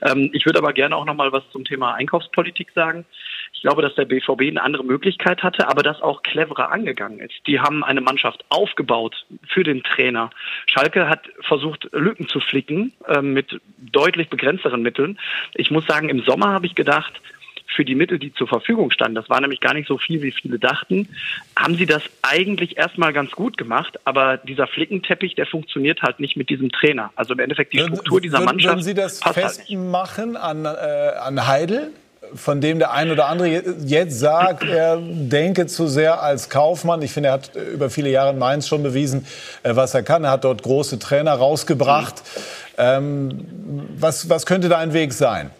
Ähm, 0.00 0.30
ich 0.32 0.46
würde 0.46 0.58
aber 0.58 0.72
gerne 0.72 0.96
auch 0.96 1.04
noch 1.04 1.14
mal 1.14 1.32
was 1.32 1.42
zum 1.52 1.66
Thema 1.66 1.92
Einkaufspolitik 1.92 2.70
sagen. 2.74 3.04
Ich 3.56 3.62
glaube, 3.62 3.80
dass 3.82 3.94
der 3.94 4.04
BVB 4.04 4.42
eine 4.42 4.62
andere 4.62 4.84
Möglichkeit 4.84 5.42
hatte, 5.42 5.68
aber 5.68 5.82
das 5.82 6.02
auch 6.02 6.22
cleverer 6.22 6.70
angegangen 6.70 7.20
ist. 7.20 7.34
Die 7.46 7.58
haben 7.58 7.82
eine 7.82 8.02
Mannschaft 8.02 8.44
aufgebaut 8.50 9.24
für 9.48 9.64
den 9.64 9.82
Trainer. 9.82 10.30
Schalke 10.66 11.08
hat 11.08 11.22
versucht, 11.40 11.88
Lücken 11.92 12.28
zu 12.28 12.38
flicken 12.40 12.92
äh, 13.08 13.22
mit 13.22 13.60
deutlich 13.78 14.28
begrenzteren 14.28 14.82
Mitteln. 14.82 15.18
Ich 15.54 15.70
muss 15.70 15.86
sagen, 15.86 16.10
im 16.10 16.22
Sommer 16.22 16.52
habe 16.52 16.66
ich 16.66 16.74
gedacht, 16.74 17.20
für 17.74 17.84
die 17.84 17.94
Mittel, 17.94 18.18
die 18.18 18.32
zur 18.32 18.46
Verfügung 18.46 18.90
standen, 18.90 19.14
das 19.14 19.28
war 19.28 19.40
nämlich 19.40 19.60
gar 19.60 19.74
nicht 19.74 19.88
so 19.88 19.98
viel, 19.98 20.22
wie 20.22 20.32
viele 20.32 20.58
dachten, 20.58 21.08
haben 21.58 21.76
sie 21.76 21.86
das 21.86 22.02
eigentlich 22.22 22.76
erstmal 22.76 23.12
ganz 23.12 23.32
gut 23.32 23.56
gemacht. 23.56 23.98
Aber 24.04 24.36
dieser 24.36 24.66
Flickenteppich, 24.66 25.34
der 25.34 25.46
funktioniert 25.46 26.02
halt 26.02 26.20
nicht 26.20 26.36
mit 26.36 26.50
diesem 26.50 26.70
Trainer. 26.70 27.10
Also 27.16 27.34
im 27.34 27.40
Endeffekt 27.40 27.72
die 27.72 27.80
Struktur 27.80 28.20
dieser 28.20 28.40
Mannschaft. 28.40 28.76
Würden 28.76 28.84
Sie 28.84 28.94
das 28.94 29.22
halt 29.22 29.34
festmachen 29.34 30.36
an, 30.36 30.64
äh, 30.64 30.68
an 30.68 31.46
Heidel? 31.46 31.92
Von 32.34 32.60
dem 32.60 32.78
der 32.78 32.92
ein 32.92 33.10
oder 33.10 33.26
andere 33.26 33.62
jetzt 33.84 34.18
sagt, 34.18 34.64
er 34.68 34.98
denke 35.00 35.66
zu 35.66 35.86
sehr 35.86 36.22
als 36.22 36.48
Kaufmann. 36.48 37.02
Ich 37.02 37.12
finde, 37.12 37.30
er 37.30 37.32
hat 37.34 37.50
über 37.54 37.90
viele 37.90 38.10
Jahre 38.10 38.30
in 38.30 38.38
Mainz 38.38 38.68
schon 38.68 38.82
bewiesen, 38.82 39.26
äh, 39.62 39.76
was 39.76 39.94
er 39.94 40.02
kann. 40.02 40.24
Er 40.24 40.30
hat 40.30 40.44
dort 40.44 40.62
große 40.62 40.98
Trainer 40.98 41.32
rausgebracht. 41.32 42.22
Ähm, 42.78 43.46
was, 43.98 44.28
was 44.28 44.46
könnte 44.46 44.68
da 44.68 44.78
ein 44.78 44.92
Weg 44.92 45.12
sein? 45.12 45.50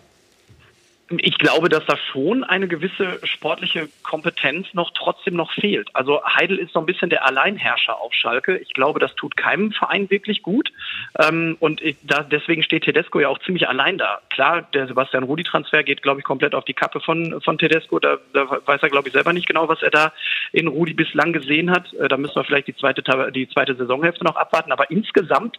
Ich 1.08 1.38
glaube, 1.38 1.68
dass 1.68 1.86
da 1.86 1.96
schon 1.96 2.42
eine 2.42 2.66
gewisse 2.66 3.20
sportliche 3.24 3.88
Kompetenz 4.02 4.66
noch 4.72 4.90
trotzdem 4.90 5.34
noch 5.34 5.52
fehlt. 5.52 5.88
Also 5.92 6.24
Heidel 6.24 6.58
ist 6.58 6.72
so 6.72 6.80
ein 6.80 6.86
bisschen 6.86 7.10
der 7.10 7.24
Alleinherrscher 7.24 8.00
auf 8.00 8.12
Schalke. 8.12 8.56
Ich 8.56 8.72
glaube, 8.72 8.98
das 8.98 9.14
tut 9.14 9.36
keinem 9.36 9.70
Verein 9.70 10.10
wirklich 10.10 10.42
gut. 10.42 10.72
Ähm, 11.20 11.56
und 11.60 11.80
deswegen 11.80 12.64
steht 12.64 12.84
Tedesco 12.84 13.20
ja 13.20 13.28
auch 13.28 13.38
ziemlich 13.38 13.68
allein 13.68 13.98
da. 13.98 14.20
Klar, 14.30 14.62
der 14.74 14.88
Sebastian 14.88 15.22
Rudi-Transfer 15.22 15.84
geht, 15.84 16.02
glaube 16.02 16.20
ich, 16.20 16.24
komplett 16.24 16.56
auf 16.56 16.64
die 16.64 16.74
Kappe 16.74 16.98
von, 16.98 17.40
von 17.40 17.56
Tedesco. 17.56 18.00
Da, 18.00 18.18
da 18.32 18.60
weiß 18.66 18.82
er, 18.82 18.90
glaube 18.90 19.06
ich, 19.08 19.14
selber 19.14 19.32
nicht 19.32 19.46
genau, 19.46 19.68
was 19.68 19.82
er 19.82 19.90
da 19.90 20.12
in 20.50 20.66
Rudi 20.66 20.94
bislang 20.94 21.32
gesehen 21.32 21.70
hat. 21.70 21.92
Äh, 21.94 22.08
da 22.08 22.16
müssen 22.16 22.34
wir 22.34 22.44
vielleicht 22.44 22.66
die 22.66 22.76
zweite, 22.76 23.04
die 23.30 23.48
zweite 23.48 23.76
Saisonhälfte 23.76 24.24
noch 24.24 24.36
abwarten. 24.36 24.72
Aber 24.72 24.90
insgesamt 24.90 25.56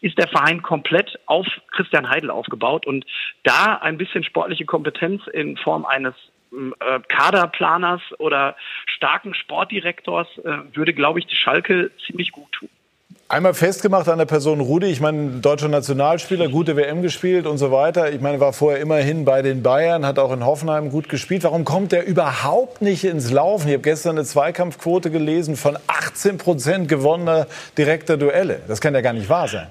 ist 0.00 0.18
der 0.18 0.26
Verein 0.26 0.60
komplett 0.60 1.20
auf 1.26 1.46
Christian 1.70 2.10
Heidel 2.10 2.30
aufgebaut. 2.30 2.84
Und 2.84 3.06
da 3.44 3.76
ein 3.76 3.96
bisschen 3.96 4.24
sportliche 4.24 4.64
Kompetenz 4.64 4.87
Kompetenz 4.88 5.22
in 5.32 5.56
Form 5.56 5.84
eines 5.84 6.14
äh, 6.52 7.00
Kaderplaners 7.08 8.00
oder 8.18 8.56
starken 8.86 9.34
Sportdirektors 9.34 10.26
äh, 10.38 10.74
würde, 10.74 10.94
glaube 10.94 11.18
ich, 11.18 11.26
die 11.26 11.36
Schalke 11.36 11.90
ziemlich 12.06 12.32
gut 12.32 12.50
tun. 12.52 12.68
Einmal 13.30 13.52
festgemacht 13.52 14.08
an 14.08 14.16
der 14.16 14.24
Person 14.24 14.60
Rudi, 14.60 14.86
ich 14.86 15.02
meine, 15.02 15.40
deutscher 15.42 15.68
Nationalspieler, 15.68 16.48
gute 16.48 16.76
WM 16.76 17.02
gespielt 17.02 17.46
und 17.46 17.58
so 17.58 17.70
weiter. 17.70 18.10
Ich 18.10 18.22
meine, 18.22 18.40
war 18.40 18.54
vorher 18.54 18.80
immerhin 18.80 19.26
bei 19.26 19.42
den 19.42 19.62
Bayern, 19.62 20.06
hat 20.06 20.18
auch 20.18 20.32
in 20.32 20.46
Hoffenheim 20.46 20.88
gut 20.88 21.10
gespielt. 21.10 21.44
Warum 21.44 21.66
kommt 21.66 21.92
der 21.92 22.06
überhaupt 22.06 22.80
nicht 22.80 23.04
ins 23.04 23.30
Laufen? 23.30 23.68
Ich 23.68 23.74
habe 23.74 23.82
gestern 23.82 24.16
eine 24.16 24.24
Zweikampfquote 24.24 25.10
gelesen 25.10 25.56
von 25.56 25.76
18 25.88 26.38
Prozent 26.38 26.88
gewonnener 26.88 27.46
direkter 27.76 28.16
Duelle. 28.16 28.62
Das 28.66 28.80
kann 28.80 28.94
ja 28.94 29.02
gar 29.02 29.12
nicht 29.12 29.28
wahr 29.28 29.48
sein. 29.48 29.66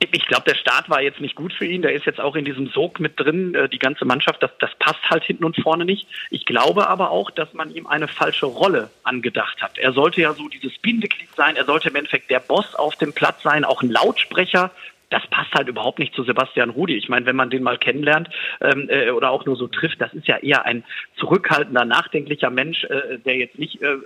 Ich 0.00 0.26
glaube, 0.26 0.44
der 0.46 0.54
Start 0.54 0.88
war 0.88 1.02
jetzt 1.02 1.20
nicht 1.20 1.34
gut 1.34 1.52
für 1.52 1.64
ihn. 1.64 1.82
Der 1.82 1.92
ist 1.92 2.06
jetzt 2.06 2.20
auch 2.20 2.36
in 2.36 2.44
diesem 2.44 2.68
Sog 2.68 3.00
mit 3.00 3.18
drin. 3.18 3.54
Äh, 3.54 3.68
die 3.68 3.80
ganze 3.80 4.04
Mannschaft, 4.04 4.42
das, 4.42 4.50
das 4.60 4.70
passt 4.78 5.02
halt 5.10 5.24
hinten 5.24 5.44
und 5.44 5.56
vorne 5.60 5.84
nicht. 5.84 6.06
Ich 6.30 6.44
glaube 6.44 6.86
aber 6.86 7.10
auch, 7.10 7.30
dass 7.30 7.52
man 7.52 7.74
ihm 7.74 7.86
eine 7.86 8.06
falsche 8.06 8.46
Rolle 8.46 8.90
angedacht 9.02 9.60
hat. 9.60 9.76
Er 9.76 9.92
sollte 9.92 10.20
ja 10.20 10.32
so 10.34 10.48
dieses 10.48 10.78
Bindeglied 10.78 11.34
sein. 11.36 11.56
Er 11.56 11.64
sollte 11.64 11.88
im 11.88 11.96
Endeffekt 11.96 12.30
der 12.30 12.40
Boss 12.40 12.74
auf 12.76 12.94
dem 12.96 13.12
Platz 13.12 13.42
sein, 13.42 13.64
auch 13.64 13.82
ein 13.82 13.90
Lautsprecher 13.90 14.70
das 15.10 15.26
passt 15.30 15.52
halt 15.54 15.68
überhaupt 15.68 15.98
nicht 15.98 16.14
zu 16.14 16.22
Sebastian 16.22 16.70
Rudi. 16.70 16.96
Ich 16.96 17.08
meine, 17.08 17.24
wenn 17.26 17.36
man 17.36 17.50
den 17.50 17.62
mal 17.62 17.78
kennenlernt 17.78 18.28
ähm, 18.60 18.88
äh, 18.90 19.10
oder 19.10 19.30
auch 19.30 19.46
nur 19.46 19.56
so 19.56 19.66
trifft, 19.66 20.00
das 20.00 20.12
ist 20.12 20.26
ja 20.26 20.36
eher 20.36 20.66
ein 20.66 20.84
zurückhaltender, 21.16 21.84
nachdenklicher 21.84 22.50
Mensch, 22.50 22.84
äh, 22.84 23.18
der 23.18 23.36
jetzt 23.36 23.58
nicht 23.58 23.80
äh, 23.80 23.96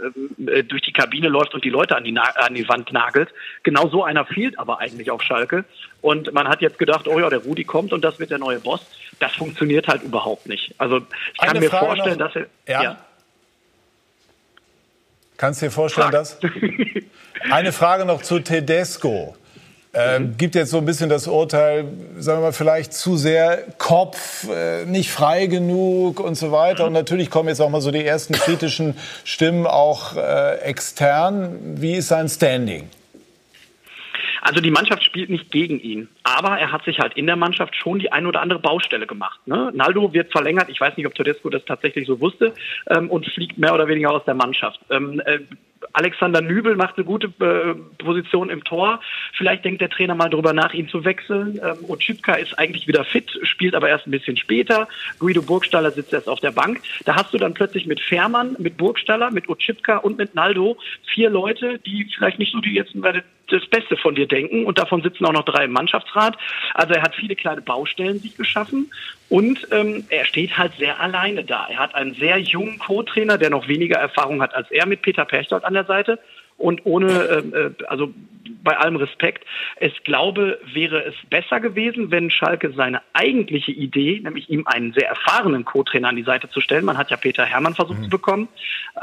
äh, 0.47 0.63
durch 0.63 0.83
die 0.83 0.93
Kabine 0.93 1.29
läuft 1.29 1.55
und 1.55 1.65
die 1.65 1.71
Leute 1.71 1.97
an 1.97 2.05
die, 2.05 2.17
an 2.17 2.55
die 2.55 2.69
Wand 2.69 2.93
nagelt. 2.93 3.31
Genau 3.63 3.89
so 3.89 4.05
einer 4.05 4.25
fehlt 4.25 4.59
aber 4.59 4.79
eigentlich 4.79 5.11
auf 5.11 5.23
Schalke. 5.23 5.65
Und 6.01 6.33
man 6.33 6.49
hat 6.49 6.63
jetzt 6.63 6.79
gedacht, 6.79 7.09
oh 7.09 7.19
ja, 7.19 7.29
der 7.29 7.41
Rudi 7.41 7.65
kommt 7.65 7.93
und 7.93 8.05
das 8.05 8.19
wird 8.19 8.31
der 8.31 8.39
neue 8.39 8.61
Boss. 8.61 8.85
Das 9.19 9.33
funktioniert 9.33 9.89
halt 9.89 10.03
überhaupt 10.03 10.47
nicht. 10.47 10.75
Also 10.79 10.99
ich 11.33 11.39
kann 11.39 11.51
Eine 11.51 11.61
mir 11.61 11.71
Frage 11.71 11.87
vorstellen, 11.87 12.19
noch. 12.19 12.33
dass 12.33 12.43
er... 12.67 12.73
Ja. 12.73 12.83
ja. 12.83 13.05
Kannst 15.37 15.63
du 15.63 15.67
dir 15.67 15.73
vorstellen, 15.73 16.11
Frag. 16.11 16.13
dass... 16.13 16.41
Eine 17.51 17.73
Frage 17.73 18.05
noch 18.05 18.23
zu 18.23 18.39
Tedesco. 18.39 19.37
Ähm, 19.95 20.37
gibt 20.39 20.55
jetzt 20.55 20.71
so 20.71 20.79
ein 20.79 20.87
bisschen 20.87 21.11
das 21.11 21.29
Urteil, 21.29 21.85
sagen 22.17 22.39
wir 22.39 22.47
mal, 22.47 22.53
vielleicht 22.53 22.95
zu 22.95 23.17
sehr 23.17 23.63
Kopf, 23.77 24.49
äh, 24.49 24.87
nicht 24.87 25.11
frei 25.11 25.47
genug 25.47 26.19
und 26.19 26.35
so 26.35 26.51
weiter. 26.51 26.87
Und 26.87 26.95
natürlich 26.95 27.29
kommen 27.29 27.51
jetzt 27.51 27.61
auch 27.61 27.69
mal 27.69 27.83
so 27.83 27.91
die 27.91 28.03
ersten 28.03 28.33
kritischen 28.33 28.97
Stimmen 29.25 29.67
auch 29.67 30.17
äh, 30.17 30.61
extern. 30.61 31.59
Wie 31.77 31.93
ist 31.93 32.09
sein 32.09 32.31
Standing? 32.31 32.89
Also 34.41 34.61
die 34.61 34.71
Mannschaft 34.71 35.05
spielt 35.05 35.31
nicht 35.31 35.53
gegen 35.53 35.79
ihn, 35.79 36.09
aber 36.25 36.59
er 36.59 36.73
hat 36.73 36.85
sich 36.85 36.99
halt 36.99 37.15
in 37.15 37.27
der 37.27 37.37
Mannschaft 37.37 37.77
schon 37.77 38.01
die 38.01 38.11
ein 38.11 38.27
oder 38.27 38.41
andere 38.41 38.59
Baustelle 38.59 39.07
gemacht. 39.07 39.39
Ne? 39.47 39.71
Naldo 39.73 40.13
wird 40.13 40.33
verlängert, 40.33 40.69
ich 40.69 40.81
weiß 40.81 40.97
nicht, 40.97 41.07
ob 41.07 41.15
Tedesco 41.15 41.49
das 41.49 41.65
tatsächlich 41.65 42.09
so 42.09 42.19
wusste, 42.19 42.53
ähm, 42.91 43.09
und 43.09 43.25
fliegt 43.27 43.57
mehr 43.59 43.73
oder 43.73 43.87
weniger 43.87 44.11
aus 44.11 44.25
der 44.25 44.35
Mannschaft. 44.35 44.81
Ähm, 44.91 45.21
äh, 45.25 45.39
Alexander 45.93 46.41
Nübel 46.41 46.77
macht 46.77 46.97
eine 46.97 47.05
gute 47.05 47.29
äh, 47.41 47.75
Position 48.03 48.51
im 48.51 48.65
Tor. 48.65 49.01
Vielleicht 49.35 49.65
denkt 49.65 49.81
der 49.81 49.91
Trainer 49.91 50.15
mal 50.15 50.29
drüber 50.29 50.53
nach, 50.53 50.73
ihn 50.75 50.89
zu 50.89 51.05
wechseln. 51.05 51.61
Ähm, 51.63 51.79
Otschipka 51.89 52.35
ist 52.35 52.59
eigentlich 52.59 52.87
wieder 52.89 53.05
fit, 53.05 53.39
spielt 53.43 53.75
aber 53.75 53.89
erst 53.89 54.07
ein 54.07 54.11
bisschen 54.11 54.37
später. 54.37 54.89
Guido 55.19 55.43
Burgstaller 55.43 55.91
sitzt 55.91 56.13
erst 56.13 56.29
auf 56.29 56.41
der 56.41 56.53
Bank. 56.53 56.81
Da 57.05 57.17
hast 57.17 57.33
du 57.33 57.39
dann 57.39 57.55
plötzlich 57.55 57.87
mit 57.87 58.01
Fährmann, 58.01 58.57
mit 58.59 58.77
Burgstaller, 58.77 59.31
mit 59.31 59.49
Otschipka 59.49 59.99
und 59.99 60.19
mit 60.19 60.35
Naldo 60.35 60.77
vier 61.05 61.31
Leute, 61.31 61.79
die 61.79 62.09
vielleicht 62.15 62.39
nicht 62.39 62.53
so 62.53 62.61
die 62.61 62.75
jetzt 62.75 62.95
das 63.49 63.67
Beste 63.67 63.97
von 63.97 64.15
dir 64.15 64.27
denken 64.27 64.65
und 64.65 64.79
davon 64.79 65.03
sitzen 65.03 65.27
auch 65.27 65.33
noch 65.33 65.45
drei 65.45 65.65
im 65.65 65.73
Mannschaftsrat. 65.73 66.37
Also 66.75 66.95
er 66.95 67.03
hat 67.03 67.15
viele 67.15 67.37
kleine 67.37 67.61
Baustellen 67.61 68.19
sich 68.19 68.37
geschaffen 68.37 68.91
und 69.29 69.67
ähm, 69.71 70.05
er 70.09 70.25
steht 70.25 70.57
halt 70.59 70.73
sehr 70.79 71.01
alleine 71.01 71.45
da. 71.45 71.67
Er 71.71 71.79
hat 71.79 71.95
einen 71.95 72.15
sehr 72.15 72.39
jungen 72.39 72.79
Co-Trainer, 72.79 73.39
der 73.39 73.51
noch 73.51 73.69
weniger 73.69 73.97
Erfahrung 73.97 74.43
hat 74.43 74.55
als 74.55 74.71
er 74.71 74.87
mit 74.87 75.03
Peter 75.03 75.25
Pechtold 75.25 75.65
an 75.65 75.75
der 75.75 75.85
Seite 75.85 76.19
und 76.63 76.87
ohne, 76.87 77.25
ähm, 77.25 77.55
äh, 77.55 77.85
also 77.87 78.13
bei 78.63 78.77
allem 78.77 78.97
Respekt, 78.97 79.45
es 79.77 79.93
glaube, 80.05 80.59
wäre 80.73 81.05
es 81.05 81.15
besser 81.29 81.61
gewesen, 81.61 82.11
wenn 82.11 82.31
Schalke 82.31 82.73
seine 82.73 83.03
eigentliche 83.13 83.73
Idee, 83.73 84.21
nämlich 84.23 84.49
ihm 84.51 84.67
einen 84.67 84.93
sehr 84.93 85.09
erfahrenen 85.09 85.65
Co-Trainer 85.65 86.09
an 86.09 86.17
die 86.17 86.23
Seite 86.23 86.49
zu 86.49 86.61
stellen, 86.61 86.85
man 86.85 86.99
hat 86.99 87.11
ja 87.11 87.17
Peter 87.17 87.45
Hermann 87.45 87.75
versucht 87.75 87.99
mhm. 87.99 88.05
zu 88.05 88.11
bekommen, 88.11 88.49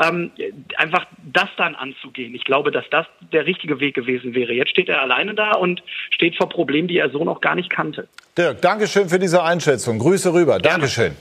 ähm, 0.03 0.32
einfach 0.78 1.05
das 1.34 1.49
dann 1.57 1.76
anzugehen. 1.76 2.34
Ich 2.36 2.45
glaube, 2.45 2.72
dass 2.72 2.86
das 2.89 3.05
der 3.32 3.45
richtige 3.45 3.80
Weg 3.80 3.95
gewesen 3.95 4.34
wäre. 4.34 4.53
Jetzt 4.53 4.72
steht 4.72 4.89
er 4.89 5.01
alleine 5.01 5.34
da 5.34 5.53
und 5.53 5.84
steht 6.12 6.36
vor 6.38 6.49
Problemen, 6.49 6.88
die 6.88 6.97
er 6.97 7.10
so 7.10 7.24
noch 7.24 7.41
gar 7.41 7.55
nicht 7.55 7.70
kannte. 7.70 8.07
Dirk, 8.38 8.62
Dankeschön 8.62 9.10
für 9.10 9.20
diese 9.20 9.43
Einschätzung. 9.43 9.99
Grüße 9.99 10.34
rüber. 10.34 10.60
Gerne. 10.60 10.80
Dankeschön. 10.80 11.16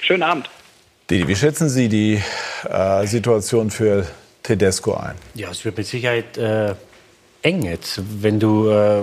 Schönen 0.00 0.22
Abend. 0.22 0.50
Didi, 1.08 1.28
wie 1.28 1.36
schätzen 1.36 1.68
Sie 1.68 1.88
die 1.88 2.20
äh, 2.68 3.06
Situation 3.06 3.70
für 3.70 4.06
Tedesco 4.46 4.94
ein? 4.94 5.16
Ja, 5.34 5.50
es 5.50 5.64
wird 5.64 5.76
mit 5.76 5.86
Sicherheit 5.86 6.38
äh, 6.38 6.74
eng 7.42 7.62
jetzt. 7.62 8.00
Wenn 8.22 8.38
du 8.38 8.68
äh, 8.68 9.02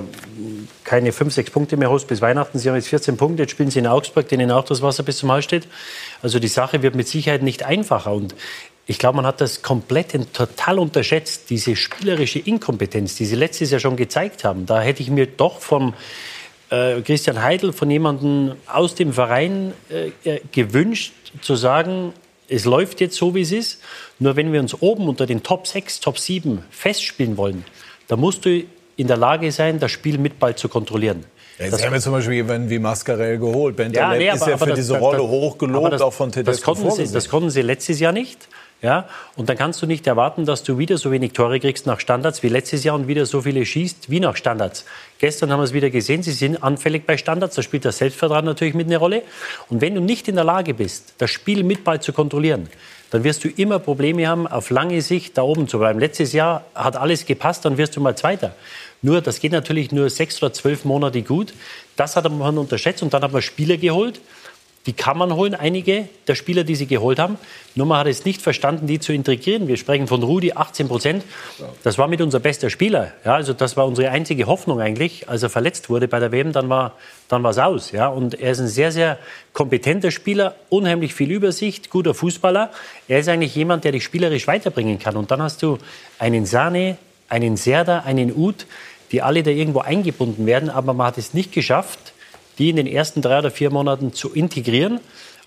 keine 0.84 1.12
5, 1.12 1.34
6 1.34 1.52
Punkte 1.52 1.78
mehr 1.78 1.92
hast 1.92 2.08
bis 2.08 2.22
Weihnachten, 2.22 2.60
sie 2.60 2.70
haben 2.70 2.76
jetzt 2.76 2.88
14 2.88 3.18
Punkte, 3.18 3.44
jetzt 3.44 3.52
spielen 3.52 3.70
sie 3.70 3.80
in 3.80 3.88
Augsburg, 3.88 4.28
denen 4.30 4.52
auch 4.52 4.64
das 4.64 4.82
Wasser 4.82 5.04
bis 5.04 5.18
zum 5.18 5.32
Hals 5.32 5.44
steht. 5.44 5.68
Also 6.22 6.40
die 6.40 6.48
Sache 6.48 6.82
wird 6.82 6.96
mit 6.96 7.08
Sicherheit 7.08 7.44
nicht 7.44 7.64
einfacher. 7.64 8.14
Und 8.14 8.36
ich 8.86 9.00
glaube, 9.00 9.18
man 9.18 9.26
hat 9.26 9.42
das 9.42 9.62
komplett 9.62 10.14
total 10.34 10.80
unterschätzt, 10.80 11.50
diese 11.50 11.76
spielerische 11.76 12.40
Inkompetenz, 12.40 13.16
die 13.16 13.26
sie 13.26 13.36
letztes 13.36 13.72
Jahr 13.72 13.80
schon 13.80 13.98
gezeigt 13.98 14.44
haben. 14.44 14.66
Da 14.66 14.82
hätte 14.82 15.02
ich 15.02 15.10
mir 15.10 15.26
doch 15.26 15.60
vom 15.60 15.94
äh, 16.70 17.02
Christian 17.02 17.42
Heidel, 17.42 17.74
von 17.74 17.92
jemandem 17.92 18.56
aus 18.68 18.96
dem 18.96 19.14
Verein 19.14 19.74
äh, 19.90 20.40
gewünscht, 20.52 21.14
zu 21.42 21.56
sagen, 21.56 22.14
es 22.54 22.66
läuft 22.66 23.02
jetzt 23.02 23.16
so, 23.16 23.34
wie 23.34 23.42
es 23.42 23.52
ist. 23.52 23.82
Nur 24.20 24.36
wenn 24.36 24.54
wir 24.54 24.60
uns 24.60 24.80
oben 24.82 25.08
unter 25.08 25.26
den 25.26 25.44
Top 25.44 25.68
6, 25.68 26.00
Top 26.00 26.20
7 26.20 26.64
festspielen 26.70 27.38
wollen, 27.38 27.66
dann 28.08 28.20
musst 28.20 28.46
du 28.46 28.64
in 28.96 29.08
der 29.08 29.18
Lage 29.18 29.52
sein, 29.52 29.80
das 29.80 29.92
Spiel 29.92 30.18
mit 30.18 30.40
Ball 30.40 30.56
zu 30.56 30.70
kontrollieren. 30.70 31.26
Ja, 31.58 31.66
jetzt 31.66 31.84
haben 31.84 31.94
wir 31.94 32.00
zum 32.00 32.14
Beispiel 32.14 32.36
jemanden 32.36 32.70
wie 32.70 32.80
Mascarell 32.80 33.38
geholt. 33.38 33.76
Bentaleb 33.76 34.22
ja, 34.22 34.34
nee, 34.34 34.38
ist 34.38 34.48
ja 34.48 34.58
für 34.58 34.68
das, 34.68 34.76
diese 34.76 34.98
Rolle 34.98 35.20
das, 35.20 35.28
hochgelobt, 35.28 36.02
auch 36.02 36.14
von 36.14 36.32
Tedesco 36.32 36.52
das 36.52 36.80
konnten, 36.82 37.06
sie, 37.06 37.14
das 37.14 37.30
konnten 37.30 37.50
sie 37.50 37.62
letztes 37.62 38.00
Jahr 38.00 38.12
nicht. 38.12 38.48
Ja? 38.84 39.08
Und 39.38 39.48
dann 39.48 39.58
kannst 39.58 39.82
du 39.82 39.88
nicht 39.88 40.06
erwarten, 40.06 40.46
dass 40.46 40.62
du 40.62 40.78
wieder 40.78 40.98
so 40.98 41.10
wenig 41.10 41.32
Tore 41.32 41.60
kriegst 41.60 41.88
nach 41.88 42.02
Standards 42.02 42.44
wie 42.44 42.50
letztes 42.50 42.84
Jahr 42.84 42.96
und 42.96 43.08
wieder 43.08 43.26
so 43.26 43.42
viele 43.42 43.66
schießt 43.66 44.10
wie 44.10 44.20
nach 44.20 44.36
Standards. 44.36 44.86
Gestern 45.20 45.52
haben 45.52 45.62
wir 45.62 45.64
es 45.64 45.74
wieder 45.74 45.90
gesehen, 45.90 46.22
sie 46.22 46.34
sind 46.34 46.62
anfällig 46.62 47.06
bei 47.06 47.16
Standards, 47.16 47.56
da 47.56 47.62
spielt 47.62 47.86
das 47.86 47.98
Selbstvertrauen 48.00 48.44
natürlich 48.44 48.74
mit 48.74 48.88
eine 48.88 48.98
Rolle. 48.98 49.24
Und 49.70 49.80
wenn 49.80 49.96
du 49.96 50.02
nicht 50.02 50.28
in 50.28 50.36
der 50.36 50.44
Lage 50.44 50.74
bist, 50.74 51.14
das 51.18 51.32
Spiel 51.32 51.64
mit 51.64 51.86
Ball 51.86 52.02
zu 52.02 52.12
kontrollieren, 52.12 52.68
dann 53.10 53.24
wirst 53.24 53.44
du 53.46 53.48
immer 53.48 53.80
Probleme 53.80 54.28
haben, 54.28 54.48
auf 54.48 54.70
lange 54.70 55.02
Sicht 55.02 55.38
da 55.38 55.44
oben 55.44 55.68
zu 55.68 55.80
bleiben. 55.80 56.00
Letztes 56.00 56.34
Jahr 56.34 56.66
hat 56.76 56.98
alles 56.98 57.26
gepasst, 57.26 57.64
dann 57.64 57.78
wirst 57.78 57.96
du 57.96 58.02
mal 58.02 58.18
Zweiter. 58.18 58.54
Nur, 59.02 59.22
das 59.22 59.40
geht 59.40 59.52
natürlich 59.52 59.92
nur 59.92 60.10
sechs 60.10 60.42
oder 60.42 60.52
zwölf 60.52 60.84
Monate 60.84 61.22
gut. 61.22 61.54
Das 61.96 62.16
hat 62.16 62.30
man 62.30 62.58
unterschätzt 62.58 63.04
und 63.04 63.14
dann 63.14 63.22
haben 63.22 63.34
wir 63.34 63.42
Spieler 63.42 63.78
geholt, 63.78 64.20
die 64.86 64.94
kann 64.94 65.18
man 65.18 65.34
holen, 65.34 65.56
einige 65.56 66.10
der 66.28 66.36
Spieler, 66.36 66.66
die 66.66 66.76
sie 66.76 66.88
geholt 66.88 67.18
haben. 67.18 67.38
Nur 67.74 67.88
man 67.88 68.00
hat 68.00 68.08
es 68.08 68.26
nicht 68.26 68.42
verstanden, 68.42 68.86
die 68.86 69.00
zu 69.00 69.14
integrieren. 69.14 69.70
Wir 69.70 69.78
sprechen 69.78 70.08
von 70.08 70.22
Rudi, 70.22 70.52
18 70.54 70.90
Prozent. 70.90 71.24
Das 71.84 71.98
war 71.98 72.10
mit 72.10 72.22
unser 72.22 72.42
bester 72.42 72.70
Spieler. 72.70 73.14
Ja, 73.24 73.36
also 73.36 73.54
das 73.54 73.78
war 73.78 73.88
unsere 73.88 74.10
einzige 74.10 74.46
Hoffnung 74.46 74.82
eigentlich. 74.82 75.30
Als 75.30 75.42
er 75.42 75.50
verletzt 75.50 75.90
wurde 75.90 76.10
bei 76.10 76.20
der 76.20 76.34
WM, 76.34 76.52
dann 76.52 76.68
war 76.68 76.98
dann 77.30 77.46
es 77.46 77.58
aus. 77.58 77.92
Ja, 77.92 78.10
und 78.10 78.40
er 78.40 78.52
ist 78.52 78.60
ein 78.60 78.68
sehr, 78.68 78.92
sehr 78.92 79.18
kompetenter 79.54 80.12
Spieler, 80.12 80.56
unheimlich 80.70 81.14
viel 81.14 81.32
Übersicht, 81.32 81.90
guter 81.90 82.14
Fußballer. 82.14 82.70
Er 83.08 83.20
ist 83.20 83.30
eigentlich 83.30 83.56
jemand, 83.56 83.86
der 83.86 83.94
dich 83.94 84.04
spielerisch 84.04 84.48
weiterbringen 84.48 85.00
kann. 85.00 85.16
Und 85.16 85.32
dann 85.32 85.42
hast 85.42 85.64
du 85.64 85.78
einen 86.20 86.46
Sane, 86.46 86.98
einen 87.30 87.56
Serda, 87.56 88.00
einen 88.00 88.36
Uth, 88.36 88.66
die 89.14 89.22
alle 89.22 89.44
da 89.44 89.52
irgendwo 89.52 89.80
eingebunden 89.80 90.46
werden. 90.46 90.70
Aber 90.70 90.94
man 90.94 91.08
hat 91.08 91.18
es 91.18 91.34
nicht 91.34 91.54
geschafft, 91.54 92.13
die 92.58 92.70
in 92.70 92.76
den 92.76 92.88
ersten 92.88 93.22
drei 93.22 93.40
oder 93.40 93.52
vier 93.52 93.70
Monaten 93.70 94.14
zu 94.14 94.34
integrieren. 94.34 95.00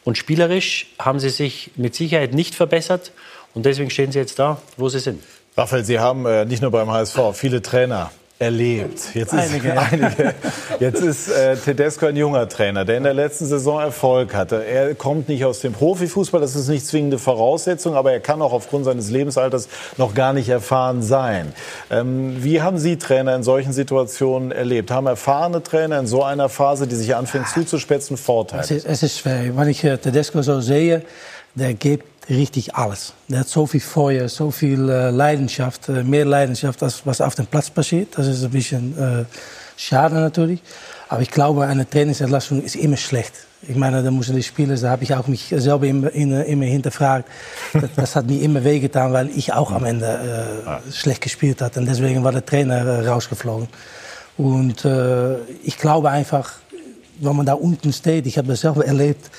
Und 0.05 0.19
spielerisch 0.19 0.87
haben 0.99 1.19
sie 1.19 1.31
sich 1.31 1.71
mit 1.77 1.95
Sicherheit 1.95 2.33
nicht 2.33 2.55
verbessert. 2.55 3.13
Und 3.55 3.67
deswegen 3.67 3.91
stehen 3.91 4.13
sie 4.13 4.19
jetzt 4.19 4.39
da, 4.39 4.61
wo 4.77 4.89
sie 4.89 5.01
sind. 5.01 5.23
Raphael, 5.57 5.85
Sie 5.85 5.99
haben 5.99 6.27
äh, 6.27 6.45
nicht 6.45 6.61
nur 6.61 6.71
beim 6.71 6.91
HSV 6.91 7.19
viele 7.33 7.63
Trainer 7.63 8.11
erlebt. 8.39 9.14
Jetzt 9.14 9.32
ist, 9.32 9.41
einige. 9.93 10.34
Jetzt 10.78 11.03
ist 11.03 11.28
äh, 11.28 11.57
Tedesco 11.57 12.07
ein 12.07 12.16
junger 12.16 12.49
Trainer, 12.49 12.84
der 12.84 12.99
in 12.99 13.05
der 13.05 13.14
letzten 13.14 13.47
Saison 13.47 13.80
Erfolg 13.80 14.34
hatte. 14.34 14.64
Er 14.64 14.95
kommt 14.95 15.28
nicht 15.28 15.45
aus 15.45 15.61
dem 15.61 15.72
Profifußball, 15.72 16.41
das 16.41 16.55
ist 16.55 16.68
nicht 16.68 16.87
zwingende 16.87 17.18
Voraussetzung, 17.18 17.95
aber 17.95 18.12
er 18.12 18.20
kann 18.20 18.43
auch 18.43 18.53
aufgrund 18.53 18.84
seines 18.84 19.11
Lebensalters 19.11 19.68
noch 19.97 20.14
gar 20.14 20.34
nicht 20.34 20.49
erfahren 20.51 21.03
sein. 21.03 21.53
Ähm, 21.91 22.37
wie 22.43 22.61
haben 22.61 22.78
Sie 22.78 22.99
Trainer 22.99 23.34
in 23.34 23.43
solchen 23.43 23.72
Situationen 23.72 24.53
erlebt? 24.53 24.91
Haben 24.91 25.07
erfahrene 25.07 25.62
Trainer 25.62 25.99
in 25.99 26.07
so 26.07 26.22
einer 26.22 26.49
Phase, 26.49 26.87
die 26.87 26.95
sich 26.95 27.14
anfängt 27.14 27.49
zuzuspitzen, 27.49 28.18
Vorteile? 28.18 28.62
Es 28.62 28.70
ist, 28.70 28.87
es 28.87 29.03
ist 29.03 29.18
schwer. 29.18 29.57
Wenn 29.57 29.68
ich 29.68 29.82
äh, 29.82 29.97
Tedesco 29.97 30.43
so 30.43 30.61
sehe, 30.61 31.03
der 31.55 31.72
gibt 31.72 32.16
richtig 32.29 32.74
alles. 32.74 33.12
Der 33.29 33.41
hat 33.41 33.49
so 33.49 33.66
viel 33.66 33.81
Feuer, 33.81 34.29
so 34.29 34.51
viel 34.51 34.89
äh, 34.89 35.11
Leidenschaft, 35.11 35.89
äh, 35.89 36.03
mehr 36.03 36.24
Leidenschaft, 36.24 36.83
als 36.83 37.07
was 37.07 37.20
auf 37.20 37.35
dem 37.35 37.47
Platz 37.47 37.70
passiert. 37.70 38.16
Das 38.16 38.27
ist 38.27 38.45
ein 38.45 38.51
bisschen 38.51 38.99
äh, 38.99 39.24
schade 39.77 40.16
natürlich. 40.16 40.61
Aber 41.09 41.22
ich 41.22 41.31
glaube, 41.31 41.66
eine 41.66 41.89
Trainingsentlassung 41.89 42.62
ist 42.62 42.74
immer 42.74 42.97
schlecht. 42.97 43.33
Ich 43.68 43.77
meine, 43.77 44.03
da 44.03 44.11
müssen 44.11 44.37
die 44.37 44.43
Spieler, 44.43 44.77
da 44.77 44.91
habe 44.91 45.05
ich 45.05 45.14
auch 45.14 45.27
mich 45.29 45.55
selber 45.57 45.87
immer, 45.87 46.12
immer 46.12 46.64
hinterfragt. 46.64 47.29
Das, 47.72 47.91
das, 47.95 48.16
hat 48.16 48.27
mir 48.27 48.41
immer 48.43 48.62
wehgetan, 48.64 49.12
weil 49.12 49.31
ich 49.31 49.53
auch 49.53 49.70
am 49.70 49.85
Ende 49.85 50.07
äh, 50.07 50.93
schlecht 50.93 51.20
gespielt 51.20 51.62
hatte. 51.62 51.81
Und 51.81 51.87
deswegen 51.87 52.22
war 52.24 52.33
der 52.33 52.45
Trainer 52.45 52.85
äh, 52.85 53.09
rausgeflogen. 53.09 53.68
Und 54.37 54.85
äh, 54.85 55.39
ich 55.62 55.79
glaube 55.79 56.11
einfach, 56.11 56.55
wenn 57.20 57.37
man 57.37 57.47
da 57.47 57.55
unten 57.55 57.93
steht, 57.93 58.27
ich 58.27 58.37
habe 58.37 58.49
das 58.49 58.61
selber 58.61 58.85
erlebt, 58.85 59.31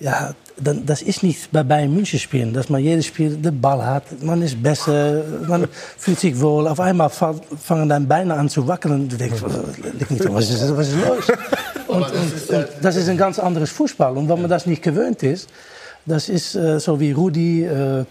ja, 0.00 0.34
dann, 0.60 0.84
das 0.84 1.02
ist 1.02 1.22
nicht 1.22 1.50
bei 1.52 1.62
Bayern 1.62 1.94
München 1.94 2.18
spielen, 2.18 2.52
dass 2.52 2.68
man 2.68 2.82
jedes 2.82 3.06
Spiel 3.06 3.36
den 3.36 3.60
Ball 3.60 3.84
hat, 3.84 4.22
man 4.22 4.42
ist 4.42 4.62
besser, 4.62 5.22
man 5.48 5.66
fühlt 5.96 6.20
sich 6.20 6.38
wohl. 6.40 6.68
Auf 6.68 6.80
einmal 6.80 7.08
fangen 7.08 7.88
deine 7.88 8.06
Beine 8.06 8.34
an 8.34 8.48
zu 8.48 8.66
wackeln 8.66 9.08
du 9.08 9.16
denkst, 9.16 9.42
was 9.42 10.50
ist, 10.50 10.76
was 10.76 10.88
ist 10.88 10.96
los? 10.96 11.38
Und, 11.88 12.04
und, 12.04 12.50
und, 12.50 12.68
das 12.80 12.96
ist 12.96 13.08
ein 13.08 13.16
ganz 13.16 13.38
anderes 13.38 13.70
Fußball. 13.70 14.16
Und 14.16 14.28
wenn 14.28 14.40
man 14.40 14.50
das 14.50 14.66
nicht 14.66 14.82
gewöhnt 14.82 15.22
ist, 15.22 15.48
das 16.06 16.28
ist 16.28 16.54
äh, 16.54 16.80
so 16.80 16.98
wie 16.98 17.12
Rudi. 17.12 17.64
Äh, 17.64 18.04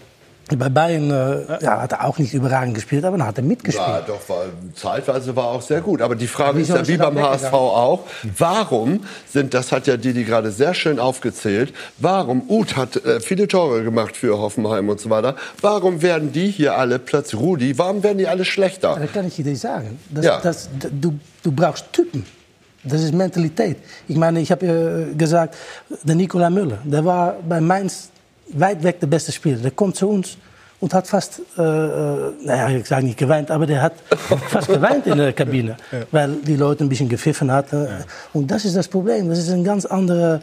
bei 0.48 0.68
Bayern 0.68 1.10
äh, 1.10 1.64
ja, 1.64 1.80
hat 1.80 1.92
er 1.92 2.04
auch 2.04 2.18
nicht 2.18 2.34
überragend 2.34 2.74
gespielt, 2.74 3.04
aber 3.04 3.16
dann 3.16 3.26
hat 3.26 3.38
er 3.38 3.44
mitgespielt. 3.44 3.86
Ja, 3.86 4.00
doch, 4.00 4.28
war, 4.28 4.44
zeitweise 4.74 5.34
war 5.34 5.46
auch 5.46 5.62
sehr 5.62 5.80
gut. 5.80 6.02
Aber 6.02 6.14
die 6.14 6.26
Frage 6.26 6.60
ist 6.60 6.68
ja 6.68 6.86
wie 6.86 6.96
beim 6.96 7.18
HSV 7.18 7.52
auch, 7.52 8.00
warum 8.36 9.00
sind, 9.28 9.54
das 9.54 9.72
hat 9.72 9.86
ja 9.86 9.96
Didi 9.96 10.24
gerade 10.24 10.50
sehr 10.50 10.74
schön 10.74 10.98
aufgezählt, 10.98 11.72
warum, 11.98 12.42
Uth 12.48 12.76
hat 12.76 12.96
äh, 13.04 13.20
viele 13.20 13.48
Tore 13.48 13.82
gemacht 13.82 14.16
für 14.16 14.38
Hoffenheim 14.38 14.88
und 14.88 15.00
so 15.00 15.10
weiter, 15.10 15.36
warum 15.60 16.02
werden 16.02 16.32
die 16.32 16.50
hier 16.50 16.76
alle 16.76 16.98
plötzlich, 16.98 17.40
Rudi, 17.40 17.78
warum 17.78 18.02
werden 18.02 18.18
die 18.18 18.28
alle 18.28 18.44
schlechter? 18.44 18.96
Das 19.00 19.12
kann 19.12 19.26
ich 19.26 19.36
dir 19.36 19.56
sagen. 19.56 19.98
Das, 20.10 20.24
ja. 20.24 20.40
das, 20.40 20.68
du, 21.00 21.18
du 21.42 21.52
brauchst 21.52 21.92
Typen. 21.92 22.26
Das 22.84 23.00
ist 23.02 23.14
Mentalität. 23.14 23.76
Ich 24.08 24.16
meine, 24.16 24.40
ich 24.40 24.50
habe 24.50 25.12
äh, 25.12 25.14
gesagt, 25.14 25.54
der 26.02 26.16
Nikola 26.16 26.50
Müller, 26.50 26.78
der 26.84 27.04
war 27.04 27.36
bei 27.48 27.60
Mainz 27.60 28.10
weit 28.58 28.82
weg 28.82 29.00
der 29.00 29.06
beste 29.06 29.32
Spieler. 29.32 29.58
Der 29.58 29.70
kommt 29.70 29.96
zu 29.96 30.08
uns 30.08 30.36
und 30.80 30.92
hat 30.94 31.06
fast, 31.06 31.40
äh, 31.56 31.62
äh 31.62 32.32
naja, 32.44 32.68
ich 32.68 32.86
sage 32.86 33.06
nicht 33.06 33.18
geweint, 33.18 33.50
aber 33.50 33.66
der 33.66 33.82
hat 33.82 33.94
fast 34.48 34.68
geweint 34.68 35.06
in 35.06 35.16
der 35.18 35.32
Kabine, 35.32 35.76
ja. 35.92 35.98
weil 36.10 36.36
die 36.44 36.56
Leute 36.56 36.84
ein 36.84 36.88
bisschen 36.88 37.08
gepfiffen 37.08 37.50
hatten. 37.52 37.84
Ja. 37.84 37.98
Und 38.32 38.50
das 38.50 38.64
ist 38.64 38.76
das 38.76 38.88
Problem. 38.88 39.28
Das 39.28 39.38
ist 39.38 39.50
ein 39.50 39.64
ganz 39.64 39.86
anderer 39.86 40.40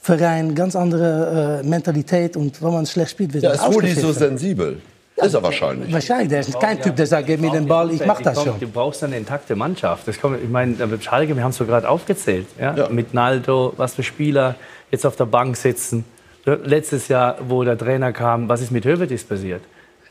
Verein, 0.00 0.54
ganz 0.54 0.74
andere 0.76 1.60
äh, 1.62 1.66
Mentalität. 1.66 2.36
Und 2.36 2.62
wenn 2.62 2.72
man 2.72 2.86
schlecht 2.86 3.10
spielt, 3.10 3.34
wird 3.34 3.44
ja, 3.44 3.52
ist 3.52 3.66
Rudi 3.66 3.92
so 3.92 4.12
sensibel? 4.12 4.80
ist 5.16 5.34
er 5.34 5.42
wahrscheinlich. 5.42 5.92
Wahrscheinlich. 5.92 6.28
Der 6.28 6.40
ist 6.40 6.60
kein 6.60 6.80
Typ, 6.80 6.94
der 6.96 7.06
sagt, 7.06 7.26
gib 7.26 7.40
mir 7.40 7.50
den 7.50 7.66
Ball, 7.66 7.90
ich 7.90 8.04
mach 8.04 8.20
das 8.20 8.42
schon. 8.42 8.60
Du 8.60 8.68
brauchst 8.68 9.02
eine 9.02 9.16
intakte 9.16 9.56
Mannschaft. 9.56 10.06
Das 10.06 10.20
kommt, 10.20 10.42
ich 10.42 10.48
meine, 10.48 10.86
mit 10.86 11.04
Schalke, 11.04 11.34
wir 11.34 11.42
haben 11.42 11.50
es 11.50 11.56
so 11.56 11.64
gerade 11.64 11.88
aufgezählt. 11.88 12.46
Ja? 12.60 12.76
ja? 12.76 12.88
Mit 12.88 13.14
Naldo, 13.14 13.72
was 13.76 13.94
für 13.94 14.02
Spieler 14.02 14.56
jetzt 14.90 15.06
auf 15.06 15.16
der 15.16 15.26
Bank 15.26 15.56
sitzen 15.56 16.04
letztes 16.46 17.08
Jahr, 17.08 17.38
wo 17.48 17.64
der 17.64 17.76
Trainer 17.76 18.12
kam, 18.12 18.48
was 18.48 18.60
ist 18.60 18.70
mit 18.70 18.84
Hövedes 18.84 19.24
passiert? 19.24 19.62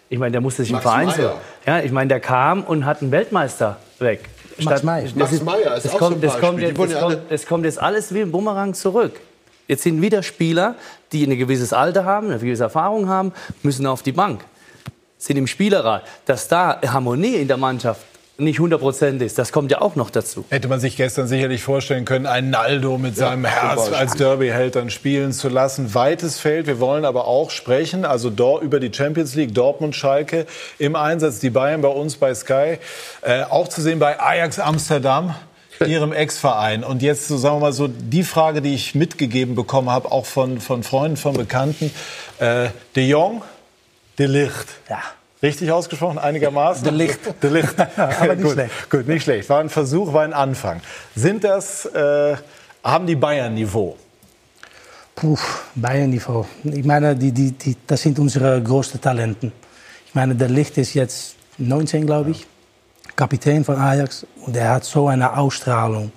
Ich 0.09 0.19
meine, 0.19 0.33
der 0.33 0.41
musste 0.41 0.63
sich 0.63 0.71
Max 0.71 0.85
im 0.85 0.91
Verein 0.91 1.09
so. 1.09 1.31
Ja, 1.65 1.79
ich 1.79 1.91
meine, 1.91 2.09
der 2.09 2.19
kam 2.19 2.63
und 2.63 2.85
hat 2.85 3.01
einen 3.01 3.11
Weltmeister 3.11 3.77
weg. 3.99 4.29
Max 4.61 4.83
Meyer. 4.83 5.07
Max 5.15 5.31
ist, 5.31 5.43
Meyer 5.43 5.75
ist 5.75 5.85
das 5.85 5.93
auch 5.93 5.99
kommt, 5.99 6.15
so 6.15 6.21
das 6.21 6.39
kommt, 6.39 6.59
jetzt, 6.59 6.77
das, 6.77 6.99
kommt, 6.99 7.17
das 7.29 7.45
kommt 7.45 7.65
jetzt 7.65 7.81
alles 7.81 8.13
wie 8.13 8.21
ein 8.21 8.31
Bumerang 8.31 8.73
zurück. 8.73 9.19
Jetzt 9.67 9.83
sind 9.83 10.01
wieder 10.01 10.21
Spieler, 10.21 10.75
die 11.11 11.25
ein 11.25 11.37
gewisses 11.37 11.73
Alter 11.73 12.05
haben, 12.05 12.29
eine 12.29 12.39
gewisse 12.39 12.63
Erfahrung 12.63 13.09
haben, 13.09 13.33
müssen 13.63 13.85
auf 13.87 14.03
die 14.03 14.11
Bank, 14.11 14.45
sind 15.17 15.37
im 15.37 15.47
Spielerrat. 15.47 16.03
Dass 16.25 16.47
da 16.47 16.79
Harmonie 16.85 17.35
in 17.35 17.47
der 17.47 17.57
Mannschaft 17.57 18.05
nicht 18.37 18.59
100% 18.59 19.21
ist. 19.21 19.37
Das 19.37 19.51
kommt 19.51 19.71
ja 19.71 19.81
auch 19.81 19.95
noch 19.95 20.09
dazu. 20.09 20.43
Hätte 20.49 20.67
man 20.67 20.79
sich 20.79 20.97
gestern 20.97 21.27
sicherlich 21.27 21.63
vorstellen 21.63 22.05
können, 22.05 22.25
einen 22.25 22.49
Naldo 22.49 22.97
mit 22.97 23.15
seinem 23.15 23.45
Herz 23.45 23.91
als 23.91 24.15
Derby-Held 24.15 24.75
dann 24.75 24.89
spielen 24.89 25.31
zu 25.31 25.47
lassen. 25.47 25.93
Weites 25.93 26.39
Feld. 26.39 26.67
Wir 26.67 26.79
wollen 26.79 27.05
aber 27.05 27.27
auch 27.27 27.49
sprechen, 27.49 28.03
also 28.03 28.29
dort 28.29 28.63
über 28.63 28.79
die 28.79 28.93
Champions 28.93 29.35
League, 29.35 29.53
Dortmund, 29.53 29.95
Schalke 29.95 30.45
im 30.79 30.95
Einsatz, 30.95 31.39
die 31.39 31.49
Bayern 31.49 31.81
bei 31.81 31.87
uns 31.87 32.17
bei 32.17 32.33
Sky. 32.35 32.77
Äh, 33.21 33.43
auch 33.43 33.69
zu 33.69 33.81
sehen 33.81 33.99
bei 33.99 34.19
Ajax 34.19 34.59
Amsterdam. 34.59 35.35
Ihrem 35.85 36.13
Ex-Verein. 36.13 36.85
Und 36.85 37.01
jetzt, 37.01 37.27
so 37.27 37.37
sagen 37.37 37.57
wir 37.57 37.59
mal 37.59 37.73
so, 37.73 37.89
die 37.89 38.23
Frage, 38.23 38.61
die 38.61 38.73
ich 38.73 38.95
mitgegeben 38.95 39.55
bekommen 39.55 39.89
habe, 39.89 40.09
auch 40.09 40.25
von, 40.25 40.61
von 40.61 40.83
Freunden, 40.83 41.17
von 41.17 41.33
Bekannten. 41.35 41.91
Äh, 42.39 42.69
de 42.95 43.05
Jong, 43.05 43.41
de 44.17 44.27
Licht. 44.27 44.67
Ja. 44.89 45.01
Richtig 45.45 45.71
ausgesprochen, 45.71 46.17
einigermaßen? 46.17 46.83
De 46.83 46.91
Licht. 46.91 47.19
De 47.43 47.51
Licht. 47.51 47.75
Aber 47.97 48.35
nicht 48.35 48.43
gut, 48.43 48.53
schlecht. 48.53 48.89
Gut, 48.89 49.07
nicht 49.07 49.23
schlecht. 49.23 49.47
War 49.47 49.59
ein 49.59 49.69
Versuch, 49.69 50.11
war 50.11 50.23
ein 50.23 50.33
Anfang. 50.33 50.81
Sind 51.15 51.43
das, 51.43 51.85
äh, 51.85 52.35
haben 52.83 53.05
die 53.05 53.15
Bayern 53.15 53.53
Niveau? 53.53 53.95
Puh, 55.15 55.37
Bayern-Niveau. 55.75 56.45
Ich 56.63 56.83
meine, 56.83 57.15
die, 57.15 57.31
die, 57.31 57.51
die, 57.51 57.77
das 57.87 58.01
sind 58.01 58.19
unsere 58.19 58.61
größten 58.61 58.99
Talenten. 58.99 59.53
Ich 60.07 60.15
meine, 60.15 60.35
der 60.35 60.49
Licht 60.49 60.77
ist 60.77 60.93
jetzt 60.93 61.35
19, 61.57 62.05
glaube 62.05 62.31
ich. 62.31 62.45
Kapitän 63.15 63.63
von 63.63 63.77
Ajax. 63.77 64.25
Und 64.45 64.55
er 64.55 64.69
hat 64.69 64.83
so 64.83 65.07
eine 65.07 65.37
Ausstrahlung. 65.37 66.11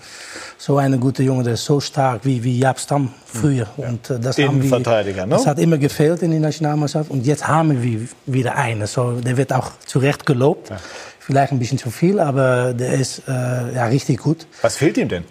So 0.56 0.76
eine 0.76 0.98
gute 0.98 1.22
Junge, 1.22 1.44
der 1.44 1.54
ist 1.54 1.64
so 1.64 1.80
stark 1.80 2.24
wie, 2.24 2.42
wie 2.42 2.58
Jaap 2.58 2.80
Stam 2.80 3.12
früher. 3.24 3.68
Und, 3.76 4.10
äh, 4.10 4.18
das, 4.18 4.36
haben 4.38 4.56
wir, 4.56 4.64
Innenverteidiger, 4.64 5.24
ne? 5.24 5.36
das 5.36 5.46
hat 5.46 5.58
immer 5.58 5.78
gefehlt 5.78 6.22
in 6.22 6.32
der 6.32 6.40
Nationalmannschaft. 6.40 7.10
Und 7.10 7.24
jetzt 7.24 7.46
haben 7.46 7.82
wir 7.82 8.08
wieder 8.26 8.56
einen. 8.56 8.86
So, 8.86 9.20
der 9.20 9.36
wird 9.36 9.52
auch 9.52 9.70
zu 9.86 10.00
Recht 10.00 10.26
gelobt. 10.26 10.72
Vielleicht 11.20 11.52
ein 11.52 11.58
bisschen 11.58 11.78
zu 11.78 11.90
viel, 11.90 12.18
aber 12.18 12.72
der 12.72 12.94
ist 12.94 13.22
äh, 13.28 13.74
ja, 13.74 13.86
richtig 13.86 14.18
gut. 14.18 14.46
Was 14.62 14.76
fehlt 14.76 14.96
ihm 14.96 15.08
denn? 15.08 15.24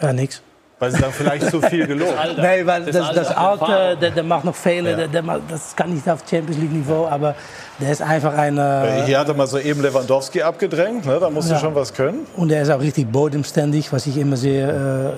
Ja, 0.00 0.12
nichts. 0.12 0.42
Weil 0.84 0.92
Sie 0.92 0.98
sagen, 1.00 1.12
vielleicht 1.16 1.50
zu 1.50 1.60
viel 1.62 1.86
gelobt. 1.86 2.12
Nee, 2.36 2.66
weil 2.66 2.84
das, 2.84 2.94
das, 3.14 3.28
Alter, 3.28 3.68
Alte, 3.68 3.96
der, 4.00 4.10
der 4.10 4.22
macht 4.22 4.44
noch 4.44 4.54
Fehler, 4.54 4.94
der, 4.96 5.08
der, 5.08 5.22
macht- 5.22 5.42
das 5.48 5.74
kann 5.74 5.92
nicht 5.94 6.08
auf 6.08 6.20
Champions 6.28 6.60
League 6.60 6.72
Niveau, 6.72 7.06
aber 7.06 7.34
der 7.80 7.90
ist 7.90 8.02
einfach 8.02 8.34
ein... 8.34 8.58
Äh, 8.58 9.04
Hier 9.06 9.18
hat 9.18 9.28
er 9.28 9.34
mal 9.34 9.46
so 9.46 9.58
eben 9.58 9.80
Lewandowski 9.82 10.42
abgedrängt, 10.42 11.06
ne? 11.06 11.18
da 11.18 11.30
musst 11.30 11.48
du 11.48 11.54
Ja. 11.54 11.60
schon 11.60 11.74
was 11.74 11.92
können. 11.94 12.26
Und 12.36 12.52
er 12.52 12.62
ist 12.62 12.70
auch 12.70 12.80
richtig 12.80 13.10
bodenständig, 13.10 13.92
was 13.92 14.06
ich 14.06 14.16
immer 14.18 14.36
sehr 14.36 15.14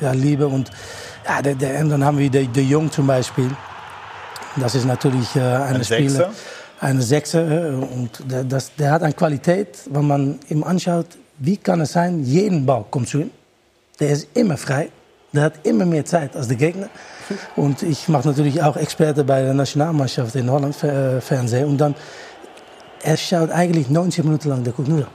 äh, 0.00 0.04
ja, 0.04 0.12
liebe. 0.12 0.46
Und, 0.46 0.70
ja, 1.26 1.40
der, 1.40 1.54
der, 1.54 1.80
und 1.80 1.90
dann 1.90 2.04
haben 2.04 2.18
wir 2.18 2.28
de, 2.30 2.46
de 2.46 2.62
Jong 2.62 2.90
zum 2.92 3.06
Beispiel. 3.06 3.50
Das 4.56 4.74
ist 4.74 4.84
natürlich 4.84 5.34
äh, 5.34 5.40
eine 5.40 5.76
Ein 5.78 5.84
Spieler. 5.84 6.10
Sechser? 6.10 6.30
Eine 6.80 7.02
Sechser. 7.02 7.40
äh, 7.50 7.70
Und 7.74 8.10
der, 8.30 8.44
das, 8.44 8.74
der 8.76 8.90
hat 8.92 9.02
eine 9.02 9.14
Qualität, 9.14 9.78
wenn 9.90 10.06
man 10.06 10.38
ihm 10.48 10.62
anschaut, 10.62 11.06
wie 11.38 11.56
kann 11.56 11.80
es 11.80 11.92
sein, 11.92 12.22
jeden 12.22 12.64
Ball 12.66 12.84
kommt 12.90 13.08
zu 13.08 13.18
ihm. 13.22 13.30
Der 14.00 14.10
ist 14.10 14.28
immer 14.34 14.56
frei. 14.56 14.90
Der 15.32 15.42
hat 15.42 15.66
immer 15.66 15.84
mehr 15.84 16.04
Zeit 16.04 16.36
als 16.36 16.48
der 16.48 16.56
Gegner. 16.56 16.88
Und 17.56 17.82
ich 17.82 18.08
mache 18.08 18.28
natürlich 18.28 18.62
auch 18.62 18.76
Experte 18.76 19.24
bei 19.24 19.42
der 19.42 19.54
Nationalmannschaft 19.54 20.34
in 20.36 20.50
Holland, 20.50 20.82
äh, 20.84 21.20
Fernsehen. 21.20 21.66
Und 21.66 21.78
dann, 21.78 21.94
er 23.02 23.16
schaut 23.16 23.50
eigentlich 23.50 23.90
90 23.90 24.24
Minuten 24.24 24.48
lang, 24.48 24.62
der 24.62 24.72
guckt 24.72 24.88
nur. 24.88 25.06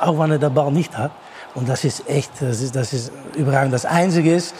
Auch 0.00 0.18
wenn 0.18 0.30
er 0.30 0.38
den 0.38 0.52
Ball 0.52 0.70
nicht 0.70 0.96
hat. 0.96 1.10
Und 1.54 1.68
das 1.68 1.84
ist 1.84 2.08
echt, 2.08 2.30
das 2.40 2.60
ist, 2.60 2.76
das 2.76 2.92
ist 2.92 3.10
überragend. 3.34 3.72
Das 3.72 3.84
Einzige 3.84 4.34
ist, 4.34 4.54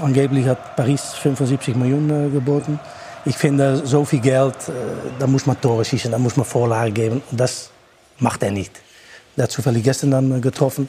angeblich 0.00 0.46
hat 0.46 0.74
Paris 0.76 1.14
75 1.14 1.76
Millionen 1.76 2.28
äh, 2.28 2.30
geboten. 2.30 2.80
Ich 3.24 3.36
finde, 3.36 3.86
so 3.86 4.04
viel 4.04 4.20
Geld, 4.20 4.54
äh, 4.68 4.72
da 5.18 5.26
muss 5.26 5.46
man 5.46 5.60
Tore 5.60 5.84
schießen, 5.84 6.10
da 6.10 6.18
muss 6.18 6.36
man 6.36 6.46
Vorlage 6.46 6.92
geben. 6.92 7.22
Und 7.30 7.38
das 7.38 7.70
macht 8.18 8.42
er 8.42 8.50
nicht. 8.50 8.72
Der 9.36 9.44
hat 9.44 9.50
zufällig 9.50 9.84
gestern 9.84 10.10
dann 10.10 10.38
äh, 10.38 10.40
getroffen. 10.40 10.88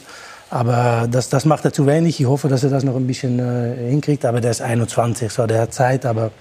Aber 0.50 1.08
das, 1.12 1.30
das 1.30 1.46
macht 1.46 1.66
er 1.66 1.74
zu 1.74 1.86
wenig. 1.86 2.20
Ich 2.20 2.26
hoffe, 2.26 2.48
dass 2.48 2.64
er 2.64 2.70
das 2.70 2.84
noch 2.84 2.96
ein 2.96 3.08
bisschen 3.08 3.40
äh, 3.40 3.90
hinkriegt. 3.90 4.26
Aber 4.26 4.42
der 4.42 4.52
ist 4.52 4.62
21, 4.62 5.32
so, 5.32 5.46
der 5.46 5.62
hat 5.62 5.74
Zeit. 5.74 6.06
Aber 6.06 6.32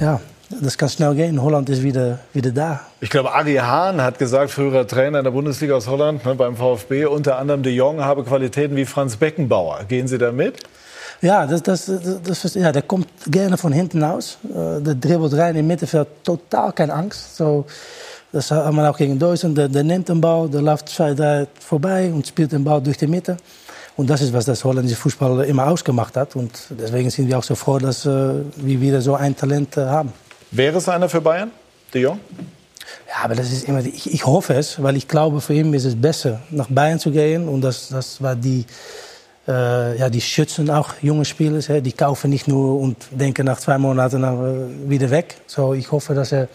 ja, 0.00 0.20
das 0.50 0.76
kann 0.78 0.88
schnell 0.88 1.14
gehen. 1.14 1.40
Holland 1.40 1.68
ist 1.68 1.82
wieder, 1.82 2.18
wieder 2.32 2.50
da. 2.50 2.80
Ich 3.00 3.10
glaube, 3.10 3.32
Ari 3.32 3.56
Hahn 3.56 4.02
hat 4.02 4.18
gesagt, 4.18 4.50
früherer 4.50 4.86
Trainer 4.86 5.18
in 5.18 5.24
der 5.24 5.30
Bundesliga 5.30 5.74
aus 5.74 5.86
Holland 5.86 6.24
ne, 6.24 6.34
beim 6.34 6.56
VfB, 6.56 7.06
unter 7.06 7.38
anderem 7.38 7.62
de 7.62 7.72
Jong 7.72 8.00
habe 8.00 8.24
Qualitäten 8.24 8.74
wie 8.74 8.86
Franz 8.86 9.16
Beckenbauer. 9.16 9.84
Gehen 9.86 10.08
Sie 10.08 10.18
da 10.18 10.32
mit? 10.32 10.60
Ja, 11.20 11.46
das, 11.46 11.62
das, 11.64 11.86
das, 11.86 12.42
das, 12.42 12.54
ja, 12.54 12.70
der 12.70 12.82
kommt 12.82 13.08
gerne 13.26 13.56
von 13.56 13.72
hinten 13.72 14.02
aus. 14.04 14.38
Äh, 14.44 14.80
Der 14.80 14.94
dribbelt 14.94 15.34
rein 15.34 15.56
im 15.56 15.66
Mittelfeld, 15.66 16.06
total 16.24 16.72
keine 16.72 16.94
Angst. 16.94 17.36
So, 17.36 17.66
das 18.32 18.50
haben 18.50 18.76
wir 18.76 18.90
auch 18.90 18.96
gegen 18.96 19.18
Deutschland. 19.18 19.56
Der, 19.56 19.68
der 19.68 19.84
nimmt 19.84 20.08
den 20.08 20.20
Ball, 20.20 20.48
der 20.48 20.62
läuft 20.62 20.88
zwei, 20.88 21.14
drei 21.14 21.46
vorbei 21.60 22.12
und 22.12 22.26
spielt 22.26 22.52
den 22.52 22.64
Ball 22.64 22.82
durch 22.82 22.98
die 22.98 23.06
Mitte. 23.06 23.36
Und 23.96 24.08
das 24.08 24.20
ist, 24.20 24.32
was 24.32 24.44
das 24.44 24.62
holländische 24.62 24.96
Fußball 24.96 25.44
immer 25.44 25.66
ausgemacht 25.66 26.16
hat. 26.16 26.36
Und 26.36 26.52
deswegen 26.70 27.10
sind 27.10 27.26
wir 27.26 27.38
auch 27.38 27.42
so 27.42 27.54
froh, 27.54 27.78
dass 27.78 28.06
äh, 28.06 28.34
wir 28.56 28.80
wieder 28.80 29.00
so 29.00 29.14
ein 29.14 29.34
Talent 29.34 29.76
äh, 29.76 29.86
haben. 29.86 30.12
Wäre 30.50 30.78
es 30.78 30.88
einer 30.88 31.08
für 31.08 31.20
Bayern, 31.20 31.50
de 31.92 32.02
Jong? 32.02 32.20
Ja, 33.08 33.24
aber 33.24 33.34
das 33.34 33.50
ist 33.50 33.66
immer, 33.66 33.84
ich, 33.84 34.12
ich 34.12 34.24
hoffe 34.24 34.54
es, 34.54 34.80
weil 34.82 34.96
ich 34.96 35.08
glaube, 35.08 35.40
für 35.40 35.54
ihn 35.54 35.74
ist 35.74 35.84
es 35.84 36.00
besser, 36.00 36.40
nach 36.50 36.68
Bayern 36.68 36.98
zu 36.98 37.10
gehen. 37.10 37.48
Und 37.48 37.62
das, 37.62 37.88
das 37.88 38.22
war 38.22 38.36
die, 38.36 38.66
äh, 39.48 39.98
ja, 39.98 40.08
die 40.08 40.20
schützen 40.20 40.70
auch 40.70 40.90
junge 41.02 41.24
Spieler. 41.24 41.58
Die 41.80 41.92
kaufen 41.92 42.30
nicht 42.30 42.46
nur 42.46 42.78
und 42.78 42.96
denken 43.10 43.46
nach 43.46 43.58
zwei 43.58 43.78
Monaten 43.78 44.22
äh, 44.22 44.88
wieder 44.90 45.10
weg. 45.10 45.38
So, 45.46 45.74
ich 45.74 45.90
hoffe, 45.90 46.14
dass 46.14 46.30
er 46.32 46.48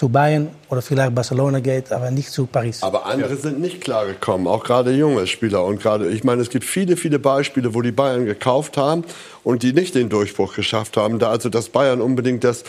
zu 0.00 0.08
Bayern 0.08 0.48
oder 0.70 0.80
vielleicht 0.80 1.14
Barcelona 1.14 1.60
geht, 1.60 1.92
aber 1.92 2.10
nicht 2.10 2.30
zu 2.30 2.46
Paris. 2.46 2.82
Aber 2.82 3.04
andere 3.04 3.36
sind 3.36 3.60
nicht 3.60 3.82
klargekommen, 3.82 4.46
auch 4.46 4.64
gerade 4.64 4.92
junge 4.92 5.26
Spieler. 5.26 5.62
Und 5.62 5.82
gerade, 5.82 6.08
ich 6.08 6.24
meine, 6.24 6.40
es 6.40 6.48
gibt 6.48 6.64
viele, 6.64 6.96
viele 6.96 7.18
Beispiele, 7.18 7.74
wo 7.74 7.82
die 7.82 7.92
Bayern 7.92 8.24
gekauft 8.24 8.78
haben 8.78 9.04
und 9.44 9.62
die 9.62 9.74
nicht 9.74 9.94
den 9.94 10.08
Durchbruch 10.08 10.54
geschafft 10.54 10.96
haben. 10.96 11.18
Da 11.18 11.28
also 11.28 11.50
das 11.50 11.68
Bayern 11.68 12.00
unbedingt 12.00 12.44
das. 12.44 12.64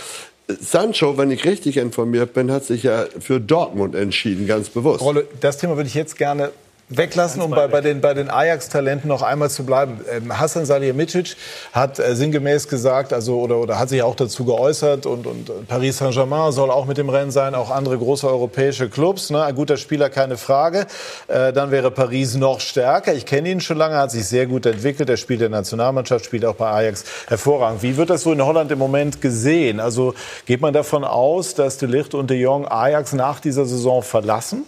Sancho, 0.60 1.18
wenn 1.18 1.32
ich 1.32 1.46
richtig 1.46 1.78
informiert 1.78 2.34
bin, 2.34 2.52
hat 2.52 2.66
sich 2.66 2.84
ja 2.84 3.06
für 3.22 3.40
Dortmund 3.40 3.96
entschieden, 3.96 4.46
ganz 4.46 4.68
bewusst. 4.68 5.00
Rolle, 5.00 5.26
das 5.40 5.58
Thema 5.58 5.78
würde 5.78 5.88
ich 5.88 5.96
jetzt 5.96 6.18
gerne 6.18 6.52
weglassen, 6.92 7.42
um 7.42 7.52
bei, 7.52 7.68
bei 7.68 7.82
den, 7.82 8.02
bei 8.02 8.14
den 8.14 8.30
Ajax-Talenten 8.30 9.08
noch 9.08 9.22
einmal 9.22 9.50
zu 9.50 9.66
bleiben. 9.66 10.02
Ähm, 10.12 10.38
Hassan 10.38 10.66
Salihamidzic 10.66 11.36
hat 11.72 12.00
äh, 12.00 12.16
sinngemäß 12.16 12.68
gesagt, 12.68 13.14
also 13.14 13.40
oder, 13.40 13.58
oder 13.58 13.80
hat 13.80 13.90
sich 13.90 14.04
auch 14.04 14.16
dazu 14.16 14.46
geäußert 14.46 15.06
und, 15.06 15.26
und 15.26 15.68
Paris 15.68 15.98
Saint-Germain 15.98 16.52
soll 16.52 16.70
auch 16.70 16.86
mit 16.86 16.98
dem 16.98 17.10
Rennen 17.10 17.32
sein, 17.32 17.56
auch 17.56 17.72
andere 17.72 17.98
große 17.98 18.28
europäische 18.28 18.90
Clubs. 18.90 19.30
Ne? 19.30 19.44
Ein 19.44 19.56
guter 19.56 19.78
Spieler, 19.78 20.10
keine 20.10 20.38
Frage. 20.38 20.86
Äh, 21.28 21.54
dann 21.54 21.72
wäre 21.72 21.92
Paris 21.92 22.36
noch 22.36 22.60
stärker. 22.60 23.14
Ich 23.14 23.26
kenne 23.26 23.50
ihn 23.50 23.62
schon 23.62 23.78
lange, 23.78 23.96
hat 23.96 24.12
sich 24.12 24.28
sehr 24.28 24.46
gut 24.46 24.66
entwickelt. 24.66 25.10
Er 25.10 25.18
spielt 25.18 25.42
in 25.42 25.52
der 25.52 25.60
Nationalmannschaft, 25.60 26.26
spielt 26.26 26.46
auch 26.46 26.56
bei 26.56 26.70
Ajax 26.70 27.06
hervorragend. 27.28 27.84
Wie 27.84 27.98
wird 27.98 28.10
das 28.10 28.22
so 28.24 28.34
in 28.34 28.44
Holland 28.44 28.72
im 28.72 28.80
Moment 28.80 29.22
gesehen? 29.22 29.80
Also 29.80 30.14
geht 30.46 30.62
man 30.62 30.74
davon 30.74 31.04
aus, 31.04 31.56
dass 31.56 31.78
De 31.78 31.88
Ligt 31.88 32.14
und 32.14 32.30
De 32.30 32.38
Jong 32.38 32.68
Ajax 32.68 33.14
nach 33.14 33.40
dieser 33.40 33.66
Saison 33.66 34.04
verlassen? 34.04 34.66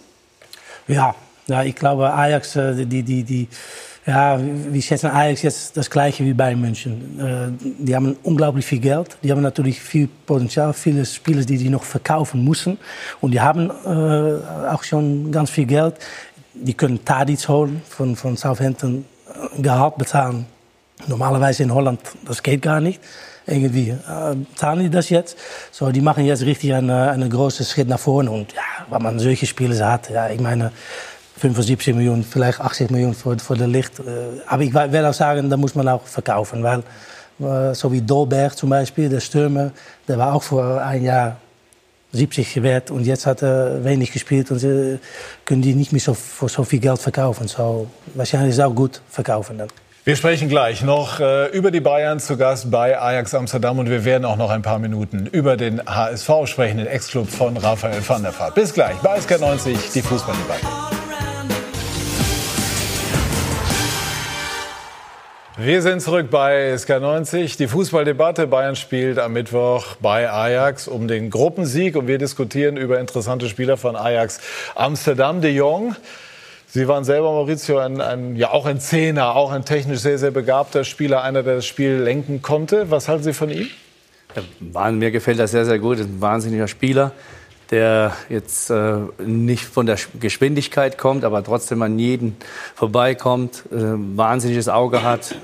Ja, 0.86 1.14
ja 1.46 1.62
ich 1.62 1.74
glaube, 1.74 2.12
Ajax, 2.12 2.56
äh, 2.56 2.86
die, 2.86 3.02
die, 3.02 3.22
die, 3.22 3.48
ja, 4.06 4.38
wir 4.40 4.82
schätzen 4.82 5.10
Ajax 5.10 5.42
jetzt 5.42 5.76
das 5.76 5.88
Gleiche 5.88 6.24
wie 6.24 6.34
Bayern 6.34 6.60
München. 6.60 7.18
Äh, 7.18 7.66
Die 7.78 7.94
haben 7.94 8.16
unglaublich 8.22 8.66
viel 8.66 8.80
Geld. 8.80 9.16
Die 9.22 9.30
haben 9.30 9.42
natürlich 9.42 9.80
viel 9.80 10.08
Potenzial, 10.26 10.72
viele 10.72 11.04
Spieler, 11.06 11.44
die 11.44 11.56
die 11.56 11.70
noch 11.70 11.84
verkaufen 11.84 12.44
müssen. 12.44 12.78
Und 13.20 13.30
die 13.32 13.40
haben 13.40 13.70
auch 13.70 14.82
schon 14.82 15.32
ganz 15.32 15.50
viel 15.50 15.66
Geld. 15.66 15.94
Die 16.52 16.74
können 16.74 17.04
Tadic 17.04 17.48
holen 17.48 17.80
von, 17.88 18.14
von 18.14 18.36
Southampton, 18.36 19.06
Gehalt 19.58 19.96
bezahlen. 19.96 20.46
Normalerweise 21.06 21.64
in 21.64 21.74
Holland, 21.74 22.00
das 22.24 22.42
geht 22.42 22.62
gar 22.62 22.80
nicht. 22.80 23.00
Irgendwie 23.46 23.90
äh, 23.90 24.36
zahlen 24.54 24.80
die 24.80 24.90
das 24.90 25.10
jetzt. 25.10 25.36
So, 25.70 25.90
die 25.90 26.00
machen 26.00 26.24
jetzt 26.24 26.42
richtig 26.42 26.72
einen, 26.72 26.90
einen 26.90 27.28
großen 27.28 27.66
Schritt 27.66 27.88
nach 27.88 27.98
vorne. 27.98 28.30
Und 28.30 28.52
ja, 28.54 28.62
wenn 28.88 29.02
man 29.02 29.18
solche 29.18 29.46
Spieler 29.46 29.92
hat, 29.92 30.08
ja, 30.08 30.30
ich 30.30 30.40
meine, 30.40 30.72
75 31.36 31.94
Millionen, 31.94 32.24
vielleicht 32.24 32.60
80 32.60 32.90
Millionen 32.90 33.14
für, 33.14 33.38
für 33.38 33.56
de 33.56 33.66
Licht. 33.66 33.98
Äh, 33.98 34.02
Aber 34.46 34.62
ich 34.62 34.72
werde 34.72 35.08
auch 35.08 35.14
sagen, 35.14 35.50
da 35.50 35.56
muss 35.56 35.74
man 35.74 35.88
auch 35.88 36.02
verkaufen. 36.06 36.62
Weil, 36.62 36.82
äh, 37.40 37.74
so 37.74 37.92
wie 37.92 38.00
Dolberg 38.00 38.56
zum 38.56 38.70
Beispiel, 38.70 39.08
der 39.08 39.20
Stürmer, 39.20 39.72
der 40.06 40.18
war 40.18 40.34
auch 40.34 40.42
vor 40.42 40.80
ein 40.82 41.02
Jahr 41.02 41.36
70 42.12 42.62
wert 42.62 42.90
und 42.90 43.04
jetzt 43.04 43.26
hat 43.26 43.42
er 43.42 43.84
wenig 43.84 44.12
gespielt 44.12 44.50
und 44.50 44.58
sie 44.60 45.00
können 45.44 45.62
die 45.62 45.74
nicht 45.74 45.92
mehr 45.92 46.00
so, 46.00 46.14
für 46.14 46.48
so 46.48 46.62
viel 46.64 46.78
Geld 46.78 47.00
verkaufen. 47.00 47.48
So, 47.48 47.88
wahrscheinlich 48.14 48.50
ist 48.50 48.58
es 48.58 48.64
auch 48.64 48.74
gut 48.74 49.00
verkaufen 49.10 49.58
dann. 49.58 49.68
Wir 50.04 50.16
sprechen 50.16 50.50
gleich 50.50 50.82
noch 50.82 51.18
äh, 51.18 51.46
über 51.48 51.70
die 51.70 51.80
Bayern 51.80 52.20
zu 52.20 52.36
Gast 52.36 52.70
bei 52.70 53.00
Ajax 53.00 53.34
Amsterdam 53.34 53.78
und 53.78 53.88
wir 53.88 54.04
werden 54.04 54.26
auch 54.26 54.36
noch 54.36 54.50
ein 54.50 54.60
paar 54.62 54.78
Minuten 54.78 55.26
über 55.26 55.56
den 55.56 55.80
HSV 55.84 56.30
sprechen, 56.44 56.76
den 56.76 56.86
Ex-Club 56.86 57.28
von 57.28 57.56
Raphael 57.56 58.06
van 58.06 58.22
der 58.22 58.38
Vaart. 58.38 58.54
Bis 58.54 58.74
gleich 58.74 58.96
bei 58.98 59.18
SK90, 59.18 59.94
die 59.94 60.02
Fußballdebatte. 60.02 61.03
Wir 65.56 65.82
sind 65.82 66.00
zurück 66.00 66.30
bei 66.32 66.74
SK90. 66.74 67.56
Die 67.58 67.68
Fußballdebatte. 67.68 68.48
Bayern 68.48 68.74
spielt 68.74 69.20
am 69.20 69.34
Mittwoch 69.34 69.94
bei 70.02 70.28
Ajax 70.28 70.88
um 70.88 71.06
den 71.06 71.30
Gruppensieg 71.30 71.94
und 71.94 72.08
wir 72.08 72.18
diskutieren 72.18 72.76
über 72.76 72.98
interessante 72.98 73.48
Spieler 73.48 73.76
von 73.76 73.94
Ajax 73.94 74.40
Amsterdam. 74.74 75.40
De 75.40 75.52
Jong. 75.52 75.94
Sie 76.66 76.88
waren 76.88 77.04
selber, 77.04 77.30
Maurizio, 77.30 77.78
ein, 77.78 78.00
ein, 78.00 78.34
ja 78.34 78.50
auch 78.50 78.66
ein 78.66 78.80
Zehner, 78.80 79.36
auch 79.36 79.52
ein 79.52 79.64
technisch 79.64 80.00
sehr, 80.00 80.18
sehr 80.18 80.32
begabter 80.32 80.82
Spieler, 80.82 81.22
einer, 81.22 81.44
der 81.44 81.54
das 81.54 81.66
Spiel 81.66 81.98
lenken 81.98 82.42
konnte. 82.42 82.90
Was 82.90 83.06
halten 83.06 83.22
Sie 83.22 83.32
von 83.32 83.48
ihm? 83.48 83.68
Ja, 84.74 84.90
mir 84.90 85.12
gefällt 85.12 85.38
das 85.38 85.52
sehr, 85.52 85.64
sehr 85.64 85.78
gut. 85.78 86.00
Ein 86.00 86.20
wahnsinniger 86.20 86.66
Spieler, 86.66 87.12
der 87.70 88.12
jetzt 88.28 88.70
äh, 88.70 88.96
nicht 89.24 89.64
von 89.64 89.86
der 89.86 89.98
Geschwindigkeit 90.20 90.98
kommt, 90.98 91.24
aber 91.24 91.42
trotzdem 91.42 91.82
an 91.82 91.98
jeden 91.98 92.36
vorbeikommt, 92.74 93.64
äh, 93.70 93.76
wahnsinniges 93.76 94.68
Auge 94.68 95.02
hat, 95.02 95.34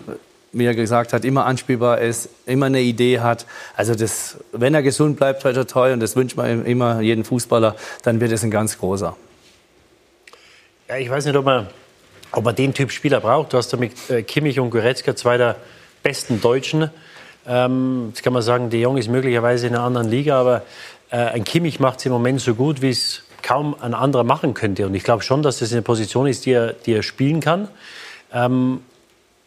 wie 0.53 0.65
er 0.65 0.75
gesagt 0.75 1.13
hat, 1.13 1.25
immer 1.25 1.47
anspielbar 1.47 2.01
ist, 2.01 2.29
immer 2.47 2.67
eine 2.67 2.81
Idee 2.81 3.21
hat. 3.21 3.47
Also 3.77 3.95
das, 3.95 4.39
wenn 4.53 4.75
er 4.75 4.83
gesund 4.83 5.17
bleibt, 5.17 5.43
toi, 5.43 5.53
toi, 5.53 5.93
und 5.93 6.01
das 6.01 6.17
wünscht 6.17 6.37
man 6.37 6.65
immer 6.65 7.01
jedem 7.01 7.25
Fußballer, 7.25 7.77
dann 8.03 8.21
wird 8.21 8.33
es 8.33 8.43
ein 8.43 8.51
ganz 8.51 8.79
großer. 8.79 9.17
Ja, 10.89 10.97
ich 10.97 11.09
weiß 11.09 11.25
nicht, 11.25 11.37
ob 11.37 11.45
man, 11.45 11.69
ob 12.33 12.45
man 12.45 12.55
den 12.57 12.75
Typ 12.75 12.91
Spieler 12.91 13.21
braucht. 13.21 13.53
Du 13.53 13.57
hast 13.57 13.73
da 13.73 13.77
mit 13.77 13.93
äh, 14.11 14.23
Kimmich 14.23 14.59
und 14.59 14.71
Goretzka 14.71 15.15
zwei 15.15 15.37
der 15.37 15.57
besten 16.03 16.41
Deutschen. 16.41 16.91
Ähm, 17.47 18.07
jetzt 18.09 18.23
kann 18.23 18.33
man 18.33 18.43
sagen, 18.43 18.71
De 18.71 18.81
Jong 18.81 18.97
ist 18.97 19.09
möglicherweise 19.09 19.69
in 19.69 19.75
einer 19.75 19.85
anderen 19.85 20.09
Liga, 20.09 20.41
aber 20.41 20.63
ein 21.17 21.45
Kimmich 21.45 21.81
macht 21.81 21.99
es 21.99 22.07
im 22.07 22.13
Moment 22.13 22.41
so 22.41 22.55
gut, 22.55 22.83
wie 22.83 22.91
es 22.91 23.23
kaum 23.43 23.75
ein 23.81 23.95
anderer 23.95 24.25
machen 24.25 24.55
könnte. 24.55 24.87
Und 24.87 24.95
ich 24.95 25.05
glaube 25.05 25.23
schon, 25.23 25.43
dass 25.43 25.59
das 25.59 25.73
eine 25.73 25.83
Position 25.83 26.27
ist, 26.27 26.47
die 26.47 26.53
er, 26.53 26.73
die 26.73 26.93
er 26.93 27.03
spielen 27.03 27.41
kann. 27.41 27.69
Ähm, 28.33 28.81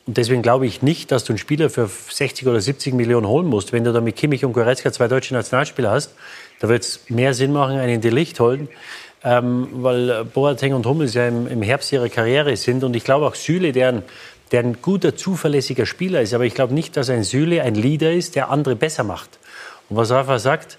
und 0.05 0.17
deswegen 0.17 0.41
glaube 0.41 0.65
ich 0.65 0.81
nicht, 0.81 1.11
dass 1.11 1.23
du 1.23 1.31
einen 1.31 1.37
Spieler 1.37 1.69
für 1.69 1.87
60 1.87 2.47
oder 2.47 2.59
70 2.59 2.93
Millionen 2.93 3.27
holen 3.27 3.47
musst. 3.47 3.71
Wenn 3.71 3.85
du 3.85 3.93
da 3.93 4.01
mit 4.01 4.17
Kimmich 4.17 4.43
und 4.43 4.51
Goretzka 4.51 4.91
zwei 4.91 5.07
deutsche 5.07 5.33
Nationalspieler 5.33 5.91
hast, 5.91 6.13
da 6.59 6.67
wird 6.67 6.83
es 6.83 7.09
mehr 7.09 7.33
Sinn 7.33 7.53
machen, 7.53 7.77
einen 7.77 8.01
Delicht 8.01 8.39
holen, 8.39 8.67
ähm, 9.23 9.69
weil 9.71 10.25
Boateng 10.25 10.73
und 10.73 10.85
Hummels 10.85 11.13
ja 11.13 11.27
im, 11.27 11.47
im, 11.47 11.61
Herbst 11.61 11.93
ihrer 11.93 12.09
Karriere 12.09 12.57
sind. 12.57 12.83
Und 12.83 12.95
ich 12.97 13.05
glaube 13.05 13.25
auch 13.25 13.35
Süle, 13.35 13.71
der 13.71 13.89
ein, 13.89 14.03
der 14.51 14.59
ein 14.61 14.81
guter, 14.81 15.15
zuverlässiger 15.15 15.85
Spieler 15.85 16.21
ist. 16.21 16.33
Aber 16.33 16.43
ich 16.43 16.53
glaube 16.53 16.73
nicht, 16.73 16.97
dass 16.97 17.09
ein 17.09 17.23
Süle 17.23 17.63
ein 17.63 17.75
Leader 17.75 18.11
ist, 18.11 18.35
der 18.35 18.49
andere 18.49 18.75
besser 18.75 19.05
macht. 19.05 19.39
Und 19.87 19.95
was 19.95 20.11
Rafa 20.11 20.37
sagt, 20.37 20.77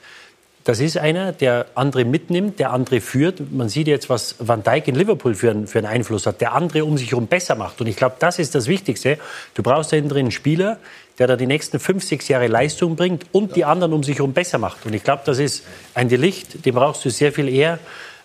das 0.65 0.81
ist 0.81 0.97
einer, 0.97 1.33
der 1.33 1.67
andere 1.75 2.07
mitnimmt, 2.07 2.59
der 2.59 2.73
andere 2.73 3.03
führt. 3.03 3.53
Man 3.53 3.69
sieht 3.69 3.87
jetzt, 3.87 4.09
was 4.09 4.37
Van 4.39 4.63
Dijk 4.63 4.89
in 4.89 4.95
Liverpool 4.95 5.35
für 5.35 5.51
einen, 5.51 5.67
für 5.67 5.79
einen 5.79 5.87
Einfluss 5.87 6.27
hat, 6.27 6.41
der 6.41 6.55
andere 6.55 6.87
um 6.87 6.97
sich 6.97 7.11
herum 7.11 7.27
besser 7.27 7.55
macht. 7.55 7.83
Und 7.83 7.87
ich 7.87 7.97
glaube, 7.97 8.17
das 8.19 8.39
ist 8.39 8.55
das 8.55 8.67
Wichtigste. 8.67 9.19
Du 9.53 9.63
brauchst 9.63 9.93
da 9.93 10.01
drin 10.01 10.17
einen 10.17 10.31
Spieler, 10.31 10.79
der 11.19 11.27
da 11.27 11.37
die 11.37 11.47
nächsten 11.47 11.79
fünf, 11.79 12.03
sechs 12.03 12.29
Jahre 12.29 12.47
Leistung 12.47 12.97
bringt 12.97 13.27
und 13.33 13.57
die 13.57 13.67
anderen 13.67 13.93
um 13.93 14.03
sich 14.03 14.17
herum 14.17 14.33
besser 14.33 14.57
macht. 14.57 14.87
Und 14.87 14.95
ich 14.95 15.05
glaube, 15.05 15.23
das 15.27 15.39
ist 15.39 15.65
ein 15.93 16.09
Delicht, 16.09 16.65
den 16.65 16.75
brauchst 16.75 17.05
du 17.05 17.11
sehr 17.11 17.31
viel 17.31 17.49
eher 17.49 17.79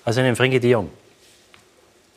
als 0.06 0.18
einen 0.18 0.38
Frenkie 0.38 0.62
de 0.62 0.72
Jong. 0.72 0.90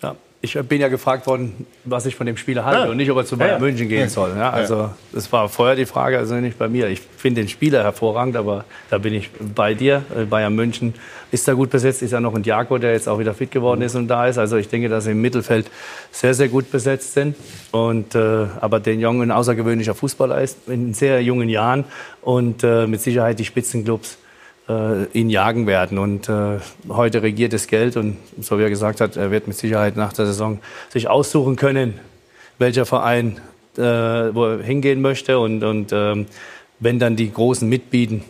Ja, 0.02 0.14
ich 0.44 0.58
bin 0.62 0.80
ja 0.80 0.88
gefragt 0.88 1.28
worden, 1.28 1.66
was 1.84 2.04
ich 2.04 2.16
von 2.16 2.26
dem 2.26 2.36
Spieler 2.36 2.64
halte 2.64 2.82
Ja. 2.86 2.90
und 2.90 2.96
nicht, 2.96 3.08
ob 3.12 3.16
er 3.16 3.24
zu 3.24 3.36
Bayern 3.38 3.52
Ja. 3.54 3.58
München 3.60 3.88
gehen 3.88 4.08
soll. 4.08 4.32
Ja, 4.36 4.50
also 4.50 4.90
das 5.12 5.30
war 5.32 5.48
vorher 5.48 5.76
die 5.76 5.86
Frage, 5.86 6.18
also 6.18 6.34
nicht 6.34 6.58
bei 6.58 6.68
mir. 6.68 6.88
Ich 6.88 7.00
finde 7.16 7.42
den 7.42 7.48
Spieler 7.48 7.84
hervorragend, 7.84 8.34
aber 8.36 8.64
da 8.90 8.98
bin 8.98 9.14
ich 9.14 9.30
bei 9.54 9.74
dir. 9.74 10.02
Äh, 10.16 10.24
Bayern 10.24 10.52
München 10.54 10.94
ist 11.30 11.46
da 11.46 11.52
gut 11.54 11.70
besetzt, 11.70 12.02
ist 12.02 12.10
ja 12.10 12.20
noch 12.20 12.34
ein 12.34 12.42
Diago, 12.42 12.76
der 12.78 12.92
jetzt 12.92 13.08
auch 13.08 13.20
wieder 13.20 13.34
fit 13.34 13.52
geworden 13.52 13.82
ist 13.82 13.94
und 13.94 14.08
da 14.08 14.26
ist. 14.26 14.36
Also 14.36 14.56
ich 14.56 14.68
denke, 14.68 14.88
dass 14.88 15.04
sie 15.04 15.12
im 15.12 15.20
Mittelfeld 15.22 15.70
sehr, 16.10 16.34
sehr 16.34 16.48
gut 16.48 16.72
besetzt 16.72 17.14
sind. 17.14 17.36
Und, 17.70 18.16
äh, 18.16 18.46
aber 18.60 18.80
den 18.80 18.98
Jungen 18.98 19.22
ein 19.22 19.30
außergewöhnlicher 19.30 19.94
Fußballer 19.94 20.40
ist 20.42 20.58
in 20.66 20.92
sehr 20.92 21.22
jungen 21.22 21.48
Jahren 21.48 21.84
und 22.20 22.64
äh, 22.64 22.88
mit 22.88 23.00
Sicherheit 23.00 23.38
die 23.38 23.44
Spitzenclubs 23.44 24.18
äh, 24.68 25.04
ihn 25.12 25.30
jagen 25.30 25.66
werden. 25.66 25.98
Und 25.98 26.28
äh, 26.28 26.58
heute 26.88 27.22
regiert 27.22 27.52
das 27.52 27.66
Geld 27.66 27.96
und 27.96 28.16
so 28.40 28.58
wie 28.58 28.62
er 28.62 28.70
gesagt 28.70 29.00
hat, 29.00 29.16
er 29.16 29.30
wird 29.30 29.46
mit 29.46 29.56
Sicherheit 29.56 29.96
nach 29.96 30.12
der 30.12 30.26
Saison 30.26 30.60
sich 30.90 31.08
aussuchen 31.08 31.56
können, 31.56 31.98
welcher 32.58 32.86
Verein 32.86 33.40
äh, 33.76 33.82
wo 34.34 34.46
er 34.46 34.62
hingehen 34.62 35.00
möchte. 35.00 35.38
Und, 35.38 35.62
und 35.62 35.92
ähm, 35.92 36.26
wenn 36.78 36.98
dann 36.98 37.16
die 37.16 37.32
Großen 37.32 37.68
mitbieten, 37.68 38.22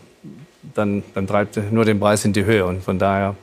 dann, 0.75 1.03
dann 1.15 1.27
treibt 1.27 1.57
er 1.57 1.65
nur 1.71 1.85
den 1.85 1.99
Preis 1.99 2.25
in 2.25 2.33
die 2.33 2.45
Höhe. 2.45 2.65
Und 2.65 2.83
von 2.83 2.99
daher 2.99 3.37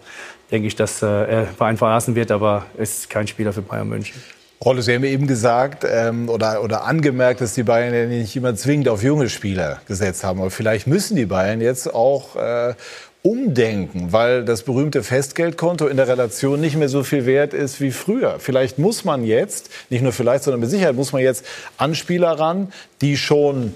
denke 0.52 0.68
ich, 0.68 0.76
dass 0.76 1.02
äh, 1.02 1.07
er 1.07 1.45
Verein 1.45 1.78
verlassen 1.78 2.16
wird, 2.16 2.32
aber 2.32 2.66
er 2.78 2.84
ist 2.84 3.10
kein 3.10 3.28
Spieler 3.28 3.53
für 3.53 3.61
Bayern 3.61 3.90
München. 3.90 4.22
Rolle, 4.64 4.81
Sie 4.81 4.94
haben 4.94 5.06
eben 5.06 5.26
gesagt 5.26 5.86
ähm, 5.90 6.27
oder, 6.27 6.61
oder 6.61 6.84
angemerkt, 6.84 7.40
dass 7.40 7.53
die 7.53 7.64
Bayern 7.64 7.94
ja 7.94 8.06
nicht 8.06 8.36
immer 8.36 8.56
zwingend 8.56 8.90
auf 8.90 9.02
junge 9.02 9.30
Spieler 9.30 9.80
gesetzt 9.88 10.26
haben. 10.26 10.41
Aber 10.41 10.52
vielleicht 10.52 10.86
müssen 10.86 11.15
die 11.15 11.26
Bayern 11.26 11.61
jetzt 11.61 11.94
auch 11.94 12.36
äh, 12.36 12.73
umdenken, 13.22 14.11
weil 14.11 14.44
das 14.44 14.64
berühmte 14.64 15.02
Festgeldkonto 15.02 15.88
in 15.88 15.95
der 15.95 16.10
Relation 16.10 16.60
nicht 16.60 16.76
mehr 16.76 16.90
so 16.90 17.03
viel 17.03 17.26
wert 17.26 17.53
ist 17.53 17.80
wie 17.80 17.91
früher. 17.91 18.36
Vielleicht 18.40 18.80
muss 18.80 19.06
man 19.06 19.23
jetzt, 19.23 19.69
nicht 19.90 20.02
nur 20.02 20.11
vielleicht, 20.11 20.44
sondern 20.44 20.60
mit 20.60 20.69
Sicherheit 20.69 20.95
muss 20.95 21.14
man 21.14 21.22
jetzt 21.22 21.45
an 21.77 21.95
Spieler 21.95 22.31
ran, 22.31 22.73
die 22.99 23.15
schon 23.15 23.73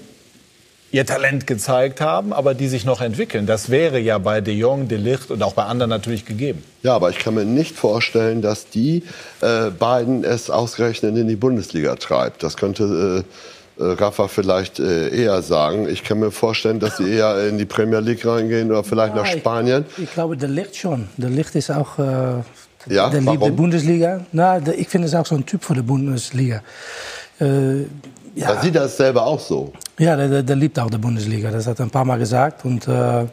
ihr 0.94 1.04
Talent 1.04 1.46
gezeigt 1.46 2.00
haben, 2.00 2.32
aber 2.32 2.54
die 2.54 2.68
sich 2.68 2.84
noch 2.84 3.00
entwickeln. 3.00 3.46
Das 3.46 3.68
wäre 3.68 3.98
ja 3.98 4.18
bei 4.18 4.40
De 4.40 4.54
Jong, 4.54 4.86
De 4.88 4.96
Ligt 4.96 5.30
und 5.30 5.42
auch 5.42 5.54
bei 5.54 5.64
anderen 5.64 5.90
natürlich 5.90 6.24
gegeben. 6.24 6.62
Ja, 6.82 6.94
aber 6.94 7.10
ich 7.10 7.18
kann 7.18 7.34
mir 7.34 7.44
nicht 7.44 7.74
vorstellen, 7.76 8.42
dass 8.42 8.68
die 8.68 9.02
äh, 9.40 9.70
beiden 9.70 10.22
es 10.22 10.50
ausgerechnet 10.50 11.16
in 11.16 11.26
die 11.26 11.34
Bundesliga 11.36 11.96
treibt. 11.96 12.42
Das 12.44 12.56
könnte 12.56 13.24
äh, 13.78 13.82
äh, 13.82 13.92
Rafa 13.94 14.28
vielleicht 14.28 14.78
äh, 14.78 15.08
eher 15.08 15.42
sagen. 15.42 15.88
Ich 15.88 16.04
kann 16.04 16.20
mir 16.20 16.30
vorstellen, 16.30 16.78
dass 16.78 16.98
sie 16.98 17.10
eher 17.10 17.48
in 17.48 17.58
die 17.58 17.64
Premier 17.64 17.98
League 18.00 18.24
reingehen 18.24 18.70
oder 18.70 18.84
vielleicht 18.84 19.16
nach 19.16 19.26
Ja, 19.26 19.34
ich- 19.34 19.40
Spanien. 19.40 19.84
Ich 19.98 20.12
glaube, 20.12 20.36
der 20.36 20.48
Licht 20.48 20.76
schon. 20.76 21.08
Der 21.16 21.30
Licht 21.30 21.56
ist 21.56 21.70
auch. 21.72 21.98
Äh, 21.98 22.42
Ja, 22.88 23.08
der 23.10 23.20
liebt 23.22 23.44
die? 23.44 23.50
Bundesliga. 23.50 24.24
Na, 24.30 24.60
der, 24.60 24.78
ich 24.78 24.88
finde 24.88 25.08
es 25.08 25.14
auch 25.16 25.26
so 25.26 25.34
ein 25.34 25.44
Typ 25.44 25.64
für 25.64 25.74
die 25.74 25.82
Bundesliga. 25.82 26.62
Äh, 27.40 27.86
ja. 28.34 28.54
Da 28.54 28.62
sieht 28.62 28.76
er 28.76 28.84
es 28.84 28.96
selber 28.96 29.24
auch 29.24 29.40
so. 29.40 29.72
Ja, 29.98 30.16
der, 30.16 30.28
der, 30.28 30.42
der 30.42 30.56
liebt 30.56 30.78
auch 30.78 30.90
die 30.90 30.98
Bundesliga. 30.98 31.50
Das 31.50 31.66
hat 31.66 31.78
er 31.78 31.86
ein 31.86 31.90
paar 31.90 32.04
Mal 32.04 32.18
gesagt. 32.18 32.64
Und 32.64 32.88
äh, 32.88 33.26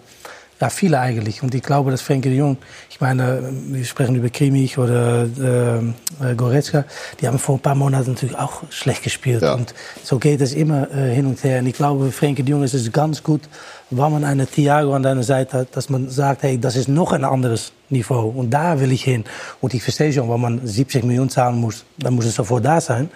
ja, 0.61 0.69
viele 0.69 0.99
eigentlich. 0.99 1.41
Und 1.41 1.55
ich 1.55 1.63
glaube, 1.63 1.89
dass 1.89 2.01
Frenkie 2.01 2.29
de 2.29 2.37
Jong, 2.37 2.57
ich 2.89 3.01
meine, 3.01 3.41
wir 3.69 3.83
sprechen 3.83 4.15
über 4.15 4.29
Kimmich 4.29 4.77
oder 4.77 5.23
äh, 5.23 5.77
äh, 6.23 6.35
Goretzka, 6.35 6.85
die 7.19 7.27
haben 7.27 7.39
vor 7.39 7.55
ein 7.55 7.61
paar 7.61 7.73
Monaten 7.73 8.11
natürlich 8.11 8.37
auch 8.37 8.61
schlecht 8.69 9.01
gespielt. 9.01 9.41
Und 9.41 9.73
so 10.03 10.19
geht 10.19 10.39
es 10.39 10.53
immer 10.53 10.87
äh, 10.91 11.15
hin 11.15 11.25
und 11.25 11.43
her. 11.43 11.59
Und 11.59 11.67
ich 11.67 11.73
glaube, 11.73 12.11
Frenkie 12.11 12.43
de 12.43 12.51
Jong 12.51 12.63
ist 12.63 12.75
es 12.75 12.91
ganz 12.91 13.23
gut, 13.23 13.41
wenn 13.89 14.11
man 14.11 14.23
einen 14.23 14.49
Thiago 14.49 14.93
an 14.93 15.01
deiner 15.01 15.23
Seite 15.23 15.57
hat, 15.57 15.75
dass 15.75 15.89
man 15.89 16.09
sagt, 16.09 16.43
hey, 16.43 16.59
das 16.59 16.75
ist 16.75 16.87
noch 16.87 17.11
ein 17.11 17.25
anderes 17.25 17.71
Niveau. 17.89 18.29
Und 18.29 18.51
da 18.51 18.79
will 18.79 18.91
ich 18.91 19.03
hin. 19.03 19.25
Und 19.61 19.73
ich 19.73 19.81
verstehe 19.81 20.13
schon, 20.13 20.29
wenn 20.29 20.39
man 20.39 20.65
70 20.65 21.03
Millionen 21.03 21.31
zahlen 21.31 21.59
muss, 21.59 21.85
dann 21.97 22.13
muss 22.13 22.25
es 22.25 22.35
sofort 22.35 22.63
da 22.63 22.79
sein. 22.79 23.09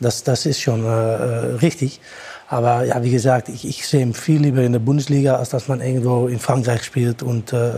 Das, 0.00 0.22
das 0.22 0.46
ist 0.46 0.60
schon 0.60 0.84
äh, 0.84 0.88
äh, 0.88 1.54
richtig. 1.56 2.00
Aber 2.48 2.84
ja, 2.84 3.02
wie 3.02 3.10
gesagt, 3.10 3.48
ich, 3.48 3.66
ich 3.66 3.86
sehe 3.86 4.02
ihn 4.02 4.14
viel 4.14 4.40
lieber 4.40 4.62
in 4.62 4.72
der 4.72 4.78
Bundesliga, 4.78 5.36
als 5.36 5.50
dass 5.50 5.68
man 5.68 5.80
irgendwo 5.80 6.28
in 6.28 6.38
Frankreich 6.38 6.84
spielt 6.84 7.22
und 7.22 7.52
äh, 7.52 7.72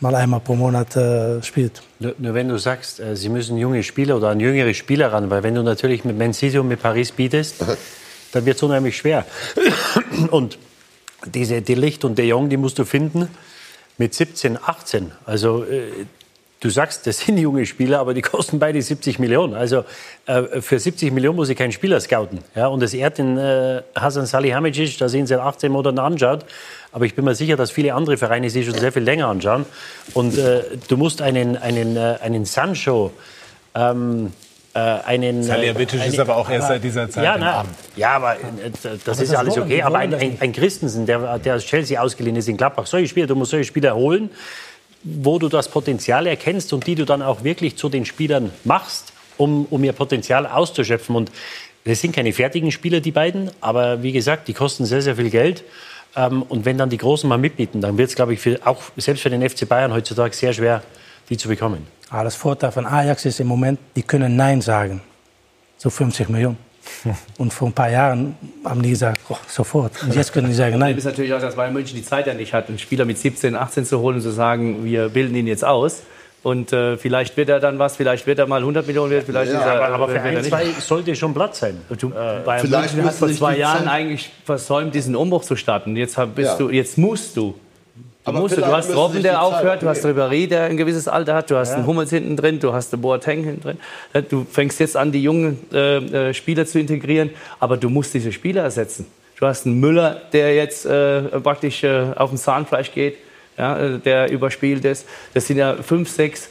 mal 0.00 0.14
einmal 0.14 0.40
pro 0.40 0.54
Monat 0.54 0.94
äh, 0.96 1.42
spielt. 1.42 1.80
Nur, 2.00 2.14
nur 2.18 2.34
wenn 2.34 2.48
du 2.48 2.58
sagst, 2.58 3.00
äh, 3.00 3.16
sie 3.16 3.28
müssen 3.28 3.56
junge 3.56 3.82
Spieler 3.82 4.16
oder 4.16 4.28
an 4.28 4.40
jüngere 4.40 4.74
Spieler 4.74 5.12
ran, 5.12 5.30
weil 5.30 5.42
wenn 5.42 5.54
du 5.54 5.62
natürlich 5.62 6.04
mit 6.04 6.18
Man 6.18 6.34
City 6.34 6.58
und 6.58 6.68
mit 6.68 6.82
Paris 6.82 7.12
bietest, 7.12 7.64
dann 8.32 8.44
wird 8.44 8.56
es 8.56 8.62
unheimlich 8.62 8.96
schwer. 8.96 9.24
Und 10.30 10.58
diese 11.24 11.62
De 11.62 11.76
Ligt 11.76 12.04
und 12.04 12.18
De 12.18 12.26
Jong, 12.26 12.48
die 12.48 12.56
musst 12.56 12.78
du 12.78 12.84
finden 12.84 13.28
mit 13.96 14.12
17, 14.14 14.58
18. 14.60 15.12
Also 15.24 15.64
äh, 15.64 16.06
du 16.62 16.70
sagst, 16.70 17.06
das 17.06 17.18
sind 17.18 17.38
junge 17.38 17.66
Spieler, 17.66 17.98
aber 17.98 18.14
die 18.14 18.22
kosten 18.22 18.58
beide 18.58 18.80
70 18.80 19.18
Millionen. 19.18 19.54
Also 19.54 19.84
äh, 20.26 20.60
für 20.60 20.78
70 20.78 21.12
Millionen 21.12 21.36
muss 21.36 21.48
ich 21.48 21.58
keinen 21.58 21.72
Spieler 21.72 22.00
scouten. 22.00 22.38
Ja, 22.54 22.68
und 22.68 22.80
das 22.80 22.94
ehrt 22.94 23.18
den 23.18 23.36
äh, 23.36 23.82
Hasan 23.94 24.26
Salihamidzic, 24.26 24.96
da 24.98 25.08
sind 25.08 25.26
sie 25.26 25.34
seit 25.34 25.40
18 25.40 25.70
Monaten 25.70 25.98
anschaut. 25.98 26.46
Aber 26.92 27.04
ich 27.04 27.14
bin 27.14 27.24
mir 27.24 27.34
sicher, 27.34 27.56
dass 27.56 27.70
viele 27.70 27.94
andere 27.94 28.16
Vereine 28.16 28.48
sie 28.48 28.64
schon 28.64 28.74
sehr 28.74 28.92
viel 28.92 29.02
länger 29.02 29.26
anschauen. 29.26 29.66
Und 30.14 30.38
äh, 30.38 30.62
du 30.88 30.96
musst 30.96 31.20
einen, 31.20 31.56
einen, 31.56 31.96
äh, 31.96 32.18
einen 32.22 32.44
Sancho, 32.44 33.12
ähm, 33.74 34.32
äh, 34.74 34.78
einen... 34.78 35.42
Salihamidzic 35.42 36.00
äh, 36.00 36.08
ist 36.08 36.20
aber 36.20 36.36
auch 36.36 36.48
erst 36.48 36.68
seit 36.68 36.84
dieser 36.84 37.10
Zeit 37.10 37.24
ja, 37.24 37.34
im 37.34 37.40
na, 37.40 37.60
Amt. 37.60 37.70
Ja, 37.96 38.10
aber 38.10 38.34
äh, 38.34 38.70
das 38.72 38.86
Aber 38.86 39.22
ist 39.22 39.32
das 39.32 39.34
alles 39.34 39.58
okay. 39.58 39.82
Aber 39.82 39.98
ein, 39.98 40.14
ein, 40.14 40.36
ein 40.38 40.52
Christensen, 40.52 41.06
der, 41.06 41.38
der 41.38 41.56
aus 41.56 41.64
Chelsea 41.64 42.00
ausgeliehen 42.00 42.36
ist 42.36 42.48
in 42.48 42.56
Gladbach, 42.56 42.86
solche 42.86 43.08
Spieler, 43.08 43.26
du 43.26 43.34
musst 43.34 43.50
solche 43.50 43.66
Spieler 43.66 43.94
holen, 43.96 44.30
wo 45.04 45.38
du 45.38 45.48
das 45.48 45.68
Potenzial 45.68 46.26
erkennst 46.26 46.72
und 46.72 46.86
die 46.86 46.94
du 46.94 47.04
dann 47.04 47.22
auch 47.22 47.44
wirklich 47.44 47.76
zu 47.76 47.88
den 47.88 48.04
Spielern 48.04 48.50
machst, 48.64 49.12
um, 49.36 49.66
um 49.70 49.82
ihr 49.84 49.92
Potenzial 49.92 50.46
auszuschöpfen. 50.46 51.16
Und 51.16 51.32
das 51.84 52.00
sind 52.00 52.14
keine 52.14 52.32
fertigen 52.32 52.70
Spieler, 52.70 53.00
die 53.00 53.10
beiden, 53.10 53.50
aber 53.60 54.02
wie 54.02 54.12
gesagt, 54.12 54.48
die 54.48 54.54
kosten 54.54 54.84
sehr, 54.84 55.02
sehr 55.02 55.16
viel 55.16 55.30
Geld. 55.30 55.64
Ähm, 56.14 56.42
und 56.42 56.64
wenn 56.64 56.78
dann 56.78 56.90
die 56.90 56.98
Großen 56.98 57.28
mal 57.28 57.38
mitbieten, 57.38 57.80
dann 57.80 57.98
wird 57.98 58.10
es, 58.10 58.14
glaube 58.14 58.34
ich, 58.34 58.40
für, 58.40 58.60
auch 58.64 58.82
selbst 58.96 59.22
für 59.22 59.30
den 59.30 59.48
FC 59.48 59.68
Bayern 59.68 59.92
heutzutage 59.92 60.34
sehr 60.34 60.52
schwer, 60.52 60.82
die 61.28 61.36
zu 61.36 61.48
bekommen. 61.48 61.86
Aber 62.10 62.24
das 62.24 62.36
Vorteil 62.36 62.72
von 62.72 62.86
Ajax 62.86 63.24
ist 63.24 63.40
im 63.40 63.46
Moment, 63.46 63.80
die 63.96 64.02
können 64.02 64.36
Nein 64.36 64.60
sagen. 64.60 65.00
So 65.78 65.90
50 65.90 66.28
Millionen. 66.28 66.71
Und 67.38 67.52
vor 67.52 67.68
ein 67.68 67.72
paar 67.72 67.90
Jahren 67.90 68.36
haben 68.64 68.82
die 68.82 68.90
gesagt, 68.90 69.20
oh, 69.28 69.36
sofort. 69.48 70.02
Und 70.02 70.14
jetzt 70.14 70.32
können 70.32 70.48
die 70.48 70.54
sagen, 70.54 70.78
nein. 70.78 70.94
Das 70.94 71.04
ist 71.04 71.10
natürlich 71.10 71.32
auch, 71.34 71.40
dass 71.40 71.54
Bayern 71.56 71.72
München 71.72 71.96
die 71.96 72.04
Zeit 72.04 72.26
ja 72.26 72.34
nicht 72.34 72.52
hat, 72.52 72.68
einen 72.68 72.78
Spieler 72.78 73.04
mit 73.04 73.18
17, 73.18 73.54
18 73.56 73.84
zu 73.84 74.00
holen 74.00 74.16
und 74.16 74.22
zu 74.22 74.30
sagen, 74.30 74.84
wir 74.84 75.08
bilden 75.08 75.34
ihn 75.34 75.46
jetzt 75.46 75.64
aus. 75.64 76.02
Und 76.44 76.72
äh, 76.72 76.96
vielleicht 76.96 77.36
wird 77.36 77.48
er 77.50 77.60
dann 77.60 77.78
was, 77.78 77.94
vielleicht 77.96 78.26
wird 78.26 78.40
er 78.40 78.48
mal 78.48 78.60
100 78.60 78.84
Millionen 78.86 79.12
wert, 79.12 79.24
vielleicht 79.26 79.52
Ja, 79.52 79.60
ist 79.60 79.64
er, 79.64 79.80
aber, 79.84 79.94
aber 79.94 80.08
für 80.08 80.20
ein, 80.20 80.34
nicht. 80.34 80.48
zwei 80.48 80.64
sollte 80.80 81.14
schon 81.14 81.32
Platz 81.34 81.60
sein. 81.60 81.80
Du, 81.96 82.08
Äh, 82.08 82.40
Bayern 82.44 82.66
vielleicht 82.66 82.94
München 82.94 83.04
hat 83.04 83.14
vor 83.14 83.28
zwei 83.30 83.56
Jahren 83.58 83.86
eigentlich 83.86 84.28
versäumt, 84.44 84.92
diesen 84.92 85.14
Umbruch 85.14 85.44
zu 85.44 85.54
starten. 85.54 85.94
Jetzt, 85.96 86.18
hab, 86.18 86.34
bist 86.34 86.50
Ja. 86.52 86.58
du, 86.58 86.70
jetzt 86.70 86.98
musst 86.98 87.36
du. 87.36 87.54
Du, 88.24 88.30
Aber 88.30 88.38
musst, 88.40 88.56
du 88.56 88.64
hast 88.64 88.94
Robben, 88.94 89.20
der 89.22 89.42
aufhört, 89.42 89.82
du 89.82 89.88
hast. 89.88 90.04
Ribéry, 90.06 90.46
der 90.46 90.64
ein 90.64 90.76
gewisses 90.76 91.08
Alter 91.08 91.34
hat, 91.34 91.50
du 91.50 91.56
hast 91.56 91.70
Ja. 91.70 91.76
einen 91.76 91.86
Hummels 91.86 92.10
hinten 92.10 92.36
drin, 92.36 92.60
du 92.60 92.72
hast 92.72 92.92
einen 92.92 93.02
Boateng 93.02 93.42
hinten 93.42 93.60
drin. 93.62 93.78
Du 94.30 94.46
fängst 94.48 94.78
jetzt 94.78 94.96
an, 94.96 95.10
die 95.10 95.22
jungen 95.22 95.58
äh, 95.72 96.28
äh, 96.28 96.34
Spieler 96.34 96.64
zu 96.64 96.78
integrieren, 96.78 97.30
aber 97.58 97.76
du 97.76 97.88
musst 97.90 98.14
diese 98.14 98.30
Spieler 98.30 98.62
ersetzen. 98.62 99.06
Du 99.40 99.46
hast 99.46 99.66
einen 99.66 99.80
Müller, 99.80 100.22
der 100.32 100.54
jetzt 100.54 100.86
äh, 100.86 101.22
praktisch 101.40 101.82
äh, 101.82 102.12
auf 102.14 102.30
dem 102.30 102.38
Zahnfleisch 102.38 102.92
geht, 102.92 103.16
ja, 103.58 103.76
äh, 103.76 103.98
der 103.98 104.30
überspielt 104.30 104.84
ist. 104.84 105.04
Das 105.34 105.48
sind 105.48 105.56
ja 105.58 105.74
fünf, 105.82 106.08
sechs 106.08 106.48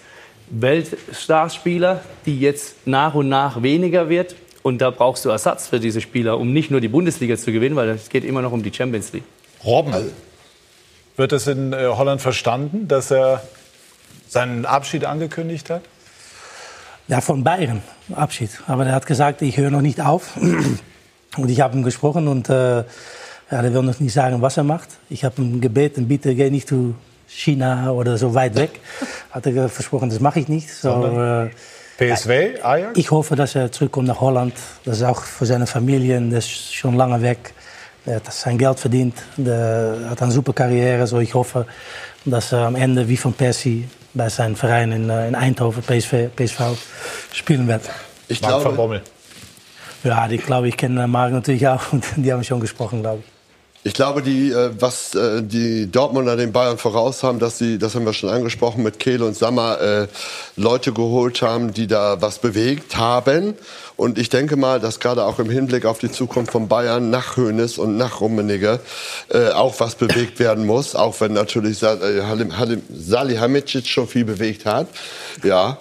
Weltstarspieler, 0.49 2.01
die 2.25 2.39
jetzt 2.39 2.85
nach 2.85 3.13
und 3.15 3.29
nach 3.29 3.63
weniger 3.63 4.09
wird. 4.09 4.35
Und 4.61 4.79
da 4.79 4.89
brauchst 4.91 5.23
du 5.25 5.29
Ersatz 5.29 5.67
für 5.69 5.79
diese 5.79 6.01
Spieler, 6.01 6.37
um 6.37 6.51
nicht 6.53 6.69
nur 6.69 6.81
die 6.81 6.89
Bundesliga 6.89 7.35
zu 7.37 7.51
gewinnen, 7.51 7.75
weil 7.75 7.89
es 7.89 8.09
geht 8.09 8.23
immer 8.25 8.41
noch 8.41 8.51
um 8.51 8.61
die 8.61 8.73
Champions 8.73 9.11
League. 9.13 9.23
Robben, 9.63 10.11
wird 11.17 11.31
es 11.33 11.47
in 11.47 11.73
äh, 11.73 11.87
Holland 11.87 12.21
verstanden, 12.21 12.87
dass 12.87 13.11
er 13.11 13.41
seinen 14.27 14.65
Abschied 14.65 15.05
angekündigt 15.05 15.69
hat? 15.69 15.81
Ja, 17.07 17.19
von 17.19 17.43
Bayern 17.43 17.81
Abschied. 18.15 18.51
Aber 18.67 18.85
er 18.85 18.93
hat 18.93 19.05
gesagt, 19.05 19.41
ich 19.41 19.57
höre 19.57 19.71
noch 19.71 19.81
nicht 19.81 20.01
auf. 20.01 20.31
Und 21.37 21.49
ich 21.49 21.61
habe 21.61 21.77
ihm 21.77 21.83
gesprochen 21.83 22.27
und 22.27 22.49
äh, 22.49 22.79
ja, 22.79 22.83
er 23.49 23.73
will 23.73 23.83
noch 23.83 23.99
nicht 24.01 24.13
sagen, 24.13 24.41
was 24.41 24.57
er 24.57 24.63
macht. 24.63 24.89
Ich 25.09 25.23
habe 25.23 25.41
ihm 25.41 25.61
gebeten, 25.61 26.07
bitte 26.07 26.35
geh 26.35 26.49
nicht 26.49 26.67
zu 26.67 26.93
China 27.25 27.91
oder 27.91 28.17
so 28.17 28.33
weit 28.33 28.55
weg. 28.55 28.81
Hat 29.31 29.45
er 29.45 29.69
versprochen, 29.69 30.09
das 30.09 30.19
mache 30.19 30.41
ich 30.41 30.49
nicht. 30.49 30.73
So, 30.73 30.89
äh, 31.05 31.49
PSV, 31.97 32.63
Ajax? 32.63 32.97
ich 32.97 33.11
hoffe, 33.11 33.37
dass 33.37 33.55
er 33.55 33.71
zurückkommt 33.71 34.07
nach 34.07 34.19
Holland. 34.19 34.53
Das 34.83 34.97
ist 34.97 35.03
auch 35.03 35.21
für 35.21 35.45
seine 35.45 35.67
Familie, 35.67 36.19
der 36.19 36.39
ist 36.39 36.73
schon 36.75 36.95
lange 36.95 37.21
weg. 37.21 37.53
Er 38.05 38.15
hat 38.15 38.33
sein 38.33 38.57
Geld 38.57 38.79
verdient, 38.79 39.15
der 39.37 40.07
hat 40.09 40.21
eine 40.21 40.31
super 40.31 40.53
Karriere. 40.53 41.05
So 41.05 41.19
ich 41.19 41.33
hoffe, 41.33 41.65
dass 42.25 42.51
er 42.51 42.65
am 42.65 42.75
Ende 42.75 43.07
wie 43.07 43.17
von 43.17 43.33
Persie 43.33 43.87
bei 44.13 44.29
seinem 44.29 44.55
Verein 44.55 44.91
in, 44.91 45.09
äh, 45.09 45.27
in 45.27 45.35
Eindhoven, 45.35 45.83
PSV, 45.83 46.29
PSV, 46.35 46.61
spielen 47.31 47.67
wird. 47.67 47.89
Ich 48.27 48.41
Marc 48.41 48.65
van 48.65 48.75
Bommel. 48.75 49.01
Ja, 50.03 50.27
die 50.27 50.37
glaube 50.37 50.67
ich 50.67 50.77
kennen 50.77 51.09
Marc 51.11 51.31
natürlich 51.31 51.67
auch 51.67 51.81
und 51.91 52.03
die 52.15 52.33
haben 52.33 52.43
schon 52.43 52.59
gesprochen, 52.59 53.01
glaube 53.01 53.23
ich. 53.23 53.30
Ich 53.83 53.95
glaube, 53.95 54.21
die, 54.21 54.51
äh, 54.51 54.69
was 54.79 55.15
äh, 55.15 55.41
die 55.41 55.91
Dortmunder 55.91 56.35
den 56.35 56.51
Bayern 56.51 56.77
voraus 56.77 57.23
haben, 57.23 57.39
dass 57.39 57.57
sie, 57.57 57.79
das 57.79 57.95
haben 57.95 58.05
wir 58.05 58.13
schon 58.13 58.29
angesprochen, 58.29 58.83
mit 58.83 58.99
Kehl 58.99 59.23
und 59.23 59.35
Sammer 59.35 59.81
äh, 59.81 60.07
Leute 60.55 60.91
geholt 60.91 61.41
haben, 61.41 61.73
die 61.73 61.87
da 61.87 62.21
was 62.21 62.37
bewegt 62.37 62.97
haben. 62.97 63.55
Und 63.97 64.19
ich 64.19 64.29
denke 64.29 64.55
mal, 64.55 64.79
dass 64.79 64.99
gerade 64.99 65.25
auch 65.25 65.39
im 65.39 65.49
Hinblick 65.49 65.85
auf 65.85 65.97
die 65.97 66.11
Zukunft 66.11 66.51
von 66.51 66.67
Bayern 66.67 67.09
nach 67.09 67.37
Hoeneß 67.37 67.79
und 67.79 67.97
nach 67.97 68.21
Rummenigge 68.21 68.79
äh, 69.29 69.49
auch 69.49 69.79
was 69.79 69.95
bewegt 69.95 70.37
werden 70.39 70.67
muss, 70.67 70.95
auch 70.95 71.19
wenn 71.19 71.33
natürlich 71.33 71.81
äh, 71.81 72.21
Salihamidzic 72.89 73.87
schon 73.87 74.07
viel 74.07 74.25
bewegt 74.25 74.65
hat. 74.65 74.87
Ja. 75.43 75.79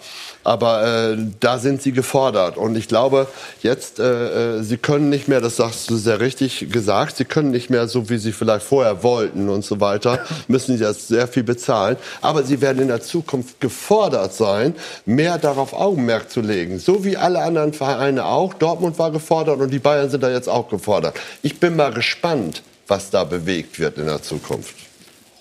Aber 0.50 1.12
äh, 1.12 1.16
da 1.38 1.58
sind 1.58 1.80
sie 1.80 1.92
gefordert. 1.92 2.56
Und 2.56 2.74
ich 2.74 2.88
glaube, 2.88 3.28
jetzt, 3.62 4.00
äh, 4.00 4.56
äh, 4.56 4.62
sie 4.64 4.78
können 4.78 5.08
nicht 5.08 5.28
mehr, 5.28 5.40
das 5.40 5.54
sagst 5.54 5.88
du 5.88 5.96
sehr 5.96 6.18
richtig 6.18 6.72
gesagt, 6.72 7.18
sie 7.18 7.24
können 7.24 7.52
nicht 7.52 7.70
mehr 7.70 7.86
so, 7.86 8.10
wie 8.10 8.18
sie 8.18 8.32
vielleicht 8.32 8.66
vorher 8.66 9.04
wollten 9.04 9.48
und 9.48 9.64
so 9.64 9.80
weiter, 9.80 10.18
müssen 10.48 10.76
sie 10.76 10.82
jetzt 10.82 11.06
sehr 11.06 11.28
viel 11.28 11.44
bezahlen. 11.44 11.96
Aber 12.20 12.42
sie 12.42 12.60
werden 12.60 12.82
in 12.82 12.88
der 12.88 13.00
Zukunft 13.00 13.60
gefordert 13.60 14.34
sein, 14.34 14.74
mehr 15.06 15.38
darauf 15.38 15.72
Augenmerk 15.72 16.32
zu 16.32 16.40
legen. 16.40 16.80
So 16.80 17.04
wie 17.04 17.16
alle 17.16 17.42
anderen 17.42 17.72
Vereine 17.72 18.24
auch. 18.24 18.52
Dortmund 18.52 18.98
war 18.98 19.12
gefordert 19.12 19.60
und 19.60 19.70
die 19.70 19.78
Bayern 19.78 20.10
sind 20.10 20.24
da 20.24 20.32
jetzt 20.32 20.48
auch 20.48 20.68
gefordert. 20.68 21.14
Ich 21.42 21.60
bin 21.60 21.76
mal 21.76 21.92
gespannt, 21.92 22.64
was 22.88 23.10
da 23.10 23.22
bewegt 23.22 23.78
wird 23.78 23.98
in 23.98 24.06
der 24.06 24.20
Zukunft. 24.20 24.89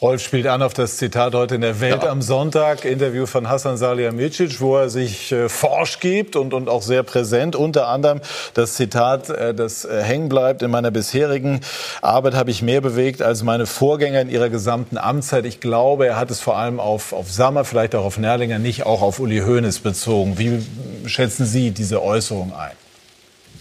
Rolf 0.02 0.22
spielt 0.22 0.48
an 0.48 0.62
auf 0.62 0.74
das 0.74 0.96
Zitat 0.96 1.34
heute 1.36 1.56
in 1.56 1.62
der 1.62 1.82
Welt 1.82 2.06
am 2.06 2.22
Sonntag, 2.22 2.86
Interview 2.86 3.26
von 3.26 3.50
Hassan 3.50 3.76
Salihamidzic, 3.76 4.62
wo 4.62 4.78
er 4.78 4.90
sich 4.90 5.34
äh, 5.34 5.50
forsch 5.50 6.00
gibt 6.00 6.38
und, 6.38 6.54
und 6.54 6.70
auch 6.70 6.84
sehr 6.84 7.04
präsent. 7.04 7.54
Unter 7.58 7.90
anderem 7.90 8.22
das 8.54 8.76
Zitat, 8.76 9.30
äh, 9.30 9.54
das 9.54 9.84
äh, 9.84 10.02
hängen 10.02 10.30
bleibt. 10.30 10.62
In 10.62 10.72
meiner 10.72 10.90
bisherigen 10.90 11.60
Arbeit 12.02 12.34
habe 12.34 12.50
ich 12.50 12.62
mehr 12.62 12.80
bewegt 12.80 13.22
als 13.22 13.44
meine 13.44 13.66
Vorgänger 13.66 14.22
in 14.22 14.30
ihrer 14.30 14.48
gesamten 14.48 14.98
Amtszeit. 14.98 15.46
Ich 15.46 15.60
glaube, 15.60 16.08
er 16.08 16.16
hat 16.16 16.32
es 16.32 16.40
vor 16.40 16.56
allem 16.56 16.80
auf, 16.80 17.12
auf 17.12 17.30
Sammer, 17.30 17.66
vielleicht 17.66 17.94
auch 17.94 18.06
auf 18.06 18.18
Nerlinger, 18.18 18.58
nicht 18.58 18.86
auch 18.86 19.02
auf 19.02 19.20
Uli 19.20 19.40
Hoeneß 19.40 19.80
bezogen. 19.80 20.40
Wie 20.40 20.66
schätzen 21.10 21.46
Sie 21.46 21.72
diese 21.72 22.02
Äußerung 22.02 22.54
ein? 22.54 22.72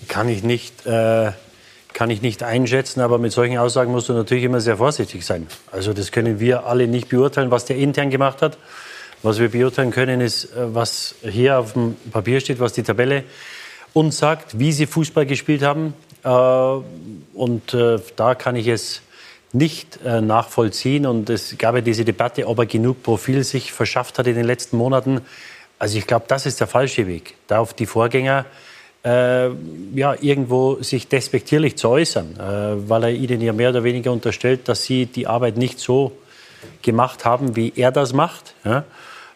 kann 0.09 0.29
ich 0.29 0.43
nicht, 0.43 0.87
äh, 0.87 1.33
kann 1.99 2.11
ich 2.11 2.23
nicht 2.23 2.45
einschätzen, 2.45 3.01
aber 3.01 3.19
mit 3.19 3.33
solchen 3.33 3.59
Aussagen 3.59 3.91
musst 3.91 4.09
du 4.09 4.13
natürlich 4.13 4.45
immer 4.45 4.61
sehr 4.61 4.77
vorsichtig 4.77 5.27
sein. 5.27 5.49
Also 5.73 5.93
das 5.93 6.13
können 6.13 6.39
wir 6.39 6.65
alle 6.65 6.87
nicht 6.87 7.09
beurteilen, 7.09 7.51
was 7.51 7.65
der 7.65 7.75
intern 7.77 8.09
gemacht 8.09 8.41
hat. 8.41 8.57
Was 9.25 9.41
wir 9.41 9.49
beurteilen 9.49 9.91
können, 9.91 10.21
ist, 10.21 10.45
äh, 10.45 10.73
was 10.73 11.17
hier 11.23 11.59
auf 11.59 11.73
dem 11.73 11.97
Papier 12.13 12.39
steht, 12.39 12.61
was 12.61 12.73
die 12.73 12.85
Tabelle 12.85 13.25
uns 13.95 14.17
sagt, 14.17 14.61
wie 14.61 14.71
sie 14.71 14.87
Fußball 14.87 15.27
gespielt 15.27 15.63
haben. 15.65 15.93
Äh, 16.23 16.29
und 17.37 17.75
äh, 17.75 17.99
da 18.15 18.37
kann 18.37 18.55
ich 18.55 18.69
es 18.69 19.03
nicht 19.51 20.05
nachvollziehen. 20.05 21.05
Und 21.05 21.31
es 21.31 21.59
gab 21.59 21.75
ja 21.75 21.81
diese 21.81 22.05
Debatte, 22.05 22.47
ob 22.47 22.61
er 22.61 22.67
genug 22.67 23.03
Profil 23.03 23.43
sich 23.43 23.73
verschafft 23.73 24.21
hat 24.21 24.29
in 24.29 24.37
den 24.37 24.45
letzten 24.45 24.77
Monaten. 24.77 25.23
Also 25.81 25.99
ich 25.99 26.07
glaube, 26.07 26.27
das 26.29 26.47
ist 26.47 26.61
der 26.61 26.69
falsche 26.69 27.09
Weg. 27.09 27.35
Da 27.49 27.59
auf 27.59 27.75
die 27.75 27.87
Vorgänger 27.87 28.45
äh, 29.09 29.51
ja, 29.95 30.15
irgendwo 30.21 30.83
sich 30.83 31.09
despektierlich 31.09 31.77
zu 31.77 31.89
äußern, 31.89 32.37
äh, 32.37 32.89
weil 32.89 33.05
er 33.05 33.11
ihnen 33.11 33.41
ja 33.41 33.53
mehr 33.53 33.71
oder 33.71 33.83
weniger 33.85 34.13
unterstellt, 34.13 34.69
dass 34.69 34.85
sie 34.85 35.07
die 35.07 35.27
Arbeit 35.27 35.57
nicht 35.57 35.79
so 35.79 36.13
gemacht 36.83 37.25
haben, 37.25 37.57
wie 37.57 37.73
er 37.75 37.91
das 37.91 38.13
macht. 38.13 38.55
Ja? 38.65 38.85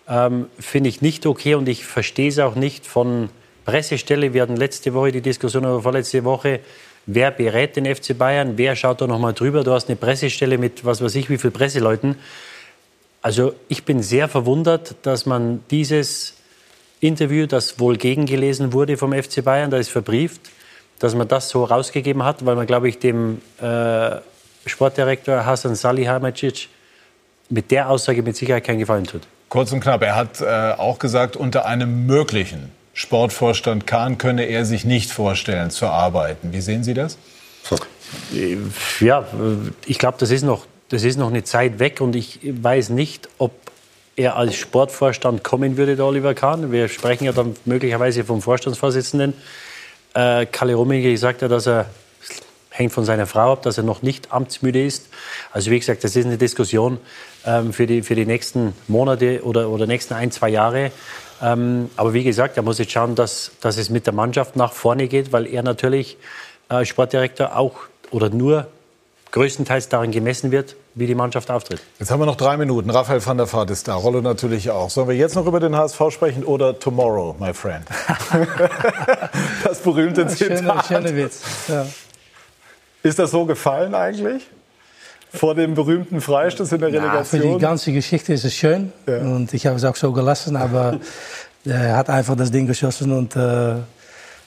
Ähm, 0.09 0.47
Finde 0.59 0.91
ich 0.91 1.01
nicht 1.01 1.25
okay 1.25 1.55
und 1.55 1.69
ich 1.69 1.87
verstehe 1.87 2.29
es 2.29 2.39
auch 2.39 2.55
nicht 2.55 2.87
von 2.87 3.31
Pressestelle. 3.65 4.35
Wir 4.35 4.43
hatten 4.43 4.57
letzte 4.57 4.93
Woche 4.93 5.13
die 5.13 5.23
Diskussion 5.23 5.65
oder 5.65 5.81
vorletzte 5.81 6.23
Woche, 6.25 6.61
wer 7.07 7.31
berät 7.31 7.77
den 7.77 7.87
FC 7.87 8.17
Bayern, 8.19 8.59
wer 8.59 8.77
schaut 8.77 9.01
da 9.01 9.07
nochmal 9.07 9.33
drüber. 9.33 9.65
Du 9.65 9.73
hast 9.73 9.89
eine 9.89 9.97
Pressestelle 9.97 10.59
mit 10.59 10.85
was 10.85 11.01
weiß 11.01 11.15
ich 11.15 11.31
wie 11.31 11.39
viel 11.39 11.51
Presseleuten. 11.51 12.17
Also 13.23 13.55
ich 13.69 13.85
bin 13.85 14.03
sehr 14.03 14.29
verwundert, 14.29 14.97
dass 15.03 15.25
man 15.25 15.63
dieses 15.71 16.35
Interview, 17.03 17.47
das 17.47 17.81
wohl 17.81 17.97
gegengelesen 17.97 18.73
wurde 18.73 18.97
vom 18.97 19.13
FC 19.13 19.45
Bayern, 19.45 19.71
da 19.71 19.77
ist 19.77 19.91
verbrieft, 19.91 20.41
dass 21.01 21.15
man 21.15 21.27
das 21.27 21.49
so 21.49 21.65
rausgegeben 21.65 22.23
hat, 22.23 22.47
weil 22.47 22.55
man, 22.55 22.67
glaube 22.67 22.89
ich, 22.89 22.99
dem 23.01 23.43
äh, 23.61 24.17
Sportdirektor 24.67 25.45
Hasan 25.45 25.75
Salihamidzic 25.75 26.69
mit 27.49 27.71
der 27.73 27.91
Aussage 27.91 28.23
mit 28.23 28.37
Sicherheit 28.37 28.65
keinen 28.65 28.79
Gefallen 28.79 29.05
tut. 29.05 29.23
Kurz 29.49 29.73
und 29.73 29.81
knapp, 29.81 30.03
er 30.03 30.15
hat 30.15 30.41
äh, 30.41 30.45
auch 30.79 31.01
gesagt, 31.01 31.37
unter 31.37 31.67
einem 31.67 32.07
möglichen 32.07 32.71
Sportvorstand 32.95 33.87
Kahn 33.87 34.17
könne 34.17 34.45
er 34.45 34.65
sich 34.65 34.85
nicht 34.85 35.11
vorstellen 35.11 35.71
zu 35.71 35.87
arbeiten. 35.87 36.53
Wie 36.53 36.61
sehen 36.61 36.85
Sie 36.85 36.95
das? 36.95 37.19
Ja, 39.01 39.27
ich 39.87 39.99
glaube, 39.99 40.19
das 40.21 40.31
ist 40.31 40.43
noch, 40.43 40.67
das 40.89 41.03
ist 41.03 41.19
noch 41.19 41.31
eine 41.31 41.43
Zeit 41.43 41.79
weg 41.79 42.01
und 42.01 42.15
ich 42.15 42.39
weiß 42.43 42.91
nicht, 42.91 43.29
ob 43.39 43.53
er 44.17 44.37
als 44.37 44.57
Sportvorstand 44.57 45.43
kommen 45.43 45.77
würde, 45.77 45.97
der 45.97 46.05
Oliver 46.05 46.35
Kahn. 46.35 46.73
Wir 46.73 46.89
sprechen 46.89 47.25
ja 47.25 47.33
dann 47.33 47.55
möglicherweise 47.65 48.25
vom 48.25 48.43
Vorstandsvorsitzenden. 48.43 49.35
Äh, 50.15 50.47
Kalle 50.47 50.75
Rummenigge 50.75 51.17
sagt 51.17 51.43
ja, 51.43 51.49
dass 51.49 51.67
er 51.67 51.87
hängt 52.71 52.93
von 52.93 53.05
seiner 53.05 53.27
Frau 53.27 53.53
ab, 53.53 53.63
dass 53.63 53.79
er 53.79 53.85
noch 53.85 54.03
nicht 54.03 54.33
amtsmüde 54.33 54.85
ist. 54.85 55.09
Also 55.53 55.71
wie 55.71 55.79
gesagt, 55.79 56.05
das 56.05 56.17
ist 56.17 56.27
eine 56.27 56.39
Diskussion 56.39 56.99
ähm, 57.47 57.73
für, 57.73 57.87
die, 57.87 58.03
für 58.03 58.15
die 58.15 58.27
nächsten 58.27 58.75
Monate 58.89 59.43
oder, 59.45 59.69
oder 59.69 59.87
nächsten 59.87 60.15
ein, 60.15 60.31
zwei 60.31 60.49
Jahre. 60.49 60.91
Ähm, 61.43 61.91
aber 61.97 62.15
wie 62.15 62.25
gesagt, 62.25 62.57
er 62.57 62.63
muss 62.63 62.79
jetzt 62.79 62.93
schauen, 62.93 63.15
dass, 63.15 63.53
dass 63.61 63.77
es 63.77 63.91
mit 63.91 64.07
der 64.07 64.15
Mannschaft 64.15 64.57
nach 64.57 64.73
vorne 64.73 65.09
geht, 65.09 65.33
weil 65.33 65.47
er 65.47 65.63
natürlich 65.63 66.17
äh, 66.69 66.85
Sportdirektor 66.85 67.57
auch 67.57 67.75
oder 68.11 68.31
nur 68.31 68.69
größtenteils 69.33 69.89
daran 69.89 70.11
gemessen 70.13 70.51
wird, 70.53 70.77
wie 70.95 71.07
die 71.07 71.15
Mannschaft 71.15 71.51
auftritt. 71.51 71.81
Jetzt 71.99 72.11
haben 72.11 72.21
wir 72.21 72.27
noch 72.27 72.37
drei 72.37 72.57
Minuten. 72.57 72.91
Raphael 72.91 73.25
van 73.25 73.39
der 73.39 73.51
Vaart 73.53 73.71
ist 73.71 73.89
da, 73.89 73.95
Rollo 73.95 74.21
natürlich 74.21 74.71
auch. 74.71 74.91
Sollen 74.91 75.09
wir 75.09 75.17
jetzt 75.17 75.35
noch 75.35 75.47
über 75.47 75.59
den 75.59 75.75
HSV 75.75 76.01
sprechen 76.11 76.45
oder 76.45 76.79
tomorrow, 76.79 77.35
my 77.41 77.53
friend? 77.55 77.85
das 79.65 79.79
berühmte 79.81 80.29
Schöner, 80.29 80.57
Zitat. 80.57 80.87
schöner 80.87 81.17
Witz. 81.17 81.41
Ja. 81.69 81.87
Ist 83.03 83.19
das 83.19 83.31
so 83.31 83.45
gefallen 83.47 83.95
eigentlich? 83.95 84.43
Vor 85.35 85.55
dem 85.55 85.75
berühmten 85.75 86.21
Freistoß 86.21 86.73
in 86.73 86.81
der 86.81 86.91
Ja, 86.91 87.01
für 87.01 87.07
Relegation? 87.39 87.59
die 87.59 87.59
ganze 87.63 87.93
Geschichte 87.93 88.35
ist 88.35 88.45
es 88.45 88.55
schön 88.55 88.93
und 89.07 89.55
ich 89.55 89.67
habe 89.67 89.77
es 89.77 89.85
auch 89.85 89.97
so 89.97 90.13
gelassen, 90.13 90.57
aber 90.57 90.99
er 91.65 91.97
hat 91.97 92.11
einfach 92.11 92.37
das 92.37 92.51
Ding 92.51 92.67
geschossen 92.67 93.13
und 93.13 93.35
äh, 93.35 93.77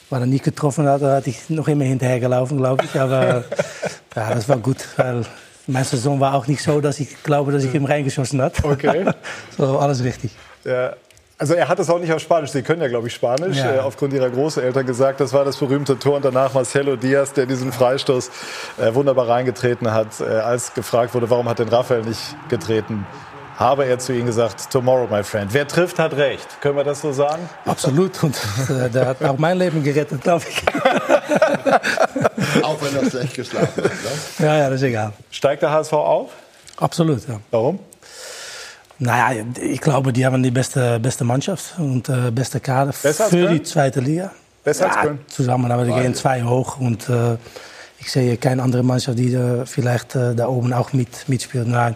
Weil 0.10 0.22
er 0.22 0.27
nicht 0.27 0.44
getroffen 0.44 0.88
hat, 0.88 1.02
hatte 1.02 1.30
ich 1.30 1.49
noch 1.49 1.68
immer 1.68 1.84
hinterhergelaufen, 1.86 2.57
glaube 2.57 2.86
ich. 2.86 2.99
Aber 2.99 3.44
ja, 4.15 4.34
das 4.34 4.48
war 4.48 4.57
gut, 4.57 4.77
weil 4.98 5.26
meine 5.68 5.86
Saison 5.86 6.19
war 6.19 6.36
auch 6.36 6.48
nicht 6.48 6.61
so, 6.61 6.80
dass 6.80 6.99
ich 6.99 7.23
glaube, 7.23 7.52
dass 7.52 7.64
ich 7.64 7.73
ihm 7.73 7.86
reingeschossen 7.86 8.41
hat. 8.41 8.64
Okay. 8.64 9.06
so, 9.57 9.80
alles 9.80 10.03
richtig. 10.03 10.32
Ja. 10.64 10.94
Also 11.38 11.53
er 11.53 11.68
hat 11.68 11.80
es 11.80 11.90
auch 11.90 11.99
nicht 11.99 12.14
auf 12.14 12.22
Spanisch, 12.22 12.52
Sie 12.52 12.61
können 12.61 12.82
ja, 12.82 12.88
glaube 12.88 13.07
ich, 13.07 13.14
Spanisch, 13.14 13.57
Ja. 13.57 13.76
äh, 13.76 13.80
aufgrund 13.80 14.14
Ihrer 14.14 14.30
Großeltern 14.30 14.86
gesagt. 14.86 15.19
Das 15.19 15.34
war 15.34 15.44
das 15.44 15.57
berühmte 15.57 15.99
Tor 15.99 16.15
und 16.15 16.23
danach 16.23 16.53
Marcelo 16.53 16.95
Diaz, 16.95 17.34
der 17.34 17.45
diesen 17.45 17.73
Freistoß 17.73 18.32
äh, 18.77 18.94
wunderbar 18.94 19.27
reingetreten 19.27 19.91
hat, 19.91 20.22
äh, 20.22 20.23
als 20.23 20.73
gefragt 20.73 21.14
wurde, 21.14 21.30
warum 21.30 21.49
hat 21.49 21.60
denn 21.60 21.68
Raphael 21.68 22.03
nicht 22.03 22.22
getreten, 22.48 23.06
habe 23.57 23.86
er 23.86 23.99
zu 23.99 24.14
ihm 24.14 24.26
gesagt, 24.26 24.69
tomorrow, 24.72 25.07
my 25.10 25.23
friend. 25.23 25.53
Wer 25.53 25.68
trifft, 25.68 25.99
hat 25.99 26.14
recht. 26.14 26.61
Können 26.61 26.76
wir 26.77 26.84
das 26.84 27.02
so 27.02 27.11
sagen? 27.14 27.49
Absolut. 27.65 28.22
Und 28.23 28.36
äh, 28.69 28.90
der 28.90 29.07
hat 29.07 29.23
auch 29.23 29.38
mein 29.38 29.57
Leben 29.57 29.84
gerettet, 29.84 30.22
glaube 30.22 30.44
ich. 30.49 30.64
Auch 32.64 32.82
wenn 32.82 32.95
er 33.03 33.10
schlecht 33.10 33.34
geschlafen 33.34 33.84
hat. 33.84 33.91
Ne? 33.91 34.45
Ja, 34.45 34.57
ja, 34.57 34.69
das 34.69 34.82
ist 34.82 34.88
egal. 34.88 35.14
Steigt 35.32 35.61
der 35.61 35.72
HSV 35.72 35.94
auf? 35.94 36.32
Absolut, 36.77 37.27
ja. 37.27 37.40
Warum? 37.52 37.80
Naja, 38.98 39.44
ich 39.61 39.82
glaube, 39.82 40.14
die 40.14 40.26
haben 40.26 40.41
die 40.41 40.52
beste, 40.52 40.99
beste 40.99 41.23
Mannschaft 41.23 41.77
und 41.77 42.07
äh, 42.07 42.32
beste 42.32 42.60
Kader 42.60 42.94
Besser 43.02 43.26
als 43.26 43.34
für 43.34 43.49
die 43.49 43.64
zweite 43.64 43.99
Liga. 43.99 44.32
Besser 44.64 44.88
als 44.88 44.95
ja, 44.95 45.02
Köln? 45.02 45.19
Zusammen, 45.27 45.72
aber 45.72 45.84
die 45.84 45.91
Weil- 45.91 46.03
gehen 46.03 46.15
zwei 46.15 46.44
hoch 46.44 46.80
und 46.80 47.10
äh, 47.10 47.38
ich 47.99 48.11
sehe 48.11 48.38
keine 48.38 48.61
andere 48.64 48.84
Mannschaft, 48.84 49.18
die 49.18 49.32
da 49.32 49.65
vielleicht 49.65 50.15
äh, 50.15 50.36
da 50.36 50.48
oben 50.48 50.72
auch 50.73 50.94
mit, 50.94 51.27
mitspielt. 51.27 51.68
Nein, 51.68 51.95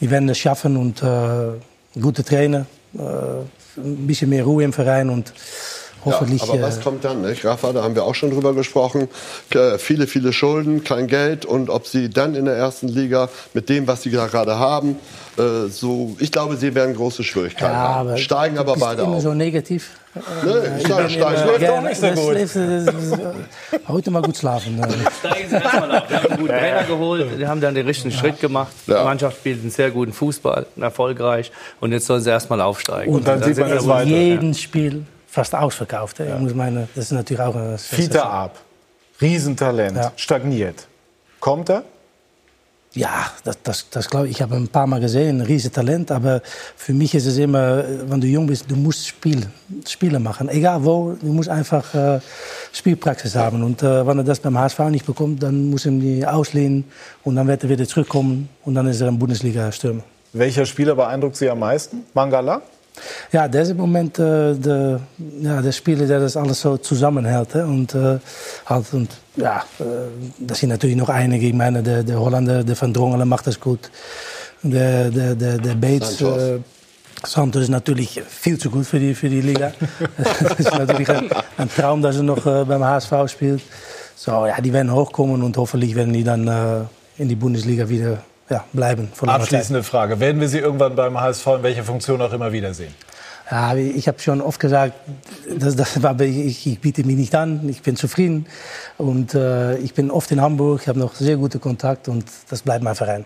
die 0.00 0.10
werden 0.10 0.28
es 0.28 0.38
schaffen 0.38 0.76
und 0.76 1.02
äh, 1.02 2.00
gute 2.00 2.24
Trainer, 2.24 2.66
äh, 2.94 3.00
ein 3.80 4.06
bisschen 4.06 4.30
mehr 4.30 4.44
Ruhe 4.44 4.64
im 4.64 4.72
Verein 4.72 5.10
und 5.10 5.32
hoffentlich. 6.04 6.42
Ja, 6.42 6.48
aber 6.48 6.58
äh, 6.58 6.62
was 6.62 6.80
kommt 6.80 7.04
dann? 7.04 7.22
Nicht? 7.22 7.44
Rafa, 7.44 7.72
da 7.72 7.82
haben 7.82 7.94
wir 7.94 8.04
auch 8.04 8.14
schon 8.14 8.30
drüber 8.30 8.54
gesprochen. 8.54 9.08
Äh, 9.54 9.78
viele, 9.78 10.06
viele 10.06 10.32
Schulden, 10.32 10.84
kein 10.84 11.06
Geld. 11.06 11.44
Und 11.44 11.70
ob 11.70 11.86
sie 11.86 12.08
dann 12.10 12.34
in 12.34 12.44
der 12.46 12.56
ersten 12.56 12.88
Liga 12.88 13.28
mit 13.54 13.68
dem, 13.68 13.86
was 13.86 14.02
sie 14.02 14.10
da 14.10 14.26
gerade 14.26 14.58
haben, 14.58 14.96
äh, 15.38 15.68
so, 15.68 16.16
ich 16.18 16.32
glaube, 16.32 16.56
sie 16.56 16.74
werden 16.74 16.94
große 16.94 17.22
Schwierigkeiten 17.24 17.72
Ja, 17.72 17.78
haben. 17.88 18.08
aber 18.08 18.16
Steigen 18.18 18.58
aber 18.58 18.72
bist 18.74 18.84
beide 18.84 19.02
immer 19.02 19.16
auf. 19.16 19.22
so 19.22 19.34
negativ. 19.34 19.90
Nee, 20.12 20.50
Äh, 20.50 20.78
ich 20.80 20.88
sag, 20.88 20.96
bin 20.98 21.10
steigen. 21.10 21.46
Läuft 21.46 21.68
auch 21.70 21.82
nicht 21.82 22.00
so 22.00 22.06
das 22.08 22.18
gut. 22.20 22.34
das 22.34 22.56
ist, 22.56 23.12
äh, 23.12 23.78
Heute 23.86 24.10
mal 24.10 24.22
gut 24.22 24.36
schlafen. 24.36 24.78
äh. 24.82 24.88
Steigen 25.20 25.48
Sie 25.48 25.54
erstmal 25.54 25.98
auf. 25.98 26.10
Wir 26.10 26.16
haben 26.18 26.26
einen 26.30 26.36
guten 26.40 26.48
Trainer 26.48 26.82
geholt, 26.84 27.26
die 27.38 27.46
haben 27.46 27.60
dann 27.60 27.74
den 27.76 27.86
richtigen 27.86 28.10
Schritt 28.12 28.40
gemacht. 28.40 28.72
Die 28.88 28.90
Mannschaft 28.92 29.36
spielt 29.36 29.60
einen 29.62 29.70
sehr 29.70 29.92
guten 29.92 30.12
Fußball, 30.12 30.66
erfolgreich. 30.80 31.52
Und 31.78 31.92
jetzt 31.92 32.06
sollen 32.06 32.22
sie 32.22 32.30
erstmal 32.30 32.60
aufsteigen. 32.60 33.14
Und 33.14 33.28
dann 33.28 33.38
sind 33.40 33.54
sieht 33.54 33.58
man 33.62 33.68
wir 33.70 33.76
das 33.76 33.86
weiter. 33.86 34.08
jeden 34.10 34.54
Spiel 34.54 35.04
fast 35.30 35.54
ausverkauft. 35.54 36.18
hè. 36.18 36.34
Ich 36.34 36.40
muss 36.40 36.54
meine, 36.54 36.88
das 36.94 37.06
ist 37.06 37.12
natürlich 37.12 37.40
auch 37.40 37.54
ein 37.54 37.78
Fiete 37.78 38.24
ab. 38.24 38.58
Riesentalent. 39.20 40.12
Stagniert. 40.16 40.86
Kommt 41.38 41.70
er? 41.70 41.84
Ja, 42.92 43.30
das, 43.44 43.62
das, 43.62 43.88
das 43.90 44.10
glaube 44.10 44.26
ich. 44.26 44.32
Ich 44.32 44.42
habe 44.42 44.56
ein 44.56 44.66
paar 44.66 44.86
Mal 44.88 44.98
gesehen, 44.98 45.40
ein 45.40 45.46
riesen 45.46 45.72
Talent. 45.72 46.10
Aber 46.10 46.42
für 46.76 46.92
mich 46.92 47.14
ist 47.14 47.26
es 47.26 47.38
immer, 47.38 47.84
wenn 48.10 48.20
du 48.20 48.26
jung 48.26 48.46
bist, 48.48 48.68
du 48.68 48.74
musst 48.74 49.06
Spiel, 49.06 49.46
Spiele 49.86 50.18
machen. 50.18 50.48
Egal 50.48 50.84
wo, 50.84 51.12
du 51.12 51.26
musst 51.32 51.48
einfach 51.48 51.94
äh, 51.94 52.18
Spielpraxis 52.72 53.36
haben. 53.36 53.62
Und 53.62 53.82
äh, 53.84 54.04
wenn 54.06 54.18
er 54.18 54.24
das 54.24 54.40
beim 54.40 54.58
HSV 54.58 54.80
nicht 54.90 55.06
bekommt, 55.06 55.40
dann 55.42 55.70
muss 55.70 55.86
er 55.86 55.92
die 55.92 56.26
auslehnen. 56.26 56.84
Und 57.22 57.36
dann 57.36 57.46
wird 57.46 57.62
er 57.62 57.68
wieder 57.68 57.86
zurückkommen. 57.86 58.48
Und 58.64 58.74
dann 58.74 58.88
ist 58.88 59.00
er 59.00 59.06
ein 59.08 59.18
Bundesliga-Stürmer. 59.18 60.02
Welcher 60.32 60.66
Spieler 60.66 60.96
beeindruckt 60.96 61.36
Sie 61.36 61.48
am 61.48 61.60
meisten? 61.60 62.04
Mangala? 62.14 62.62
Ja, 63.32 63.48
der 63.48 63.62
ist 63.62 63.70
im 63.70 63.76
Moment 63.76 64.18
äh, 64.18 64.54
der, 64.54 65.00
ja, 65.40 65.62
der 65.62 65.72
Spieler, 65.72 66.06
der 66.06 66.20
das 66.20 66.36
alles 66.36 66.60
so 66.60 66.76
zusammenhält. 66.76 67.54
Hè? 67.54 67.64
Und, 67.64 67.94
äh, 67.94 68.18
halt, 68.66 68.86
und 68.92 69.10
ja, 69.36 69.64
äh, 69.78 69.84
das 70.38 70.58
sind 70.58 70.70
natürlich 70.70 70.96
noch 70.96 71.08
einige. 71.08 71.46
Ich 71.46 71.54
meine, 71.54 71.82
der, 71.82 72.02
der 72.02 72.20
Holländer, 72.20 72.64
der 72.64 72.80
Van 72.80 72.92
Drongelen 72.92 73.28
macht 73.28 73.46
das 73.46 73.58
gut. 73.58 73.90
Der, 74.62 75.10
der, 75.10 75.34
der, 75.34 75.58
der 75.58 75.74
Bates, 75.74 76.20
äh, 76.20 76.58
Santos 77.24 77.62
ist 77.62 77.68
natürlich 77.68 78.20
viel 78.28 78.58
zu 78.58 78.70
gut 78.70 78.86
für 78.86 78.98
die, 78.98 79.14
für 79.14 79.28
die 79.28 79.40
Liga. 79.40 79.72
das 80.42 80.58
ist 80.58 80.72
natürlich 80.72 81.08
ein, 81.08 81.30
ein 81.56 81.70
Traum, 81.70 82.02
dass 82.02 82.16
er 82.16 82.22
noch 82.22 82.44
äh, 82.46 82.64
beim 82.64 82.84
HSV 82.84 83.12
spielt. 83.28 83.62
So, 84.16 84.46
ja, 84.46 84.60
die 84.60 84.72
werden 84.72 84.92
hochkommen 84.92 85.42
und 85.42 85.56
hoffentlich 85.56 85.94
werden 85.94 86.12
die 86.12 86.24
dann 86.24 86.46
äh, 86.46 86.84
in 87.16 87.28
die 87.28 87.36
Bundesliga 87.36 87.88
wieder 87.88 88.22
ja, 88.50 88.64
bleiben. 88.72 89.10
Abschließende 89.24 89.82
Frage. 89.82 90.20
Werden 90.20 90.40
wir 90.40 90.48
Sie 90.48 90.58
irgendwann 90.58 90.94
beim 90.96 91.18
HSV 91.18 91.46
in 91.46 91.62
welcher 91.62 91.84
Funktion 91.84 92.20
auch 92.20 92.32
immer 92.32 92.52
wiedersehen? 92.52 92.94
Ja, 93.50 93.74
ich 93.74 94.06
habe 94.06 94.20
schon 94.20 94.40
oft 94.40 94.60
gesagt, 94.60 94.92
das, 95.48 95.74
das, 95.74 96.04
aber 96.04 96.24
ich, 96.24 96.66
ich 96.66 96.80
biete 96.80 97.02
mich 97.04 97.16
nicht 97.16 97.34
an, 97.34 97.68
ich 97.68 97.82
bin 97.82 97.96
zufrieden 97.96 98.46
und 98.96 99.34
äh, 99.34 99.76
ich 99.78 99.94
bin 99.94 100.10
oft 100.10 100.30
in 100.30 100.40
Hamburg, 100.40 100.82
ich 100.82 100.88
habe 100.88 101.00
noch 101.00 101.14
sehr 101.14 101.36
gute 101.36 101.58
Kontakt 101.58 102.06
und 102.08 102.24
das 102.48 102.62
bleibt 102.62 102.84
mein 102.84 102.94
Verein. 102.94 103.24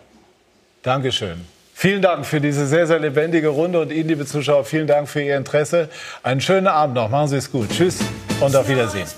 Dankeschön. 0.82 1.44
Vielen 1.74 2.00
Dank 2.00 2.24
für 2.24 2.40
diese 2.40 2.66
sehr, 2.66 2.86
sehr 2.86 3.00
lebendige 3.00 3.48
Runde 3.48 3.80
und 3.80 3.92
Ihnen, 3.92 4.08
liebe 4.08 4.24
Zuschauer, 4.24 4.64
vielen 4.64 4.86
Dank 4.86 5.08
für 5.08 5.20
Ihr 5.20 5.36
Interesse. 5.36 5.88
Einen 6.22 6.40
schönen 6.40 6.68
Abend 6.68 6.94
noch. 6.94 7.10
Machen 7.10 7.28
Sie 7.28 7.36
es 7.36 7.50
gut. 7.50 7.68
Tschüss 7.68 7.98
und 8.40 8.54
auf 8.54 8.68
Wiedersehen. 8.68 9.08